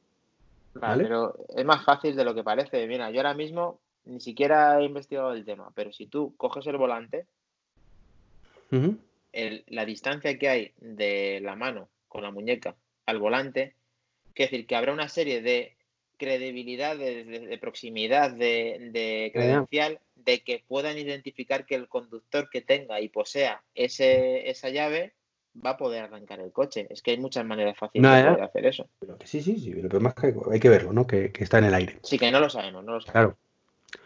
Vale, 0.74 1.04
pero 1.04 1.36
es 1.56 1.66
más 1.66 1.84
fácil 1.84 2.16
de 2.16 2.24
lo 2.24 2.34
que 2.34 2.44
parece. 2.44 2.88
Mira, 2.88 3.12
yo 3.12 3.20
ahora 3.20 3.34
mismo 3.34 3.80
ni 4.06 4.20
siquiera 4.20 4.80
he 4.80 4.86
investigado 4.86 5.34
el 5.34 5.46
tema, 5.46 5.72
pero 5.76 5.92
si 5.92 6.08
tú 6.08 6.34
coges 6.38 6.66
el 6.68 6.78
volante, 6.78 7.26
la 9.68 9.86
distancia 9.86 10.38
que 10.40 10.50
hay 10.50 10.74
de 10.78 11.40
la 11.44 11.56
mano 11.56 11.90
con 12.08 12.24
la 12.24 12.32
muñeca 12.32 12.76
al 13.06 13.20
volante, 13.20 13.76
quiere 14.34 14.52
decir 14.52 14.68
que 14.68 14.76
habrá 14.76 14.94
una 14.94 15.10
serie 15.10 15.42
de 15.42 15.76
credibilidad, 16.22 16.96
de, 16.96 17.58
proximidad, 17.60 18.30
de, 18.30 18.90
de 18.92 19.32
credencial, 19.34 20.00
de 20.16 20.44
que 20.44 20.64
puedan 20.68 21.00
identificar 21.00 21.66
que 21.66 21.74
el 21.74 21.88
conductor 21.88 22.48
que 22.52 22.62
tenga 22.62 23.02
y 23.02 23.10
posea 23.10 23.64
ese, 23.74 24.48
esa 24.48 24.70
llave 24.70 25.14
va 25.66 25.72
a 25.72 25.78
poder 25.78 26.04
arrancar 26.04 26.40
el 26.40 26.52
coche. 26.52 26.86
Es 26.92 27.02
que 27.02 27.10
hay 27.12 27.18
muchas 27.18 27.44
maneras 27.44 27.76
fáciles 27.76 28.12
de 28.12 28.44
hacer 28.44 28.68
eso. 28.68 28.88
sí, 29.24 29.42
sí, 29.42 29.58
sí, 29.58 29.74
pero 29.82 30.00
más 30.00 30.14
que 30.14 30.32
hay 30.52 30.60
que 30.60 30.70
verlo, 30.70 30.94
¿no? 30.94 31.08
Que, 31.08 31.34
está 31.40 31.58
en 31.58 31.66
el 31.66 31.74
aire. 31.74 31.98
Sí, 32.04 32.20
que 32.20 32.30
no 32.30 32.40
lo 32.40 32.52
sabemos, 32.52 32.84
no 32.84 32.94
lo 32.94 33.02
sabemos. 33.02 33.36
Claro. 33.36 34.02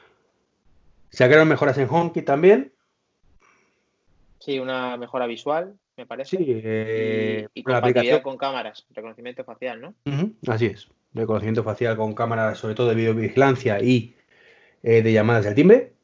Se 1.10 1.26
agregaron 1.26 1.50
mejoras 1.50 1.78
en 1.78 1.90
Honky 1.90 2.22
también. 2.22 2.72
Sí, 4.40 4.58
una 4.58 4.96
mejora 4.96 5.28
visual, 5.28 5.76
me 5.98 6.06
parece. 6.06 6.38
Sí, 6.38 6.46
eh, 6.48 7.50
y, 7.54 7.62
compatibilidad 7.62 8.22
con 8.22 8.38
cámaras, 8.38 8.86
reconocimiento 8.92 9.44
facial, 9.44 9.82
¿no? 9.82 9.94
así 10.48 10.68
es. 10.68 10.88
Reconocimiento 11.16 11.64
facial 11.64 11.98
con 11.98 12.14
cámaras, 12.14 12.60
sobre 12.60 12.76
todo 12.76 12.90
de 12.90 12.96
videovigilancia 12.96 13.82
y 13.82 14.16
eh, 14.84 15.02
de 15.02 15.12
llamadas 15.12 15.48
al 15.48 15.56
timbre. 15.56 15.96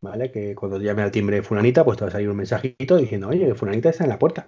¿vale? 0.00 0.30
Que 0.30 0.54
cuando 0.54 0.78
llame 0.80 1.02
al 1.02 1.10
timbre 1.10 1.42
fulanita, 1.42 1.84
pues 1.84 1.98
te 1.98 2.04
va 2.04 2.08
a 2.08 2.12
salir 2.12 2.28
un 2.28 2.36
mensajito 2.36 2.96
diciendo, 2.96 3.28
oye, 3.28 3.54
fulanita 3.54 3.90
está 3.90 4.04
en 4.04 4.10
la 4.10 4.18
puerta. 4.18 4.46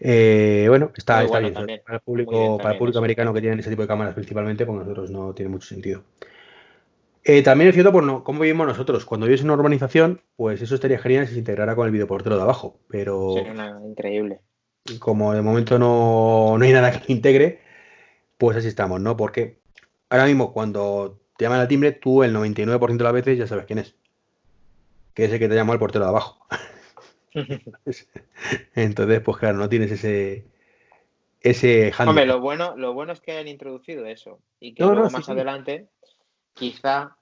Eh, 0.00 0.66
bueno, 0.68 0.92
está, 0.96 1.22
bien. 1.22 1.52
Para 1.52 1.96
el 1.96 2.00
público, 2.00 2.58
para 2.58 2.72
el 2.72 2.78
público 2.78 2.98
americano 2.98 3.34
que 3.34 3.40
tiene 3.40 3.60
ese 3.60 3.70
tipo 3.70 3.82
de 3.82 3.88
cámaras 3.88 4.14
principalmente, 4.14 4.64
con 4.64 4.78
nosotros 4.78 5.10
no 5.10 5.34
tiene 5.34 5.50
mucho 5.50 5.68
sentido. 5.68 6.02
Eh, 7.24 7.42
también 7.42 7.68
es 7.68 7.74
cierto 7.74 7.92
por 7.92 8.04
no, 8.04 8.22
cómo 8.22 8.40
vivimos 8.40 8.66
nosotros. 8.66 9.04
Cuando 9.04 9.26
vives 9.26 9.40
en 9.40 9.46
una 9.46 9.54
urbanización, 9.54 10.22
pues 10.36 10.62
eso 10.62 10.74
estaría 10.76 10.98
genial 10.98 11.26
si 11.26 11.34
se 11.34 11.40
integrara 11.40 11.74
con 11.74 11.86
el 11.86 11.92
videoportero 11.92 12.36
de 12.36 12.42
abajo. 12.42 12.78
Pero. 12.88 13.34
Sería 13.34 13.78
increíble. 13.84 14.40
Como 15.00 15.34
de 15.34 15.42
momento 15.42 15.78
no, 15.78 16.56
no 16.56 16.64
hay 16.64 16.72
nada 16.72 16.92
que 16.92 16.98
lo 17.00 17.04
integre, 17.08 17.60
pues 18.38 18.56
así 18.56 18.68
estamos, 18.68 19.00
¿no? 19.00 19.16
Porque 19.16 19.58
ahora 20.08 20.26
mismo, 20.26 20.52
cuando 20.52 21.20
te 21.36 21.44
llaman 21.44 21.60
al 21.60 21.68
timbre, 21.68 21.92
tú 21.92 22.22
el 22.22 22.34
99% 22.34 22.96
de 22.96 23.04
las 23.04 23.12
veces 23.12 23.38
ya 23.38 23.46
sabes 23.46 23.66
quién 23.66 23.80
es 23.80 23.94
que 25.18 25.24
es 25.24 25.32
el 25.32 25.40
que 25.40 25.48
te 25.48 25.56
llamó 25.56 25.72
el 25.72 25.80
portero 25.80 26.04
de 26.04 26.10
abajo. 26.10 26.46
Entonces, 28.76 29.20
pues 29.20 29.36
claro, 29.36 29.58
no 29.58 29.68
tienes 29.68 29.90
ese 29.90 30.44
ese 31.40 31.92
Hombre, 31.98 32.24
lo 32.24 32.40
bueno, 32.40 32.76
lo 32.76 32.94
bueno 32.94 33.14
es 33.14 33.20
que 33.20 33.32
hayan 33.32 33.48
introducido 33.48 34.06
eso 34.06 34.38
y 34.60 34.74
que 34.74 34.84
luego 34.84 35.10
más 35.10 35.28
adelante, 35.28 35.88
quizá, 36.54 37.16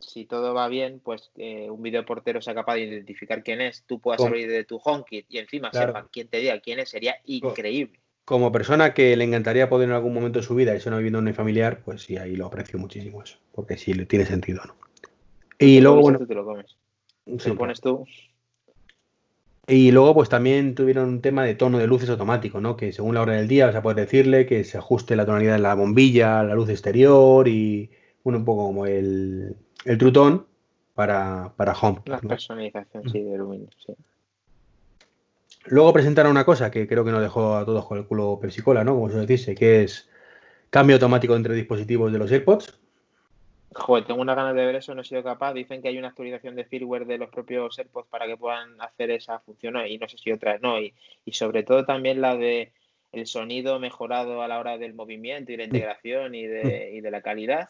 si 0.00 0.24
todo 0.24 0.54
va 0.54 0.66
bien, 0.66 0.98
pues 0.98 1.30
eh, 1.36 1.70
un 1.70 1.82
videoportero 1.82 2.42
sea 2.42 2.52
capaz 2.52 2.74
de 2.74 2.86
identificar 2.86 3.44
quién 3.44 3.60
es, 3.60 3.84
tú 3.84 4.00
puedas 4.00 4.22
abrir 4.22 4.48
de 4.48 4.64
tu 4.64 4.80
HomeKit 4.82 5.26
y 5.28 5.38
encima 5.38 5.72
sepa 5.72 6.08
quién 6.10 6.26
te 6.26 6.38
diga 6.38 6.58
quién 6.58 6.80
es, 6.80 6.88
sería 6.88 7.14
increíble. 7.26 8.00
Como 8.26 8.50
persona 8.50 8.92
que 8.92 9.16
le 9.16 9.22
encantaría 9.22 9.70
poder 9.70 9.88
en 9.88 9.94
algún 9.94 10.12
momento 10.12 10.40
de 10.40 10.44
su 10.44 10.56
vida 10.56 10.74
irse 10.74 10.90
no 10.90 10.96
viviendo 10.96 11.20
en 11.20 11.28
un 11.28 11.34
familiar, 11.34 11.80
pues 11.84 12.02
sí, 12.02 12.16
ahí 12.18 12.34
lo 12.34 12.46
aprecio 12.46 12.76
muchísimo 12.76 13.22
eso, 13.22 13.38
porque 13.52 13.78
sí 13.78 13.94
tiene 14.06 14.26
sentido, 14.26 14.62
¿no? 14.66 14.74
Y 15.60 15.80
luego, 15.80 16.00
bueno. 16.00 16.18
Tú 16.18 16.26
te 16.26 16.34
lo 16.34 16.44
comes. 16.44 16.76
Te 17.24 17.48
lo 17.48 17.56
pones 17.56 17.80
tú. 17.80 18.04
Y 19.68 19.92
luego, 19.92 20.12
pues 20.12 20.28
también 20.28 20.74
tuvieron 20.74 21.08
un 21.08 21.20
tema 21.20 21.44
de 21.44 21.54
tono 21.54 21.78
de 21.78 21.86
luces 21.86 22.10
automático, 22.10 22.60
¿no? 22.60 22.76
Que 22.76 22.92
según 22.92 23.14
la 23.14 23.22
hora 23.22 23.34
del 23.34 23.46
día 23.46 23.66
vas 23.66 23.76
a 23.76 23.82
poder 23.82 23.98
decirle 23.98 24.44
que 24.44 24.64
se 24.64 24.76
ajuste 24.76 25.14
la 25.14 25.24
tonalidad 25.24 25.54
de 25.54 25.60
la 25.60 25.74
bombilla, 25.74 26.42
la 26.42 26.54
luz 26.54 26.68
exterior 26.68 27.46
y, 27.46 27.90
bueno, 28.24 28.40
un 28.40 28.44
poco 28.44 28.66
como 28.66 28.86
el, 28.86 29.54
el 29.84 29.98
trutón 29.98 30.46
para, 30.94 31.52
para 31.56 31.74
Home. 31.74 32.00
La 32.06 32.18
personalización, 32.18 33.08
sí, 33.08 33.22
de 33.22 33.38
Lumin, 33.38 33.70
sí. 33.86 33.94
Luego 35.66 35.92
presentaron 35.92 36.30
una 36.30 36.44
cosa 36.44 36.70
que 36.70 36.86
creo 36.86 37.04
que 37.04 37.10
nos 37.10 37.22
dejó 37.22 37.56
a 37.56 37.64
todos 37.64 37.86
con 37.86 37.98
el 37.98 38.06
culo 38.06 38.38
persicola, 38.40 38.84
¿no? 38.84 38.94
Como 38.94 39.10
se 39.10 39.26
dice, 39.26 39.54
que 39.54 39.82
es 39.82 40.08
cambio 40.70 40.96
automático 40.96 41.34
entre 41.34 41.54
dispositivos 41.54 42.12
de 42.12 42.18
los 42.18 42.30
AirPods. 42.30 42.78
Joder, 43.72 44.04
tengo 44.04 44.22
una 44.22 44.34
ganas 44.34 44.54
de 44.54 44.64
ver 44.64 44.76
eso, 44.76 44.94
no 44.94 45.02
he 45.02 45.04
sido 45.04 45.22
capaz. 45.22 45.52
Dicen 45.52 45.82
que 45.82 45.88
hay 45.88 45.98
una 45.98 46.08
actualización 46.08 46.54
de 46.54 46.64
firmware 46.64 47.06
de 47.06 47.18
los 47.18 47.30
propios 47.30 47.78
AirPods 47.78 48.08
para 48.08 48.26
que 48.26 48.36
puedan 48.36 48.80
hacer 48.80 49.10
esa 49.10 49.40
función 49.40 49.76
y 49.86 49.98
no 49.98 50.08
sé 50.08 50.16
si 50.18 50.32
otra 50.32 50.58
no. 50.58 50.80
Y, 50.80 50.94
y 51.24 51.32
sobre 51.32 51.62
todo 51.62 51.84
también 51.84 52.20
la 52.20 52.36
de 52.36 52.72
el 53.12 53.26
sonido 53.26 53.78
mejorado 53.78 54.42
a 54.42 54.48
la 54.48 54.58
hora 54.58 54.78
del 54.78 54.94
movimiento 54.94 55.52
y 55.52 55.56
la 55.56 55.64
integración 55.64 56.34
y 56.34 56.46
de, 56.46 56.92
y 56.92 57.00
de 57.00 57.10
la 57.10 57.22
calidad. 57.22 57.68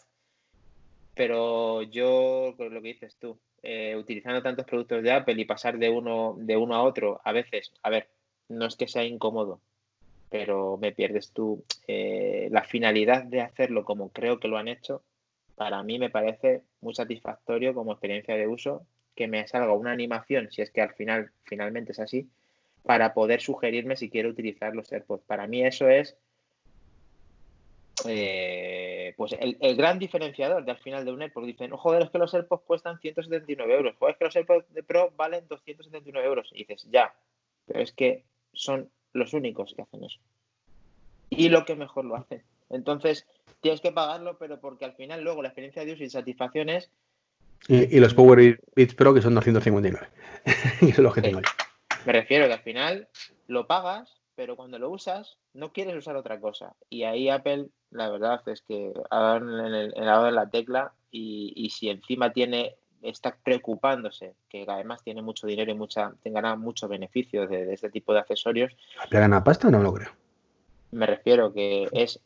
Pero 1.15 1.81
yo, 1.83 2.53
con 2.57 2.73
lo 2.73 2.81
que 2.81 2.89
dices 2.89 3.17
tú, 3.17 3.39
eh, 3.63 3.95
utilizando 3.95 4.41
tantos 4.41 4.65
productos 4.65 5.03
de 5.03 5.11
Apple 5.11 5.39
y 5.41 5.45
pasar 5.45 5.77
de 5.77 5.89
uno, 5.89 6.35
de 6.37 6.57
uno 6.57 6.75
a 6.75 6.83
otro, 6.83 7.21
a 7.23 7.31
veces, 7.31 7.71
a 7.83 7.89
ver, 7.89 8.07
no 8.49 8.65
es 8.65 8.75
que 8.75 8.87
sea 8.87 9.03
incómodo, 9.03 9.59
pero 10.29 10.77
me 10.77 10.91
pierdes 10.91 11.31
tú 11.31 11.63
eh, 11.87 12.47
la 12.51 12.63
finalidad 12.63 13.23
de 13.23 13.41
hacerlo 13.41 13.85
como 13.85 14.09
creo 14.09 14.39
que 14.39 14.47
lo 14.47 14.57
han 14.57 14.67
hecho 14.67 15.01
para 15.57 15.81
mí 15.81 15.97
me 15.97 16.11
parece 16.11 16.61
muy 16.81 16.93
satisfactorio 16.93 17.73
como 17.73 17.91
experiencia 17.91 18.35
de 18.37 18.47
uso 18.47 18.85
que 19.15 19.27
me 19.27 19.47
salga 19.47 19.73
una 19.73 19.91
animación, 19.91 20.51
si 20.51 20.61
es 20.61 20.69
que 20.69 20.81
al 20.81 20.93
final 20.93 21.31
finalmente 21.45 21.93
es 21.93 21.99
así, 21.99 22.29
para 22.83 23.15
poder 23.15 23.41
sugerirme 23.41 23.95
si 23.95 24.11
quiero 24.11 24.29
utilizar 24.29 24.75
los 24.75 24.91
AirPods. 24.91 25.23
Para 25.23 25.47
mí 25.47 25.65
eso 25.65 25.89
es 25.89 26.15
eh, 28.05 29.13
pues 29.17 29.35
el, 29.39 29.75
gran 29.75 29.97
diferenciador 29.97 30.63
de 30.63 30.71
al 30.71 30.77
final 30.79 31.05
de 31.05 31.11
un 31.11 31.21
AirPod. 31.21 31.45
Dicen, 31.45 31.73
oh, 31.73 31.77
joder, 31.77 32.03
es 32.03 32.09
que 32.09 32.17
los 32.17 32.33
AirPods 32.33 32.63
cuestan 32.65 32.99
179 32.99 33.73
euros. 33.73 33.95
Joder, 33.97 34.13
es 34.13 34.17
que 34.19 34.25
los 34.25 34.35
AirPods 34.35 34.73
de 34.73 34.83
Pro 34.83 35.11
valen 35.15 35.47
279 35.47 36.27
euros. 36.27 36.49
Y 36.53 36.59
dices, 36.59 36.87
ya, 36.91 37.13
pero 37.65 37.79
es 37.79 37.91
que 37.91 38.23
son 38.53 38.89
los 39.13 39.33
únicos 39.33 39.73
que 39.73 39.81
hacen 39.81 40.03
eso. 40.03 40.19
Y 41.29 41.49
lo 41.49 41.65
que 41.65 41.75
mejor 41.75 42.05
lo 42.05 42.15
hacen. 42.15 42.43
Entonces, 42.69 43.25
tienes 43.61 43.81
que 43.81 43.91
pagarlo, 43.91 44.37
pero 44.37 44.59
porque 44.59 44.85
al 44.85 44.93
final 44.93 45.23
luego 45.23 45.41
la 45.41 45.49
experiencia 45.49 45.83
de 45.83 45.93
uso 45.93 46.03
y 46.03 46.09
satisfacción 46.09 46.69
es... 46.69 46.91
Y, 47.67 47.99
los 47.99 48.13
Power 48.13 48.59
Beats 48.75 48.93
Pro 48.93 49.13
que 49.13 49.21
son 49.21 49.33
259. 49.33 49.99
Eso 50.45 50.55
es 50.87 50.97
lo 50.99 51.11
que 51.11 51.21
tengo 51.21 51.41
Me 52.05 52.13
refiero 52.13 52.45
que 52.45 52.53
al 52.53 52.61
final 52.61 53.07
lo 53.47 53.65
pagas, 53.65 54.16
pero 54.37 54.55
cuando 54.55 54.77
lo 54.77 54.91
usas 54.91 55.39
no 55.55 55.73
quieres 55.73 55.95
usar 55.95 56.15
otra 56.15 56.39
cosa. 56.39 56.75
Y 56.91 57.03
ahí 57.03 57.27
Apple, 57.27 57.69
la 57.89 58.07
verdad 58.09 58.39
es 58.47 58.61
que 58.61 58.93
ha 59.09 59.19
dado 59.19 59.37
en 59.37 59.73
el, 59.73 59.91
de 59.91 60.31
la 60.31 60.49
tecla 60.49 60.93
y, 61.11 61.69
si 61.75 61.89
encima 61.89 62.31
tiene 62.31 62.75
está 63.01 63.35
preocupándose, 63.43 64.35
que 64.47 64.65
además 64.67 65.03
tiene 65.03 65.23
mucho 65.23 65.47
dinero 65.47 65.71
y 65.71 65.75
mucha, 65.75 66.13
tenga 66.21 66.55
muchos 66.55 66.87
beneficios 66.87 67.49
de, 67.49 67.73
este 67.73 67.89
tipo 67.89 68.13
de 68.13 68.19
accesorios. 68.19 68.73
¿Le 69.09 69.19
gana 69.19 69.43
pasta? 69.43 69.71
No 69.71 69.81
lo 69.81 69.91
creo. 69.91 70.09
Me 70.91 71.07
refiero 71.07 71.51
que 71.51 71.87
es 71.91 72.19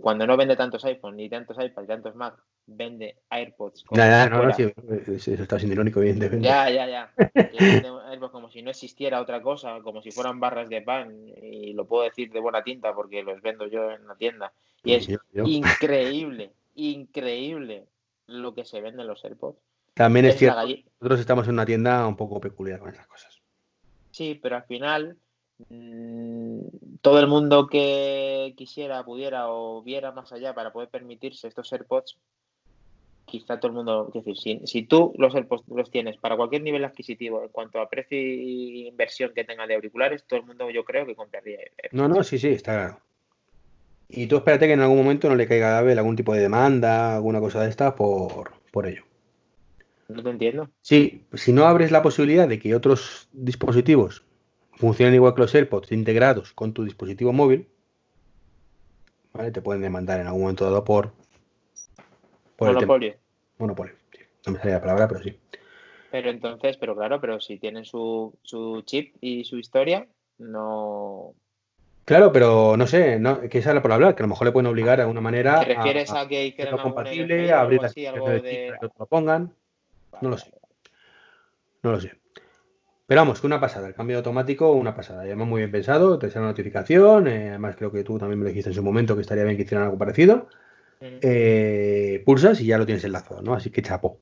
cuando 0.00 0.26
no 0.26 0.36
vende 0.36 0.56
tantos 0.56 0.84
iPhone, 0.84 1.16
ni 1.16 1.28
tantos 1.28 1.56
iPads, 1.56 1.82
ni 1.82 1.86
tantos 1.86 2.14
Mac, 2.14 2.34
vende 2.66 3.16
AirPods. 3.30 3.84
Como 3.84 3.98
ya, 3.98 4.08
ya, 4.08 4.28
no, 4.28 4.44
no, 4.44 4.54
sí, 4.54 4.72
eso 5.32 5.42
está 5.42 5.58
siendo 5.58 5.74
irónico, 5.74 6.00
evidentemente. 6.00 6.46
Ya, 6.46 6.70
ya, 6.70 6.86
ya. 6.86 7.12
AirPods 8.10 8.32
como 8.32 8.50
si 8.50 8.62
no 8.62 8.70
existiera 8.70 9.20
otra 9.20 9.42
cosa, 9.42 9.80
como 9.82 10.02
si 10.02 10.10
fueran 10.10 10.40
barras 10.40 10.68
de 10.68 10.82
pan, 10.82 11.14
y 11.42 11.72
lo 11.72 11.86
puedo 11.86 12.04
decir 12.04 12.30
de 12.30 12.40
buena 12.40 12.62
tinta 12.62 12.94
porque 12.94 13.22
los 13.22 13.40
vendo 13.40 13.66
yo 13.66 13.90
en 13.90 14.06
la 14.06 14.16
tienda. 14.16 14.52
Y 14.84 14.94
es 14.94 15.08
increíble, 15.44 16.52
increíble 16.74 17.86
lo 18.26 18.54
que 18.54 18.64
se 18.64 18.80
vende 18.80 19.02
en 19.02 19.08
los 19.08 19.24
AirPods. 19.24 19.58
También 19.94 20.26
es, 20.26 20.36
cierto, 20.36 20.60
nosotros 21.00 21.20
estamos 21.20 21.48
en 21.48 21.54
una 21.54 21.66
tienda 21.66 22.06
un 22.06 22.16
poco 22.16 22.40
peculiar 22.40 22.78
con 22.78 22.90
esas 22.90 23.06
cosas. 23.06 23.40
Sí, 24.10 24.38
pero 24.40 24.56
al 24.56 24.64
final 24.64 25.16
Mm, 25.16 25.27
todo 27.00 27.20
el 27.20 27.26
mundo 27.26 27.66
que 27.66 28.54
quisiera, 28.56 29.04
pudiera 29.04 29.48
o 29.48 29.82
viera 29.82 30.12
más 30.12 30.32
allá 30.32 30.54
para 30.54 30.72
poder 30.72 30.88
permitirse 30.88 31.48
estos 31.48 31.72
AirPods, 31.72 32.18
quizá 33.24 33.58
todo 33.58 33.70
el 33.70 33.76
mundo, 33.76 34.10
es 34.14 34.24
decir, 34.24 34.60
si, 34.64 34.82
tú 34.82 35.12
los 35.18 35.34
AirPods 35.34 35.64
los 35.68 35.90
tienes 35.90 36.16
para 36.16 36.36
cualquier 36.36 36.62
nivel 36.62 36.84
adquisitivo 36.84 37.42
en 37.42 37.48
cuanto 37.48 37.80
a 37.80 37.88
precio 37.88 38.18
y 38.18 38.86
inversión 38.86 39.32
que 39.34 39.44
tenga 39.44 39.66
de 39.66 39.74
auriculares, 39.74 40.24
todo 40.26 40.40
el 40.40 40.46
mundo 40.46 40.70
yo 40.70 40.84
creo 40.84 41.06
que 41.06 41.16
compraría. 41.16 41.58
No, 41.92 42.08
no, 42.08 42.22
sí, 42.22 42.38
sí, 42.38 42.48
está 42.48 42.74
claro. 42.74 43.00
Y 44.08 44.26
tú 44.26 44.36
espérate 44.36 44.66
que 44.66 44.72
en 44.72 44.80
algún 44.80 44.96
momento 44.96 45.28
no 45.28 45.34
le 45.34 45.46
caiga 45.46 45.76
a 45.76 45.78
Abel 45.80 45.98
algún 45.98 46.16
tipo 46.16 46.32
de 46.32 46.40
demanda, 46.40 47.16
alguna 47.16 47.40
cosa 47.40 47.62
de 47.62 47.68
esta 47.68 47.94
por, 47.94 48.52
por 48.72 48.86
ello. 48.86 49.02
No 50.08 50.22
te 50.22 50.30
entiendo. 50.30 50.70
Sí, 50.80 51.24
si 51.34 51.52
no 51.52 51.66
abres 51.66 51.90
la 51.90 52.02
posibilidad 52.02 52.48
de 52.48 52.58
que 52.58 52.74
otros 52.74 53.28
dispositivos 53.32 54.24
funcionan 54.78 55.14
igual 55.14 55.34
que 55.34 55.42
los 55.42 55.54
AirPods 55.54 55.92
integrados 55.92 56.52
con 56.52 56.72
tu 56.72 56.84
dispositivo 56.84 57.32
móvil, 57.32 57.68
¿vale? 59.32 59.50
Te 59.50 59.60
pueden 59.60 59.82
demandar 59.82 60.20
en 60.20 60.26
algún 60.26 60.42
momento 60.42 60.64
dado 60.64 60.84
por... 60.84 61.12
por 62.56 62.72
monopolio. 62.72 63.14
Monopolio, 63.58 63.94
No 64.46 64.52
me 64.52 64.58
salía 64.58 64.74
la 64.74 64.80
palabra, 64.80 65.08
pero 65.08 65.22
sí. 65.22 65.36
Pero 66.10 66.30
entonces, 66.30 66.76
pero 66.76 66.96
claro, 66.96 67.20
pero 67.20 67.40
si 67.40 67.58
tienen 67.58 67.84
su, 67.84 68.32
chip 68.84 69.16
y 69.20 69.44
su 69.44 69.58
historia, 69.58 70.06
no... 70.38 71.34
Claro, 72.04 72.32
pero 72.32 72.76
no 72.78 72.86
sé, 72.86 73.18
no, 73.18 73.40
que 73.40 73.58
esa 73.58 73.82
por 73.82 73.92
hablar, 73.92 74.14
que 74.14 74.22
a 74.22 74.26
lo 74.26 74.30
mejor 74.30 74.46
le 74.46 74.52
pueden 74.52 74.68
obligar 74.68 74.96
de 74.96 75.02
alguna 75.02 75.20
manera. 75.20 75.60
¿Te 75.60 75.74
refieres 75.74 76.10
a, 76.10 76.26
que 76.26 76.46
hicieran 76.46 76.78
compatible, 76.78 77.52
a 77.52 77.60
abrir 77.60 77.84
así, 77.84 78.06
algo 78.06 78.30
de... 78.30 78.40
que 78.40 78.72
lo 78.98 79.06
pongan? 79.06 79.52
no 80.22 80.30
lo 80.30 80.38
sé. 80.38 80.50
No 81.82 81.92
lo 81.92 82.00
sé. 82.00 82.12
Pero 83.08 83.22
vamos, 83.22 83.40
que 83.40 83.46
una 83.46 83.58
pasada, 83.58 83.88
el 83.88 83.94
cambio 83.94 84.18
automático, 84.18 84.70
una 84.72 84.94
pasada. 84.94 85.26
Ya 85.26 85.34
muy 85.34 85.60
bien 85.62 85.70
pensado, 85.70 86.18
te 86.18 86.28
sale 86.28 86.40
una 86.40 86.50
notificación, 86.50 87.26
eh, 87.26 87.48
además 87.48 87.74
creo 87.74 87.90
que 87.90 88.04
tú 88.04 88.18
también 88.18 88.38
me 88.38 88.44
lo 88.44 88.50
dijiste 88.50 88.68
en 88.68 88.76
su 88.76 88.82
momento 88.82 89.14
que 89.14 89.22
estaría 89.22 89.44
bien 89.44 89.56
que 89.56 89.62
hicieran 89.62 89.86
algo 89.86 89.96
parecido. 89.96 90.48
Eh, 91.00 92.22
pulsas 92.26 92.60
y 92.60 92.66
ya 92.66 92.76
lo 92.76 92.84
tienes 92.84 93.02
enlazado, 93.04 93.40
¿no? 93.40 93.54
Así 93.54 93.70
que 93.70 93.80
chapo. 93.80 94.18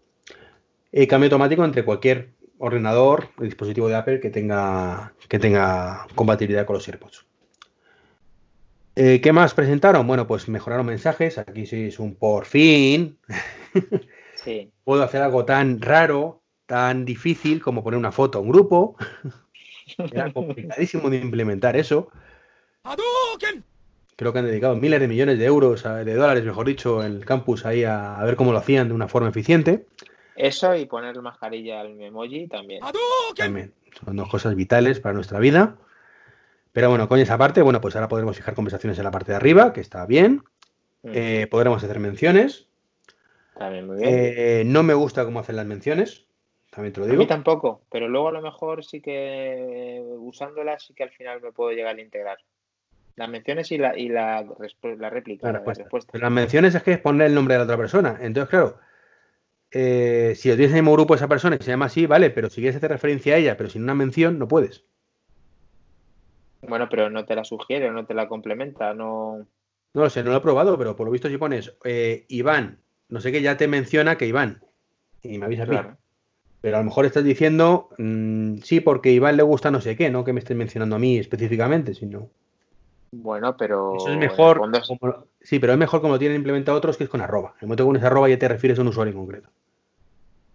Eh, 0.92 1.08
cambio 1.08 1.26
automático 1.26 1.64
entre 1.64 1.84
cualquier 1.84 2.34
ordenador, 2.58 3.30
dispositivo 3.40 3.88
de 3.88 3.96
Apple 3.96 4.20
que 4.20 4.30
tenga, 4.30 5.14
que 5.28 5.40
tenga 5.40 6.06
compatibilidad 6.14 6.64
con 6.64 6.74
los 6.74 6.86
AirPods. 6.86 7.26
¿Qué 8.94 9.32
más 9.32 9.52
presentaron? 9.52 10.06
Bueno, 10.06 10.28
pues 10.28 10.48
mejoraron 10.48 10.86
mensajes. 10.86 11.38
Aquí 11.38 11.66
sí 11.66 11.88
es 11.88 11.98
un 11.98 12.14
por 12.14 12.44
fin. 12.44 13.18
Sí. 14.36 14.70
Puedo 14.84 15.02
hacer 15.02 15.22
algo 15.22 15.44
tan 15.44 15.80
raro 15.80 16.45
tan 16.66 17.04
difícil 17.04 17.62
como 17.62 17.82
poner 17.82 17.98
una 17.98 18.12
foto 18.12 18.38
a 18.38 18.40
un 18.40 18.48
grupo. 18.48 18.96
Era 20.12 20.32
complicadísimo 20.32 21.08
de 21.08 21.18
implementar 21.18 21.76
eso. 21.76 22.10
Creo 24.16 24.32
que 24.32 24.38
han 24.38 24.46
dedicado 24.46 24.76
miles 24.76 25.00
de 25.00 25.08
millones 25.08 25.38
de 25.38 25.44
euros, 25.44 25.82
de 25.82 26.14
dólares, 26.14 26.44
mejor 26.44 26.66
dicho, 26.66 27.04
en 27.04 27.12
el 27.16 27.24
campus 27.24 27.66
ahí 27.66 27.84
a, 27.84 28.18
ver 28.24 28.36
cómo 28.36 28.52
lo 28.52 28.58
hacían 28.58 28.88
de 28.88 28.94
una 28.94 29.08
forma 29.08 29.28
eficiente. 29.28 29.86
Eso 30.34 30.74
y 30.74 30.86
poner 30.86 31.20
mascarilla 31.20 31.80
al 31.80 32.00
emoji 32.00 32.48
también. 32.48 32.80
También. 33.36 33.72
Son 34.04 34.16
dos 34.16 34.28
cosas 34.28 34.54
vitales 34.54 35.00
para 35.00 35.14
nuestra 35.14 35.38
vida. 35.38 35.76
Pero 36.72 36.90
bueno, 36.90 37.08
con 37.08 37.18
esa 37.18 37.38
parte, 37.38 37.62
bueno, 37.62 37.80
pues 37.80 37.94
ahora 37.96 38.08
podremos 38.08 38.36
fijar 38.36 38.54
conversaciones 38.54 38.98
en 38.98 39.04
la 39.04 39.10
parte 39.10 39.32
de 39.32 39.36
arriba, 39.36 39.72
que 39.72 39.80
está 39.80 40.04
bien. 40.04 40.42
Mm. 41.02 41.10
Eh, 41.14 41.46
podremos 41.50 41.82
hacer 41.82 41.98
menciones. 42.00 42.68
También 43.58 43.86
muy 43.86 43.96
bien. 43.96 44.10
Eh, 44.12 44.62
no 44.66 44.82
me 44.82 44.92
gusta 44.94 45.24
cómo 45.24 45.40
hacen 45.40 45.56
las 45.56 45.66
menciones. 45.66 46.25
A 46.76 46.82
mí 46.82 47.26
tampoco, 47.26 47.80
pero 47.90 48.06
luego 48.06 48.28
a 48.28 48.32
lo 48.32 48.42
mejor 48.42 48.84
sí 48.84 49.00
que 49.00 50.02
usándolas 50.18 50.84
sí 50.84 50.92
que 50.92 51.04
al 51.04 51.10
final 51.10 51.40
me 51.40 51.50
puedo 51.50 51.70
llegar 51.70 51.96
a 51.96 52.00
integrar. 52.00 52.36
Las 53.14 53.30
menciones 53.30 53.72
y 53.72 53.78
la, 53.78 53.96
y 53.96 54.10
la, 54.10 54.44
la 54.98 55.10
réplica. 55.10 55.50
La 55.50 55.60
respuesta. 55.60 56.18
las 56.18 56.30
menciones 56.30 56.74
es 56.74 56.82
que 56.82 56.92
es 56.92 56.98
poner 56.98 57.28
el 57.28 57.34
nombre 57.34 57.54
de 57.54 57.60
la 57.60 57.64
otra 57.64 57.78
persona. 57.78 58.18
Entonces, 58.20 58.50
claro, 58.50 58.78
eh, 59.70 60.34
si 60.36 60.50
lo 60.50 60.56
tienes 60.56 60.72
en 60.72 60.76
el 60.76 60.82
mismo 60.82 60.92
grupo 60.92 61.14
esa 61.14 61.28
persona 61.28 61.56
y 61.58 61.64
se 61.64 61.70
llama 61.70 61.86
así, 61.86 62.04
vale, 62.04 62.28
pero 62.28 62.50
si 62.50 62.60
quieres 62.60 62.76
hacer 62.76 62.90
referencia 62.90 63.34
a 63.34 63.38
ella, 63.38 63.56
pero 63.56 63.70
sin 63.70 63.82
una 63.82 63.94
mención, 63.94 64.38
no 64.38 64.46
puedes. 64.46 64.84
Bueno, 66.60 66.88
pero 66.90 67.08
no 67.08 67.24
te 67.24 67.34
la 67.34 67.44
sugiere, 67.44 67.90
no 67.90 68.04
te 68.04 68.12
la 68.12 68.28
complementa, 68.28 68.92
no. 68.92 69.46
No 69.94 70.02
lo 70.02 70.10
sé, 70.10 70.22
no 70.22 70.30
lo 70.30 70.36
he 70.36 70.42
probado, 70.42 70.76
pero 70.76 70.94
por 70.94 71.06
lo 71.06 71.12
visto 71.12 71.28
si 71.28 71.38
pones 71.38 71.74
eh, 71.84 72.26
Iván, 72.28 72.80
no 73.08 73.20
sé 73.20 73.32
qué, 73.32 73.40
ya 73.40 73.56
te 73.56 73.66
menciona 73.66 74.18
que 74.18 74.26
Iván. 74.26 74.62
Y 75.22 75.38
me 75.38 75.46
avisa 75.46 75.64
claro. 75.64 75.96
Pero 76.60 76.76
a 76.76 76.80
lo 76.80 76.84
mejor 76.84 77.04
estás 77.06 77.24
diciendo, 77.24 77.90
mm, 77.98 78.56
sí, 78.58 78.80
porque 78.80 79.12
Iván 79.12 79.36
le 79.36 79.42
gusta 79.42 79.70
no 79.70 79.80
sé 79.80 79.96
qué, 79.96 80.10
no 80.10 80.24
que 80.24 80.32
me 80.32 80.40
estés 80.40 80.56
mencionando 80.56 80.96
a 80.96 80.98
mí 80.98 81.18
específicamente, 81.18 81.94
sino. 81.94 82.28
Bueno, 83.12 83.56
pero. 83.56 83.96
Eso 83.96 84.10
es 84.10 84.18
mejor. 84.18 84.60
sí, 85.40 85.58
pero 85.58 85.72
es 85.72 85.78
mejor 85.78 86.00
como 86.00 86.14
lo 86.14 86.18
tienen 86.18 86.36
implementado 86.36 86.76
otros 86.76 86.96
que 86.96 87.04
es 87.04 87.10
con 87.10 87.20
arroba. 87.20 87.50
En 87.56 87.62
el 87.62 87.68
momento 87.68 87.84
que 87.84 87.88
pones 87.88 88.02
arroba 88.02 88.28
ya 88.28 88.38
te 88.38 88.48
refieres 88.48 88.78
a 88.78 88.82
un 88.82 88.88
usuario 88.88 89.12
en 89.12 89.18
concreto. 89.18 89.48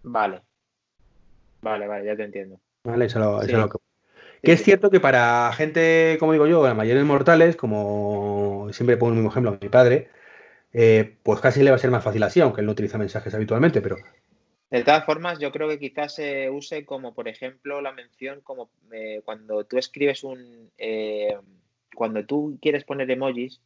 Vale. 0.03 0.41
Vale, 1.61 1.88
vale, 1.88 2.06
ya 2.06 2.15
te 2.15 2.23
entiendo. 2.23 2.60
Vale, 2.84 3.06
eso, 3.06 3.41
es 3.41 3.52
lo 3.52 3.69
que. 3.69 3.78
Que 4.44 4.53
es 4.53 4.64
cierto 4.64 4.90
que 4.90 4.99
para 4.99 5.52
gente, 5.53 6.18
como 6.19 6.32
digo 6.32 6.48
yo, 6.48 6.65
la 6.65 6.73
mayoría 6.73 7.02
de 7.02 7.07
mortales, 7.07 7.56
como 7.56 8.69
siempre 8.72 8.98
pongo 8.98 9.11
el 9.11 9.18
mismo 9.18 9.30
ejemplo 9.30 9.52
a 9.52 9.57
mi 9.61 9.69
padre, 9.69 10.10
eh, 10.73 11.18
pues 11.22 11.40
casi 11.41 11.61
le 11.61 11.69
va 11.69 11.76
a 11.76 11.80
ser 11.80 11.91
más 11.91 12.03
fácil 12.03 12.23
así, 12.23 12.41
aunque 12.41 12.61
él 12.61 12.65
no 12.65 12.72
utiliza 12.72 12.98
mensajes 12.98 13.36
habitualmente, 13.36 13.82
pero 13.82 13.98
de 14.72 14.84
todas 14.84 15.06
formas, 15.06 15.38
yo 15.39 15.52
creo 15.52 15.68
que 15.68 15.80
quizás 15.80 16.15
se 16.15 16.49
use 16.49 16.85
como, 16.85 17.14
por 17.14 17.27
ejemplo, 17.27 17.81
la 17.81 17.91
mención 17.91 18.39
como 18.41 18.72
eh, 18.91 19.22
cuando 19.26 19.65
tú 19.65 19.77
escribes 19.77 20.23
un... 20.23 20.72
Eh, 20.77 21.35
cuando 21.95 22.26
tú 22.26 22.57
quieres 22.61 22.85
poner 22.85 23.11
emojis 23.11 23.60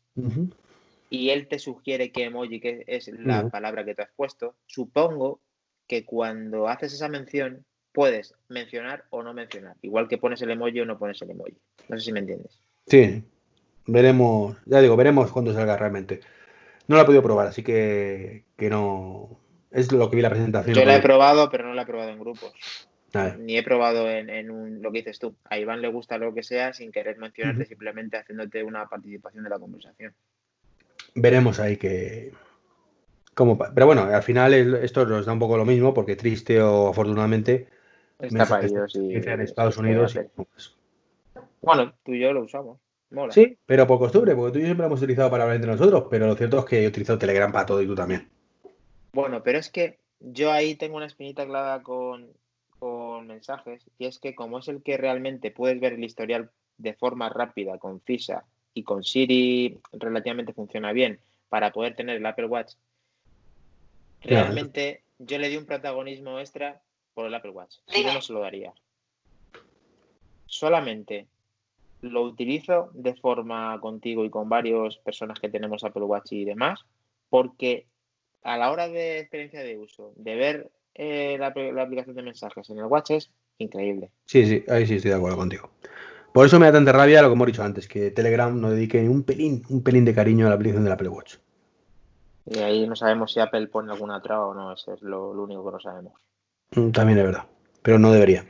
y 1.09 1.29
él 1.29 1.47
te 1.47 1.59
sugiere 1.59 2.11
qué 2.11 2.23
emoji 2.23 2.59
que 2.59 2.83
es 2.87 3.07
la 3.07 3.49
palabra 3.49 3.85
que 3.85 3.93
te 3.93 4.01
has 4.01 4.09
puesto, 4.15 4.55
supongo 4.65 5.39
que 5.87 6.05
cuando 6.05 6.67
haces 6.67 6.93
esa 6.93 7.07
mención 7.07 7.65
puedes 7.91 8.33
mencionar 8.49 9.05
o 9.11 9.23
no 9.23 9.33
mencionar, 9.33 9.75
igual 9.81 10.07
que 10.07 10.17
pones 10.17 10.41
el 10.41 10.51
emoji 10.51 10.81
o 10.81 10.85
no 10.85 10.97
pones 10.97 11.21
el 11.21 11.29
emoji. 11.29 11.57
No 11.87 11.97
sé 11.97 12.05
si 12.05 12.11
me 12.11 12.19
entiendes. 12.19 12.59
Sí, 12.87 13.23
veremos, 13.85 14.57
ya 14.65 14.81
digo, 14.81 14.95
veremos 14.95 15.31
cuando 15.31 15.53
salga 15.53 15.77
realmente. 15.77 16.21
No 16.87 16.95
lo 16.95 17.03
he 17.03 17.05
podido 17.05 17.23
probar, 17.23 17.47
así 17.47 17.63
que, 17.63 18.43
que 18.57 18.69
no, 18.69 19.39
es 19.75 19.91
lo 19.91 20.09
que 20.09 20.15
vi 20.15 20.21
la 20.21 20.29
presentación. 20.29 20.75
Yo 20.75 20.85
la 20.85 20.95
he 20.95 21.01
probado, 21.01 21.49
pero 21.49 21.67
no 21.67 21.73
la 21.73 21.83
he 21.83 21.85
probado 21.85 22.09
en 22.09 22.19
grupos. 22.19 22.53
Ni 23.39 23.57
he 23.57 23.63
probado 23.63 24.09
en, 24.09 24.49
un, 24.51 24.81
lo 24.81 24.91
que 24.91 24.99
dices 24.99 25.19
tú. 25.19 25.35
A 25.45 25.57
Iván 25.57 25.81
le 25.81 25.87
gusta 25.87 26.17
lo 26.17 26.33
que 26.33 26.43
sea 26.43 26.73
sin 26.73 26.91
querer 26.91 27.17
mencionarte, 27.17 27.65
simplemente 27.65 28.17
haciéndote 28.17 28.63
una 28.63 28.87
participación 28.87 29.43
de 29.43 29.49
la 29.49 29.59
conversación. 29.59 30.13
Veremos 31.13 31.59
ahí 31.59 31.77
que. 31.77 32.33
Cómo, 33.33 33.57
pero 33.57 33.85
bueno, 33.85 34.03
al 34.03 34.23
final 34.23 34.53
esto 34.53 35.05
nos 35.05 35.25
da 35.25 35.33
un 35.33 35.39
poco 35.39 35.57
lo 35.57 35.65
mismo, 35.65 35.93
porque 35.93 36.15
triste 36.15 36.61
o 36.61 36.89
afortunadamente. 36.89 37.67
Está 38.19 38.45
para 38.45 38.65
ellos 38.65 38.95
y. 38.95 39.15
En 39.15 39.41
Estados 39.41 39.77
Unidos. 39.77 40.17
Bueno, 41.61 41.93
tú 42.03 42.13
y 42.13 42.19
yo 42.19 42.33
lo 42.33 42.43
usamos. 42.43 42.79
Sí, 43.29 43.57
pero 43.65 43.87
por 43.87 43.99
costumbre, 43.99 44.35
porque 44.35 44.53
tú 44.53 44.57
y 44.57 44.61
yo 44.61 44.67
siempre 44.67 44.83
lo 44.83 44.87
hemos 44.87 45.01
utilizado 45.01 45.29
para 45.29 45.43
hablar 45.43 45.55
entre 45.55 45.71
nosotros, 45.71 46.05
pero 46.09 46.27
lo 46.27 46.35
cierto 46.35 46.59
es 46.59 46.65
que 46.65 46.83
he 46.83 46.87
utilizado 46.87 47.19
Telegram 47.19 47.51
para 47.51 47.65
todo 47.65 47.81
y 47.81 47.87
tú 47.87 47.95
también. 47.95 48.27
Bueno, 49.15 49.43
pero 49.43 49.57
es 49.57 49.69
que 49.69 49.97
yo 50.19 50.51
ahí 50.51 50.75
tengo 50.75 50.97
una 50.97 51.05
espinita 51.05 51.45
clavada 51.45 51.81
con, 51.83 52.33
mensajes 53.25 53.89
y 53.97 54.05
es 54.05 54.19
que 54.19 54.35
como 54.35 54.59
es 54.59 54.67
el 54.67 54.83
que 54.83 54.97
realmente 54.97 55.49
puedes 55.49 55.79
ver 55.79 55.93
el 55.93 56.03
historial 56.03 56.51
de 56.77 56.93
forma 56.93 57.29
rápida, 57.29 57.79
concisa 57.79 58.45
y 58.75 58.83
con 58.83 59.03
Siri 59.03 59.79
relativamente 59.93 60.53
funciona 60.53 60.91
bien 60.91 61.19
para 61.49 61.71
poder 61.71 61.95
tener 61.95 62.17
el 62.17 62.25
Apple 62.25 62.45
Watch, 62.45 62.73
realmente 64.21 65.01
yo 65.17 65.39
le 65.39 65.49
di 65.49 65.57
un 65.57 65.65
protagonismo 65.65 66.39
extra 66.39 66.81
por 67.13 67.25
el 67.25 67.33
Apple 67.33 67.51
Watch. 67.51 67.77
Si 67.87 68.03
no, 68.03 68.13
no 68.13 68.21
se 68.21 68.33
lo 68.33 68.41
daría. 68.41 68.73
Solamente 70.45 71.25
lo 72.01 72.21
utilizo 72.21 72.91
de 72.93 73.15
forma 73.15 73.79
contigo 73.79 74.25
y 74.25 74.29
con 74.29 74.49
varias 74.49 74.97
personas 74.97 75.39
que 75.39 75.49
tenemos 75.49 75.83
Apple 75.83 76.03
Watch 76.03 76.33
y 76.33 76.45
demás, 76.45 76.85
porque 77.29 77.87
a 78.45 78.57
la 78.57 78.71
hora 78.71 78.87
de 78.87 79.19
experiencia 79.19 79.61
de 79.61 79.77
uso, 79.77 80.13
de 80.15 80.35
ver 80.35 80.71
eh, 80.93 81.35
la, 81.39 81.47
aplicación 81.47 82.15
de 82.15 82.21
mensajes 82.21 82.69
en 82.69 82.77
el 82.77 82.85
Watch 82.85 83.11
es 83.11 83.31
increíble. 83.57 84.11
Sí, 84.25 84.45
sí, 84.45 84.63
ahí 84.69 84.85
sí 84.85 84.95
estoy 84.95 85.09
de 85.11 85.17
acuerdo 85.17 85.37
contigo. 85.37 85.71
Por 86.31 86.45
eso 86.45 86.59
me 86.59 86.67
da 86.67 86.73
tanta 86.73 86.91
rabia 86.91 87.23
lo 87.23 87.29
que 87.29 87.33
hemos 87.33 87.47
dicho 87.47 87.63
antes, 87.63 87.87
que 87.87 88.11
Telegram 88.11 88.59
no 88.59 88.69
dedique 88.69 89.09
un 89.09 89.23
pelín, 89.23 89.63
un 89.69 89.83
pelín 89.83 90.05
de 90.05 90.13
cariño 90.13 90.45
a 90.45 90.49
la 90.49 90.55
aplicación 90.55 90.83
del 90.83 90.93
Apple 90.93 91.09
Watch. 91.09 91.37
Y 92.45 92.59
ahí 92.59 92.87
no 92.87 92.95
sabemos 92.95 93.33
si 93.33 93.39
Apple 93.39 93.67
pone 93.67 93.91
alguna 93.91 94.21
traba 94.21 94.45
o 94.45 94.53
no, 94.53 94.73
eso 94.73 94.93
es 94.93 95.01
lo, 95.01 95.31
único 95.31 95.65
que 95.65 95.71
no 95.71 95.79
sabemos. 95.79 96.13
Mm, 96.75 96.91
también 96.91 97.17
es 97.17 97.25
verdad, 97.25 97.45
pero 97.81 97.97
no 97.97 98.11
debería. 98.11 98.45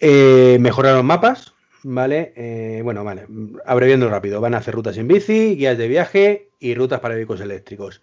Eh, 0.00 0.58
mejorar 0.58 0.96
los 0.96 1.04
mapas, 1.04 1.54
¿vale? 1.84 2.32
Eh, 2.34 2.80
bueno, 2.82 3.04
vale, 3.04 3.28
abreviando 3.66 4.08
rápido, 4.08 4.40
van 4.40 4.54
a 4.54 4.58
hacer 4.58 4.74
rutas 4.74 4.96
en 4.96 5.06
bici, 5.06 5.54
guías 5.54 5.78
de 5.78 5.86
viaje 5.86 6.50
y 6.58 6.74
rutas 6.74 6.98
para 6.98 7.14
vehículos 7.14 7.40
eléctricos. 7.40 8.02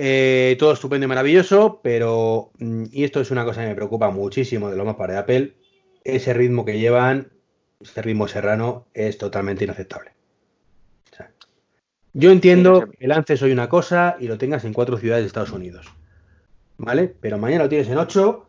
Eh, 0.00 0.54
todo 0.60 0.74
estupendo 0.74 1.06
y 1.06 1.08
maravilloso, 1.08 1.80
pero, 1.82 2.52
mm, 2.60 2.84
y 2.92 3.02
esto 3.02 3.20
es 3.20 3.32
una 3.32 3.44
cosa 3.44 3.62
que 3.62 3.66
me 3.66 3.74
preocupa 3.74 4.10
muchísimo 4.10 4.70
de 4.70 4.76
los 4.76 4.86
mapas 4.86 5.08
de 5.08 5.16
Apple, 5.16 5.54
ese 6.04 6.32
ritmo 6.34 6.64
que 6.64 6.78
llevan, 6.78 7.32
ese 7.80 8.00
ritmo 8.02 8.28
serrano, 8.28 8.86
es 8.94 9.18
totalmente 9.18 9.64
inaceptable. 9.64 10.12
yo 12.12 12.30
entiendo 12.30 12.88
que 12.96 13.08
lances 13.08 13.42
hoy 13.42 13.50
una 13.50 13.68
cosa 13.68 14.16
y 14.20 14.28
lo 14.28 14.38
tengas 14.38 14.64
en 14.64 14.72
cuatro 14.72 14.98
ciudades 14.98 15.24
de 15.24 15.26
Estados 15.26 15.50
Unidos, 15.50 15.92
¿vale? 16.76 17.12
Pero 17.20 17.38
mañana 17.38 17.64
lo 17.64 17.68
tienes 17.68 17.88
en 17.88 17.98
ocho, 17.98 18.46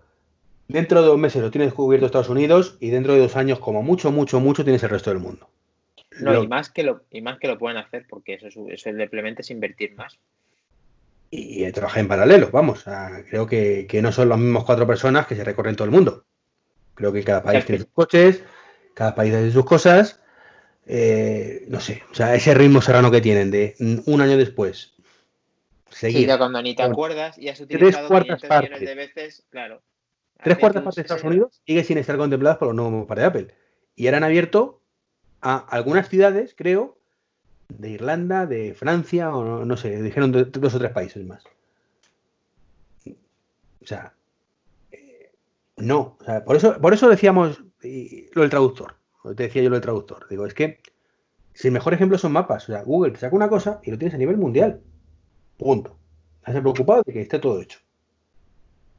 dentro 0.67 1.01
de 1.01 1.07
dos 1.07 1.17
meses 1.17 1.41
lo 1.41 1.49
tienes 1.49 1.73
cubierto 1.73 2.05
Estados 2.05 2.29
Unidos 2.29 2.77
y 2.79 2.91
dentro 2.91 3.13
de 3.13 3.21
dos 3.21 3.35
años, 3.35 3.57
como 3.57 3.81
mucho, 3.81 4.11
mucho, 4.11 4.39
mucho, 4.39 4.63
tienes 4.63 4.83
el 4.83 4.91
resto 4.91 5.09
del 5.09 5.19
mundo. 5.19 5.49
No, 6.19 6.43
y, 6.43 6.47
más 6.47 6.69
que 6.69 6.83
lo, 6.83 7.01
y 7.09 7.21
más 7.21 7.39
que 7.39 7.47
lo 7.47 7.57
pueden 7.57 7.77
hacer, 7.77 8.05
porque 8.07 8.35
eso, 8.35 8.47
eso 8.47 8.89
simplemente 8.91 9.41
es 9.41 9.49
invertir 9.49 9.95
más 9.95 10.19
y, 11.31 11.63
he 11.63 11.71
trabajado 11.71 12.01
en 12.01 12.07
paralelo, 12.07 12.49
vamos. 12.51 12.85
creo 13.29 13.45
que, 13.47 13.87
no 14.01 14.11
son 14.11 14.29
las 14.29 14.39
mismas 14.39 14.63
cuatro 14.63 14.87
personas 14.87 15.27
que 15.27 15.35
se 15.35 15.43
recorren 15.43 15.75
todo 15.75 15.85
el 15.85 15.91
mundo. 15.91 16.25
Creo 16.95 17.13
que 17.13 17.23
cada 17.23 17.43
país 17.43 17.65
tiene 17.65 17.83
sus 17.83 17.91
coches, 17.91 18.43
cada 18.93 19.15
país 19.15 19.31
tiene 19.31 19.51
sus 19.51 19.65
cosas. 19.65 20.19
Eh, 20.85 21.65
no 21.67 21.79
sé, 21.79 22.03
o 22.11 22.15
sea, 22.15 22.33
ese 22.33 22.53
ritmo 22.53 22.81
serrano 22.81 23.11
que 23.11 23.21
tienen 23.21 23.51
de 23.51 23.75
un 24.05 24.21
año 24.21 24.37
después. 24.37 24.93
Seguir. 25.91 26.29
Sí, 26.29 26.37
cuando 26.37 26.61
ni 26.61 26.75
te 26.75 26.83
acuerdas 26.83 27.37
y 27.37 27.49
has 27.49 27.59
utilizado 27.59 28.07
tres 28.07 28.07
cuartas 28.07 28.41
partes, 28.41 28.79
de 28.79 28.95
veces, 28.95 29.45
claro. 29.49 29.81
Tres 30.41 30.57
cuartas 30.57 30.83
partes 30.83 30.95
de 30.95 31.01
Estados 31.01 31.23
Unidos 31.23 31.61
sigue 31.65 31.83
sin 31.83 31.97
estar 31.97 32.17
contempladas 32.17 32.57
por 32.57 32.69
los 32.69 32.75
nuevos 32.75 32.93
mapas 32.93 33.17
de 33.17 33.25
Apple. 33.25 33.47
Y 33.95 34.07
ahora 34.07 34.17
han 34.17 34.23
abierto 34.23 34.81
a 35.41 35.57
algunas 35.57 36.09
ciudades, 36.09 36.53
creo, 36.55 36.98
de 37.69 37.89
Irlanda, 37.89 38.45
de 38.45 38.73
Francia, 38.73 39.33
o 39.33 39.63
no, 39.65 39.77
sé, 39.77 40.01
dijeron 40.01 40.31
dos 40.31 40.75
o 40.75 40.79
tres 40.79 40.91
países 40.91 41.25
más. 41.25 41.43
O 43.81 43.85
sea, 43.85 44.13
eh, 44.91 45.31
no, 45.77 46.17
por, 46.45 46.55
eso, 46.55 46.79
por 46.81 46.93
eso 46.93 47.09
decíamos 47.09 47.63
lo 48.33 48.41
del 48.41 48.49
traductor, 48.49 48.95
te 49.35 49.43
decía 49.43 49.61
yo 49.61 49.69
lo 49.69 49.75
del 49.75 49.83
traductor. 49.83 50.27
Digo, 50.29 50.45
es 50.45 50.53
que 50.53 50.81
si 51.53 51.67
el 51.67 51.73
mejor 51.73 51.93
ejemplo 51.93 52.17
son 52.17 52.33
mapas, 52.33 52.63
o 52.69 52.73
sea, 52.73 52.83
Google 52.83 53.11
te 53.11 53.19
saca 53.19 53.35
una 53.35 53.49
cosa 53.49 53.79
y 53.83 53.91
lo 53.91 53.97
tienes 53.97 54.15
a 54.15 54.17
nivel 54.17 54.37
mundial. 54.37 54.81
Punto. 55.57 55.97
Estás 56.39 56.61
preocupado 56.61 57.03
de 57.05 57.13
que 57.13 57.21
esté 57.21 57.37
todo 57.37 57.61
hecho. 57.61 57.79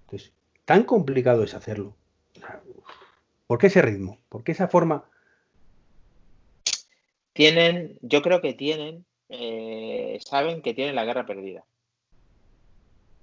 Entonces, 0.03 0.33
tan 0.65 0.85
complicado 0.85 1.43
es 1.43 1.55
hacerlo. 1.55 1.97
¿Por 3.47 3.59
qué 3.59 3.67
ese 3.67 3.83
ritmo? 3.83 4.19
¿Por 4.29 4.45
qué 4.45 4.53
esa 4.53 4.69
forma? 4.69 5.10
Tienen, 7.41 7.99
yo 8.03 8.21
creo 8.21 8.43
que 8.43 8.53
tienen, 8.53 9.07
eh, 9.31 10.21
saben 10.23 10.61
que 10.61 10.75
tienen 10.75 10.95
la 10.95 11.07
guerra 11.07 11.25
perdida. 11.25 11.65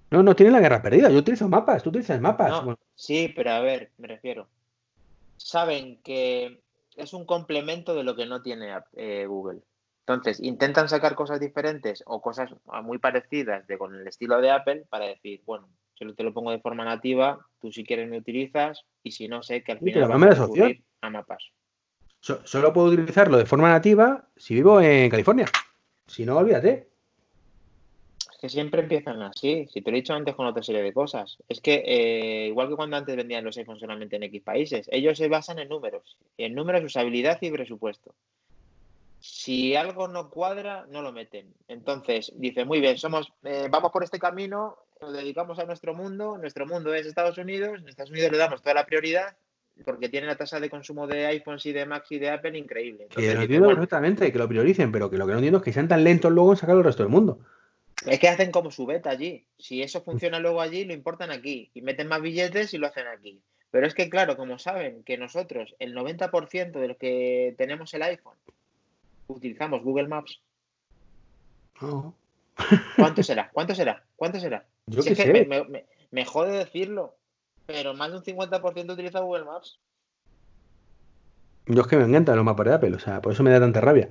No, 0.09 0.23
no 0.23 0.35
tienen 0.35 0.53
la 0.53 0.59
guerra 0.59 0.81
perdida. 0.81 1.11
Yo 1.11 1.19
utilizo 1.19 1.47
mapas, 1.47 1.83
tú 1.83 1.89
utilizas 1.89 2.19
mapas. 2.19 2.63
Sí, 2.95 3.31
pero 3.35 3.51
a 3.51 3.59
ver, 3.59 3.91
me 3.99 4.07
refiero. 4.07 4.47
Saben 5.35 6.01
que 6.01 6.63
es 6.95 7.13
un 7.13 7.25
complemento 7.25 7.93
de 7.93 8.03
lo 8.03 8.15
que 8.15 8.25
no 8.25 8.41
tiene 8.41 8.73
eh, 8.93 9.27
Google. 9.27 9.59
Entonces, 9.99 10.41
intentan 10.41 10.89
sacar 10.89 11.13
cosas 11.13 11.39
diferentes 11.39 12.03
o 12.07 12.19
cosas 12.19 12.49
muy 12.81 12.97
parecidas 12.97 13.67
de 13.67 13.77
con 13.77 13.93
el 13.93 14.07
estilo 14.07 14.41
de 14.41 14.49
Apple 14.49 14.85
para 14.89 15.05
decir, 15.05 15.43
bueno, 15.45 15.69
yo 15.99 16.11
te 16.15 16.23
lo 16.23 16.33
pongo 16.33 16.49
de 16.49 16.59
forma 16.59 16.83
nativa, 16.83 17.45
tú 17.61 17.71
si 17.71 17.83
quieres 17.83 18.09
me 18.09 18.17
utilizas 18.17 18.83
y 19.03 19.11
si 19.11 19.27
no 19.27 19.43
sé 19.43 19.63
que 19.63 19.73
al 19.73 19.79
final 19.79 20.11
a, 20.11 20.15
a 21.01 21.09
mapas 21.11 21.51
solo 22.43 22.73
puedo 22.73 22.87
utilizarlo 22.87 23.37
de 23.37 23.45
forma 23.45 23.69
nativa 23.69 24.27
si 24.35 24.53
vivo 24.53 24.81
en 24.81 25.09
California. 25.09 25.45
Si 26.05 26.25
no, 26.25 26.37
olvídate. 26.37 26.87
Es 28.31 28.37
que 28.39 28.49
siempre 28.49 28.81
empiezan 28.81 29.21
así. 29.21 29.67
Si 29.71 29.81
te 29.81 29.91
lo 29.91 29.97
he 29.97 30.01
dicho 30.01 30.13
antes 30.13 30.35
con 30.35 30.45
otra 30.45 30.63
serie 30.63 30.81
de 30.81 30.93
cosas. 30.93 31.37
Es 31.49 31.59
que 31.59 31.83
eh, 31.85 32.47
igual 32.47 32.69
que 32.69 32.75
cuando 32.75 32.97
antes 32.97 33.15
vendían 33.15 33.43
los 33.43 33.57
iPhones 33.57 33.81
solamente 33.81 34.15
en 34.15 34.23
X 34.23 34.41
países, 34.43 34.87
ellos 34.91 35.17
se 35.17 35.27
basan 35.27 35.59
en 35.59 35.69
números. 35.69 36.17
En 36.37 36.53
números, 36.53 36.83
usabilidad 36.83 37.39
y 37.41 37.51
presupuesto. 37.51 38.13
Si 39.19 39.75
algo 39.75 40.07
no 40.07 40.29
cuadra, 40.29 40.85
no 40.89 41.01
lo 41.01 41.11
meten. 41.11 41.53
Entonces, 41.67 42.31
dice, 42.35 42.65
muy 42.65 42.79
bien, 42.79 42.97
somos, 42.97 43.33
eh, 43.43 43.67
vamos 43.69 43.91
por 43.91 44.03
este 44.03 44.19
camino, 44.19 44.77
nos 45.01 45.13
dedicamos 45.13 45.57
a 45.57 45.65
nuestro 45.65 45.95
mundo, 45.95 46.37
nuestro 46.37 46.67
mundo 46.67 46.93
es 46.93 47.07
Estados 47.07 47.37
Unidos, 47.39 47.79
en 47.79 47.89
Estados 47.89 48.11
Unidos 48.11 48.31
le 48.31 48.37
damos 48.37 48.61
toda 48.61 48.75
la 48.75 48.85
prioridad 48.85 49.35
porque 49.85 50.09
tiene 50.09 50.27
la 50.27 50.35
tasa 50.35 50.59
de 50.59 50.69
consumo 50.69 51.07
de 51.07 51.25
iPhones 51.27 51.65
y 51.65 51.71
de 51.71 51.85
Macs 51.85 52.11
y 52.11 52.19
de 52.19 52.29
Apple 52.29 52.57
increíble. 52.57 53.07
que 53.09 53.33
lo 53.33 53.41
entiendo 53.41 53.67
perfectamente, 53.67 54.31
que 54.31 54.37
lo 54.37 54.47
prioricen, 54.47 54.91
pero 54.91 55.09
que 55.09 55.17
lo 55.17 55.25
que 55.25 55.33
no 55.33 55.39
entiendo 55.39 55.59
es 55.59 55.63
que 55.63 55.73
sean 55.73 55.87
tan 55.87 56.03
lentos 56.03 56.31
luego 56.31 56.51
en 56.51 56.57
sacar 56.57 56.75
el 56.75 56.83
resto 56.83 57.03
del 57.03 57.11
mundo. 57.11 57.39
Es 58.05 58.19
que 58.19 58.29
hacen 58.29 58.51
como 58.51 58.71
su 58.71 58.85
beta 58.85 59.09
allí. 59.09 59.45
Si 59.57 59.81
eso 59.81 60.01
funciona 60.01 60.39
luego 60.39 60.61
allí, 60.61 60.85
lo 60.85 60.93
importan 60.93 61.31
aquí. 61.31 61.71
Y 61.73 61.81
meten 61.81 62.07
más 62.07 62.21
billetes 62.21 62.73
y 62.73 62.77
lo 62.77 62.87
hacen 62.87 63.07
aquí. 63.07 63.41
Pero 63.71 63.87
es 63.87 63.93
que, 63.93 64.09
claro, 64.09 64.37
como 64.37 64.59
saben 64.59 65.03
que 65.03 65.17
nosotros, 65.17 65.75
el 65.79 65.95
90% 65.95 66.71
de 66.71 66.87
los 66.87 66.97
que 66.97 67.55
tenemos 67.57 67.93
el 67.93 68.03
iPhone, 68.03 68.37
utilizamos 69.27 69.83
Google 69.83 70.07
Maps. 70.07 70.39
¿Cuánto 72.95 73.23
será? 73.23 73.49
¿Cuánto 73.51 73.75
será? 73.75 74.03
¿Cuánto 74.15 74.39
será? 74.39 74.65
Yo 74.87 75.01
sé. 75.01 75.45
Me, 75.47 75.85
me, 76.11 76.25
jode 76.25 76.57
decirlo, 76.57 77.15
pero 77.67 77.93
más 77.93 78.09
de 78.09 78.17
un 78.17 78.23
50% 78.23 78.93
utiliza 78.93 79.19
Google 79.19 79.45
Maps. 79.45 79.79
Yo 81.67 81.81
es 81.81 81.87
que 81.87 81.97
me 81.97 82.05
encantan 82.05 82.37
los 82.37 82.45
mapas 82.45 82.65
de 82.65 82.73
Apple, 82.73 82.95
o 82.95 82.99
sea, 82.99 83.21
por 83.21 83.33
eso 83.33 83.43
me 83.43 83.51
da 83.51 83.59
tanta 83.59 83.81
rabia. 83.81 84.09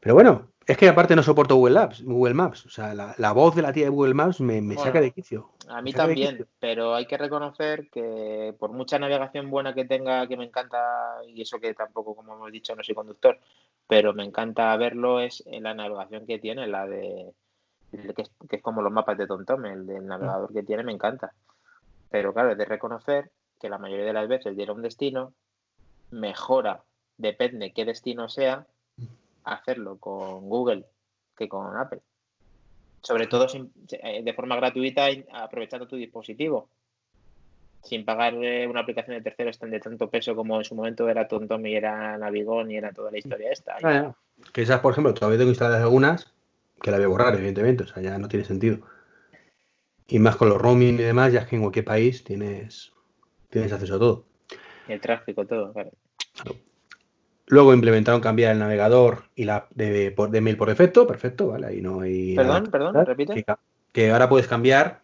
Pero 0.00 0.14
bueno, 0.14 0.50
es 0.66 0.76
que 0.76 0.86
aparte 0.86 1.16
no 1.16 1.22
soporto 1.22 1.56
Google 1.56 1.76
Maps, 1.76 2.04
Google 2.04 2.34
Maps. 2.34 2.66
O 2.66 2.68
sea, 2.68 2.94
la, 2.94 3.32
voz 3.32 3.54
de 3.54 3.62
la 3.62 3.72
tía 3.72 3.84
de 3.84 3.90
Google 3.90 4.12
Maps 4.12 4.38
me, 4.40 4.76
saca 4.76 5.00
de 5.00 5.12
quicio. 5.12 5.50
A 5.68 5.80
mí 5.80 5.94
también, 5.94 6.46
pero 6.60 6.94
hay 6.94 7.06
que 7.06 7.16
reconocer 7.16 7.88
que 7.88 8.54
por 8.58 8.70
mucha 8.70 8.98
navegación 8.98 9.50
buena 9.50 9.74
que 9.74 9.86
tenga, 9.86 10.26
que 10.26 10.36
me 10.36 10.44
encanta, 10.44 11.22
y 11.26 11.40
eso 11.40 11.58
que 11.58 11.72
tampoco, 11.72 12.14
como 12.14 12.34
hemos 12.34 12.52
dicho, 12.52 12.76
no 12.76 12.82
soy 12.82 12.94
conductor, 12.94 13.38
pero 13.86 14.12
me 14.12 14.24
encanta 14.24 14.76
verlo, 14.76 15.20
es 15.20 15.42
la 15.46 15.72
navegación 15.72 16.26
que 16.26 16.38
tiene, 16.38 16.66
la 16.66 16.86
de 16.86 17.32
que 17.92 18.56
es, 18.56 18.62
como 18.62 18.82
los 18.82 18.92
mapas 18.92 19.16
de 19.16 19.26
TomTom, 19.26 19.64
el 19.66 19.86
del 19.86 20.06
navegador 20.06 20.52
que 20.52 20.62
tiene 20.62 20.82
me 20.82 20.92
encanta. 20.92 21.32
Pero 22.14 22.32
claro, 22.32 22.52
es 22.52 22.58
de 22.58 22.64
reconocer 22.64 23.32
que 23.60 23.68
la 23.68 23.78
mayoría 23.78 24.04
de 24.04 24.12
las 24.12 24.28
veces 24.28 24.54
llega 24.54 24.70
a 24.70 24.76
un 24.76 24.82
destino, 24.82 25.32
mejora, 26.12 26.84
depende 27.18 27.72
qué 27.72 27.84
destino 27.84 28.28
sea, 28.28 28.68
hacerlo 29.42 29.96
con 29.98 30.48
Google 30.48 30.84
que 31.36 31.48
con 31.48 31.76
Apple. 31.76 32.02
Sobre 33.02 33.26
todo 33.26 33.48
eh, 33.52 34.22
de 34.22 34.32
forma 34.32 34.54
gratuita, 34.54 35.08
aprovechando 35.32 35.88
tu 35.88 35.96
dispositivo. 35.96 36.68
Sin 37.82 38.04
pagar 38.04 38.34
eh, 38.34 38.68
una 38.68 38.82
aplicación 38.82 39.16
de 39.16 39.22
terceros 39.22 39.58
de 39.58 39.80
tanto 39.80 40.08
peso 40.08 40.36
como 40.36 40.58
en 40.58 40.64
su 40.64 40.76
momento 40.76 41.08
era 41.08 41.26
TomTom 41.26 41.66
y 41.66 41.74
era 41.74 42.16
Navigón 42.16 42.70
y 42.70 42.76
era 42.76 42.92
toda 42.92 43.10
la 43.10 43.18
historia 43.18 43.50
esta. 43.50 43.74
Ah, 43.82 44.14
que 44.52 44.62
esas, 44.62 44.78
por 44.78 44.92
ejemplo, 44.92 45.14
todavía 45.14 45.38
tengo 45.38 45.50
instaladas 45.50 45.82
algunas 45.82 46.32
que 46.80 46.92
la 46.92 46.98
voy 46.98 47.06
a 47.06 47.08
borrar, 47.08 47.34
evidentemente. 47.34 47.82
O 47.82 47.86
sea, 47.88 48.00
ya 48.00 48.16
no 48.18 48.28
tiene 48.28 48.44
sentido. 48.44 48.86
Y 50.08 50.18
más 50.18 50.36
con 50.36 50.48
los 50.48 50.60
roaming 50.60 50.94
y 50.94 51.02
demás, 51.02 51.32
ya 51.32 51.40
es 51.40 51.46
que 51.46 51.56
en 51.56 51.62
cualquier 51.62 51.84
país 51.84 52.24
tienes, 52.24 52.92
tienes 53.50 53.72
acceso 53.72 53.96
a 53.96 53.98
todo. 53.98 54.24
El 54.88 55.00
tráfico, 55.00 55.46
todo, 55.46 55.72
claro. 55.72 55.90
Luego 57.46 57.74
implementaron 57.74 58.20
cambiar 58.20 58.52
el 58.52 58.58
navegador 58.58 59.24
y 59.34 59.44
la 59.44 59.66
de, 59.74 60.14
de 60.30 60.40
mail 60.40 60.56
por 60.56 60.68
defecto, 60.68 61.06
perfecto, 61.06 61.48
¿vale? 61.48 61.66
Ahí 61.66 61.80
no 61.80 62.00
hay. 62.00 62.34
Perdón, 62.34 62.68
perdón, 62.70 63.06
repite. 63.06 63.44
Que, 63.92 64.10
ahora 64.10 64.28
puedes 64.28 64.48
cambiar 64.48 65.02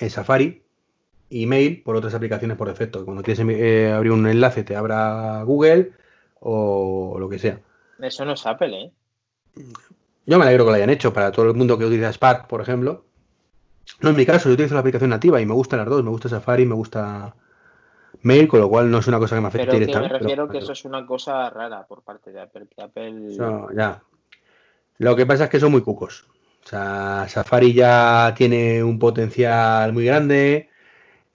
en 0.00 0.10
Safari 0.10 0.62
email 1.30 1.82
por 1.82 1.96
otras 1.96 2.14
aplicaciones 2.14 2.56
por 2.56 2.68
defecto. 2.68 3.04
Cuando 3.04 3.22
quieres 3.22 3.44
eh, 3.48 3.92
abrir 3.92 4.12
un 4.12 4.26
enlace 4.26 4.64
te 4.64 4.76
abra 4.76 5.42
Google 5.42 5.92
o 6.40 7.16
lo 7.18 7.28
que 7.28 7.38
sea. 7.38 7.60
Eso 7.98 8.24
no 8.24 8.32
es 8.32 8.46
Apple, 8.46 8.84
¿eh? 8.84 8.92
Yo 10.26 10.38
me 10.38 10.44
alegro 10.44 10.64
que 10.64 10.70
lo 10.70 10.76
hayan 10.76 10.90
hecho 10.90 11.12
para 11.12 11.32
todo 11.32 11.46
el 11.46 11.54
mundo 11.54 11.78
que 11.78 11.84
utiliza 11.84 12.12
Spark, 12.12 12.46
por 12.46 12.60
ejemplo. 12.60 13.04
No, 14.00 14.10
en 14.10 14.16
mi 14.16 14.26
caso, 14.26 14.48
yo 14.48 14.54
utilizo 14.54 14.74
la 14.74 14.80
aplicación 14.80 15.10
nativa 15.10 15.40
y 15.40 15.46
me 15.46 15.54
gustan 15.54 15.78
las 15.78 15.88
dos. 15.88 16.02
Me 16.02 16.10
gusta 16.10 16.28
Safari, 16.28 16.66
me 16.66 16.74
gusta 16.74 17.34
mail, 18.22 18.48
con 18.48 18.60
lo 18.60 18.68
cual 18.68 18.90
no 18.90 18.98
es 18.98 19.06
una 19.06 19.18
cosa 19.18 19.36
que 19.36 19.40
me 19.40 19.48
afecte 19.48 19.66
pero 19.66 19.78
directamente. 19.78 20.12
me 20.12 20.18
refiero 20.18 20.48
que 20.48 20.58
eso 20.58 20.72
es 20.72 20.84
una 20.84 21.06
cosa 21.06 21.50
rara 21.50 21.86
por 21.86 22.02
parte 22.02 22.32
de 22.32 22.40
Apple. 22.40 23.36
ya. 23.74 24.02
Lo 24.98 25.14
que 25.14 25.26
pasa 25.26 25.44
es 25.44 25.50
que 25.50 25.60
son 25.60 25.72
muy 25.72 25.82
cucos. 25.82 26.26
O 26.64 26.68
sea, 26.68 27.26
Safari 27.28 27.72
ya 27.72 28.34
tiene 28.36 28.82
un 28.82 28.98
potencial 28.98 29.92
muy 29.92 30.04
grande. 30.04 30.70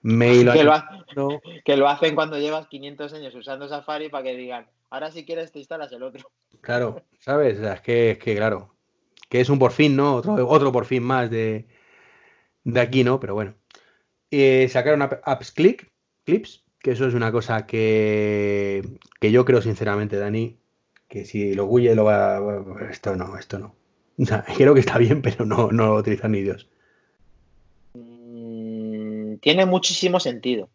Mail 0.02 0.50
que, 1.64 1.76
lo 1.76 1.88
hacen 1.88 2.14
cuando 2.14 2.36
llevas 2.38 2.66
500 2.66 3.14
años 3.14 3.34
usando 3.34 3.68
Safari 3.68 4.08
para 4.08 4.24
que 4.24 4.36
digan, 4.36 4.66
ahora 4.90 5.12
si 5.12 5.24
quieres 5.24 5.52
te 5.52 5.60
instalas 5.60 5.92
el 5.92 6.02
otro. 6.02 6.28
Claro, 6.60 7.02
¿sabes? 7.20 7.60
es, 7.60 7.80
que, 7.80 8.10
es 8.10 8.18
que, 8.18 8.34
claro, 8.34 8.74
que 9.28 9.40
es 9.40 9.48
un 9.48 9.60
por 9.60 9.70
fin, 9.70 9.94
¿no? 9.96 10.16
Otro, 10.16 10.48
otro 10.48 10.72
por 10.72 10.84
fin 10.84 11.04
más 11.04 11.30
de, 11.30 11.66
de 12.64 12.80
aquí, 12.80 13.04
¿no? 13.04 13.20
Pero 13.20 13.34
bueno. 13.34 13.54
Eh, 14.30 14.68
sacaron 14.68 15.02
Apps 15.02 15.52
Click, 15.52 15.90
Clips, 16.24 16.64
que 16.78 16.92
eso 16.92 17.06
es 17.06 17.14
una 17.14 17.30
cosa 17.30 17.66
que, 17.66 18.82
que 19.20 19.30
yo 19.30 19.44
creo 19.44 19.60
sinceramente, 19.60 20.16
Dani, 20.16 20.56
que 21.08 21.24
si 21.24 21.54
lo 21.54 21.66
Google 21.66 21.94
lo 21.94 22.04
va... 22.04 22.40
Esto 22.90 23.14
no, 23.16 23.36
esto 23.36 23.58
no. 23.58 23.74
O 24.18 24.24
sea, 24.24 24.44
creo 24.56 24.74
que 24.74 24.80
está 24.80 24.98
bien, 24.98 25.22
pero 25.22 25.44
no, 25.44 25.70
no 25.70 25.86
lo 25.86 25.96
utilizan 25.96 26.32
ni 26.32 26.42
Dios. 26.42 26.68
Mm, 27.94 29.36
tiene 29.36 29.66
muchísimo 29.66 30.20
sentido. 30.20 30.70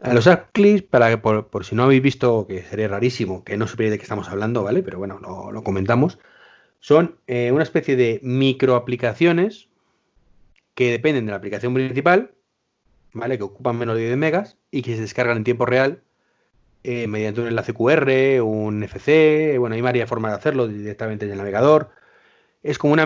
A 0.00 0.14
los 0.14 0.28
clips, 0.52 0.82
para 0.82 1.10
que 1.10 1.18
por, 1.18 1.64
si 1.64 1.74
no 1.74 1.82
habéis 1.82 2.00
visto, 2.00 2.46
que 2.46 2.62
sería 2.62 2.88
rarísimo, 2.88 3.44
que 3.44 3.58
no 3.58 3.66
supierais 3.66 3.92
de 3.92 3.98
qué 3.98 4.04
estamos 4.04 4.30
hablando, 4.30 4.62
¿vale? 4.62 4.82
Pero 4.82 4.98
bueno, 4.98 5.18
lo, 5.18 5.62
comentamos. 5.62 6.18
Son 6.78 7.16
eh, 7.26 7.52
una 7.52 7.62
especie 7.62 7.96
de 7.96 8.18
microaplicaciones 8.22 9.68
que 10.80 10.90
dependen 10.90 11.26
de 11.26 11.30
la 11.32 11.36
aplicación 11.36 11.74
principal 11.74 12.32
¿vale? 13.12 13.36
Que 13.36 13.44
ocupan 13.44 13.76
menos 13.76 13.96
de 13.96 14.06
10 14.06 14.16
megas 14.16 14.56
y 14.70 14.80
que 14.80 14.94
se 14.94 15.02
descargan 15.02 15.36
en 15.36 15.44
tiempo 15.44 15.66
real 15.66 16.02
eh, 16.84 17.06
mediante 17.06 17.42
un 17.42 17.48
enlace 17.48 17.74
QR, 17.74 18.40
un 18.42 18.82
FC, 18.82 19.58
bueno, 19.58 19.74
hay 19.74 19.82
varias 19.82 20.08
formas 20.08 20.32
de 20.32 20.38
hacerlo 20.38 20.68
directamente 20.68 21.26
en 21.26 21.32
el 21.32 21.36
navegador. 21.36 21.90
Es 22.62 22.78
como 22.78 22.94
una, 22.94 23.04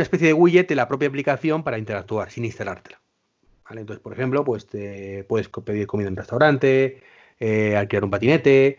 especie 0.00 0.28
de 0.28 0.34
widget 0.34 0.68
de 0.68 0.76
la 0.76 0.86
propia 0.86 1.08
aplicación 1.08 1.64
para 1.64 1.78
interactuar 1.78 2.30
sin 2.30 2.44
instalártela. 2.44 3.00
Entonces, 3.70 3.98
por 3.98 4.12
ejemplo, 4.12 4.44
pues 4.44 4.68
te 4.68 5.24
puedes 5.24 5.48
pedir 5.48 5.88
comida 5.88 6.06
en 6.06 6.12
un 6.12 6.18
restaurante, 6.18 7.02
eh, 7.40 7.74
alquilar 7.74 8.04
un 8.04 8.10
patinete, 8.12 8.78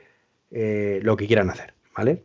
eh, 0.52 1.02
lo 1.04 1.18
que 1.18 1.28
quieran 1.28 1.50
hacer, 1.50 1.74
¿vale? 1.98 2.24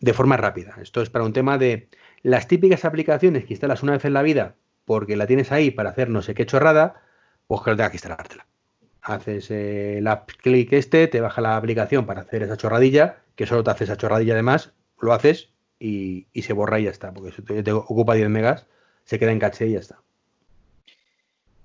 De 0.00 0.12
forma 0.12 0.36
rápida. 0.36 0.76
Esto 0.82 1.00
es 1.00 1.10
para 1.10 1.24
un 1.24 1.32
tema 1.32 1.58
de 1.58 1.88
las 2.22 2.48
típicas 2.48 2.84
aplicaciones 2.84 3.44
que 3.44 3.52
instalas 3.52 3.84
una 3.84 3.92
vez 3.92 4.04
en 4.04 4.12
la 4.12 4.22
vida 4.22 4.56
porque 4.86 5.16
la 5.16 5.26
tienes 5.26 5.52
ahí 5.52 5.70
para 5.70 5.90
hacer 5.90 6.08
no 6.08 6.22
sé 6.22 6.34
qué 6.34 6.46
chorrada, 6.46 7.02
pues 7.46 7.60
que 7.60 7.70
no 7.70 7.76
tengas 7.76 7.90
que 7.90 7.96
instalártela. 7.96 8.46
Haces 9.02 9.50
el 9.50 10.06
app 10.06 10.30
clic 10.30 10.72
este, 10.72 11.06
te 11.08 11.20
baja 11.20 11.42
la 11.42 11.56
aplicación 11.56 12.06
para 12.06 12.22
hacer 12.22 12.42
esa 12.42 12.56
chorradilla, 12.56 13.18
que 13.34 13.46
solo 13.46 13.62
te 13.62 13.70
hace 13.70 13.84
esa 13.84 13.96
chorradilla 13.96 14.32
además, 14.32 14.72
lo 15.00 15.12
haces 15.12 15.50
y, 15.78 16.26
se 16.34 16.52
borra 16.52 16.80
y 16.80 16.84
ya 16.84 16.90
está, 16.90 17.12
porque 17.12 17.32
si 17.32 17.42
te, 17.42 17.72
ocupa 17.72 18.14
10 18.14 18.30
megas, 18.30 18.66
se 19.04 19.18
queda 19.18 19.32
en 19.32 19.38
caché 19.38 19.66
y 19.66 19.72
ya 19.72 19.80
está. 19.80 20.00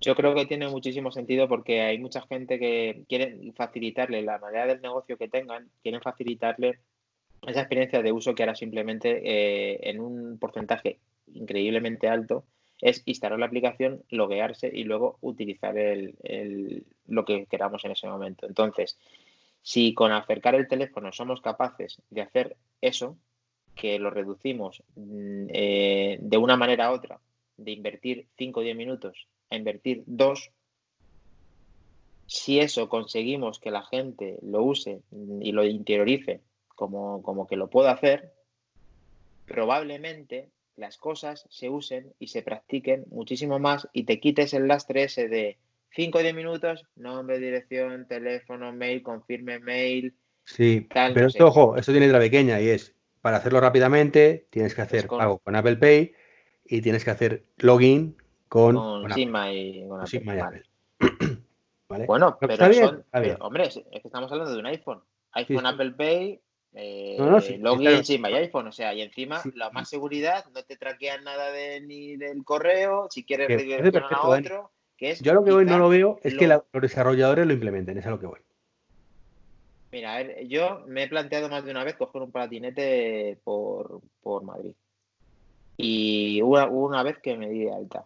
Yo 0.01 0.15
creo 0.15 0.33
que 0.33 0.47
tiene 0.47 0.67
muchísimo 0.67 1.11
sentido 1.11 1.47
porque 1.47 1.81
hay 1.81 1.99
mucha 1.99 2.21
gente 2.23 2.57
que 2.57 3.03
quiere 3.07 3.37
facilitarle 3.55 4.23
la 4.23 4.39
manera 4.39 4.65
del 4.65 4.81
negocio 4.81 5.15
que 5.15 5.27
tengan, 5.27 5.69
quieren 5.83 6.01
facilitarle 6.01 6.79
esa 7.47 7.61
experiencia 7.61 8.01
de 8.01 8.11
uso 8.11 8.33
que 8.33 8.43
ahora 8.43 8.55
simplemente 8.55 9.21
eh, 9.23 9.79
en 9.83 9.99
un 9.99 10.39
porcentaje 10.39 10.99
increíblemente 11.33 12.07
alto 12.07 12.45
es 12.81 13.03
instalar 13.05 13.39
la 13.39 13.45
aplicación, 13.45 14.03
loguearse 14.09 14.69
y 14.73 14.83
luego 14.83 15.17
utilizar 15.21 15.77
el, 15.77 16.85
lo 17.07 17.25
que 17.25 17.45
queramos 17.45 17.85
en 17.85 17.91
ese 17.91 18.07
momento. 18.07 18.47
Entonces, 18.47 18.97
si 19.61 19.93
con 19.93 20.11
acercar 20.11 20.55
el 20.55 20.67
teléfono 20.67 21.11
somos 21.11 21.41
capaces 21.41 22.01
de 22.09 22.21
hacer 22.21 22.57
eso, 22.81 23.17
que 23.75 23.99
lo 23.99 24.09
reducimos 24.09 24.83
mm, 24.95 25.45
eh, 25.49 26.17
de 26.19 26.37
una 26.37 26.57
manera 26.57 26.87
a 26.87 26.91
otra, 26.91 27.19
de 27.57 27.71
invertir 27.71 28.27
5 28.37 28.59
o 28.59 28.63
10 28.63 28.75
minutos 28.75 29.27
a 29.49 29.55
invertir 29.55 30.03
2, 30.07 30.51
si 32.25 32.59
eso 32.59 32.89
conseguimos 32.89 33.59
que 33.59 33.71
la 33.71 33.83
gente 33.83 34.39
lo 34.41 34.63
use 34.63 35.01
y 35.41 35.51
lo 35.51 35.65
interiorice 35.65 36.41
como, 36.69 37.21
como 37.21 37.45
que 37.45 37.57
lo 37.57 37.69
puedo 37.69 37.89
hacer, 37.89 38.33
probablemente 39.45 40.49
las 40.75 40.97
cosas 40.97 41.45
se 41.49 41.69
usen 41.69 42.13
y 42.19 42.27
se 42.27 42.41
practiquen 42.41 43.05
muchísimo 43.09 43.59
más 43.59 43.87
y 43.93 44.03
te 44.03 44.19
quites 44.19 44.53
el 44.53 44.67
lastre 44.67 45.03
ese 45.03 45.27
de 45.27 45.57
5 45.91 46.17
o 46.17 46.21
10 46.21 46.33
minutos, 46.33 46.85
nombre, 46.95 47.39
dirección, 47.39 48.07
teléfono, 48.07 48.71
mail, 48.71 49.03
confirme 49.03 49.59
mail. 49.59 50.15
Sí, 50.43 50.87
pero 50.89 51.27
esto, 51.27 51.47
ojo, 51.47 51.77
esto 51.77 51.91
tiene 51.91 52.07
otra 52.07 52.19
pequeña 52.19 52.59
y 52.61 52.69
es, 52.69 52.95
para 53.21 53.37
hacerlo 53.37 53.59
rápidamente, 53.59 54.47
tienes 54.49 54.73
que 54.73 54.81
hacer 54.81 55.07
pago 55.07 55.39
con 55.39 55.55
Apple 55.55 55.77
Pay 55.77 56.13
y 56.65 56.81
tienes 56.81 57.03
que 57.03 57.11
hacer 57.11 57.45
login 57.57 58.15
con, 58.47 58.75
con, 58.75 59.11
y 59.17 59.87
con 59.87 60.01
Apple. 60.01 60.63
Bueno, 62.07 62.37
pero 62.39 62.73
son, 62.73 63.05
hombre, 63.39 63.65
es 63.65 63.73
que 63.73 64.01
estamos 64.07 64.31
hablando 64.31 64.53
de 64.53 64.59
un 64.59 64.65
iPhone. 64.65 65.01
iPhone, 65.33 65.65
Apple 65.65 65.91
Pay, 65.91 66.39
eh, 66.73 67.17
login 67.59 68.05
sin 68.05 68.25
iPhone, 68.25 68.67
o 68.67 68.71
sea, 68.71 68.93
y 68.93 69.01
encima 69.01 69.41
la 69.55 69.69
más 69.71 69.89
seguridad, 69.89 70.45
no 70.53 70.63
te 70.63 70.77
traquean 70.77 71.23
nada 71.23 71.51
de, 71.51 71.81
ni 71.81 72.15
del 72.15 72.43
correo, 72.45 73.07
si 73.09 73.23
quieres 73.23 73.47
redireccionar 73.47 74.13
a 74.13 74.27
otro. 74.27 74.71
Que 74.95 75.11
es 75.11 75.21
Yo 75.21 75.33
lo 75.33 75.43
que 75.43 75.51
voy 75.51 75.65
no 75.65 75.79
lo 75.79 75.89
veo 75.89 76.19
es 76.23 76.35
que 76.35 76.47
los 76.47 76.63
desarrolladores 76.73 77.45
lo 77.47 77.53
implementen, 77.53 77.97
es 77.97 78.05
a 78.05 78.11
lo 78.11 78.19
que 78.19 78.27
voy. 78.27 78.39
Mira, 79.91 80.13
a 80.13 80.17
ver, 80.23 80.47
yo 80.47 80.83
me 80.87 81.03
he 81.03 81.07
planteado 81.09 81.49
más 81.49 81.65
de 81.65 81.71
una 81.71 81.83
vez 81.83 81.95
coger 81.95 82.21
un 82.21 82.31
patinete 82.31 83.37
por, 83.43 84.01
por 84.21 84.43
Madrid. 84.43 84.73
Y 85.75 86.41
hubo 86.43 86.63
una, 86.67 87.03
vez 87.03 87.17
que 87.19 87.35
me 87.35 87.49
di 87.49 87.65
de 87.65 87.73
alta. 87.73 88.05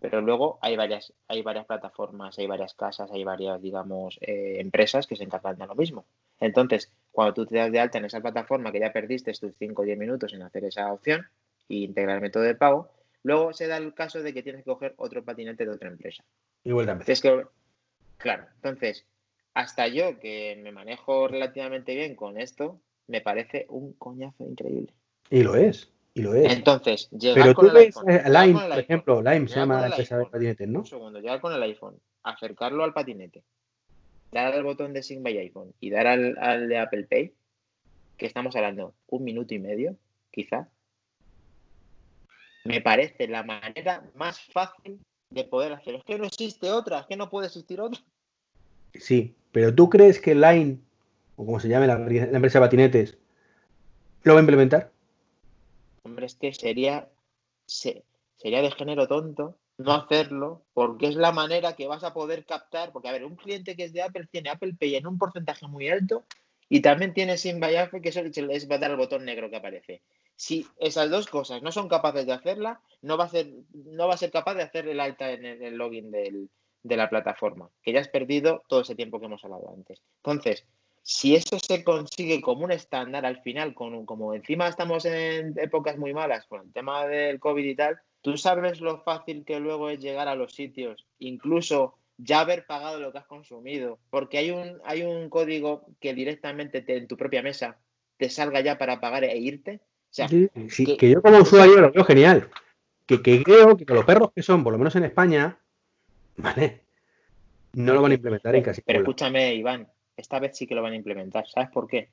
Pero 0.00 0.20
luego 0.20 0.58
hay 0.62 0.76
varias, 0.76 1.12
hay 1.28 1.42
varias 1.42 1.66
plataformas, 1.66 2.38
hay 2.38 2.46
varias 2.46 2.74
casas, 2.74 3.10
hay 3.12 3.24
varias, 3.24 3.60
digamos, 3.60 4.18
eh, 4.22 4.56
empresas 4.60 5.06
que 5.06 5.16
se 5.16 5.24
encargan 5.24 5.58
de 5.58 5.66
lo 5.66 5.74
mismo. 5.74 6.06
Entonces, 6.40 6.90
cuando 7.12 7.34
tú 7.34 7.46
te 7.46 7.56
das 7.56 7.70
de 7.70 7.78
alta 7.78 7.98
en 7.98 8.06
esa 8.06 8.20
plataforma 8.20 8.72
que 8.72 8.80
ya 8.80 8.92
perdiste 8.92 9.32
tus 9.34 9.54
5 9.58 9.82
o 9.82 9.84
10 9.84 9.98
minutos 9.98 10.32
en 10.32 10.42
hacer 10.42 10.64
esa 10.64 10.92
opción 10.92 11.26
e 11.68 11.76
integrar 11.76 12.16
el 12.16 12.22
método 12.22 12.42
de 12.42 12.54
pago, 12.54 12.90
luego 13.22 13.52
se 13.52 13.66
da 13.68 13.76
el 13.76 13.94
caso 13.94 14.22
de 14.22 14.34
que 14.34 14.42
tienes 14.42 14.64
que 14.64 14.70
coger 14.70 14.94
otro 14.96 15.22
patinete 15.22 15.64
de 15.64 15.70
otra 15.70 15.88
empresa. 15.88 16.24
Y 16.64 16.72
vuelta 16.72 16.92
a 16.92 16.98
que, 16.98 17.46
claro, 18.16 18.46
entonces, 18.56 19.06
hasta 19.54 19.86
yo 19.88 20.18
que 20.18 20.58
me 20.62 20.72
manejo 20.72 21.28
relativamente 21.28 21.94
bien 21.94 22.16
con 22.16 22.40
esto, 22.40 22.80
me 23.06 23.20
parece 23.20 23.66
un 23.68 23.92
coñazo 23.92 24.44
increíble. 24.44 24.92
Y 25.28 25.42
lo 25.42 25.54
es. 25.54 25.92
Y 26.14 26.22
lo 26.22 26.34
es. 26.34 26.52
Entonces, 26.52 27.10
llegar 27.10 27.42
Pero 27.42 27.54
tú 27.54 27.74
ves 27.74 27.96
eh, 28.06 28.22
Lime, 28.26 28.68
por 28.68 28.78
ejemplo, 28.78 29.22
Lime 29.22 29.48
se 29.48 29.56
llama 29.56 29.80
la 29.80 29.86
empresa 29.88 30.18
de 30.18 30.26
patinetes, 30.26 30.68
¿no? 30.68 30.80
Un 30.80 30.86
segundo, 30.86 31.20
llegar 31.20 31.40
con 31.40 31.52
el 31.52 31.62
iPhone, 31.62 31.98
acercarlo 32.22 32.84
al 32.84 32.92
patinete, 32.92 33.42
dar 34.32 34.54
al 34.54 34.64
botón 34.64 34.92
de 34.92 35.02
Sync 35.02 35.22
by 35.22 35.38
iPhone 35.38 35.74
y 35.78 35.90
dar 35.90 36.06
al, 36.06 36.68
de 36.68 36.78
Apple 36.78 37.04
Pay, 37.04 37.32
que 38.16 38.26
estamos 38.26 38.56
hablando 38.56 38.94
un 39.08 39.24
minuto 39.24 39.54
y 39.54 39.58
medio, 39.58 39.96
quizá, 40.30 40.68
me 42.64 42.80
parece 42.80 43.28
la 43.28 43.42
manera 43.42 44.02
más 44.14 44.40
fácil 44.40 45.00
de 45.30 45.44
poder 45.44 45.72
hacerlo. 45.72 45.98
Es 45.98 46.04
que 46.04 46.18
no 46.18 46.24
existe 46.24 46.70
otra, 46.70 47.00
es 47.00 47.06
que 47.06 47.16
no 47.16 47.28
puede 47.28 47.48
existir 47.48 47.80
otra. 47.80 48.00
Sí, 48.94 49.34
pero 49.52 49.74
¿tú 49.74 49.88
crees 49.88 50.20
que 50.20 50.34
Line, 50.34 50.78
o 51.36 51.44
como 51.44 51.60
se 51.60 51.68
llame 51.68 51.86
la, 51.86 51.94
empresa 51.94 52.58
de 52.58 52.64
patinetes, 52.64 53.18
lo 54.22 54.34
va 54.34 54.40
a 54.40 54.42
implementar? 54.42 54.92
Hombre, 56.04 56.26
es 56.26 56.34
que 56.34 56.52
sería, 56.54 57.08
sería 57.66 58.62
de 58.62 58.70
género 58.70 59.06
tonto 59.06 59.58
no 59.82 59.92
hacerlo, 59.92 60.64
porque 60.72 61.06
es 61.06 61.14
la 61.14 61.32
manera 61.32 61.74
que 61.74 61.86
vas 61.86 62.04
a 62.04 62.14
poder 62.14 62.44
captar, 62.44 62.92
porque 62.92 63.08
a 63.08 63.12
ver, 63.12 63.24
un 63.24 63.36
cliente 63.36 63.76
que 63.76 63.84
es 63.84 63.92
de 63.92 64.02
Apple 64.02 64.28
tiene 64.30 64.50
Apple 64.50 64.74
Pay 64.78 64.96
en 64.96 65.06
un 65.06 65.18
porcentaje 65.18 65.66
muy 65.66 65.88
alto 65.88 66.24
y 66.68 66.80
también 66.80 67.12
tiene 67.12 67.36
SimBuyAfe, 67.36 68.00
que 68.00 68.08
eso 68.08 68.22
les 68.22 68.70
va 68.70 68.76
a 68.76 68.78
dar 68.78 68.90
el 68.90 68.96
botón 68.96 69.24
negro 69.24 69.50
que 69.50 69.56
aparece. 69.56 70.02
Si 70.36 70.66
esas 70.78 71.10
dos 71.10 71.26
cosas 71.26 71.62
no 71.62 71.70
son 71.70 71.88
capaces 71.88 72.26
de 72.26 72.32
hacerla, 72.32 72.80
no 73.02 73.16
va 73.16 73.24
a 73.24 73.28
ser, 73.28 73.52
no 73.74 74.08
va 74.08 74.14
a 74.14 74.18
ser 74.18 74.30
capaz 74.30 74.54
de 74.54 74.62
hacer 74.62 74.88
el 74.88 75.00
alta 75.00 75.30
en 75.32 75.44
el, 75.44 75.76
login 75.76 76.10
de 76.10 76.96
la 76.96 77.10
plataforma, 77.10 77.68
que 77.82 77.92
ya 77.92 78.00
has 78.00 78.08
perdido 78.08 78.62
todo 78.68 78.80
ese 78.80 78.94
tiempo 78.94 79.20
que 79.20 79.26
hemos 79.26 79.44
hablado 79.44 79.70
antes. 79.74 80.00
Entonces, 80.24 80.64
si 81.02 81.34
eso 81.34 81.58
se 81.58 81.82
consigue 81.82 82.40
como 82.40 82.64
un 82.64 82.72
estándar 82.72 83.26
al 83.26 83.42
final, 83.42 83.74
con, 83.74 84.06
como 84.06 84.34
encima 84.34 84.68
estamos 84.68 85.04
en 85.04 85.54
épocas 85.58 85.98
muy 85.98 86.14
malas 86.14 86.46
con 86.46 86.62
el 86.62 86.72
tema 86.72 87.06
del 87.06 87.40
COVID 87.40 87.64
y 87.64 87.74
tal, 87.74 88.00
Tú 88.22 88.36
sabes 88.36 88.80
lo 88.80 88.98
fácil 88.98 89.44
que 89.44 89.58
luego 89.58 89.90
es 89.90 89.98
llegar 89.98 90.28
a 90.28 90.36
los 90.36 90.54
sitios, 90.54 91.04
incluso 91.18 91.96
ya 92.18 92.40
haber 92.40 92.66
pagado 92.66 93.00
lo 93.00 93.10
que 93.10 93.18
has 93.18 93.26
consumido, 93.26 93.98
porque 94.10 94.38
hay 94.38 94.52
un, 94.52 94.80
hay 94.84 95.02
un 95.02 95.28
código 95.28 95.84
que 96.00 96.14
directamente 96.14 96.84
en 96.86 97.08
tu 97.08 97.16
propia 97.16 97.42
mesa 97.42 97.78
te 98.16 98.30
salga 98.30 98.60
ya 98.60 98.78
para 98.78 99.00
pagar 99.00 99.24
e 99.24 99.36
irte. 99.36 99.80
sí, 100.10 100.96
que, 100.96 101.10
yo 101.10 101.20
como 101.20 101.38
usuario 101.38 101.80
lo 101.80 101.90
veo 101.90 102.04
genial. 102.04 102.48
Que, 103.06 103.20
creo 103.42 103.76
que 103.76 103.84
con 103.84 103.96
los 103.96 104.04
perros 104.04 104.30
que 104.34 104.42
son, 104.42 104.62
por 104.62 104.72
lo 104.72 104.78
menos 104.78 104.94
en 104.94 105.04
España, 105.04 105.58
¿vale? 106.36 106.82
No 107.72 107.94
lo 107.94 108.02
van 108.02 108.12
a 108.12 108.14
implementar 108.14 108.54
en 108.54 108.62
casi 108.62 108.82
Pero 108.82 109.00
escúchame, 109.00 109.54
Iván, 109.54 109.88
esta 110.16 110.38
vez 110.38 110.56
sí 110.56 110.66
que 110.66 110.76
lo 110.76 110.82
van 110.82 110.92
a 110.92 110.96
implementar. 110.96 111.48
¿Sabes 111.48 111.70
por 111.70 111.88
qué? 111.88 112.10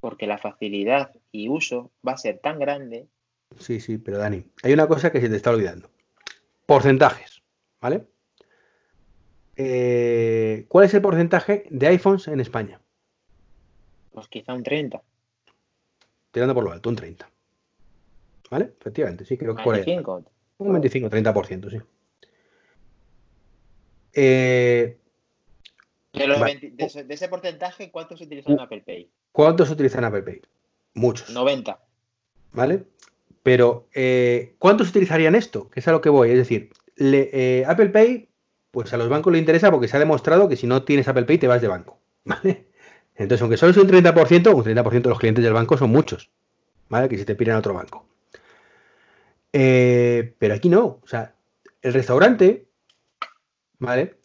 Porque 0.00 0.26
la 0.26 0.38
facilidad 0.38 1.12
y 1.30 1.48
uso 1.48 1.90
va 2.06 2.12
a 2.12 2.16
ser 2.16 2.38
tan 2.38 2.58
grande 2.58 3.06
Sí, 3.58 3.80
sí, 3.80 3.98
pero 3.98 4.18
Dani, 4.18 4.44
hay 4.62 4.72
una 4.72 4.86
cosa 4.86 5.10
que 5.10 5.20
se 5.20 5.28
te 5.28 5.36
está 5.36 5.50
olvidando. 5.50 5.90
Porcentajes, 6.66 7.42
¿vale? 7.80 8.06
Eh, 9.56 10.64
¿Cuál 10.68 10.86
es 10.86 10.94
el 10.94 11.02
porcentaje 11.02 11.66
de 11.70 11.86
iPhones 11.88 12.28
en 12.28 12.40
España? 12.40 12.80
Pues 14.12 14.28
quizá 14.28 14.54
un 14.54 14.62
30. 14.62 15.02
Tirando 16.30 16.54
por 16.54 16.64
lo 16.64 16.72
alto, 16.72 16.88
un 16.88 16.96
30. 16.96 17.28
¿Vale? 18.50 18.72
Efectivamente, 18.80 19.24
sí, 19.24 19.36
creo 19.36 19.54
que 19.54 19.62
por 19.62 19.74
ahí. 19.74 19.84
Un 20.58 20.72
25, 20.72 21.08
30%, 21.08 21.70
sí. 21.70 21.78
Eh, 24.12 24.98
de, 26.12 27.04
ese, 27.08 27.28
porcentaje, 27.28 27.90
¿cuántos 27.90 28.20
utilizan 28.20 28.58
Apple 28.58 28.82
Pay? 28.84 29.08
¿Cuántos 29.30 29.70
utilizan 29.70 30.04
Apple 30.04 30.22
Pay? 30.22 30.42
Muchos. 30.94 31.30
90. 31.30 31.78
¿Vale? 32.52 32.84
Pero, 33.42 33.88
eh, 33.94 34.54
¿cuántos 34.58 34.90
utilizarían 34.90 35.34
esto? 35.34 35.70
Que 35.70 35.80
es 35.80 35.88
a 35.88 35.92
lo 35.92 36.00
que 36.00 36.10
voy. 36.10 36.30
Es 36.30 36.36
decir, 36.36 36.70
eh, 36.98 37.64
Apple 37.66 37.88
Pay, 37.88 38.28
pues 38.70 38.92
a 38.92 38.96
los 38.96 39.08
bancos 39.08 39.32
le 39.32 39.38
interesa 39.38 39.70
porque 39.70 39.88
se 39.88 39.96
ha 39.96 40.00
demostrado 40.00 40.48
que 40.48 40.56
si 40.56 40.66
no 40.66 40.82
tienes 40.82 41.08
Apple 41.08 41.24
Pay 41.24 41.38
te 41.38 41.48
vas 41.48 41.62
de 41.62 41.68
banco. 41.68 41.98
¿Vale? 42.24 42.66
Entonces, 43.14 43.42
aunque 43.42 43.56
solo 43.56 43.72
es 43.72 43.76
un 43.76 43.88
30%, 43.88 44.54
un 44.54 44.64
30% 44.64 45.02
de 45.02 45.08
los 45.08 45.18
clientes 45.18 45.44
del 45.44 45.52
banco 45.52 45.76
son 45.76 45.90
muchos. 45.90 46.30
¿Vale? 46.88 47.08
Que 47.08 47.18
si 47.18 47.24
te 47.24 47.34
piden 47.34 47.54
a 47.54 47.58
otro 47.58 47.74
banco. 47.74 48.06
Eh, 49.52 50.34
pero 50.38 50.54
aquí 50.54 50.68
no. 50.68 51.00
O 51.02 51.06
sea, 51.06 51.34
el 51.82 51.92
restaurante, 51.92 52.66
¿vale? 53.78 54.16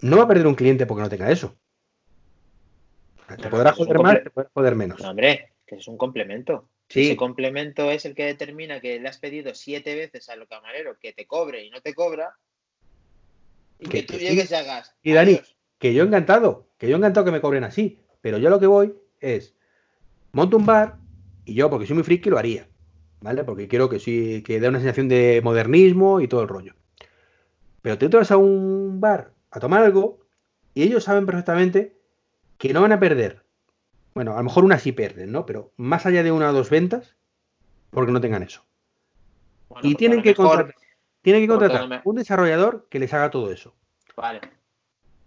No 0.00 0.16
va 0.16 0.24
a 0.24 0.28
perder 0.28 0.46
un 0.46 0.54
cliente 0.54 0.86
porque 0.86 1.02
no 1.02 1.08
tenga 1.08 1.30
eso. 1.30 1.56
te 3.40 3.48
podrás 3.48 3.76
joder 3.76 3.98
más, 3.98 4.22
te 4.22 4.30
podrás 4.30 4.52
joder 4.52 4.74
menos. 4.74 5.00
No, 5.00 5.10
hombre, 5.10 5.52
que 5.66 5.76
es 5.76 5.88
un 5.88 5.96
complemento. 5.96 6.68
Ese 6.88 7.16
complemento 7.16 7.90
es 7.90 8.04
el 8.06 8.14
que 8.14 8.24
determina 8.24 8.80
que 8.80 8.98
le 8.98 9.08
has 9.08 9.18
pedido 9.18 9.54
siete 9.54 9.94
veces 9.94 10.28
al 10.30 10.46
camarero 10.48 10.98
que 10.98 11.12
te 11.12 11.26
cobre 11.26 11.64
y 11.64 11.70
no 11.70 11.82
te 11.82 11.94
cobra. 11.94 12.36
Y 13.78 13.88
que, 13.88 14.02
tú 14.02 14.16
llegues 14.16 14.50
y 14.50 14.54
hagas. 14.54 14.94
Y 15.02 15.12
Dani, 15.12 15.40
que 15.78 15.92
yo 15.92 16.04
encantado, 16.04 16.66
que 16.78 16.88
yo 16.88 16.96
encantado 16.96 17.26
que 17.26 17.32
me 17.32 17.40
cobren 17.40 17.64
así. 17.64 18.00
Pero 18.22 18.38
yo 18.38 18.48
lo 18.50 18.58
que 18.58 18.66
voy 18.66 18.94
es, 19.20 19.54
monto 20.32 20.56
un 20.56 20.66
bar 20.66 20.96
y 21.44 21.54
yo, 21.54 21.70
porque 21.70 21.86
soy 21.86 21.94
muy 21.94 22.04
friki, 22.04 22.30
lo 22.30 22.38
haría. 22.38 22.68
¿Vale? 23.20 23.44
Porque 23.44 23.68
quiero 23.68 23.88
que 23.88 23.98
sí, 23.98 24.42
que 24.42 24.60
dé 24.60 24.68
una 24.68 24.78
sensación 24.78 25.08
de 25.08 25.40
modernismo 25.42 26.20
y 26.20 26.28
todo 26.28 26.42
el 26.42 26.48
rollo. 26.48 26.74
Pero 27.82 27.98
tú 27.98 28.08
te 28.08 28.16
vas 28.16 28.30
a 28.30 28.36
un 28.36 29.00
bar 29.00 29.32
a 29.50 29.60
tomar 29.60 29.82
algo 29.82 30.20
y 30.74 30.82
ellos 30.82 31.04
saben 31.04 31.26
perfectamente 31.26 31.96
que 32.58 32.72
no 32.72 32.80
van 32.80 32.92
a 32.92 33.00
perder 33.00 33.44
bueno, 34.18 34.32
a 34.32 34.38
lo 34.38 34.42
mejor 34.42 34.64
una 34.64 34.80
sí 34.80 34.90
pierden, 34.90 35.30
¿no? 35.30 35.46
Pero 35.46 35.70
más 35.76 36.04
allá 36.04 36.24
de 36.24 36.32
una 36.32 36.50
o 36.50 36.52
dos 36.52 36.70
ventas, 36.70 37.14
porque 37.90 38.10
no 38.10 38.20
tengan 38.20 38.42
eso. 38.42 38.64
y 39.80 39.94
tienen 39.94 40.22
que, 40.22 40.34
contratar, 40.34 40.74
tienen 41.22 41.42
que 41.42 41.46
contratar 41.46 42.02
un 42.04 42.16
desarrollador 42.16 42.88
que 42.90 42.98
les 42.98 43.14
haga 43.14 43.30
todo 43.30 43.52
eso. 43.52 43.76
Vale. 44.16 44.40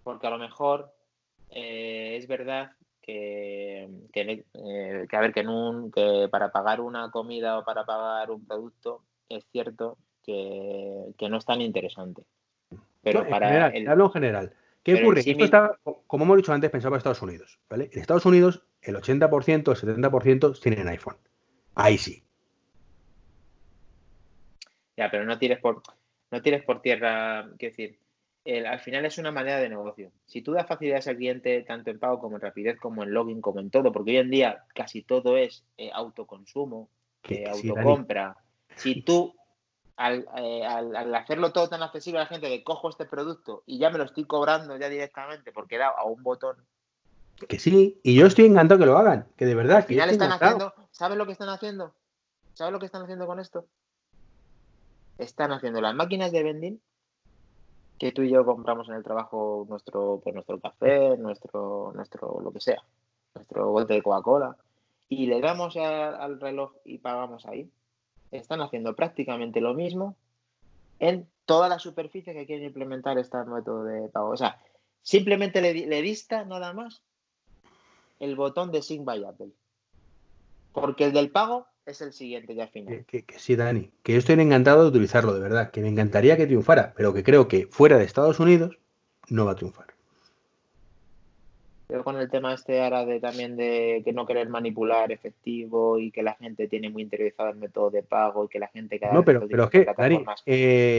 Porque 0.04 0.26
a 0.26 0.30
lo 0.30 0.36
mejor 0.36 0.92
eh, 1.48 2.18
es 2.18 2.26
verdad 2.28 2.72
que, 3.00 3.84
eh, 3.84 4.46
que, 5.08 5.16
a 5.16 5.20
ver, 5.20 5.32
que, 5.32 5.40
en 5.40 5.48
un, 5.48 5.90
que 5.90 6.28
para 6.30 6.52
pagar 6.52 6.82
una 6.82 7.10
comida 7.10 7.58
o 7.58 7.64
para 7.64 7.86
pagar 7.86 8.30
un 8.30 8.44
producto 8.44 9.04
es 9.30 9.46
cierto 9.52 9.96
que, 10.22 11.14
no 11.30 11.38
es 11.38 11.46
tan 11.46 11.62
interesante. 11.62 12.24
Pero 13.02 13.26
para. 13.26 13.68
el... 13.68 13.88
Hablo 13.88 14.04
en 14.04 14.12
general. 14.12 14.54
¿Qué 14.82 14.96
ocurre? 14.96 15.22
Esto 15.24 15.44
está, 15.44 15.78
como 16.06 16.24
hemos 16.24 16.36
dicho 16.36 16.52
antes, 16.52 16.70
pensado 16.70 16.90
para 16.90 16.98
Estados 16.98 17.22
Unidos. 17.22 17.58
¿vale? 17.70 17.88
En 17.92 18.00
Estados 18.00 18.26
Unidos, 18.26 18.64
el 18.82 18.96
80%, 18.96 19.52
el 19.52 20.02
70% 20.02 20.60
tienen 20.60 20.88
iPhone. 20.88 21.16
Ahí 21.74 21.98
sí. 21.98 22.22
Ya, 24.96 25.10
pero 25.10 25.24
no 25.24 25.38
tires 25.38 25.58
por, 25.58 25.82
no 26.30 26.42
tires 26.42 26.62
por 26.64 26.82
tierra, 26.82 27.48
quiero 27.58 27.72
decir, 27.76 27.98
al 28.66 28.80
final 28.80 29.04
es 29.04 29.18
una 29.18 29.30
manera 29.30 29.58
de 29.58 29.68
negocio. 29.68 30.10
Si 30.26 30.42
tú 30.42 30.52
das 30.52 30.66
facilidades 30.66 31.06
al 31.08 31.16
cliente, 31.16 31.62
tanto 31.62 31.90
en 31.90 31.98
pago 31.98 32.18
como 32.18 32.36
en 32.36 32.42
rapidez, 32.42 32.78
como 32.78 33.02
en 33.02 33.14
login, 33.14 33.40
como 33.40 33.60
en 33.60 33.70
todo, 33.70 33.92
porque 33.92 34.10
hoy 34.12 34.16
en 34.18 34.30
día 34.30 34.64
casi 34.74 35.02
todo 35.02 35.36
es 35.36 35.64
eh, 35.78 35.90
autoconsumo, 35.92 36.90
eh, 37.28 37.48
autocompra. 37.48 38.36
si 38.76 39.02
tú 39.02 39.34
eh, 39.98 40.64
al, 40.66 41.14
hacerlo 41.14 41.52
todo 41.52 41.68
tan 41.68 41.82
accesible 41.82 42.18
a 42.18 42.22
la 42.24 42.28
gente 42.28 42.48
que 42.48 42.64
cojo 42.64 42.88
este 42.88 43.04
producto 43.04 43.62
y 43.66 43.78
ya 43.78 43.90
me 43.90 43.98
lo 43.98 44.04
estoy 44.04 44.24
cobrando 44.24 44.76
ya 44.76 44.88
directamente 44.88 45.52
porque 45.52 45.78
da 45.78 45.88
a 45.88 46.04
un 46.04 46.22
botón. 46.22 46.56
Que 47.48 47.58
sí, 47.58 48.00
y 48.02 48.14
yo 48.14 48.26
estoy 48.26 48.46
encantado 48.46 48.80
que 48.80 48.86
lo 48.86 48.96
hagan, 48.96 49.26
que 49.36 49.46
de 49.46 49.54
verdad. 49.54 49.78
Al 49.78 49.82
final 49.84 50.10
están 50.10 50.32
haciendo, 50.32 50.74
¿sabes 50.92 51.18
lo 51.18 51.26
que 51.26 51.32
están 51.32 51.48
haciendo? 51.48 51.94
¿Sabes 52.54 52.72
lo 52.72 52.78
que 52.78 52.86
están 52.86 53.02
haciendo 53.02 53.26
con 53.26 53.40
esto? 53.40 53.66
Están 55.18 55.52
haciendo 55.52 55.80
las 55.80 55.94
máquinas 55.94 56.30
de 56.32 56.42
vending 56.42 56.80
que 57.98 58.12
tú 58.12 58.22
y 58.22 58.30
yo 58.30 58.44
compramos 58.44 58.88
en 58.88 58.94
el 58.94 59.02
trabajo 59.02 59.66
nuestro, 59.68 60.20
pues 60.22 60.34
nuestro 60.34 60.58
café, 60.60 61.16
nuestro, 61.16 61.92
nuestro, 61.94 62.40
lo 62.40 62.52
que 62.52 62.60
sea, 62.60 62.82
nuestro 63.34 63.70
bote 63.70 63.94
de 63.94 64.02
Coca-Cola, 64.02 64.56
y 65.08 65.26
le 65.26 65.40
damos 65.40 65.76
al 65.76 66.40
reloj 66.40 66.72
y 66.84 66.98
pagamos 66.98 67.46
ahí 67.46 67.70
están 68.32 68.62
haciendo 68.62 68.96
prácticamente 68.96 69.60
lo 69.60 69.74
mismo 69.74 70.16
en 70.98 71.28
toda 71.44 71.68
la 71.68 71.78
superficie 71.78 72.32
que 72.32 72.46
quieren 72.46 72.64
implementar 72.64 73.18
este 73.18 73.36
método 73.44 73.84
de 73.84 74.08
pago. 74.08 74.30
O 74.30 74.36
sea, 74.36 74.60
simplemente 75.02 75.60
le, 75.60 76.02
dista 76.02 76.44
nada 76.44 76.72
más 76.72 77.02
el 78.22 78.36
botón 78.36 78.70
de 78.70 78.82
Sync 78.82 79.04
by 79.04 79.24
Apple. 79.24 79.48
Porque 80.72 81.04
el 81.04 81.12
del 81.12 81.30
pago 81.30 81.66
es 81.84 82.00
el 82.00 82.12
siguiente 82.12 82.54
ya 82.54 82.68
final. 82.68 83.04
Que, 83.04 83.24
sí, 83.36 83.56
Dani, 83.56 83.90
que 84.04 84.12
yo 84.12 84.20
estoy 84.20 84.40
encantado 84.40 84.82
de 84.82 84.88
utilizarlo, 84.88 85.34
de 85.34 85.40
verdad, 85.40 85.72
que 85.72 85.80
me 85.80 85.88
encantaría 85.88 86.36
que 86.36 86.46
triunfara, 86.46 86.94
pero 86.96 87.12
que 87.12 87.24
creo 87.24 87.48
que 87.48 87.66
fuera 87.66 87.98
de 87.98 88.04
Estados 88.04 88.38
Unidos 88.38 88.78
no 89.28 89.44
va 89.44 89.50
a 89.52 89.56
triunfar. 89.56 89.86
Pero 91.88 92.04
con 92.04 92.16
el 92.16 92.30
tema 92.30 92.54
este 92.54 92.80
ahora 92.80 93.04
de 93.04 93.18
también 93.18 93.56
de 93.56 94.02
que 94.04 94.12
no 94.12 94.24
querer 94.24 94.48
manipular 94.48 95.10
efectivo 95.10 95.98
y 95.98 96.12
que 96.12 96.22
la 96.22 96.34
gente 96.34 96.68
tiene 96.68 96.90
muy 96.90 97.02
interiorizado 97.02 97.50
el 97.50 97.56
método 97.56 97.90
de 97.90 98.04
pago 98.04 98.44
y 98.44 98.48
que 98.48 98.60
la 98.60 98.68
gente 98.68 99.00
cada 99.00 99.12
No, 99.12 99.24
pero, 99.24 99.48
pero 99.48 99.64
es 99.64 99.70
que, 99.70 99.80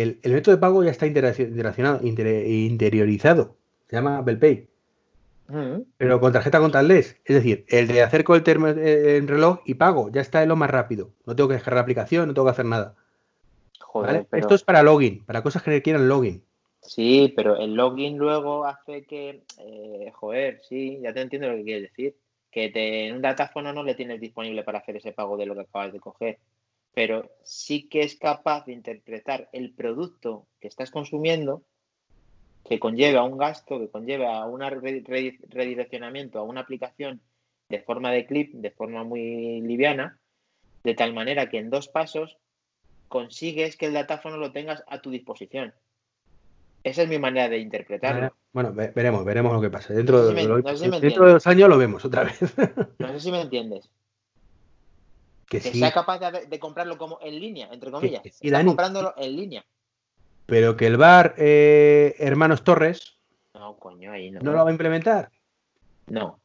el, 0.02 0.20
método 0.34 0.56
de 0.56 0.62
pago 0.62 0.84
ya 0.84 0.92
está 0.92 1.08
interiorizado. 1.08 3.56
Se 3.88 3.96
llama 3.96 4.18
Apple 4.20 4.36
Pay. 4.36 4.73
Pero 5.98 6.20
con 6.20 6.34
tarjeta 6.34 6.60
contactless. 6.60 7.18
Es 7.26 7.36
decir, 7.36 7.66
el 7.68 7.88
de 7.88 8.02
acerco 8.02 8.36
el, 8.36 8.44
termo, 8.44 8.68
en 8.68 9.28
reloj 9.28 9.60
y 9.66 9.76
pago. 9.76 10.10
Ya 10.12 10.22
está 10.22 10.42
en 10.42 10.50
lo 10.50 10.56
más 10.56 10.70
rápido. 10.70 11.12
No 11.26 11.36
tengo 11.36 11.50
que 11.50 11.56
descargar 11.56 11.78
la 11.78 11.84
aplicación, 11.84 12.28
no 12.28 12.34
tengo 12.34 12.46
que 12.46 12.52
hacer 12.52 12.66
nada. 12.66 12.96
Joder, 13.80 14.28
Esto 14.32 14.56
es 14.56 14.64
para 14.64 14.82
login, 14.82 15.24
para 15.26 15.44
cosas 15.44 15.62
que 15.62 15.72
requieran 15.72 16.08
login. 16.08 16.44
Sí, 16.82 17.32
pero 17.36 17.58
el 17.58 17.76
login 17.76 18.18
luego 18.18 18.66
hace 18.66 19.06
que, 19.06 19.44
eh, 19.60 20.12
joder, 20.14 20.62
sí, 20.68 21.00
ya 21.02 21.14
te 21.14 21.22
entiendo 21.22 21.48
lo 21.48 21.56
que 21.56 21.64
quieres 21.64 21.84
decir, 21.84 22.16
que 22.52 22.70
te, 22.70 23.08
en 23.08 23.16
un 23.16 23.22
datáfono 23.22 23.72
no 23.72 23.84
le 23.84 23.96
tienes 23.96 24.20
disponible 24.20 24.64
para 24.64 24.80
hacer 24.80 24.98
ese 24.98 25.14
pago 25.14 25.38
de 25.38 25.46
lo 25.46 25.56
que 25.56 25.62
acabas 25.62 25.94
de 25.94 26.00
coger, 26.00 26.40
pero 26.94 27.32
sí 27.44 27.88
que 27.88 28.02
es 28.02 28.16
capaz 28.16 28.66
de 28.66 28.74
interpretar 28.74 29.50
el 29.54 29.74
producto 29.74 30.46
que 30.60 30.68
estás 30.68 30.92
consumiendo, 30.92 31.64
que 32.64 32.80
conlleva 32.80 33.24
un 33.24 33.38
gasto, 33.38 33.80
que 33.80 33.90
conlleva 33.90 34.46
un 34.46 34.62
redireccionamiento 34.62 36.40
a 36.40 36.44
una 36.44 36.62
aplicación 36.62 37.22
de 37.70 37.80
forma 37.80 38.12
de 38.12 38.26
clip, 38.26 38.54
de 38.54 38.72
forma 38.72 39.04
muy 39.04 39.62
liviana, 39.62 40.20
de 40.84 40.94
tal 40.94 41.14
manera 41.14 41.50
que 41.50 41.58
en 41.58 41.70
dos 41.70 41.88
pasos 41.88 42.38
consigues 43.08 43.78
que 43.78 43.88
el 43.88 43.94
datáfono 43.94 44.38
lo 44.38 44.52
tengas 44.52 44.84
a 44.88 45.02
tu 45.02 45.10
disposición. 45.12 45.74
Esa 46.84 47.04
es 47.04 47.10
mi 47.10 47.18
manera 47.18 47.48
de 47.48 47.60
interpretarlo. 47.60 48.36
Bueno, 48.52 48.74
veremos, 48.74 49.24
veremos 49.24 49.54
lo 49.54 49.62
que 49.62 49.70
pasa. 49.70 49.94
Dentro, 49.94 50.28
de, 50.28 50.34
dentro 50.34 51.26
de 51.26 51.34
dos 51.34 51.48
años 51.48 51.70
lo 51.70 51.78
vemos 51.78 52.04
otra 52.04 52.24
vez. 52.24 52.40
no 53.00 53.08
sé 53.14 53.20
si 53.20 53.32
me 53.32 53.42
entiendes. 53.42 53.90
Que, 55.48 55.60
sea 55.60 55.92
capaz 55.92 56.20
de, 56.20 56.60
comprarlo 56.60 56.98
como 56.98 57.20
en 57.22 57.40
línea, 57.40 57.70
entre 57.72 57.92
comillas. 57.92 58.22
y 58.42 58.48
Está 58.48 58.66
comprándolo 58.66 59.14
en 59.18 59.36
línea. 59.36 59.66
Pero 60.46 60.76
que 60.76 60.88
el 60.88 60.98
bar 60.98 61.36
eh, 61.38 62.16
Hermanos 62.20 62.64
Torres. 62.64 63.18
No, 63.54 63.78
coño, 63.78 64.12
ahí 64.12 64.32
no. 64.32 64.40
¿No 64.42 64.52
lo 64.52 64.64
va 64.64 64.70
a 64.70 64.72
implementar? 64.72 65.32
No. 66.08 66.40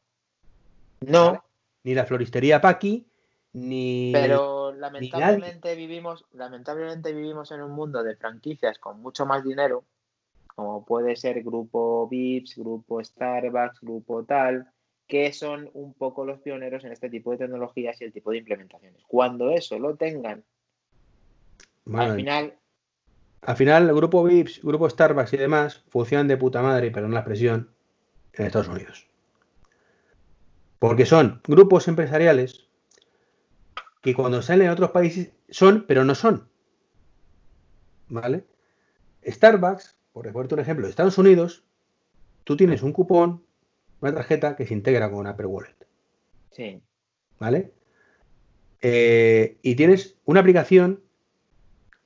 No. 1.01 1.45
Ni 1.85 1.95
la 1.95 2.07
floristería 2.07 2.61
Paqui, 2.61 3.07
ni. 3.53 4.11
Pero 4.13 4.73
lamentablemente 4.73 5.75
vivimos, 5.75 6.25
lamentablemente 6.33 7.13
vivimos 7.13 7.51
en 7.51 7.63
un 7.63 7.73
mundo 7.73 8.03
de 8.03 8.17
franquicias 8.17 8.79
con 8.79 9.01
mucho 9.01 9.27
más 9.27 9.45
dinero 9.45 9.85
como 10.59 10.85
puede 10.85 11.15
ser 11.15 11.45
grupo 11.45 12.09
VIPS, 12.09 12.57
grupo 12.57 13.01
Starbucks, 13.01 13.81
grupo 13.81 14.25
tal, 14.25 14.69
que 15.07 15.33
son 15.33 15.71
un 15.73 15.95
poco 15.95 16.25
los 16.25 16.41
pioneros 16.41 16.83
en 16.83 16.91
este 16.91 17.09
tipo 17.09 17.31
de 17.31 17.39
tecnologías 17.39 18.01
y 18.01 18.05
el 18.05 18.13
tipo 18.13 18.33
de 18.33 18.39
implementaciones. 18.39 19.01
Cuando 19.07 19.51
eso 19.51 19.79
lo 19.79 19.95
tengan, 19.95 20.43
al 21.95 22.17
final... 22.17 22.58
Al 23.43 23.57
final, 23.57 23.89
el 23.89 23.95
grupo 23.95 24.23
VIPS, 24.25 24.63
grupo 24.63 24.91
Starbucks 24.91 25.33
y 25.33 25.37
demás 25.37 25.85
funcionan 25.89 26.29
de 26.29 26.37
puta 26.37 26.61
madre, 26.63 26.91
perdón 26.91 27.15
la 27.15 27.21
expresión, 27.21 27.71
en 28.33 28.47
Estados 28.47 28.69
Unidos. 28.69 29.07
Porque 30.79 31.07
son 31.07 31.41
grupos 31.47 31.89
empresariales 31.89 32.69
que 34.03 34.15
cuando 34.15 34.43
salen 34.43 34.67
en 34.67 34.73
otros 34.73 34.91
países 34.91 35.33
son, 35.49 35.85
pero 35.87 36.05
no 36.05 36.15
son. 36.15 36.49
¿Vale? 38.09 38.45
Starbucks 39.27 39.99
por 40.19 40.33
ponerte 40.33 40.55
un 40.55 40.61
ejemplo, 40.61 40.87
de 40.87 40.91
Estados 40.91 41.17
Unidos, 41.17 41.65
tú 42.43 42.57
tienes 42.57 42.83
un 42.83 42.93
cupón, 42.93 43.45
una 44.01 44.15
tarjeta 44.15 44.57
que 44.57 44.67
se 44.67 44.75
integra 44.75 45.11
con 45.11 45.29
Apple 45.29 45.47
Wallet. 45.47 45.77
Sí. 46.51 46.83
¿Vale? 47.39 47.73
Eh, 48.83 49.59
y 49.63 49.77
tienes 49.77 50.17
una 50.25 50.41
aplicación 50.41 51.05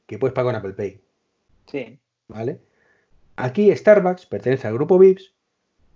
que 0.06 0.18
puedes 0.18 0.34
pagar 0.34 0.52
con 0.52 0.56
Apple 0.56 0.74
Pay. 0.74 1.01
Sí. 1.72 1.98
¿Vale? 2.28 2.60
Aquí 3.36 3.74
Starbucks 3.74 4.26
pertenece 4.26 4.68
al 4.68 4.74
grupo 4.74 4.98
VIPS 4.98 5.32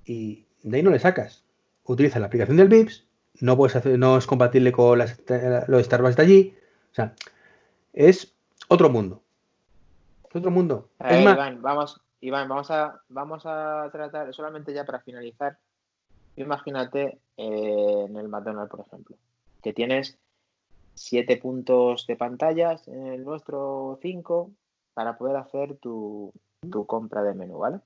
y 0.06 0.46
de 0.62 0.78
ahí 0.78 0.82
no 0.82 0.90
le 0.90 0.98
sacas. 0.98 1.44
Utiliza 1.84 2.18
la 2.18 2.26
aplicación 2.26 2.56
del 2.56 2.68
VIPS, 2.68 3.06
no 3.42 3.56
puedes 3.56 3.76
hacer, 3.76 3.98
no 3.98 4.16
es 4.16 4.26
compatible 4.26 4.72
con 4.72 4.98
los 4.98 5.84
Starbucks 5.84 6.16
de 6.16 6.22
allí. 6.22 6.56
O 6.92 6.94
sea, 6.94 7.14
es 7.92 8.34
otro 8.68 8.88
mundo. 8.88 9.22
otro 10.32 10.50
mundo. 10.50 10.88
vamos, 10.98 12.00
Iván, 12.20 12.48
vamos 12.48 12.70
a, 12.70 13.02
vamos 13.10 13.42
a 13.44 13.90
tratar, 13.92 14.32
solamente 14.32 14.72
ya 14.72 14.84
para 14.86 15.00
finalizar, 15.00 15.58
imagínate 16.36 17.18
eh, 17.36 18.06
en 18.08 18.16
el 18.16 18.28
McDonald's, 18.28 18.70
por 18.70 18.80
ejemplo, 18.80 19.16
que 19.62 19.74
tienes 19.74 20.18
siete 20.94 21.36
puntos 21.36 22.06
de 22.06 22.16
pantallas, 22.16 22.88
en 22.88 23.06
el 23.08 23.24
nuestro 23.24 23.98
cinco, 24.00 24.50
para 24.96 25.18
poder 25.18 25.36
hacer 25.36 25.76
tu, 25.76 26.32
compra 26.86 27.22
de 27.22 27.34
menú, 27.34 27.58
¿vale? 27.58 27.80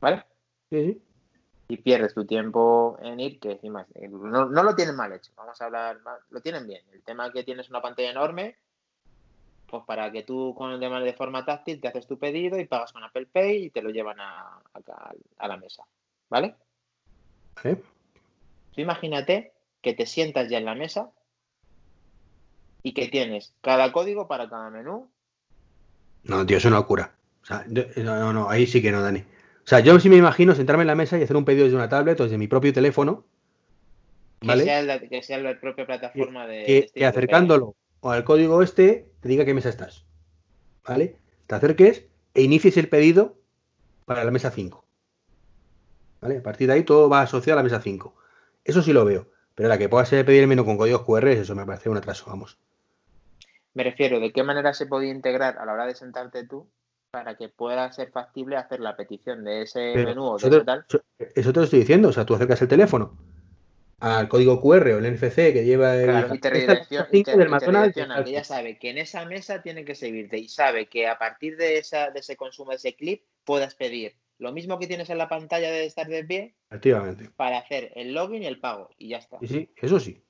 ¿Vale? 0.00 0.24
Sí, 0.70 1.02
Y 1.68 1.76
pierdes 1.76 2.14
tu 2.14 2.24
tiempo 2.24 2.98
en 3.02 3.20
ir, 3.20 3.38
que 3.38 3.52
encima 3.52 3.86
no, 4.08 4.46
no 4.46 4.62
lo 4.62 4.74
tienen 4.74 4.96
mal 4.96 5.12
hecho, 5.12 5.30
vamos 5.36 5.60
a 5.60 5.66
hablar, 5.66 6.00
lo 6.30 6.40
tienen 6.40 6.66
bien. 6.66 6.82
El 6.94 7.02
tema 7.02 7.26
es 7.26 7.34
que 7.34 7.44
tienes 7.44 7.68
una 7.68 7.82
pantalla 7.82 8.10
enorme, 8.10 8.56
pues 9.66 9.84
para 9.84 10.10
que 10.10 10.22
tú 10.22 10.54
con 10.56 10.70
el 10.70 10.80
tema 10.80 10.98
de 10.98 11.12
forma 11.12 11.44
táctil 11.44 11.78
te 11.78 11.88
haces 11.88 12.06
tu 12.06 12.18
pedido 12.18 12.58
y 12.58 12.64
pagas 12.64 12.94
con 12.94 13.04
Apple 13.04 13.26
Pay 13.26 13.64
y 13.66 13.70
te 13.70 13.82
lo 13.82 13.90
llevan 13.90 14.18
a, 14.20 14.62
a, 15.36 15.46
la 15.48 15.56
mesa. 15.58 15.84
¿Vale? 16.30 16.54
imagínate 18.76 19.52
que 19.82 19.92
te 19.92 20.06
sientas 20.06 20.48
ya 20.48 20.56
en 20.56 20.64
la 20.64 20.74
mesa 20.74 21.10
y 22.82 22.94
que 22.94 23.08
tienes 23.08 23.52
cada 23.60 23.92
código 23.92 24.26
para 24.26 24.48
cada 24.48 24.70
menú. 24.70 25.10
No, 26.24 26.44
tío, 26.44 26.56
es 26.56 26.64
una 26.64 26.76
locura. 26.76 27.14
O 27.42 27.46
sea, 27.46 27.64
no, 27.96 28.32
no, 28.32 28.50
ahí 28.50 28.66
sí 28.66 28.82
que 28.82 28.92
no, 28.92 29.02
Dani. 29.02 29.20
O 29.20 29.68
sea, 29.68 29.80
yo 29.80 29.98
sí 30.00 30.08
me 30.08 30.16
imagino 30.16 30.54
sentarme 30.54 30.82
en 30.82 30.88
la 30.88 30.94
mesa 30.94 31.18
y 31.18 31.22
hacer 31.22 31.36
un 31.36 31.44
pedido 31.44 31.64
desde 31.64 31.76
una 31.76 31.88
tablet 31.88 32.18
o 32.20 32.24
desde 32.24 32.38
mi 32.38 32.48
propio 32.48 32.72
teléfono. 32.72 33.24
¿vale? 34.40 34.62
Que, 35.10 35.22
sea 35.22 35.38
la, 35.38 35.60
propia 35.60 35.86
plataforma 35.86 36.46
de. 36.46 36.64
Que, 36.64 36.78
este 36.78 37.06
acercándolo 37.06 37.74
o 38.00 38.10
al 38.10 38.24
código 38.24 38.62
este 38.62 39.10
te 39.20 39.28
diga 39.28 39.44
qué 39.44 39.54
mesa 39.54 39.68
estás. 39.68 40.04
¿Vale? 40.86 41.16
Te 41.46 41.54
acerques 41.54 42.06
e 42.34 42.42
inicies 42.42 42.76
el 42.76 42.88
pedido 42.88 43.36
para 44.04 44.24
la 44.24 44.30
mesa 44.30 44.50
5. 44.50 44.84
¿Vale? 46.20 46.38
A 46.38 46.42
partir 46.42 46.68
de 46.68 46.74
ahí 46.74 46.82
todo 46.82 47.08
va 47.08 47.22
asociado 47.22 47.58
a 47.58 47.62
la 47.62 47.64
mesa 47.64 47.80
5. 47.80 48.14
Eso 48.64 48.82
sí 48.82 48.92
lo 48.92 49.04
veo. 49.04 49.28
Pero 49.54 49.68
la 49.68 49.78
que 49.78 49.88
pueda 49.88 50.04
ser 50.04 50.24
pedir 50.24 50.42
el 50.42 50.48
menú 50.48 50.64
con 50.64 50.76
códigos 50.76 51.02
QR, 51.02 51.28
eso 51.28 51.54
me 51.54 51.66
parece 51.66 51.88
un 51.88 51.96
atraso, 51.96 52.26
vamos. 52.28 52.58
Me 53.78 53.84
refiero, 53.84 54.18
¿de 54.18 54.32
qué 54.32 54.42
manera 54.42 54.74
se 54.74 54.86
podía 54.86 55.12
integrar 55.12 55.56
a 55.56 55.64
la 55.64 55.72
hora 55.72 55.86
de 55.86 55.94
sentarte 55.94 56.44
tú 56.44 56.68
para 57.12 57.36
que 57.36 57.48
pueda 57.48 57.92
ser 57.92 58.10
factible 58.10 58.56
hacer 58.56 58.80
la 58.80 58.96
petición 58.96 59.44
de 59.44 59.62
ese 59.62 59.94
menú 59.94 60.24
o 60.24 60.36
de 60.36 60.64
tal? 60.64 60.84
Eso 61.16 61.52
te 61.52 61.60
lo 61.60 61.64
estoy 61.64 61.78
diciendo, 61.78 62.08
o 62.08 62.12
sea, 62.12 62.26
tú 62.26 62.34
acercas 62.34 62.60
el 62.60 62.66
teléfono 62.66 63.16
al 64.00 64.28
código 64.28 64.60
QR 64.60 64.94
o 64.94 64.98
el 64.98 65.14
NFC 65.14 65.52
que 65.52 65.64
lleva 65.64 65.94
el 65.94 66.06
claro, 66.06 66.34
y 67.12 67.22
te 67.22 67.36
McDonald's 67.46 67.94
que 67.94 68.32
ya 68.32 68.42
sabe 68.42 68.80
que 68.80 68.90
en 68.90 68.98
esa 68.98 69.24
mesa 69.26 69.62
tiene 69.62 69.84
que 69.84 69.94
seguirte 69.94 70.38
y 70.38 70.48
sabe 70.48 70.86
que 70.86 71.06
a 71.06 71.16
partir 71.16 71.56
de 71.56 71.78
esa 71.78 72.10
de 72.10 72.18
ese 72.18 72.36
consumo 72.36 72.72
de 72.72 72.78
ese 72.78 72.96
clip 72.96 73.22
puedas 73.44 73.76
pedir 73.76 74.16
lo 74.38 74.50
mismo 74.50 74.80
que 74.80 74.88
tienes 74.88 75.08
en 75.08 75.18
la 75.18 75.28
pantalla 75.28 75.70
de 75.70 75.86
estar 75.86 76.08
de 76.08 76.24
pie 76.24 76.56
Efectivamente. 76.68 77.30
para 77.36 77.58
hacer 77.58 77.92
el 77.94 78.12
login 78.12 78.42
y 78.42 78.46
el 78.46 78.58
pago 78.58 78.90
y 78.98 79.10
ya 79.10 79.18
está. 79.18 79.38
Sí, 79.38 79.46
sí, 79.46 79.70
eso 79.76 80.00
sí. 80.00 80.20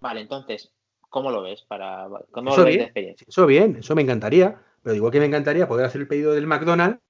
Vale, 0.00 0.20
entonces, 0.20 0.71
¿cómo 1.12 1.30
lo 1.30 1.42
ves 1.42 1.62
para 1.68 2.08
cómo 2.30 2.50
eso 2.50 2.60
lo 2.60 2.64
ves 2.64 2.74
bien, 2.74 2.84
experiencia? 2.86 3.26
Eso 3.28 3.46
bien, 3.46 3.76
eso 3.76 3.94
me 3.94 4.02
encantaría, 4.02 4.58
pero 4.82 4.96
igual 4.96 5.12
que 5.12 5.20
me 5.20 5.26
encantaría 5.26 5.68
poder 5.68 5.84
hacer 5.84 6.00
el 6.00 6.08
pedido 6.08 6.32
del 6.32 6.46
McDonald's 6.46 7.00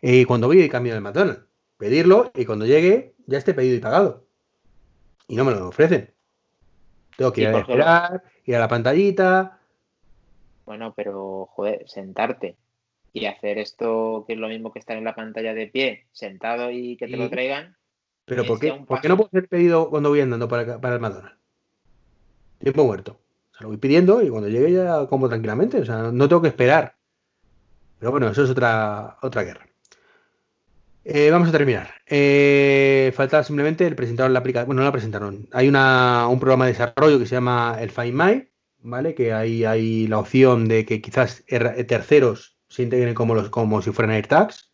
y 0.00 0.24
cuando 0.24 0.46
voy 0.46 0.62
y 0.62 0.68
cambio 0.70 0.94
del 0.94 1.02
McDonald's, 1.02 1.44
pedirlo 1.76 2.32
y 2.34 2.46
cuando 2.46 2.64
llegue 2.64 3.14
ya 3.26 3.36
esté 3.36 3.52
pedido 3.52 3.76
y 3.76 3.80
pagado 3.80 4.24
y 5.28 5.36
no 5.36 5.44
me 5.44 5.52
lo 5.52 5.68
ofrecen. 5.68 6.14
Tengo 7.16 7.32
que 7.32 7.42
ir 7.42 7.48
a 7.48 7.58
esperar, 7.58 8.22
ir 8.44 8.56
a 8.56 8.60
la 8.60 8.68
pantallita. 8.68 9.60
Bueno, 10.64 10.94
pero, 10.96 11.46
joder, 11.52 11.88
sentarte 11.88 12.56
y 13.12 13.26
hacer 13.26 13.58
esto 13.58 14.24
que 14.26 14.32
es 14.32 14.38
lo 14.38 14.48
mismo 14.48 14.72
que 14.72 14.78
estar 14.78 14.96
en 14.96 15.04
la 15.04 15.14
pantalla 15.14 15.52
de 15.52 15.66
pie, 15.66 16.06
sentado 16.12 16.70
y 16.70 16.96
que 16.96 17.06
te 17.06 17.16
lo 17.16 17.28
traigan. 17.28 17.76
¿Pero 18.24 18.44
por 18.44 18.58
qué, 18.58 18.72
¿por 18.72 19.00
qué 19.00 19.08
no 19.08 19.16
puedo 19.16 19.28
hacer 19.28 19.46
pedido 19.48 19.90
cuando 19.90 20.08
voy 20.08 20.20
andando 20.20 20.48
para, 20.48 20.80
para 20.80 20.94
el 20.94 21.00
McDonald's? 21.00 21.38
Tiempo 22.58 22.84
muerto. 22.84 23.20
O 23.56 23.58
sea, 23.58 23.62
lo 23.62 23.68
voy 23.68 23.78
pidiendo 23.78 24.22
y 24.22 24.28
cuando 24.28 24.50
llegue 24.50 24.72
ya 24.72 25.06
como 25.06 25.28
tranquilamente. 25.30 25.80
O 25.80 25.84
sea, 25.86 26.10
no 26.12 26.28
tengo 26.28 26.42
que 26.42 26.48
esperar. 26.48 26.94
Pero 27.98 28.10
bueno, 28.10 28.28
eso 28.28 28.44
es 28.44 28.50
otra, 28.50 29.16
otra 29.22 29.42
guerra. 29.44 29.66
Eh, 31.04 31.30
vamos 31.30 31.48
a 31.48 31.52
terminar. 31.52 31.88
Eh, 32.04 33.12
falta 33.16 33.42
simplemente 33.42 33.86
el 33.86 33.96
presentaron 33.96 34.34
la 34.34 34.40
aplicación. 34.40 34.66
Bueno, 34.66 34.80
no 34.80 34.86
la 34.86 34.92
presentaron. 34.92 35.48
Hay 35.52 35.68
un 35.68 36.38
programa 36.38 36.66
de 36.66 36.72
desarrollo 36.72 37.18
que 37.18 37.24
se 37.24 37.36
llama 37.36 37.78
el 37.80 37.90
Find 37.90 38.12
My, 38.12 38.48
¿vale? 38.80 39.14
Que 39.14 39.32
ahí 39.32 39.64
hay 39.64 40.06
la 40.06 40.18
opción 40.18 40.68
de 40.68 40.84
que 40.84 41.00
quizás 41.00 41.42
terceros 41.46 42.58
se 42.68 42.82
integren 42.82 43.14
como, 43.14 43.34
los, 43.34 43.48
como 43.48 43.80
si 43.80 43.90
fueran 43.90 44.14
AirTags. 44.14 44.70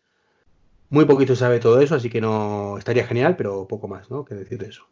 Muy 0.90 1.04
poquito 1.04 1.36
sabe 1.36 1.60
todo 1.60 1.80
eso, 1.80 1.94
así 1.94 2.10
que 2.10 2.20
no 2.20 2.76
estaría 2.78 3.06
genial, 3.06 3.36
pero 3.36 3.68
poco 3.68 3.86
más, 3.86 4.10
¿no? 4.10 4.24
Que 4.24 4.34
decir 4.34 4.58
de 4.58 4.66
eso. 4.66 4.86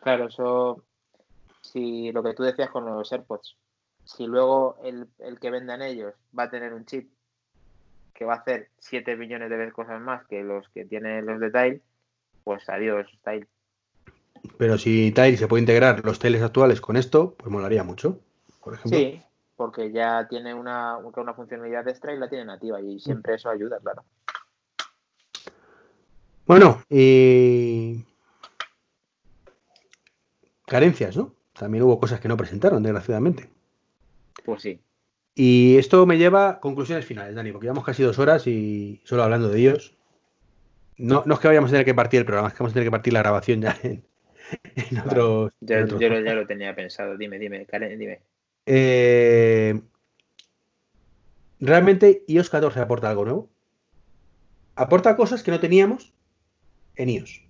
Claro, 0.00 0.28
eso, 0.28 0.82
si 1.60 2.12
lo 2.12 2.22
que 2.22 2.34
tú 2.34 2.42
decías 2.42 2.70
con 2.70 2.84
los 2.84 3.12
AirPods, 3.12 3.56
si 4.04 4.26
luego 4.26 4.76
el, 4.82 5.08
que 5.38 5.50
vendan 5.50 5.82
ellos 5.82 6.14
va 6.36 6.44
a 6.44 6.50
tener 6.50 6.72
un 6.72 6.86
chip 6.86 7.10
que 8.14 8.24
va 8.24 8.34
a 8.34 8.38
hacer 8.38 8.70
7 8.78 9.16
millones 9.16 9.50
de 9.50 9.56
veces 9.56 9.74
cosas 9.74 10.00
más 10.00 10.26
que 10.26 10.42
los 10.42 10.68
que 10.70 10.84
tienen 10.84 11.26
los 11.26 11.38
de 11.40 11.50
Tile, 11.50 11.82
pues 12.42 12.68
adiós, 12.68 13.06
Tile. 13.22 13.46
Pero 14.56 14.78
si 14.78 15.12
Tile 15.12 15.36
se 15.36 15.46
puede 15.46 15.62
integrar 15.62 16.04
los 16.04 16.18
teles 16.18 16.42
actuales 16.42 16.80
con 16.80 16.96
esto, 16.96 17.34
pues 17.34 17.50
molaría 17.50 17.84
mucho, 17.84 18.18
por 18.62 18.74
ejemplo. 18.74 18.98
Sí, 18.98 19.22
porque 19.56 19.92
ya 19.92 20.26
tiene 20.28 20.54
una, 20.54 20.96
una 20.96 21.34
funcionalidad 21.34 21.86
extra 21.86 22.14
y 22.14 22.18
la 22.18 22.28
tiene 22.28 22.44
nativa 22.44 22.80
y 22.80 22.98
siempre 22.98 23.34
eso 23.34 23.50
ayuda, 23.50 23.78
claro. 23.80 24.04
Bueno, 26.46 26.82
y 26.88 28.04
carencias, 30.66 31.16
¿no? 31.16 31.37
También 31.58 31.82
hubo 31.84 31.98
cosas 31.98 32.20
que 32.20 32.28
no 32.28 32.36
presentaron, 32.36 32.82
desgraciadamente. 32.82 33.48
Pues 34.44 34.62
sí. 34.62 34.80
Y 35.34 35.76
esto 35.76 36.06
me 36.06 36.18
lleva 36.18 36.48
a 36.48 36.60
conclusiones 36.60 37.04
finales, 37.04 37.34
Dani, 37.34 37.52
porque 37.52 37.66
llevamos 37.66 37.84
casi 37.84 38.02
dos 38.02 38.18
horas 38.18 38.46
y 38.46 39.00
solo 39.04 39.22
hablando 39.22 39.48
de 39.48 39.58
ellos. 39.58 39.96
No, 40.96 41.22
no 41.26 41.34
es 41.34 41.40
que 41.40 41.48
vayamos 41.48 41.70
a 41.70 41.72
tener 41.72 41.84
que 41.84 41.94
partir 41.94 42.20
el 42.20 42.26
programa, 42.26 42.48
es 42.48 42.54
que 42.54 42.58
vamos 42.58 42.72
a 42.72 42.74
tener 42.74 42.86
que 42.86 42.90
partir 42.90 43.12
la 43.12 43.20
grabación 43.20 43.60
ya 43.60 43.78
en, 43.82 44.02
otros. 45.04 45.52
Yo, 45.60 45.98
ya 46.00 46.34
lo 46.34 46.46
tenía 46.46 46.74
pensado. 46.74 47.16
Dime, 47.16 47.38
dime, 47.38 47.66
Karen, 47.66 47.98
dime. 47.98 48.20
Eh, 48.66 49.80
¿Realmente 51.60 52.24
iOS 52.26 52.50
14 52.50 52.80
aporta 52.80 53.10
algo 53.10 53.24
nuevo? 53.24 53.50
Aporta 54.76 55.16
cosas 55.16 55.42
que 55.42 55.50
no 55.50 55.60
teníamos 55.60 56.12
en 56.96 57.10
iOS. 57.10 57.42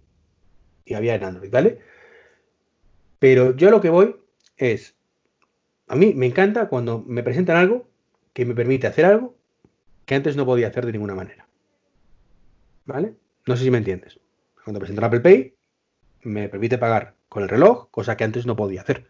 Y 0.85 0.95
había 0.95 1.15
en 1.15 1.25
Android, 1.25 1.51
¿vale? 1.51 1.79
Pero 3.19 3.55
yo 3.57 3.71
lo 3.71 3.81
que 3.81 3.91
voy 3.91 4.17
es, 4.57 4.97
a 5.87 5.97
mí 5.97 6.15
me 6.15 6.27
encanta 6.27 6.69
cuando 6.69 7.01
me 7.01 7.23
presentan 7.23 7.57
algo 7.57 7.89
que 8.33 8.45
me 8.45 8.55
permite 8.55 8.87
hacer 8.87 9.05
algo 9.05 9.35
que 10.05 10.15
antes 10.15 10.37
no 10.37 10.47
podía 10.47 10.69
hacer 10.69 10.87
de 10.87 10.93
ninguna 10.93 11.15
manera. 11.15 11.47
¿Vale? 12.87 13.15
No 13.47 13.57
sé 13.57 13.65
si 13.65 13.71
me 13.71 13.79
entiendes. 13.79 14.19
Cuando 14.65 14.81
presento 14.81 15.05
Apple 15.05 15.21
Pay, 15.21 15.55
me 16.23 16.49
permite 16.49 16.79
pagar 16.79 17.15
con 17.29 17.43
el 17.43 17.49
reloj, 17.49 17.91
cosa 17.91 18.17
que 18.17 18.25
antes 18.25 18.47
no 18.47 18.57
podía 18.57 18.81
hacer. 18.81 19.07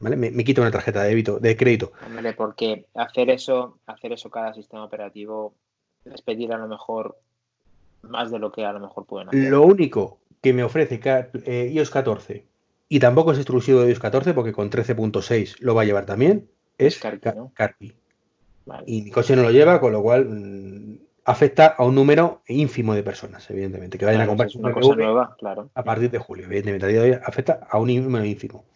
¿Vale? 0.00 0.16
Me, 0.16 0.44
quito 0.44 0.60
una 0.60 0.70
tarjeta 0.70 1.02
de 1.02 1.08
débito, 1.08 1.40
de 1.40 1.56
crédito. 1.56 1.92
Hombre, 2.06 2.32
porque 2.34 2.86
hacer 2.94 3.30
eso, 3.30 3.78
hacer 3.86 4.12
eso 4.12 4.30
cada 4.30 4.52
sistema 4.52 4.84
operativo 4.84 5.54
es 6.04 6.20
pedir 6.22 6.52
a 6.52 6.58
lo 6.58 6.68
mejor 6.68 7.18
más 8.02 8.30
de 8.30 8.38
lo 8.38 8.52
que 8.52 8.64
a 8.64 8.72
lo 8.72 8.80
mejor 8.80 9.06
pueden 9.06 9.28
hacer. 9.28 9.50
Lo 9.50 9.62
único 9.62 10.18
que 10.44 10.52
me 10.52 10.62
ofrece 10.62 11.00
eh, 11.46 11.70
iOS 11.72 11.88
14 11.88 12.44
y 12.90 13.00
tampoco 13.00 13.32
es 13.32 13.38
exclusivo 13.38 13.80
de 13.80 13.88
iOS 13.88 13.98
14 13.98 14.34
porque 14.34 14.52
con 14.52 14.70
13.6 14.70 15.56
lo 15.60 15.74
va 15.74 15.80
a 15.80 15.84
llevar 15.86 16.04
también, 16.04 16.50
es 16.76 17.00
Carpi. 17.54 17.94
Y 18.84 19.02
mi 19.02 19.10
coche 19.10 19.36
no 19.36 19.42
lo 19.42 19.50
lleva, 19.50 19.80
con 19.80 19.92
lo 19.92 20.02
cual 20.02 20.26
mm, 20.26 20.98
afecta 21.24 21.68
a 21.68 21.84
un 21.84 21.94
número 21.94 22.42
ínfimo 22.46 22.94
de 22.94 23.02
personas, 23.02 23.48
evidentemente, 23.48 23.96
que 23.96 24.04
vayan 24.04 24.20
a 24.20 24.26
comprar 24.26 24.50
una 24.56 24.72
cosa 24.72 24.94
nueva, 24.94 25.34
claro. 25.38 25.70
a 25.74 25.82
partir 25.82 26.10
de 26.10 26.18
julio. 26.18 26.44
Evidentemente, 26.44 27.20
afecta 27.24 27.66
a 27.66 27.78
un 27.78 27.94
número 28.02 28.26
ínfimo. 28.26 28.66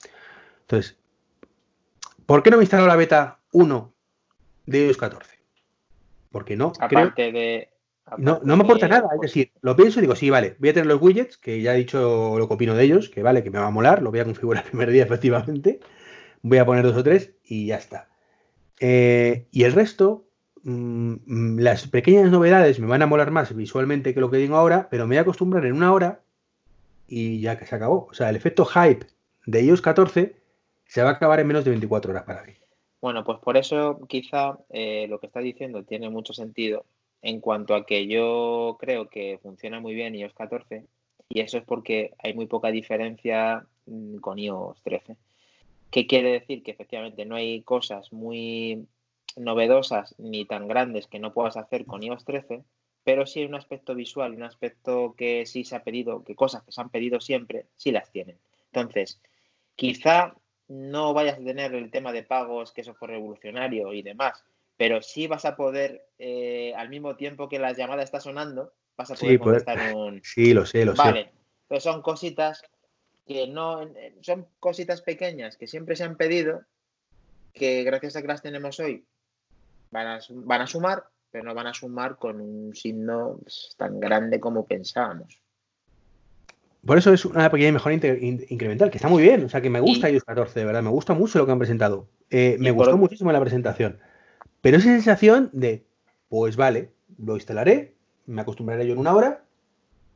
Entonces, 0.63 0.97
¿por 2.25 2.43
qué 2.43 2.51
no 2.51 2.57
me 2.57 2.63
instalado 2.63 2.89
la 2.89 2.97
beta 2.97 3.41
1 3.53 3.93
de 4.65 4.87
iOS 4.87 4.97
14? 4.97 5.39
Porque 6.31 6.57
no. 6.57 6.73
Aparte 6.81 7.31
de 7.31 7.69
no, 8.17 8.41
no 8.43 8.57
me 8.57 8.65
aporta 8.65 8.89
nada, 8.89 9.09
es 9.15 9.21
decir, 9.21 9.53
lo 9.61 9.77
pienso 9.77 9.99
y 9.99 10.03
digo, 10.03 10.17
sí, 10.17 10.31
vale, 10.31 10.57
voy 10.59 10.71
a 10.71 10.73
tener 10.73 10.87
los 10.87 11.01
widgets, 11.03 11.37
que 11.37 11.61
ya 11.61 11.75
he 11.75 11.79
dicho 11.79 12.39
lo 12.39 12.49
que 12.49 12.55
opino 12.55 12.75
de 12.75 12.85
ellos, 12.85 13.09
que 13.09 13.23
vale, 13.23 13.43
que 13.43 13.51
me 13.51 13.59
va 13.59 13.67
a 13.67 13.71
molar, 13.71 14.03
lo 14.03 14.11
voy 14.11 14.21
a 14.21 14.25
configurar 14.25 14.65
el 14.65 14.71
primer 14.71 14.91
día, 14.91 15.03
efectivamente. 15.03 15.81
Voy 16.43 16.59
a 16.59 16.67
poner 16.67 16.85
dos 16.85 16.97
o 16.97 17.03
tres 17.03 17.35
y 17.45 17.67
ya 17.67 17.77
está. 17.77 18.09
Eh, 18.81 19.47
y 19.51 19.65
el 19.65 19.73
resto, 19.73 20.27
mm, 20.63 21.59
las 21.59 21.89
pequeñas 21.89 22.31
novedades 22.31 22.79
me 22.79 22.87
van 22.87 23.03
a 23.03 23.07
molar 23.07 23.31
más 23.31 23.55
visualmente 23.55 24.15
que 24.15 24.21
lo 24.21 24.31
que 24.31 24.37
digo 24.37 24.57
ahora, 24.57 24.89
pero 24.91 25.05
me 25.05 25.15
voy 25.15 25.19
a 25.19 25.23
acostumbrar 25.23 25.67
en 25.67 25.73
una 25.73 25.93
hora 25.93 26.21
y 27.09 27.41
ya 27.41 27.59
que 27.59 27.67
se 27.67 27.75
acabó. 27.75 28.07
O 28.11 28.15
sea, 28.15 28.31
el 28.31 28.37
efecto 28.37 28.65
hype 28.65 29.07
de 29.47 29.63
iOS 29.63 29.83
14 29.83 30.37
se 30.87 31.03
va 31.03 31.11
a 31.11 31.13
acabar 31.13 31.41
en 31.41 31.47
menos 31.47 31.65
de 31.65 31.71
24 31.71 32.11
horas 32.11 32.25
para 32.25 32.45
mí. 32.45 32.53
Bueno, 33.01 33.25
pues 33.25 33.39
por 33.39 33.57
eso 33.57 34.01
quizá 34.09 34.59
eh, 34.71 35.07
lo 35.09 35.21
que 35.21 35.27
estás 35.27 35.45
diciendo 35.45 35.85
tiene 35.85 36.11
mucho 36.11 36.33
sentido 36.33 36.85
en 37.23 37.41
cuanto 37.41 37.75
a 37.75 37.85
que 37.87 38.07
yo 38.07 38.77
creo 38.81 39.09
que 39.09 39.39
funciona 39.43 39.81
muy 39.81 39.95
bien 39.95 40.15
iOS 40.15 40.35
14 40.35 40.85
y 41.29 41.41
eso 41.41 41.59
es 41.59 41.65
porque 41.65 42.15
hay 42.19 42.35
muy 42.35 42.47
poca 42.47 42.71
diferencia 42.71 43.67
mm, 43.87 44.17
con 44.17 44.39
iOS 44.39 44.83
13. 44.83 45.17
¿Qué 45.91 46.07
quiere 46.07 46.33
decir? 46.33 46.63
Que 46.63 46.71
efectivamente 46.71 47.25
no 47.25 47.37
hay 47.37 47.63
cosas 47.63 48.13
muy 48.13 48.87
novedosas 49.37 50.15
ni 50.19 50.45
tan 50.45 50.69
grandes 50.69 51.07
que 51.07 51.19
no 51.19 51.33
puedas 51.33 51.57
hacer 51.57 51.87
con 51.87 52.03
iOS 52.03 52.25
13, 52.25 52.65
pero 53.05 53.27
sí 53.27 53.41
hay 53.41 53.47
un 53.47 53.55
aspecto 53.55 53.95
visual, 53.95 54.35
un 54.35 54.43
aspecto 54.43 55.15
que 55.17 55.47
sí 55.47 55.65
se 55.65 55.77
ha 55.77 55.85
pedido, 55.85 56.25
que 56.25 56.35
cosas 56.35 56.63
que 56.63 56.73
se 56.73 56.81
han 56.81 56.91
pedido 56.91 57.21
siempre, 57.21 57.67
sí 57.77 57.91
las 57.91 58.11
tienen. 58.11 58.39
Entonces, 58.73 59.21
quizá 59.77 60.35
no 60.69 61.15
vayas 61.15 61.39
a 61.39 61.45
tener 61.45 61.75
el 61.75 61.91
tema 61.91 62.13
de 62.13 62.23
pagos, 62.23 62.73
que 62.73 62.83
eso 62.83 62.95
fue 62.95 63.09
revolucionario 63.09 63.93
y 63.95 64.03
demás, 64.03 64.45
pero 64.79 65.03
sí 65.03 65.27
vas 65.27 65.45
a 65.45 65.57
poder, 65.57 66.07
eh, 66.19 66.73
al 66.77 66.89
mismo 66.89 67.17
tiempo 67.17 67.49
que 67.49 67.59
la 67.59 67.73
llamada 67.73 68.03
está 68.03 68.21
sonando, 68.21 68.73
vas 68.97 69.11
a 69.11 69.15
poder 69.15 69.33
sí, 69.33 69.39
contestar 69.39 69.95
un... 69.95 70.21
Sí, 70.25 70.55
lo 70.55 70.65
sé, 70.65 70.85
lo 70.85 70.95
sé. 70.95 71.03
Vale, 71.03 71.33
pero 71.67 71.81
son 71.81 72.01
cositas 72.01 72.63
que 73.27 73.49
no, 73.49 73.91
son 74.23 74.47
cositas 74.61 75.03
pequeñas 75.03 75.57
que 75.57 75.67
siempre 75.67 75.97
se 75.97 76.05
han 76.05 76.17
pedido, 76.17 76.63
que 77.53 77.83
gracias 77.83 78.15
a 78.17 78.23
que 78.23 78.29
las 78.29 78.41
tenemos 78.41 78.79
hoy 78.79 79.05
van 79.91 80.07
a, 80.07 80.21
van 80.31 80.61
a 80.63 80.67
sumar, 80.69 81.05
pero 81.33 81.45
no 81.45 81.55
van 81.55 81.67
a 81.67 81.75
sumar 81.75 82.17
con 82.17 82.41
un 82.41 82.75
signo 82.75 83.41
tan 83.77 83.99
grande 83.99 84.39
como 84.39 84.65
pensábamos. 84.65 85.43
Por 86.87 86.97
eso 86.97 87.13
es 87.13 87.25
una 87.25 87.51
pequeña 87.51 87.73
mejora 87.73 87.97
incremental, 87.97 88.91
que 88.91 88.97
está 88.99 89.09
muy 89.09 89.23
bien. 89.23 89.45
O 89.45 89.49
sea, 89.49 89.61
que 89.61 89.69
me 89.69 89.81
gusta 89.81 90.09
iOS 90.09 90.25
14, 90.25 90.61
de 90.61 90.65
verdad. 90.65 90.83
Me 90.83 90.91
gusta 90.91 91.13
mucho 91.13 91.39
lo 91.39 91.45
que 91.45 91.53
han 91.53 91.59
presentado. 91.59 92.09
Eh, 92.31 92.57
me 92.61 92.71
gustó 92.71 92.97
muchísimo 92.97 93.33
la 93.33 93.41
presentación. 93.41 93.99
Pero 94.61 94.77
esa 94.77 94.89
sensación 94.89 95.51
de, 95.53 95.85
pues 96.29 96.57
vale, 96.57 96.91
lo 97.19 97.35
instalaré, 97.35 97.95
me 98.27 98.43
acostumbraré 98.43 98.87
yo 98.87 98.93
en 98.93 98.99
una 98.99 99.15
hora 99.15 99.45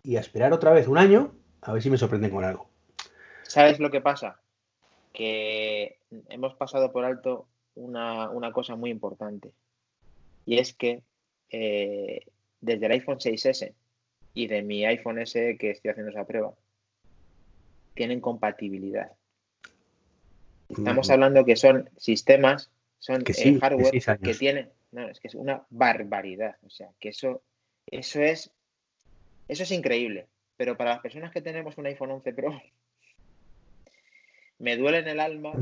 y 0.02 0.16
a 0.16 0.20
esperar 0.20 0.52
otra 0.52 0.72
vez 0.72 0.88
un 0.88 0.98
año 0.98 1.32
a 1.60 1.72
ver 1.72 1.82
si 1.82 1.90
me 1.90 1.98
sorprenden 1.98 2.30
con 2.30 2.44
algo. 2.44 2.68
¿Sabes 3.44 3.78
lo 3.78 3.90
que 3.90 4.00
pasa? 4.00 4.40
Que 5.12 5.98
hemos 6.28 6.54
pasado 6.54 6.92
por 6.92 7.04
alto 7.04 7.46
una, 7.74 8.52
cosa 8.52 8.76
muy 8.76 8.90
importante. 8.90 9.52
Y 10.44 10.58
es 10.58 10.74
que 10.74 11.02
eh, 11.50 12.26
desde 12.60 12.86
el 12.86 12.92
iPhone 12.92 13.18
6S 13.18 13.72
y 14.34 14.46
de 14.46 14.62
mi 14.62 14.84
iPhone 14.84 15.20
S 15.20 15.56
que 15.58 15.70
estoy 15.70 15.90
haciendo 15.90 16.10
esa 16.10 16.26
prueba, 16.26 16.52
tienen 17.94 18.20
compatibilidad. 18.20 19.12
Estamos 20.68 21.10
hablando 21.10 21.44
que 21.44 21.56
son 21.56 21.90
sistemas 21.98 22.70
son 23.02 23.24
que 23.24 23.32
eh, 23.32 23.58
hardware 23.60 24.18
que, 24.22 24.34
tiene. 24.34 24.68
No, 24.92 25.08
es 25.08 25.18
que 25.18 25.26
es 25.26 25.34
una 25.34 25.66
barbaridad. 25.70 26.54
O 26.64 26.70
sea, 26.70 26.88
que 27.00 27.08
eso, 27.08 27.42
eso 27.84 28.20
es. 28.20 28.52
Eso 29.48 29.64
es 29.64 29.72
increíble. 29.72 30.28
Pero 30.56 30.76
para 30.76 30.90
las 30.90 31.00
personas 31.00 31.32
que 31.32 31.42
tenemos 31.42 31.76
un 31.78 31.86
iPhone 31.86 32.12
11 32.12 32.32
Pro, 32.32 32.62
me 34.60 34.76
duele 34.76 34.98
en 34.98 35.08
el 35.08 35.18
alma 35.18 35.52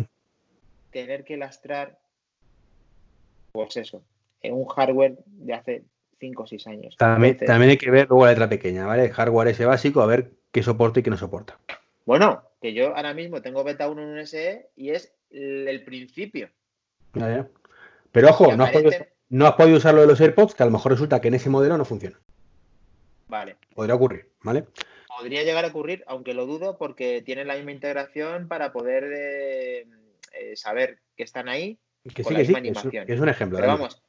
tener 0.91 1.25
que 1.25 1.39
lastrar, 1.39 1.99
pues 3.53 3.75
eso, 3.79 4.05
en 4.43 4.53
un 4.53 4.67
hardware 4.67 5.17
de 5.25 5.55
hace 5.55 5.85
5 6.19 6.43
o 6.43 6.47
6 6.47 6.67
años. 6.67 6.97
También, 6.99 7.39
también 7.39 7.71
hay 7.71 7.79
que 7.79 7.91
ver 7.91 8.07
luego 8.11 8.27
la 8.27 8.33
letra 8.33 8.51
pequeña, 8.51 8.85
¿vale? 8.85 9.07
El 9.07 9.13
hardware 9.13 9.49
ese 9.49 9.65
básico, 9.65 10.03
a 10.03 10.07
ver 10.07 10.33
qué 10.53 10.63
soporta 10.63 11.01
y 11.01 11.03
qué 11.03 11.09
no 11.09 11.17
soporta. 11.17 11.59
Bueno, 12.05 12.43
que 12.61 12.75
yo 12.75 12.95
ahora 12.95 13.15
mismo 13.15 13.41
tengo 13.41 13.65
beta 13.65 13.89
1 13.89 14.03
en 14.03 14.09
un 14.09 14.27
SE 14.27 14.69
y 14.77 14.91
es 14.91 15.15
el 15.31 15.83
principio. 15.85 16.51
Pero 17.13 18.29
ojo, 18.29 18.57
no 18.57 18.65
has, 18.65 18.73
podido, 19.55 19.77
usar 19.77 19.95
lo 19.95 20.01
de 20.01 20.07
los 20.07 20.21
AirPods, 20.21 20.55
que 20.55 20.63
a 20.63 20.67
lo 20.67 20.73
mejor 20.73 20.93
resulta 20.93 21.21
que 21.21 21.29
en 21.29 21.35
ese 21.35 21.51
modelo 21.51 21.77
no 21.77 21.85
funciona. 21.85 22.19
Vale. 23.29 23.57
Podría 23.75 23.95
ocurrir, 23.95 24.29
¿vale? 24.43 24.65
Podría 25.09 25.43
llegar 25.43 25.65
a 25.65 25.69
ocurrir, 25.69 26.03
aunque 26.07 26.35
lo 26.35 26.47
dudo, 26.47 26.79
porque 26.79 27.23
tienen 27.23 27.47
la 27.47 27.55
misma 27.55 27.73
integración 27.73 28.49
para 28.49 28.73
poder 28.73 29.05
eh, 29.13 29.87
eh, 30.33 30.57
saber 30.57 30.99
que 31.17 31.23
están 31.23 31.49
ahí. 31.49 31.79
Que 32.15 32.25
sí, 32.25 32.35
que 32.35 32.45
sí, 32.45 32.55
es, 33.07 33.21
un 33.21 33.29
ejemplo. 33.29 33.59
Pero 33.59 33.69
vamos, 33.69 34.03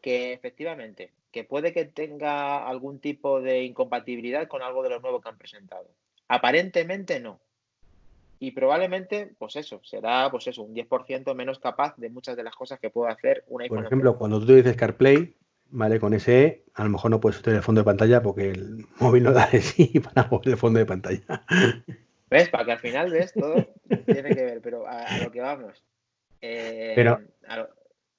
que 0.00 0.32
efectivamente, 0.32 1.12
que 1.32 1.44
puede 1.44 1.72
que 1.72 1.84
tenga 1.84 2.66
algún 2.66 3.00
tipo 3.00 3.40
de 3.40 3.64
incompatibilidad 3.64 4.46
con 4.46 4.62
algo 4.62 4.82
de 4.82 4.90
lo 4.90 5.00
nuevo 5.00 5.20
que 5.20 5.28
han 5.28 5.38
presentado. 5.38 5.88
Aparentemente 6.28 7.18
no 7.18 7.40
y 8.42 8.50
probablemente, 8.50 9.30
pues 9.38 9.54
eso, 9.54 9.80
será 9.84 10.28
pues 10.28 10.48
eso, 10.48 10.64
un 10.64 10.74
10% 10.74 11.32
menos 11.32 11.60
capaz 11.60 11.94
de 11.96 12.10
muchas 12.10 12.36
de 12.36 12.42
las 12.42 12.56
cosas 12.56 12.80
que 12.80 12.90
puede 12.90 13.12
hacer 13.12 13.44
un 13.46 13.62
iPhone. 13.62 13.76
Por 13.76 13.86
ejemplo, 13.86 14.18
cuando 14.18 14.44
tú 14.44 14.52
dices 14.52 14.74
CarPlay, 14.74 15.36
¿vale? 15.70 16.00
Con 16.00 16.12
ese 16.12 16.64
a 16.74 16.82
lo 16.82 16.90
mejor 16.90 17.12
no 17.12 17.20
puedes 17.20 17.38
usar 17.38 17.54
el 17.54 17.62
fondo 17.62 17.82
de 17.82 17.84
pantalla 17.84 18.20
porque 18.20 18.50
el 18.50 18.84
móvil 18.98 19.22
no 19.22 19.32
da 19.32 19.46
de 19.46 19.60
sí 19.60 20.00
para 20.12 20.26
mover 20.28 20.48
el 20.48 20.56
fondo 20.56 20.80
de 20.80 20.86
pantalla. 20.86 21.44
¿Ves? 22.30 22.48
Para 22.48 22.64
que 22.64 22.72
al 22.72 22.80
final, 22.80 23.12
¿ves? 23.12 23.32
Todo 23.32 23.64
tiene 24.06 24.34
que 24.34 24.42
ver, 24.42 24.60
pero 24.60 24.88
a, 24.88 25.18
lo 25.18 25.30
que 25.30 25.40
vamos. 25.40 25.80
Eh, 26.40 26.94
pero... 26.96 27.20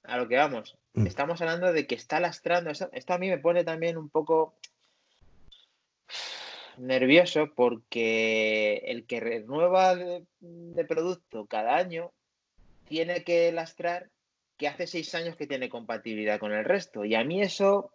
A 0.06 0.16
lo, 0.16 0.26
que 0.26 0.36
vamos. 0.36 0.78
Mm. 0.94 1.06
Estamos 1.06 1.42
hablando 1.42 1.70
de 1.70 1.86
que 1.86 1.96
está 1.96 2.18
lastrando. 2.18 2.70
Esto, 2.70 3.12
a 3.12 3.18
mí 3.18 3.28
me 3.28 3.36
pone 3.36 3.62
también 3.62 3.98
un 3.98 4.08
poco 4.08 4.54
nervioso 6.78 7.52
porque 7.54 8.82
el 8.86 9.06
que 9.06 9.20
renueva 9.20 9.94
de, 9.94 10.24
de, 10.40 10.84
producto 10.84 11.46
cada 11.46 11.76
año 11.76 12.12
tiene 12.88 13.24
que 13.24 13.50
lastrar 13.52 14.10
que 14.56 14.68
hace 14.68 14.86
seis 14.86 15.14
años 15.14 15.36
que 15.36 15.46
tiene 15.46 15.68
compatibilidad 15.68 16.38
con 16.38 16.52
el 16.52 16.64
resto. 16.64 17.04
Y 17.04 17.14
a 17.14 17.24
mí 17.24 17.42
eso 17.42 17.90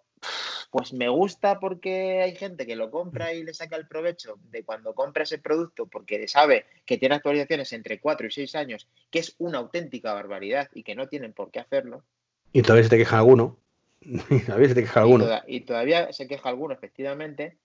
pues 0.71 0.93
me 0.93 1.09
gusta 1.09 1.59
porque 1.59 2.21
hay 2.21 2.35
gente 2.35 2.67
que 2.67 2.75
lo 2.75 2.91
compra 2.91 3.33
y 3.33 3.43
le 3.43 3.53
saca 3.53 3.75
el 3.75 3.87
provecho 3.87 4.35
de 4.51 4.63
cuando 4.63 4.93
compra 4.93 5.23
ese 5.23 5.39
producto 5.39 5.87
porque 5.87 6.27
sabe 6.27 6.65
que 6.85 6.97
tiene 6.97 7.15
actualizaciones 7.15 7.73
entre 7.73 7.99
4 7.99 8.27
y 8.27 8.31
6 8.31 8.55
años, 8.55 8.87
que 9.09 9.19
es 9.19 9.35
una 9.39 9.57
auténtica 9.57 10.13
barbaridad 10.13 10.69
y 10.73 10.83
que 10.83 10.95
no 10.95 11.07
tienen 11.07 11.33
por 11.33 11.49
qué 11.51 11.59
hacerlo. 11.59 12.03
Y 12.53 12.61
todavía 12.61 12.83
se 12.83 12.89
te 12.89 12.97
queja 12.97 13.17
alguno. 13.17 13.57
y 14.01 14.19
todavía 14.45 14.67
se 14.67 14.75
te 14.75 14.81
queja 14.81 15.01
alguno. 15.01 15.25
Y, 15.47 15.61
todavía 15.61 16.13
se 16.13 16.27
queja 16.27 16.49
alguno, 16.49 16.73
efectivamente. 16.73 17.57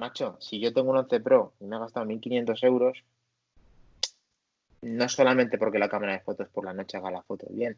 Macho, 0.00 0.38
si 0.40 0.58
yo 0.58 0.72
tengo 0.72 0.90
un 0.90 0.96
11 0.96 1.20
Pro 1.20 1.52
y 1.60 1.66
me 1.66 1.76
ha 1.76 1.80
gastado 1.80 2.06
1.500 2.06 2.64
euros, 2.64 3.04
no 4.80 5.08
solamente 5.10 5.58
porque 5.58 5.78
la 5.78 5.90
cámara 5.90 6.14
de 6.14 6.20
fotos 6.20 6.48
por 6.48 6.64
la 6.64 6.72
noche 6.72 6.96
haga 6.96 7.10
la 7.10 7.22
foto 7.22 7.46
bien, 7.50 7.76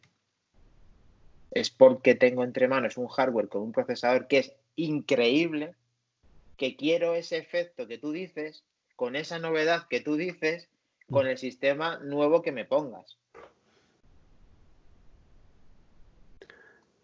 es 1.50 1.70
porque 1.70 2.14
tengo 2.14 2.44
entre 2.44 2.68
manos 2.68 2.96
un 2.96 3.08
hardware 3.08 3.48
con 3.48 3.62
un 3.62 3.72
procesador 3.72 4.28
que 4.28 4.38
es 4.38 4.54
increíble, 4.76 5.74
que 6.56 6.76
quiero 6.76 7.14
ese 7.14 7.38
efecto 7.38 7.88
que 7.88 7.98
tú 7.98 8.12
dices, 8.12 8.62
con 8.94 9.16
esa 9.16 9.40
novedad 9.40 9.88
que 9.88 10.00
tú 10.00 10.14
dices, 10.14 10.68
con 11.10 11.26
el 11.26 11.38
sistema 11.38 11.98
nuevo 11.98 12.40
que 12.40 12.52
me 12.52 12.64
pongas. 12.64 13.18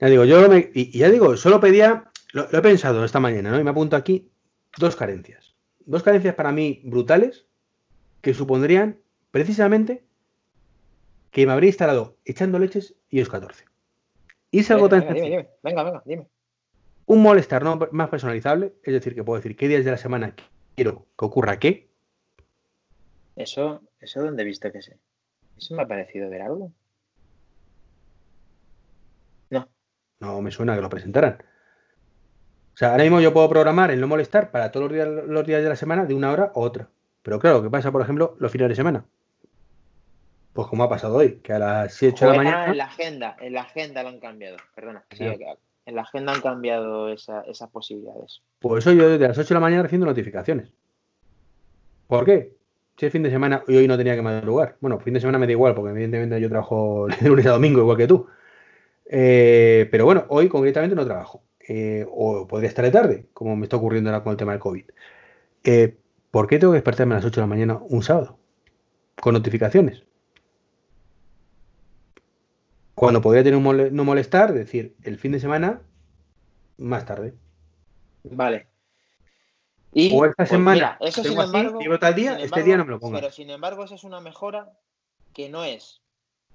Ya 0.00 0.06
digo, 0.06 0.24
yo 0.24 0.48
me, 0.48 0.70
y, 0.72 0.96
ya 0.96 1.10
digo, 1.10 1.36
solo 1.36 1.58
pedía, 1.58 2.08
lo, 2.32 2.48
he 2.56 2.62
pensado 2.62 3.04
esta 3.04 3.18
mañana, 3.18 3.50
¿no? 3.50 3.58
Y 3.58 3.64
me 3.64 3.70
apunto 3.70 3.96
aquí 3.96 4.27
dos 4.76 4.96
carencias. 4.96 5.54
Dos 5.86 6.02
carencias 6.02 6.34
para 6.34 6.52
mí 6.52 6.82
brutales 6.84 7.46
que 8.20 8.34
supondrían 8.34 8.98
precisamente 9.30 10.04
que 11.30 11.46
me 11.46 11.52
habría 11.52 11.68
instalado 11.68 12.16
echando 12.24 12.58
leches 12.58 12.94
iOS 13.10 13.28
14. 13.28 13.64
Y 14.50 14.60
es 14.60 14.70
algo 14.70 14.88
tan 14.88 15.06
Venga, 15.08 15.48
venga, 15.62 16.02
dime. 16.04 16.26
Un 17.06 17.22
molestar 17.22 17.62
no 17.62 17.78
más 17.92 18.08
personalizable, 18.10 18.74
es 18.82 18.92
decir, 18.92 19.14
que 19.14 19.24
puedo 19.24 19.40
decir 19.40 19.56
qué 19.56 19.68
días 19.68 19.84
de 19.84 19.90
la 19.90 19.96
semana 19.96 20.34
quiero 20.74 21.06
que 21.18 21.24
ocurra 21.24 21.58
qué. 21.58 21.88
Eso, 23.36 23.82
eso 24.00 24.20
donde 24.20 24.42
he 24.42 24.46
visto 24.46 24.70
que 24.72 24.82
sé. 24.82 24.98
Eso 25.56 25.74
me 25.74 25.82
ha 25.82 25.88
parecido 25.88 26.28
ver 26.28 26.42
algo. 26.42 26.72
No. 29.50 29.68
No 30.20 30.42
me 30.42 30.50
suena 30.50 30.74
que 30.74 30.82
lo 30.82 30.90
presentaran. 30.90 31.42
O 32.78 32.80
sea, 32.80 32.92
ahora 32.92 33.02
mismo 33.02 33.20
yo 33.20 33.32
puedo 33.32 33.48
programar 33.48 33.90
el 33.90 34.00
no 34.00 34.06
molestar 34.06 34.52
para 34.52 34.70
todos 34.70 34.84
los 34.84 34.92
días, 34.92 35.08
los 35.26 35.44
días 35.44 35.64
de 35.64 35.68
la 35.68 35.74
semana 35.74 36.06
de 36.06 36.14
una 36.14 36.30
hora 36.30 36.52
u 36.54 36.60
otra. 36.60 36.88
Pero 37.22 37.40
claro, 37.40 37.60
¿qué 37.60 37.68
pasa, 37.68 37.90
por 37.90 38.02
ejemplo, 38.02 38.36
los 38.38 38.52
fines 38.52 38.68
de 38.68 38.76
semana? 38.76 39.04
Pues 40.52 40.68
como 40.68 40.84
ha 40.84 40.88
pasado 40.88 41.16
hoy, 41.16 41.40
que 41.42 41.54
a 41.54 41.58
las 41.58 41.92
7 41.94 42.24
de 42.24 42.30
la 42.30 42.36
mañana. 42.36 42.66
en 42.66 42.76
la 42.76 42.84
agenda, 42.84 43.36
en 43.40 43.52
la 43.54 43.62
agenda 43.62 44.04
lo 44.04 44.10
han 44.10 44.20
cambiado, 44.20 44.58
perdona. 44.76 45.04
en 45.10 45.94
la 45.96 46.02
agenda 46.02 46.32
han 46.32 46.40
cambiado 46.40 47.08
esas 47.08 47.68
posibilidades. 47.72 48.42
Pues 48.60 48.86
hoy 48.86 48.96
yo 48.96 49.08
desde 49.08 49.26
las 49.26 49.36
8 49.36 49.48
de 49.48 49.54
la 49.54 49.60
mañana 49.60 49.82
recibiendo 49.82 50.06
notificaciones. 50.06 50.72
¿Por 52.06 52.24
qué? 52.24 52.52
Si 52.96 53.06
es 53.06 53.10
fin 53.10 53.24
de 53.24 53.30
semana 53.30 53.64
y 53.66 53.76
hoy 53.76 53.88
no 53.88 53.96
tenía 53.96 54.14
que 54.14 54.22
madrugar. 54.22 54.76
Bueno, 54.78 55.00
fin 55.00 55.14
de 55.14 55.20
semana 55.20 55.40
me 55.40 55.46
da 55.46 55.52
igual, 55.52 55.74
porque 55.74 55.90
evidentemente 55.90 56.40
yo 56.40 56.48
trabajo 56.48 57.08
de 57.20 57.28
lunes 57.28 57.44
a 57.46 57.50
domingo, 57.50 57.80
igual 57.80 57.96
que 57.96 58.06
tú. 58.06 58.28
Eh, 59.04 59.88
pero 59.90 60.04
bueno, 60.04 60.26
hoy 60.28 60.48
concretamente 60.48 60.94
no 60.94 61.04
trabajo. 61.04 61.42
Eh, 61.68 62.06
o 62.10 62.46
podría 62.48 62.68
estar 62.68 62.84
de 62.84 62.90
tarde, 62.90 63.26
como 63.34 63.54
me 63.54 63.64
está 63.64 63.76
ocurriendo 63.76 64.10
ahora 64.10 64.24
con 64.24 64.32
el 64.32 64.36
tema 64.36 64.52
del 64.52 64.60
COVID. 64.60 64.84
Eh, 65.64 65.98
¿Por 66.30 66.46
qué 66.46 66.58
tengo 66.58 66.72
que 66.72 66.78
despertarme 66.78 67.14
a 67.14 67.18
las 67.18 67.24
8 67.24 67.40
de 67.40 67.42
la 67.42 67.46
mañana 67.46 67.78
un 67.88 68.02
sábado? 68.02 68.38
Con 69.20 69.34
notificaciones 69.34 70.04
cuando 72.98 73.22
podría 73.22 73.44
tener 73.44 73.56
un 73.56 73.96
no 73.96 74.04
molestar, 74.04 74.50
es 74.50 74.56
decir, 74.56 74.96
el 75.02 75.18
fin 75.18 75.32
de 75.32 75.40
semana 75.40 75.80
más 76.76 77.06
tarde. 77.06 77.34
Vale. 78.24 78.66
Y, 79.92 80.14
o 80.14 80.26
esta 80.26 80.34
pues 80.36 80.50
semana 80.50 80.98
eso 81.00 81.24
sin 81.24 81.40
embargo, 81.40 81.78
tal 81.98 82.14
día, 82.14 82.38
este 82.38 82.62
día 82.62 82.76
no 82.76 82.84
me 82.84 82.90
lo 82.90 83.00
pongo. 83.00 83.14
Pero 83.14 83.30
sin 83.30 83.48
embargo, 83.50 83.84
esa 83.84 83.94
es 83.94 84.04
una 84.04 84.20
mejora 84.20 84.72
que 85.32 85.48
no 85.48 85.64
es 85.64 86.02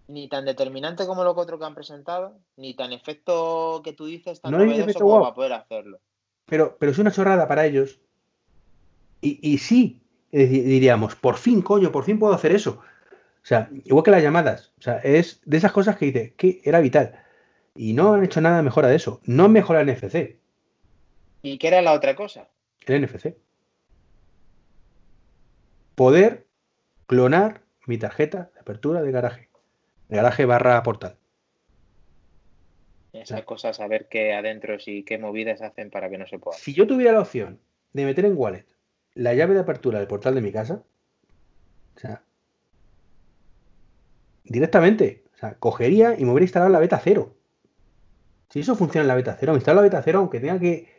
ni 0.07 0.27
tan 0.27 0.45
determinante 0.45 1.05
como 1.05 1.23
lo 1.23 1.34
que 1.34 1.41
otro 1.41 1.59
que 1.59 1.65
han 1.65 1.75
presentado, 1.75 2.38
ni 2.57 2.73
tan 2.73 2.91
efecto 2.91 3.81
que 3.84 3.93
tú 3.93 4.05
dices 4.05 4.41
tan 4.41 4.51
no 4.51 4.59
novedoso 4.59 4.99
como 4.99 5.21
para 5.21 5.34
poder 5.34 5.53
hacerlo. 5.53 5.99
Pero, 6.45 6.75
pero 6.80 6.91
es 6.91 6.97
una 6.97 7.11
chorrada 7.11 7.47
para 7.47 7.65
ellos. 7.65 7.99
Y, 9.21 9.39
y 9.41 9.57
sí, 9.57 10.01
diríamos, 10.31 11.15
por 11.15 11.38
fin, 11.38 11.61
coño, 11.61 11.91
por 11.91 12.03
fin 12.03 12.19
puedo 12.19 12.34
hacer 12.34 12.51
eso. 12.51 12.81
O 13.43 13.45
sea, 13.45 13.69
igual 13.85 14.03
que 14.03 14.11
las 14.11 14.23
llamadas. 14.23 14.71
O 14.80 14.81
sea, 14.81 14.97
es 14.97 15.41
de 15.45 15.57
esas 15.57 15.71
cosas 15.71 15.97
que 15.97 16.05
dice 16.05 16.34
que 16.35 16.61
era 16.63 16.80
vital. 16.80 17.19
Y 17.75 17.93
no 17.93 18.13
han 18.13 18.23
hecho 18.23 18.41
nada 18.41 18.61
mejora 18.61 18.88
de 18.88 18.95
eso. 18.95 19.21
No 19.25 19.49
mejora 19.49 19.81
el 19.81 19.88
NFC. 19.88 20.38
¿Y 21.41 21.57
qué 21.57 21.67
era 21.67 21.81
la 21.81 21.93
otra 21.93 22.15
cosa? 22.15 22.47
El 22.85 23.01
NFC. 23.01 23.35
Poder 25.95 26.45
clonar 27.05 27.61
mi 27.85 27.97
tarjeta 27.97 28.49
de 28.53 28.59
apertura 28.61 29.01
de 29.01 29.11
garaje. 29.11 29.49
Garaje 30.09 30.45
barra 30.45 30.81
portal. 30.84 31.17
Esas 33.13 33.43
cosas, 33.43 33.80
a 33.80 33.88
ver 33.88 34.07
qué 34.09 34.34
adentro 34.34 34.75
y 34.85 35.03
qué 35.03 35.17
movidas 35.17 35.61
hacen 35.61 35.91
para 35.91 36.09
que 36.09 36.17
no 36.17 36.27
se 36.27 36.39
pueda. 36.39 36.57
Si 36.57 36.73
yo 36.73 36.88
tuviera 36.88 37.13
la 37.13 37.21
opción 37.21 37.59
de 37.93 38.05
meter 38.05 38.25
en 38.25 38.35
wallet 38.35 38.65
la 39.13 39.35
llave 39.35 39.53
de 39.53 39.59
apertura 39.59 39.99
del 39.99 40.07
portal 40.07 40.34
de 40.34 40.41
mi 40.41 40.51
casa, 40.51 40.84
o 41.95 41.99
sea, 41.99 42.23
directamente. 44.43 45.23
O 45.35 45.38
sea, 45.38 45.55
cogería 45.59 46.15
y 46.17 46.25
me 46.25 46.31
hubiera 46.31 46.45
instalado 46.45 46.71
la 46.71 46.80
beta 46.80 46.99
cero. 46.99 47.35
Si 48.49 48.59
eso 48.59 48.75
funciona 48.75 49.03
en 49.03 49.07
la 49.07 49.15
beta 49.15 49.35
cero, 49.39 49.53
me 49.53 49.57
instalo 49.57 49.77
la 49.77 49.84
beta 49.84 50.01
cero 50.03 50.19
aunque 50.19 50.39
tenga 50.39 50.59
que. 50.59 50.91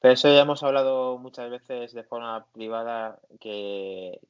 Pero 0.00 0.14
eso 0.14 0.28
ya 0.28 0.42
hemos 0.42 0.62
hablado 0.62 1.18
muchas 1.18 1.50
veces 1.50 1.92
de 1.92 2.02
forma 2.02 2.46
privada 2.52 3.20
que, 3.40 4.20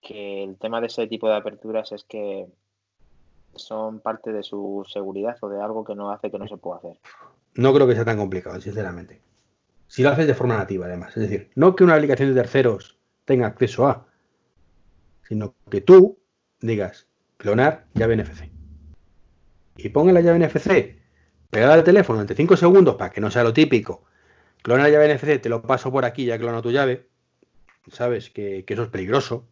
que 0.00 0.44
el 0.44 0.56
tema 0.56 0.80
de 0.80 0.86
ese 0.86 1.06
tipo 1.06 1.28
de 1.28 1.36
aperturas 1.36 1.92
es 1.92 2.04
que 2.04 2.46
son 3.58 4.00
parte 4.00 4.32
de 4.32 4.42
su 4.42 4.84
seguridad 4.88 5.36
o 5.40 5.48
de 5.48 5.60
algo 5.60 5.84
que 5.84 5.94
no 5.94 6.10
hace 6.10 6.30
que 6.30 6.38
no 6.38 6.48
se 6.48 6.56
pueda 6.56 6.78
hacer. 6.78 6.98
No 7.54 7.72
creo 7.74 7.86
que 7.86 7.94
sea 7.94 8.04
tan 8.04 8.18
complicado, 8.18 8.60
sinceramente. 8.60 9.20
Si 9.86 10.02
lo 10.02 10.10
haces 10.10 10.26
de 10.26 10.34
forma 10.34 10.56
nativa, 10.56 10.86
además. 10.86 11.16
Es 11.16 11.28
decir, 11.28 11.50
no 11.54 11.74
que 11.74 11.84
una 11.84 11.94
aplicación 11.94 12.28
de 12.28 12.40
terceros 12.40 12.98
tenga 13.24 13.46
acceso 13.46 13.86
a, 13.86 14.06
sino 15.28 15.54
que 15.70 15.80
tú 15.80 16.18
digas, 16.60 17.06
clonar 17.36 17.86
llave 17.94 18.16
NFC. 18.16 18.50
Y 19.76 19.88
ponga 19.90 20.12
la 20.12 20.20
llave 20.20 20.38
NFC 20.38 20.98
pegada 21.50 21.74
al 21.74 21.84
teléfono 21.84 22.18
durante 22.18 22.34
5 22.34 22.56
segundos 22.56 22.96
para 22.96 23.10
que 23.10 23.20
no 23.20 23.30
sea 23.30 23.44
lo 23.44 23.52
típico. 23.52 24.04
Clonar 24.62 24.86
la 24.86 24.90
llave 24.90 25.14
NFC, 25.14 25.40
te 25.40 25.48
lo 25.48 25.62
paso 25.62 25.90
por 25.92 26.04
aquí, 26.04 26.24
ya 26.24 26.38
clono 26.38 26.62
tu 26.62 26.70
llave. 26.70 27.08
Sabes 27.90 28.30
que, 28.30 28.64
eso 28.66 28.82
es 28.82 28.88
peligroso. 28.88 29.46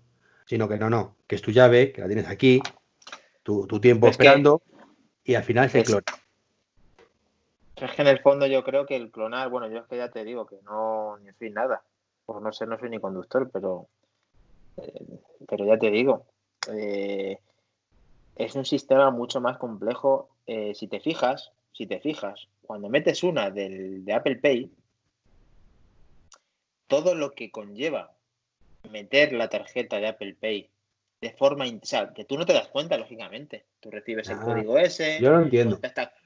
Sino 0.46 0.68
que 0.68 0.78
no, 0.78 0.90
no, 0.90 1.16
que 1.26 1.34
es 1.34 1.42
tu 1.42 1.50
llave, 1.50 1.92
que 1.92 2.00
la 2.00 2.06
tienes 2.06 2.28
aquí, 2.28 2.62
tu, 3.46 3.80
tiempo 3.80 4.08
esperando 4.08 4.60
y 5.22 5.36
al 5.36 5.44
final 5.44 5.70
se 5.70 5.84
clona. 5.84 6.02
Es 7.76 7.92
que 7.92 8.02
en 8.02 8.08
el 8.08 8.18
fondo 8.18 8.46
yo 8.46 8.64
creo 8.64 8.86
que 8.86 8.96
el 8.96 9.10
clonar, 9.10 9.50
bueno, 9.50 9.68
yo 9.68 9.78
es 9.78 9.86
que 9.86 9.96
ya 9.96 10.10
te 10.10 10.24
digo 10.24 10.46
que 10.46 10.56
no, 10.64 11.16
ni 11.18 11.30
fin, 11.32 11.54
nada. 11.54 11.82
Pues 12.24 12.42
no 12.42 12.52
sé, 12.52 12.66
no 12.66 12.78
soy 12.78 12.90
ni 12.90 12.98
conductor, 12.98 13.48
pero, 13.52 13.86
eh, 14.78 15.20
pero 15.46 15.64
ya 15.64 15.78
te 15.78 15.90
digo, 15.90 16.26
eh, 16.72 17.38
es 18.34 18.54
un 18.56 18.64
sistema 18.64 19.10
mucho 19.10 19.40
más 19.40 19.58
complejo. 19.58 20.28
Eh, 20.46 20.74
si 20.74 20.88
te 20.88 20.98
fijas, 20.98 21.52
si 21.72 21.86
te 21.86 22.00
fijas, 22.00 22.48
cuando 22.62 22.88
metes 22.88 23.22
una 23.22 23.50
del, 23.50 24.04
de 24.04 24.12
Apple 24.12 24.36
Pay, 24.36 24.72
todo 26.88 27.14
lo 27.14 27.32
que 27.32 27.52
conlleva 27.52 28.12
meter 28.90 29.32
la 29.32 29.48
tarjeta 29.48 29.98
de 29.98 30.08
Apple 30.08 30.36
Pay 30.40 30.70
de 31.20 31.30
forma, 31.30 31.66
o 31.66 31.86
sea, 31.86 32.12
que 32.12 32.24
tú 32.24 32.36
no 32.36 32.46
te 32.46 32.52
das 32.52 32.68
cuenta, 32.68 32.96
lógicamente. 32.96 33.64
Tú 33.80 33.90
recibes 33.90 34.28
el 34.28 34.38
ah, 34.38 34.42
código 34.42 34.78
ese, 34.78 35.18
yo 35.20 35.30
lo 35.30 35.40
entiendo. 35.40 35.80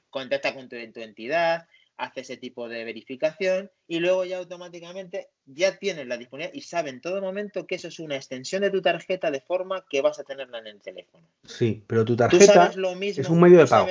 Contesta, 0.09 0.53
con 0.53 0.67
tu 0.67 0.75
entidad, 0.75 1.67
hace 1.97 2.21
ese 2.21 2.37
tipo 2.37 2.67
de 2.67 2.83
verificación 2.83 3.71
y 3.87 3.99
luego 3.99 4.25
ya 4.25 4.39
automáticamente 4.39 5.29
ya 5.45 5.77
tienes 5.77 6.07
la 6.07 6.17
disponibilidad 6.17 6.53
y 6.53 6.61
sabe 6.61 6.89
en 6.89 6.99
todo 6.99 7.21
momento 7.21 7.67
que 7.67 7.75
eso 7.75 7.87
es 7.87 7.99
una 7.99 8.15
extensión 8.15 8.63
de 8.63 8.71
tu 8.71 8.81
tarjeta 8.81 9.31
de 9.31 9.39
forma 9.39 9.85
que 9.89 10.01
vas 10.01 10.19
a 10.19 10.23
tenerla 10.23 10.59
en 10.59 10.67
el 10.67 10.81
teléfono. 10.81 11.25
Sí, 11.45 11.83
pero 11.87 12.03
tu 12.03 12.15
tarjeta 12.15 12.73
es 13.01 13.29
un 13.29 13.39
medio 13.39 13.59
de 13.59 13.67
pago. 13.67 13.87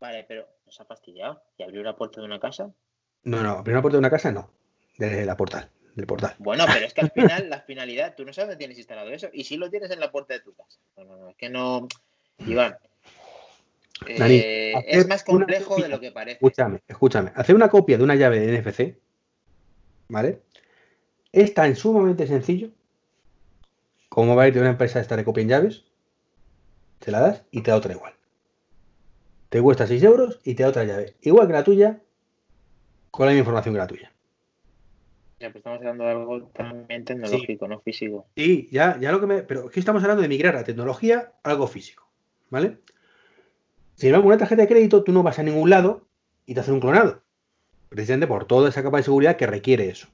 Vale, 0.00 0.24
pero 0.28 0.46
se 0.68 0.82
ha 0.82 0.86
fastidiado. 0.86 1.42
¿Y 1.56 1.62
abrió 1.62 1.82
la 1.82 1.96
puerta 1.96 2.20
de 2.20 2.26
una 2.26 2.38
casa? 2.38 2.70
No, 3.22 3.42
no, 3.42 3.50
abrir 3.50 3.74
una 3.74 3.82
puerta 3.82 3.96
de 3.96 4.00
una 4.00 4.10
casa 4.10 4.30
no. 4.30 4.50
De 4.98 5.24
la 5.24 5.36
portal, 5.36 5.70
del 5.94 6.06
portal. 6.06 6.34
Bueno, 6.38 6.64
pero 6.72 6.86
es 6.86 6.94
que 6.94 7.02
al 7.02 7.10
final 7.14 7.50
la 7.50 7.60
finalidad, 7.60 8.14
tú 8.16 8.24
no 8.24 8.32
sabes 8.32 8.48
dónde 8.48 8.58
tienes 8.58 8.78
instalado 8.78 9.10
eso. 9.10 9.28
Y 9.32 9.44
si 9.44 9.56
lo 9.56 9.70
tienes 9.70 9.90
en 9.90 10.00
la 10.00 10.10
puerta 10.10 10.34
de 10.34 10.40
tu 10.40 10.54
casa. 10.54 10.78
No, 10.96 11.04
no, 11.04 11.16
no, 11.16 11.30
es 11.30 11.36
que 11.36 11.48
no. 11.48 11.88
Iván. 12.46 12.76
Eh, 14.06 14.74
es 14.86 15.06
más 15.06 15.22
complejo 15.22 15.80
de 15.80 15.88
lo 15.88 16.00
que 16.00 16.10
parece. 16.10 16.36
Escúchame, 16.36 16.82
escúchame. 16.86 17.32
Hacer 17.34 17.54
una 17.54 17.68
copia 17.68 17.96
de 17.96 18.04
una 18.04 18.16
llave 18.16 18.40
de 18.40 18.60
NFC, 18.60 18.98
¿vale? 20.08 20.42
Es 21.32 21.54
tan 21.54 21.76
sumamente 21.76 22.26
sencillo 22.26 22.70
como 24.14 24.36
va 24.36 24.44
a 24.44 24.48
ir 24.48 24.54
de 24.54 24.60
una 24.60 24.70
empresa 24.70 25.00
esta 25.00 25.16
de 25.16 25.24
copia 25.24 25.42
en 25.42 25.48
llaves, 25.48 25.86
te 27.00 27.10
la 27.10 27.18
das 27.18 27.42
y 27.50 27.62
te 27.62 27.72
da 27.72 27.76
otra 27.76 27.94
igual. 27.94 28.12
Te 29.48 29.60
cuesta 29.60 29.88
6 29.88 30.04
euros 30.04 30.38
y 30.44 30.54
te 30.54 30.62
da 30.62 30.68
otra 30.68 30.84
llave. 30.84 31.16
Igual 31.20 31.48
que 31.48 31.52
la 31.52 31.64
tuya, 31.64 32.00
con 33.10 33.26
la 33.26 33.32
misma 33.32 33.40
información 33.40 33.74
que 33.74 33.78
la 33.80 33.86
tuya. 33.88 34.13
Ya, 35.40 35.48
pero 35.48 35.58
estamos 35.58 35.78
hablando 35.78 36.04
de 36.04 36.10
algo 36.10 36.42
también 36.48 37.04
tecnológico, 37.04 37.68
no 37.68 37.80
físico. 37.80 38.26
Sí, 38.36 38.68
ya, 38.70 38.98
ya 39.00 39.12
lo 39.12 39.20
que 39.20 39.26
me. 39.26 39.42
Pero 39.42 39.66
aquí 39.68 39.80
estamos 39.80 40.02
hablando 40.02 40.22
de 40.22 40.28
migrar 40.28 40.56
a 40.56 40.64
tecnología 40.64 41.32
a 41.42 41.50
algo 41.50 41.66
físico. 41.66 42.08
¿Vale? 42.50 42.78
Si 43.94 44.10
no 44.10 44.20
una 44.20 44.38
tarjeta 44.38 44.62
de 44.62 44.68
crédito, 44.68 45.02
tú 45.04 45.12
no 45.12 45.22
vas 45.22 45.38
a 45.38 45.42
ningún 45.42 45.70
lado 45.70 46.06
y 46.46 46.54
te 46.54 46.60
haces 46.60 46.72
un 46.72 46.80
clonado. 46.80 47.22
Precisamente 47.88 48.26
por 48.26 48.46
toda 48.46 48.68
esa 48.68 48.82
capa 48.82 48.98
de 48.98 49.02
seguridad 49.04 49.36
que 49.36 49.46
requiere 49.46 49.88
eso. 49.88 50.08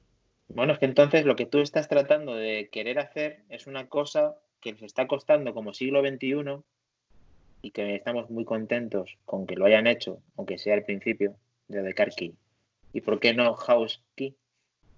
Bueno, 0.49 0.73
es 0.73 0.79
que 0.79 0.85
entonces 0.85 1.25
lo 1.25 1.35
que 1.35 1.45
tú 1.45 1.59
estás 1.59 1.87
tratando 1.87 2.35
de 2.35 2.69
querer 2.71 2.99
hacer 2.99 3.43
es 3.49 3.67
una 3.67 3.87
cosa 3.87 4.35
que 4.59 4.73
nos 4.73 4.83
está 4.83 5.07
costando 5.07 5.53
como 5.53 5.73
siglo 5.73 6.01
XXI 6.01 6.61
y 7.61 7.71
que 7.71 7.95
estamos 7.95 8.29
muy 8.29 8.45
contentos 8.45 9.17
con 9.25 9.47
que 9.47 9.55
lo 9.55 9.65
hayan 9.65 9.87
hecho, 9.87 10.19
aunque 10.35 10.57
sea 10.57 10.73
al 10.73 10.83
principio, 10.83 11.35
de 11.67 11.93
Car 11.93 12.11
Key. 12.13 12.35
¿Y 12.93 13.01
por 13.01 13.19
qué 13.19 13.33
no 13.33 13.53
House 13.55 14.03
Key? 14.15 14.35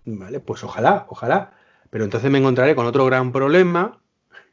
Vale, 0.05 0.39
pues 0.39 0.63
ojalá, 0.63 1.05
ojalá. 1.09 1.53
Pero 1.89 2.05
entonces 2.05 2.29
me 2.31 2.39
encontraré 2.39 2.75
con 2.75 2.85
otro 2.85 3.05
gran 3.05 3.31
problema. 3.31 3.99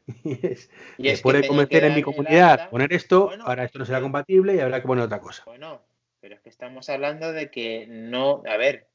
Y 0.23 0.45
es, 0.45 0.69
y 0.97 1.03
después 1.03 1.39
de 1.39 1.47
convencer 1.47 1.83
en 1.85 1.95
mi 1.95 2.01
comunidad 2.01 2.69
poner 2.69 2.91
esto, 2.91 3.29
ahora 3.45 3.63
esto 3.63 3.79
no 3.79 3.85
será 3.85 4.01
compatible 4.01 4.55
y 4.55 4.59
habrá 4.59 4.81
que 4.81 4.87
poner 4.87 5.05
otra 5.05 5.21
cosa. 5.21 5.43
Bueno, 5.45 5.81
pero 6.19 6.35
es 6.35 6.41
que 6.41 6.49
estamos 6.49 6.89
hablando 6.89 7.31
de 7.31 7.49
que 7.49 7.85
no, 7.87 8.43
a 8.49 8.57
ver, 8.57 8.87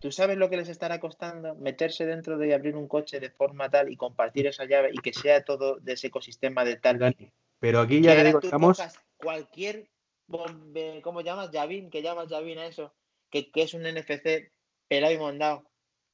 ¿tú 0.00 0.10
sabes 0.10 0.36
lo 0.36 0.50
que 0.50 0.56
les 0.56 0.68
estará 0.68 1.00
costando 1.00 1.54
meterse 1.54 2.06
dentro 2.06 2.38
de 2.38 2.54
abrir 2.54 2.76
un 2.76 2.88
coche 2.88 3.20
de 3.20 3.30
forma 3.30 3.68
tal 3.68 3.92
y 3.92 3.96
compartir 3.96 4.46
esa 4.46 4.64
llave 4.64 4.90
y 4.92 4.98
que 4.98 5.12
sea 5.12 5.44
todo 5.44 5.76
de 5.76 5.92
ese 5.92 6.08
ecosistema 6.08 6.64
de 6.64 6.76
tal? 6.76 7.14
Pero 7.60 7.80
aquí 7.80 8.00
ya 8.00 8.22
digo, 8.22 8.40
estamos... 8.42 8.82
Cualquier, 9.16 9.86
¿cómo 11.02 11.20
llamas? 11.20 11.50
Javin, 11.52 11.90
que 11.90 12.02
llamas 12.02 12.28
Javin 12.28 12.58
a 12.58 12.66
eso, 12.66 12.92
que, 13.30 13.50
que 13.50 13.62
es 13.62 13.74
un 13.74 13.82
NFC 13.82 14.50
pelado 14.88 15.12
y 15.12 15.18
mondado, 15.18 15.64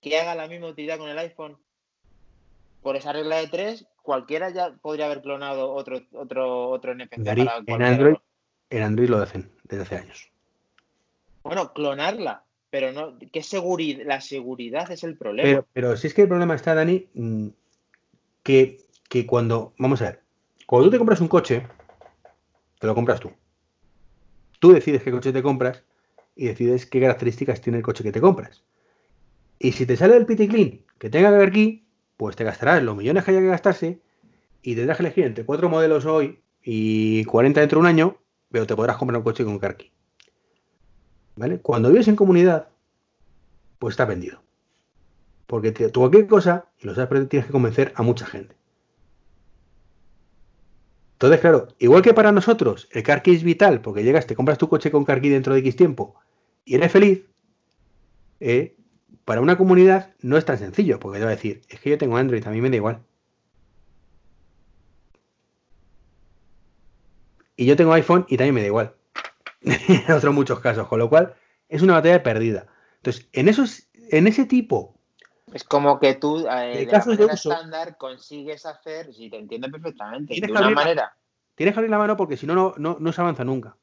que 0.05 0.21
haga 0.21 0.35
la 0.35 0.47
misma 0.47 0.69
utilidad 0.69 0.99
con 0.99 1.09
el 1.09 1.19
iPhone. 1.19 1.57
Por 2.83 2.97
esa 2.97 3.13
regla 3.13 3.37
de 3.37 3.49
tres, 3.49 3.87
cualquiera 4.03 4.51
ya 4.51 4.75
podría 4.83 5.07
haber 5.07 5.23
clonado 5.23 5.73
otro, 5.73 6.03
otro, 6.13 6.69
otro 6.69 6.95
NFC. 6.95 7.27
en, 7.67 7.83
Android, 7.83 8.17
en 8.69 8.83
Android 8.83 9.09
lo 9.09 9.17
hacen 9.17 9.51
desde 9.63 9.83
hace 9.83 9.97
años. 9.97 10.31
Bueno, 11.43 11.73
clonarla, 11.73 12.45
pero 12.69 12.93
no, 12.93 13.19
¿qué 13.33 13.43
seguridad? 13.43 14.05
La 14.05 14.21
seguridad 14.21 14.91
es 14.91 15.05
el 15.05 15.17
problema. 15.17 15.65
Pero, 15.73 15.97
si 15.97 16.09
es 16.09 16.15
que 16.15 16.23
el 16.23 16.29
problema 16.29 16.55
está, 16.55 16.75
Dani, 16.75 17.09
mm, 17.15 17.49
que, 18.43 18.83
que 19.09 19.27
cuando, 19.27 19.73
vamos 19.79 20.03
a 20.03 20.07
ver, 20.07 20.21
cuando 20.67 20.89
tú 20.89 20.91
te 20.91 20.99
compras 20.99 21.23
un 21.23 21.29
coche, 21.29 21.67
te 22.79 22.87
lo 22.87 22.95
compras 22.95 23.21
tú. 23.21 23.33
Tú 24.59 24.73
decides 24.73 25.03
qué 25.03 25.11
coche 25.11 25.33
te 25.33 25.43
compras 25.43 25.83
y 26.37 26.47
decides 26.47 26.85
qué 26.85 27.01
características 27.01 27.63
tiene 27.63 27.79
el 27.79 27.85
coche 27.85 28.05
que 28.05 28.13
te 28.13 28.21
compras. 28.21 28.63
Y 29.59 29.73
si 29.73 29.87
te 29.87 29.97
sale 29.97 30.15
del 30.15 30.27
pity 30.27 30.49
clean 30.49 30.81
que 30.99 31.11
tenga 31.11 31.31
que 31.31 31.37
ver 31.39 31.49
aquí, 31.49 31.87
pues 32.17 32.37
te 32.37 32.45
gastarás 32.45 32.83
los 32.83 32.97
millones 32.97 33.25
que 33.25 33.31
haya 33.31 33.41
que 33.41 33.47
gastarse 33.47 34.01
y 34.63 34.75
tendrás 34.75 34.97
que 34.97 35.03
elegir 35.03 35.25
entre 35.25 35.45
cuatro 35.45 35.69
modelos 35.69 36.07
hoy 36.07 36.41
y 36.63 37.25
40 37.25 37.61
dentro 37.61 37.79
de 37.79 37.81
un 37.81 37.87
año, 37.87 38.17
pero 38.51 38.67
te 38.67 38.75
podrás 38.75 38.97
comprar 38.97 39.19
un 39.19 39.25
coche 39.25 39.45
con 39.45 39.59
Carkey. 39.59 39.93
¿Vale? 41.37 41.61
Cuando 41.61 41.91
vives 41.91 42.09
en 42.09 42.17
comunidad, 42.17 42.69
pues 43.79 43.93
está 43.93 44.05
vendido. 44.05 44.41
Porque 45.47 45.73
te, 45.73 45.91
cualquier 45.93 46.27
cosa, 46.27 46.67
y 46.79 46.87
lo 46.87 46.95
sabes, 46.95 47.29
tienes 47.29 47.47
que 47.47 47.53
convencer 47.53 47.93
a 47.97 48.03
mucha 48.03 48.25
gente. 48.25 48.57
Entonces, 51.15 51.41
claro, 51.41 51.69
igual 51.79 52.03
que 52.03 52.15
para 52.15 52.33
nosotros 52.33 52.89
el 52.93 53.03
Carkey 53.03 53.35
es 53.35 53.43
vital, 53.43 53.81
porque 53.81 54.03
llegas, 54.03 54.27
te 54.27 54.35
compras 54.35 54.59
tu 54.59 54.69
coche 54.69 54.91
con 54.91 55.05
Carkey 55.05 55.31
dentro 55.31 55.55
de 55.55 55.61
X 55.61 55.77
tiempo 55.77 56.15
y 56.65 56.75
eres 56.75 56.91
feliz, 56.91 57.25
eh, 58.41 58.77
para 59.25 59.41
una 59.41 59.57
comunidad 59.57 60.15
no 60.21 60.37
es 60.37 60.45
tan 60.45 60.59
sencillo, 60.59 60.99
porque 61.01 61.19
te 61.19 61.25
va 61.25 61.31
a 61.31 61.35
decir, 61.35 61.63
es 61.69 61.81
que 61.81 61.91
yo 61.91 61.99
tengo 61.99 62.17
Android, 62.17 62.47
a 62.47 62.51
mí 62.51 62.61
me 62.61 62.71
da 62.71 62.77
igual. 62.77 63.01
Y 67.57 67.67
yo 67.67 67.77
tengo 67.77 67.93
iPhone 67.93 68.27
y 68.29 68.37
también 68.37 68.55
me 68.55 68.61
da 68.61 68.67
igual. 68.67 68.95
en 69.63 70.13
otros 70.13 70.35
muchos 70.35 70.61
casos, 70.61 70.89
con 70.89 70.99
lo 70.99 71.09
cual 71.09 71.35
es 71.69 71.83
una 71.83 71.95
batalla 71.95 72.23
perdida. 72.23 72.67
Entonces, 72.97 73.29
en 73.33 73.49
esos, 73.49 73.89
en 74.11 74.27
ese 74.27 74.45
tipo. 74.45 74.95
Es 75.53 75.65
como 75.65 76.01
que 76.01 76.15
tú 76.15 76.47
eh, 76.49 76.79
de, 76.79 76.87
casos 76.87 77.17
de 77.17 77.27
estándar 77.27 77.97
consigues 77.97 78.67
hacer, 78.67 79.15
si 79.15 79.31
te 79.31 79.39
entiendo 79.39 79.71
perfectamente, 79.71 80.35
de 80.41 80.51
una 80.51 80.71
manera. 80.71 81.17
tienes 81.55 81.75
que 81.75 81.79
abrir 81.79 81.91
la 81.91 81.99
mano 81.99 82.17
porque 82.17 82.37
si 82.37 82.47
no, 82.47 82.75
no, 82.77 82.97
no 82.99 83.13
se 83.13 83.21
avanza 83.21 83.45
nunca. 83.45 83.77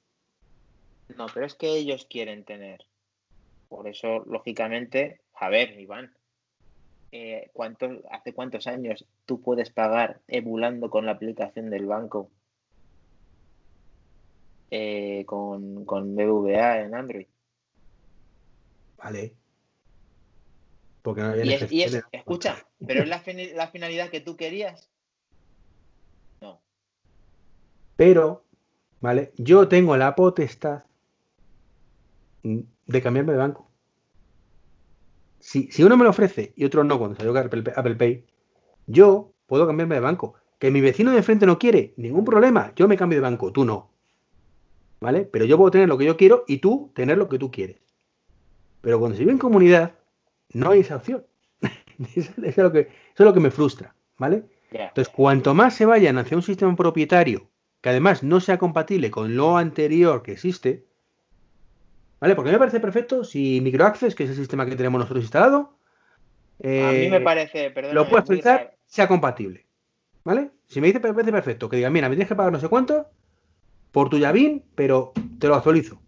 No, 1.17 1.27
pero 1.33 1.45
es 1.45 1.55
que 1.55 1.69
ellos 1.69 2.05
quieren 2.09 2.43
tener. 2.43 2.85
Por 3.69 3.87
eso, 3.87 4.23
lógicamente, 4.25 5.21
a 5.41 5.49
ver, 5.49 5.77
Iván, 5.79 6.13
eh, 7.11 7.51
¿hace 8.11 8.33
cuántos 8.33 8.67
años 8.67 9.05
tú 9.25 9.41
puedes 9.41 9.71
pagar 9.71 10.21
emulando 10.27 10.91
con 10.91 11.07
la 11.07 11.13
aplicación 11.13 11.71
del 11.71 11.87
banco 11.87 12.29
eh, 14.69 15.23
con, 15.25 15.83
con 15.85 16.15
BVA 16.15 16.81
en 16.81 16.93
Android? 16.93 17.25
Vale. 18.97 19.33
Porque 21.01 21.21
no 21.21 21.35
y 21.35 21.53
es, 21.53 21.71
y 21.71 21.81
es, 21.81 22.03
escucha, 22.11 22.63
pero 22.85 23.01
es 23.01 23.09
la, 23.09 23.23
la 23.55 23.67
finalidad 23.69 24.11
que 24.11 24.21
tú 24.21 24.37
querías. 24.37 24.91
No. 26.39 26.61
Pero, 27.95 28.45
¿vale? 28.99 29.33
Yo 29.37 29.67
tengo 29.67 29.97
la 29.97 30.15
potestad 30.15 30.83
de 32.43 33.01
cambiarme 33.01 33.31
de 33.31 33.39
banco 33.39 33.70
si, 35.41 35.83
uno 35.83 35.97
me 35.97 36.03
lo 36.03 36.11
ofrece 36.11 36.53
y 36.55 36.65
otro 36.65 36.83
no, 36.83 36.97
cuando 36.97 37.17
salió 37.17 37.37
Apple, 37.37 37.63
Apple 37.75 37.95
Pay, 37.95 38.25
yo 38.87 39.33
puedo 39.47 39.67
cambiarme 39.67 39.95
de 39.95 40.01
banco. 40.01 40.35
Que 40.59 40.71
mi 40.71 40.79
vecino 40.79 41.11
de 41.11 41.17
enfrente 41.17 41.45
no 41.45 41.57
quiere, 41.57 41.93
ningún 41.97 42.23
problema. 42.23 42.71
Yo 42.75 42.87
me 42.87 42.95
cambio 42.95 43.17
de 43.17 43.23
banco, 43.23 43.51
tú 43.51 43.65
no. 43.65 43.89
¿Vale? 44.99 45.27
Pero 45.31 45.45
yo 45.45 45.57
puedo 45.57 45.71
tener 45.71 45.89
lo 45.89 45.97
que 45.97 46.05
yo 46.05 46.15
quiero 46.15 46.43
y 46.47 46.59
tú 46.59 46.91
tener 46.93 47.17
lo 47.17 47.27
que 47.27 47.39
tú 47.39 47.49
quieres. 47.49 47.77
Pero 48.81 48.99
cuando 48.99 49.17
se 49.17 49.23
vive 49.23 49.31
en 49.31 49.39
comunidad, 49.39 49.95
no 50.53 50.69
hay 50.69 50.81
esa 50.81 50.97
opción. 50.97 51.25
eso, 52.15 52.31
es 52.43 52.57
lo 52.57 52.71
que, 52.71 52.79
eso 52.81 52.89
es 53.17 53.25
lo 53.25 53.33
que 53.33 53.39
me 53.39 53.49
frustra. 53.49 53.95
¿Vale? 54.17 54.43
Entonces, 54.71 55.09
cuanto 55.09 55.53
más 55.53 55.73
se 55.73 55.85
vayan 55.85 56.17
hacia 56.19 56.37
un 56.37 56.43
sistema 56.43 56.75
propietario 56.75 57.49
que 57.81 57.89
además 57.89 58.23
no 58.23 58.39
sea 58.39 58.57
compatible 58.57 59.09
con 59.09 59.35
lo 59.35 59.57
anterior 59.57 60.21
que 60.21 60.33
existe, 60.33 60.85
¿Vale? 62.21 62.35
Porque 62.35 62.51
me 62.51 62.59
parece 62.59 62.79
perfecto 62.79 63.23
si 63.23 63.59
MicroAccess, 63.61 64.13
que 64.13 64.25
es 64.25 64.29
el 64.29 64.35
sistema 64.35 64.67
que 64.67 64.75
tenemos 64.75 64.99
nosotros 64.99 65.23
instalado, 65.23 65.75
a 66.63 66.91
mí 66.91 67.09
me 67.09 67.17
eh, 67.17 67.21
parece, 67.21 67.71
perdón. 67.71 67.95
Lo 67.95 68.07
puedes 68.07 68.25
utilizar, 68.25 68.77
sea 68.85 69.07
compatible. 69.07 69.65
¿Vale? 70.23 70.51
Si 70.67 70.79
me 70.79 70.87
dice 70.87 70.99
me 70.99 71.13
parece 71.13 71.31
perfecto, 71.31 71.67
que 71.67 71.77
diga, 71.77 71.89
mira, 71.89 72.07
me 72.07 72.15
tienes 72.15 72.27
que 72.27 72.35
pagar 72.35 72.53
no 72.53 72.59
sé 72.59 72.69
cuánto 72.69 73.07
por 73.91 74.09
tu 74.09 74.19
llavín, 74.19 74.63
pero 74.75 75.13
te 75.39 75.47
lo 75.47 75.55
actualizo. 75.55 75.99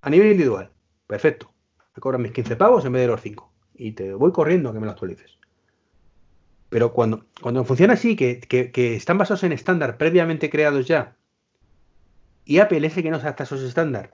A 0.00 0.10
nivel 0.10 0.32
individual. 0.32 0.72
Perfecto. 1.06 1.54
Me 1.94 2.00
cobran 2.00 2.20
mis 2.20 2.32
15 2.32 2.56
pavos 2.56 2.84
en 2.84 2.92
vez 2.92 3.02
de 3.02 3.06
los 3.06 3.20
5. 3.20 3.52
Y 3.76 3.92
te 3.92 4.12
voy 4.14 4.32
corriendo 4.32 4.70
a 4.70 4.72
que 4.72 4.80
me 4.80 4.86
lo 4.86 4.92
actualices. 4.92 5.38
Pero 6.68 6.92
cuando, 6.92 7.26
cuando 7.40 7.64
funciona 7.64 7.92
así, 7.92 8.16
que, 8.16 8.40
que 8.40 8.96
están 8.96 9.18
basados 9.18 9.44
en 9.44 9.52
estándar 9.52 9.96
previamente 9.98 10.50
creados 10.50 10.88
ya, 10.88 11.16
y 12.44 12.58
Apple 12.58 12.84
es 12.84 12.96
el 12.96 13.04
que 13.04 13.10
no 13.10 13.18
se 13.18 13.22
adapta 13.22 13.44
a 13.44 13.46
esos 13.46 13.62
estándares 13.62 14.10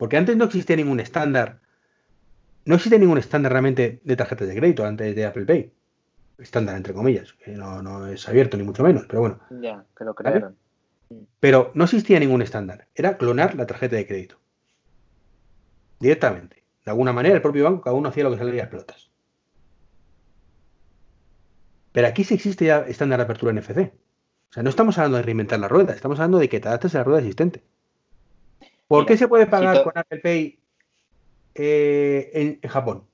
porque 0.00 0.16
antes 0.16 0.34
no 0.34 0.46
existía 0.46 0.76
ningún 0.76 0.98
estándar. 0.98 1.60
No 2.64 2.76
existe 2.76 2.98
ningún 2.98 3.18
estándar 3.18 3.52
realmente 3.52 4.00
de 4.02 4.16
tarjetas 4.16 4.48
de 4.48 4.56
crédito 4.56 4.86
antes 4.86 5.14
de 5.14 5.26
Apple 5.26 5.44
Pay. 5.44 5.74
Estándar, 6.38 6.74
entre 6.76 6.94
comillas, 6.94 7.34
que 7.34 7.50
no, 7.50 8.06
es 8.06 8.26
abierto 8.26 8.56
ni 8.56 8.62
mucho 8.62 8.82
menos, 8.82 9.04
pero 9.06 9.20
bueno. 9.20 9.40
Ya, 9.60 9.84
que 9.94 10.04
lo 10.06 10.14
crearon. 10.14 10.56
Pero 11.38 11.70
no 11.74 11.84
existía 11.84 12.18
ningún 12.18 12.40
estándar. 12.40 12.88
Era 12.94 13.18
clonar 13.18 13.54
la 13.56 13.66
tarjeta 13.66 13.96
de 13.96 14.06
crédito. 14.06 14.40
Directamente. 15.98 16.64
De 16.82 16.92
alguna 16.92 17.12
manera, 17.12 17.34
el 17.34 17.42
propio 17.42 17.64
banco, 17.64 17.82
cada 17.82 17.94
uno 17.94 18.08
hacía 18.08 18.24
lo 18.24 18.30
que 18.30 18.38
salía 18.38 18.64
a 18.64 18.70
pelotas. 18.70 19.10
Pero 21.92 22.08
aquí 22.08 22.24
sí 22.24 22.32
existe 22.32 22.64
ya 22.64 22.86
estándar 22.88 23.18
de 23.18 23.24
apertura 23.24 23.52
NFC. 23.52 23.92
O 24.48 24.52
sea, 24.54 24.62
no 24.62 24.70
estamos 24.70 24.96
hablando 24.96 25.18
de 25.18 25.24
reinventar 25.24 25.60
la 25.60 25.68
rueda, 25.68 25.92
estamos 25.92 26.18
hablando 26.18 26.38
de 26.38 26.48
que 26.48 26.58
te 26.58 26.68
adaptes 26.68 26.94
a 26.94 26.98
la 26.98 27.04
rueda 27.04 27.18
existente. 27.18 27.62
¿Por 28.90 29.06
qué 29.06 29.16
se 29.16 29.28
puede 29.28 29.46
pagar 29.46 29.84
con 29.84 29.96
Apple 29.96 30.18
Pay 30.18 30.58
eh, 31.54 32.58
en, 32.60 32.68
Japón? 32.68 33.06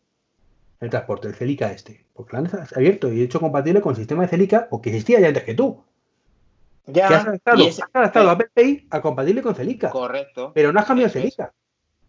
El 0.80 0.88
transporte, 0.88 1.28
el 1.28 1.34
Celica 1.34 1.70
este. 1.70 2.06
Porque 2.14 2.34
lo 2.34 2.38
han 2.38 2.50
abierto 2.74 3.12
y 3.12 3.20
hecho 3.20 3.40
compatible 3.40 3.82
con 3.82 3.90
el 3.90 3.98
sistema 3.98 4.22
de 4.22 4.28
Celica, 4.28 4.68
porque 4.70 4.88
existía 4.88 5.20
ya 5.20 5.28
antes 5.28 5.44
que 5.44 5.52
tú. 5.52 5.84
Ya. 6.86 7.08
has 7.08 7.26
adaptado, 7.92 8.30
Apple 8.30 8.48
Pay 8.54 8.86
a 8.88 9.02
compatible 9.02 9.42
con 9.42 9.54
Celica. 9.54 9.90
Correcto. 9.90 10.52
Pero 10.54 10.72
no 10.72 10.80
has 10.80 10.86
cambiado 10.86 11.12
Celica. 11.12 11.52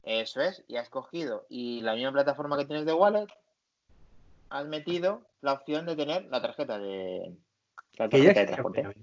Eso 0.04 0.40
es, 0.40 0.64
y 0.70 0.78
has 0.78 0.88
cogido. 0.88 1.46
Y 1.50 1.82
la 1.82 1.94
misma 1.94 2.14
plataforma 2.14 2.58
que 2.58 2.64
tienes 2.64 2.86
de 2.86 2.94
Wallet, 2.94 3.28
has 4.50 4.66
metido 4.66 5.24
la 5.42 5.52
opción 5.52 5.86
de 5.86 5.98
tener 5.98 6.24
la 6.28 6.42
tarjeta 6.42 6.80
de, 6.80 7.36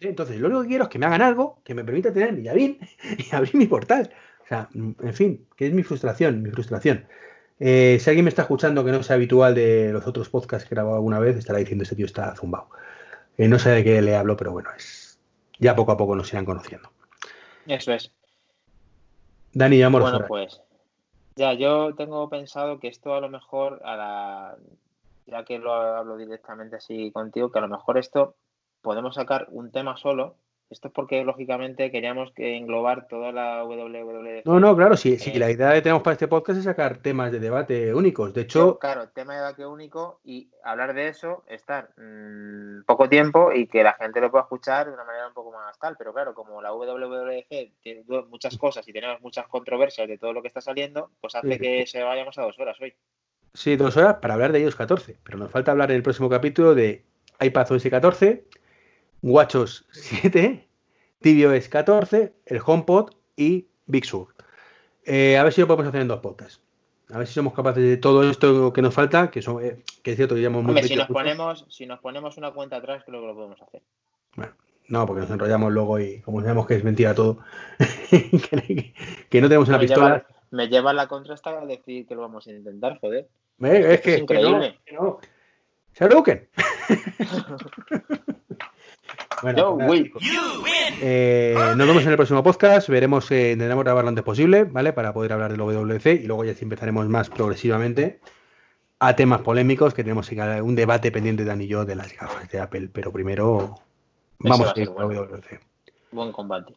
entonces, 0.01 0.39
lo 0.39 0.47
único 0.47 0.63
que 0.63 0.69
quiero 0.69 0.85
es 0.85 0.91
que 0.91 0.99
me 0.99 1.07
hagan 1.07 1.23
algo 1.23 1.61
que 1.65 1.75
me 1.75 1.85
permita 1.85 2.13
tener 2.13 2.33
mi 2.33 2.45
Yavin 2.45 2.79
y 3.19 3.35
abrir 3.35 3.57
mi 3.57 3.67
portal. 3.67 4.11
O 4.45 4.47
sea, 4.47 4.69
en 4.75 5.15
fin, 5.15 5.47
que 5.57 5.67
es 5.67 5.73
mi 5.73 5.83
frustración, 5.83 6.43
mi 6.43 6.51
frustración. 6.51 7.07
Eh, 7.61 7.99
si 8.01 8.11
alguien 8.11 8.25
me 8.25 8.29
está 8.29 8.43
escuchando 8.43 8.85
que 8.85 8.93
no 8.93 9.03
sea 9.03 9.17
habitual 9.17 9.55
de 9.55 9.93
los 9.93 10.07
otros 10.07 10.29
podcasts 10.29 10.69
que 10.69 10.75
he 10.75 10.77
grabado 10.77 10.97
alguna 10.97 11.19
vez, 11.19 11.37
estará 11.37 11.59
diciendo 11.59 11.85
este 11.85 11.97
tío 11.97 12.07
está 12.07 12.35
zumbado. 12.37 12.69
Eh, 13.39 13.49
no 13.49 13.59
sé 13.59 13.71
de 13.71 13.85
qué 13.85 14.03
le 14.03 14.17
hablo, 14.17 14.37
pero 14.37 14.53
bueno, 14.53 14.71
es 14.77 15.19
ya 15.59 15.75
poco 15.75 15.93
a 15.93 15.97
poco 15.97 16.15
nos 16.15 16.33
irán 16.33 16.45
conociendo. 16.45 16.91
Eso 17.67 17.93
es. 17.93 18.13
Dani, 19.53 19.79
ya 19.79 19.89
Bueno, 19.89 20.27
pues 20.27 20.61
ya, 21.37 21.55
yo 21.55 21.95
tengo 21.95 22.29
pensado 22.29 22.79
que 22.79 22.89
esto 22.89 23.15
a 23.15 23.21
lo 23.21 23.29
mejor, 23.29 23.81
a 23.85 23.97
la, 23.97 24.57
ya 25.27 25.45
que 25.45 25.59
lo 25.59 25.73
hablo 25.73 26.17
directamente 26.17 26.77
así 26.77 27.11
contigo, 27.13 27.51
que 27.51 27.59
a 27.59 27.63
lo 27.63 27.69
mejor 27.69 27.99
esto 27.99 28.37
podemos 28.83 29.15
sacar 29.15 29.47
un 29.51 29.71
tema 29.71 29.97
solo. 29.97 30.37
Esto 30.71 30.89
es 30.89 30.95
porque, 30.95 31.23
lógicamente, 31.25 31.91
queríamos 31.91 32.33
que 32.33 32.57
englobar 32.57 33.07
toda 33.07 33.33
la 33.33 33.63
WWDC. 33.65 34.47
No, 34.47 34.59
no, 34.59 34.75
claro, 34.75 34.97
sí, 34.97 35.19
sí, 35.19 35.39
la 35.39 35.51
idea 35.51 35.75
que 35.75 35.83
tenemos 35.83 36.03
para 36.03 36.15
este 36.15 36.27
podcast 36.27 36.59
es 36.59 36.65
sacar 36.65 36.99
temas 36.99 37.31
de 37.31 37.39
debate 37.39 37.95
únicos. 37.95 38.33
De 38.33 38.43
hecho. 38.43 38.79
Claro, 38.79 39.09
tema 39.11 39.35
de 39.35 39.41
debate 39.41 39.67
único 39.67 40.21
y 40.25 40.51
hablar 40.65 40.95
de 40.95 41.09
eso, 41.09 41.45
estar 41.49 41.91
mm, 41.97 42.85
poco 42.87 43.09
tiempo 43.09 43.53
y 43.53 43.67
que 43.67 43.83
la 43.83 43.93
gente 43.93 44.21
lo 44.21 44.31
pueda 44.31 44.43
escuchar 44.43 44.87
de 44.87 44.95
una 44.95 45.05
manera 45.05 45.29
un 45.29 45.35
poco 45.35 45.53
más 45.53 45.79
tal. 45.79 45.97
Pero 45.99 46.15
claro, 46.15 46.35
como 46.35 46.63
la 46.63 46.73
WWDC 46.73 47.81
tiene 47.83 48.05
muchas 48.29 48.57
cosas 48.57 48.89
y 48.89 48.93
tenemos 48.93 49.21
muchas 49.21 49.47
controversias 49.49 50.09
de 50.09 50.19
todo 50.19 50.33
lo 50.33 50.41
que 50.41 50.49
está 50.49 50.61
saliendo, 50.61 51.11
pues 51.21 51.35
hace 51.35 51.59
que 51.59 51.87
se 51.87 52.03
vayamos 52.03 52.39
a 52.39 52.43
dos 52.43 52.59
horas 52.59 52.81
hoy. 52.81 52.95
Sí, 53.53 53.77
dos 53.77 53.97
horas 53.97 54.17
para 54.17 54.35
hablar 54.35 54.51
de 54.53 54.61
ellos 54.61 54.75
14. 54.75 55.19
Pero 55.23 55.39
nos 55.39 55.51
falta 55.51 55.71
hablar 55.71 55.91
en 55.91 55.97
el 55.99 56.03
próximo 56.03 56.29
capítulo 56.29 56.75
de 56.75 57.05
iPadOS 57.41 57.85
14 57.89 58.45
WatchOS 59.25 59.87
7, 59.91 60.69
tvOS 61.23 61.69
14, 61.71 62.35
el 62.45 62.61
HomePod 62.65 63.11
y 63.37 63.67
Big 63.87 64.05
Sur. 64.05 64.35
Eh, 65.07 65.39
a 65.39 65.43
ver 65.43 65.53
si 65.55 65.63
lo 65.63 65.67
podemos 65.67 65.89
hacer 65.89 66.03
en 66.03 66.09
dos 66.09 66.21
podcasts. 66.21 66.61
A 67.11 67.17
ver 67.17 67.27
si 67.27 67.33
somos 67.33 67.55
capaces 67.55 67.83
de 67.83 67.97
todo 67.97 68.29
esto 68.29 68.71
que 68.75 68.83
nos 68.83 68.93
falta, 68.93 69.31
que, 69.31 69.41
son, 69.41 69.65
eh, 69.65 69.83
que 70.03 70.11
es 70.11 70.17
cierto 70.17 70.35
que 70.35 70.43
llevamos 70.43 70.65
muy 70.65 70.83
si 70.83 70.95
nos, 70.95 71.09
ponemos, 71.09 71.65
si 71.71 71.87
nos 71.87 72.01
ponemos 72.01 72.37
una 72.37 72.51
cuenta 72.51 72.77
atrás, 72.77 73.03
creo 73.07 73.23
que 73.23 73.29
lo 73.29 73.35
podemos 73.35 73.63
hacer. 73.63 73.81
Bueno, 74.37 74.53
no, 74.89 75.07
porque 75.07 75.23
nos 75.23 75.31
enrollamos 75.31 75.73
luego 75.73 75.99
y 75.99 76.21
como 76.21 76.43
sabemos 76.43 76.67
que 76.67 76.75
es 76.75 76.85
mentira 76.85 77.15
todo, 77.15 77.39
que, 78.11 79.41
no 79.41 79.49
tenemos 79.49 79.71
una 79.71 79.79
pistola. 79.79 80.27
me 80.51 80.69
lleva 80.69 80.93
la 80.93 81.09
contra 81.09 81.33
hasta 81.33 81.65
decir 81.65 82.07
que 82.07 82.15
lo 82.15 82.21
vamos 82.21 82.47
a 82.47 82.53
intentar, 82.53 82.99
joder. 83.01 83.27
es, 83.61 84.01
que, 84.03 84.17
es 84.17 84.21
increíble. 84.21 84.79
Que 84.85 84.97
no, 84.97 85.19
Bueno, 89.45 89.77
pues 89.77 90.03
eh, 91.03 91.55
nos 91.77 91.87
vemos 91.87 92.03
en 92.03 92.09
el 92.09 92.17
próximo 92.17 92.43
podcast. 92.43 92.89
Veremos, 92.89 93.31
eh, 93.31 93.53
intentaremos 93.53 93.85
grabar 93.85 94.05
lo 94.05 94.09
antes 94.09 94.25
posible, 94.25 94.65
¿vale? 94.65 94.95
Para 94.95 95.13
poder 95.13 95.35
hablar 95.35 95.51
del 95.51 95.61
WWC 95.61 96.07
y 96.23 96.27
luego 96.27 96.47
ya 96.47 96.55
sí 96.55 96.65
empezaremos 96.65 97.07
más 97.09 97.29
progresivamente 97.29 98.21
a 99.01 99.15
temas 99.15 99.43
polémicos 99.43 99.93
que 99.93 100.03
tenemos 100.03 100.31
un 100.31 100.75
debate 100.75 101.13
pendiente 101.13 101.45
Dan 101.45 101.61
y 101.61 101.67
yo 101.67 101.85
de 101.85 101.95
las 101.95 102.17
gafas 102.17 102.51
de 102.51 102.59
Apple. 102.59 102.89
Pero 102.91 103.13
primero 103.13 103.75
vamos 104.39 104.73
a 104.75 104.81
ir 104.81 104.89
a 104.89 104.93
WWC. 104.93 105.61
Buen 106.13 106.33
combate. 106.33 106.75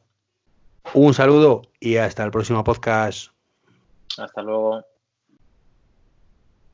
Un 0.94 1.14
saludo 1.14 1.61
y 1.80 1.95
hasta 1.95 2.26
el 2.26 2.31
próximo 2.31 2.65
podcast. 2.65 3.31
Hasta 4.18 4.41
luego. 4.41 4.84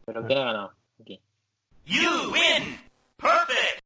¿Pero 0.05 0.25
quién 0.25 0.39
ha 0.39 0.45
ganado? 0.45 0.73
Aquí. 0.99 1.21
You 1.85 2.31
win. 2.31 2.79
Perfect. 3.17 3.82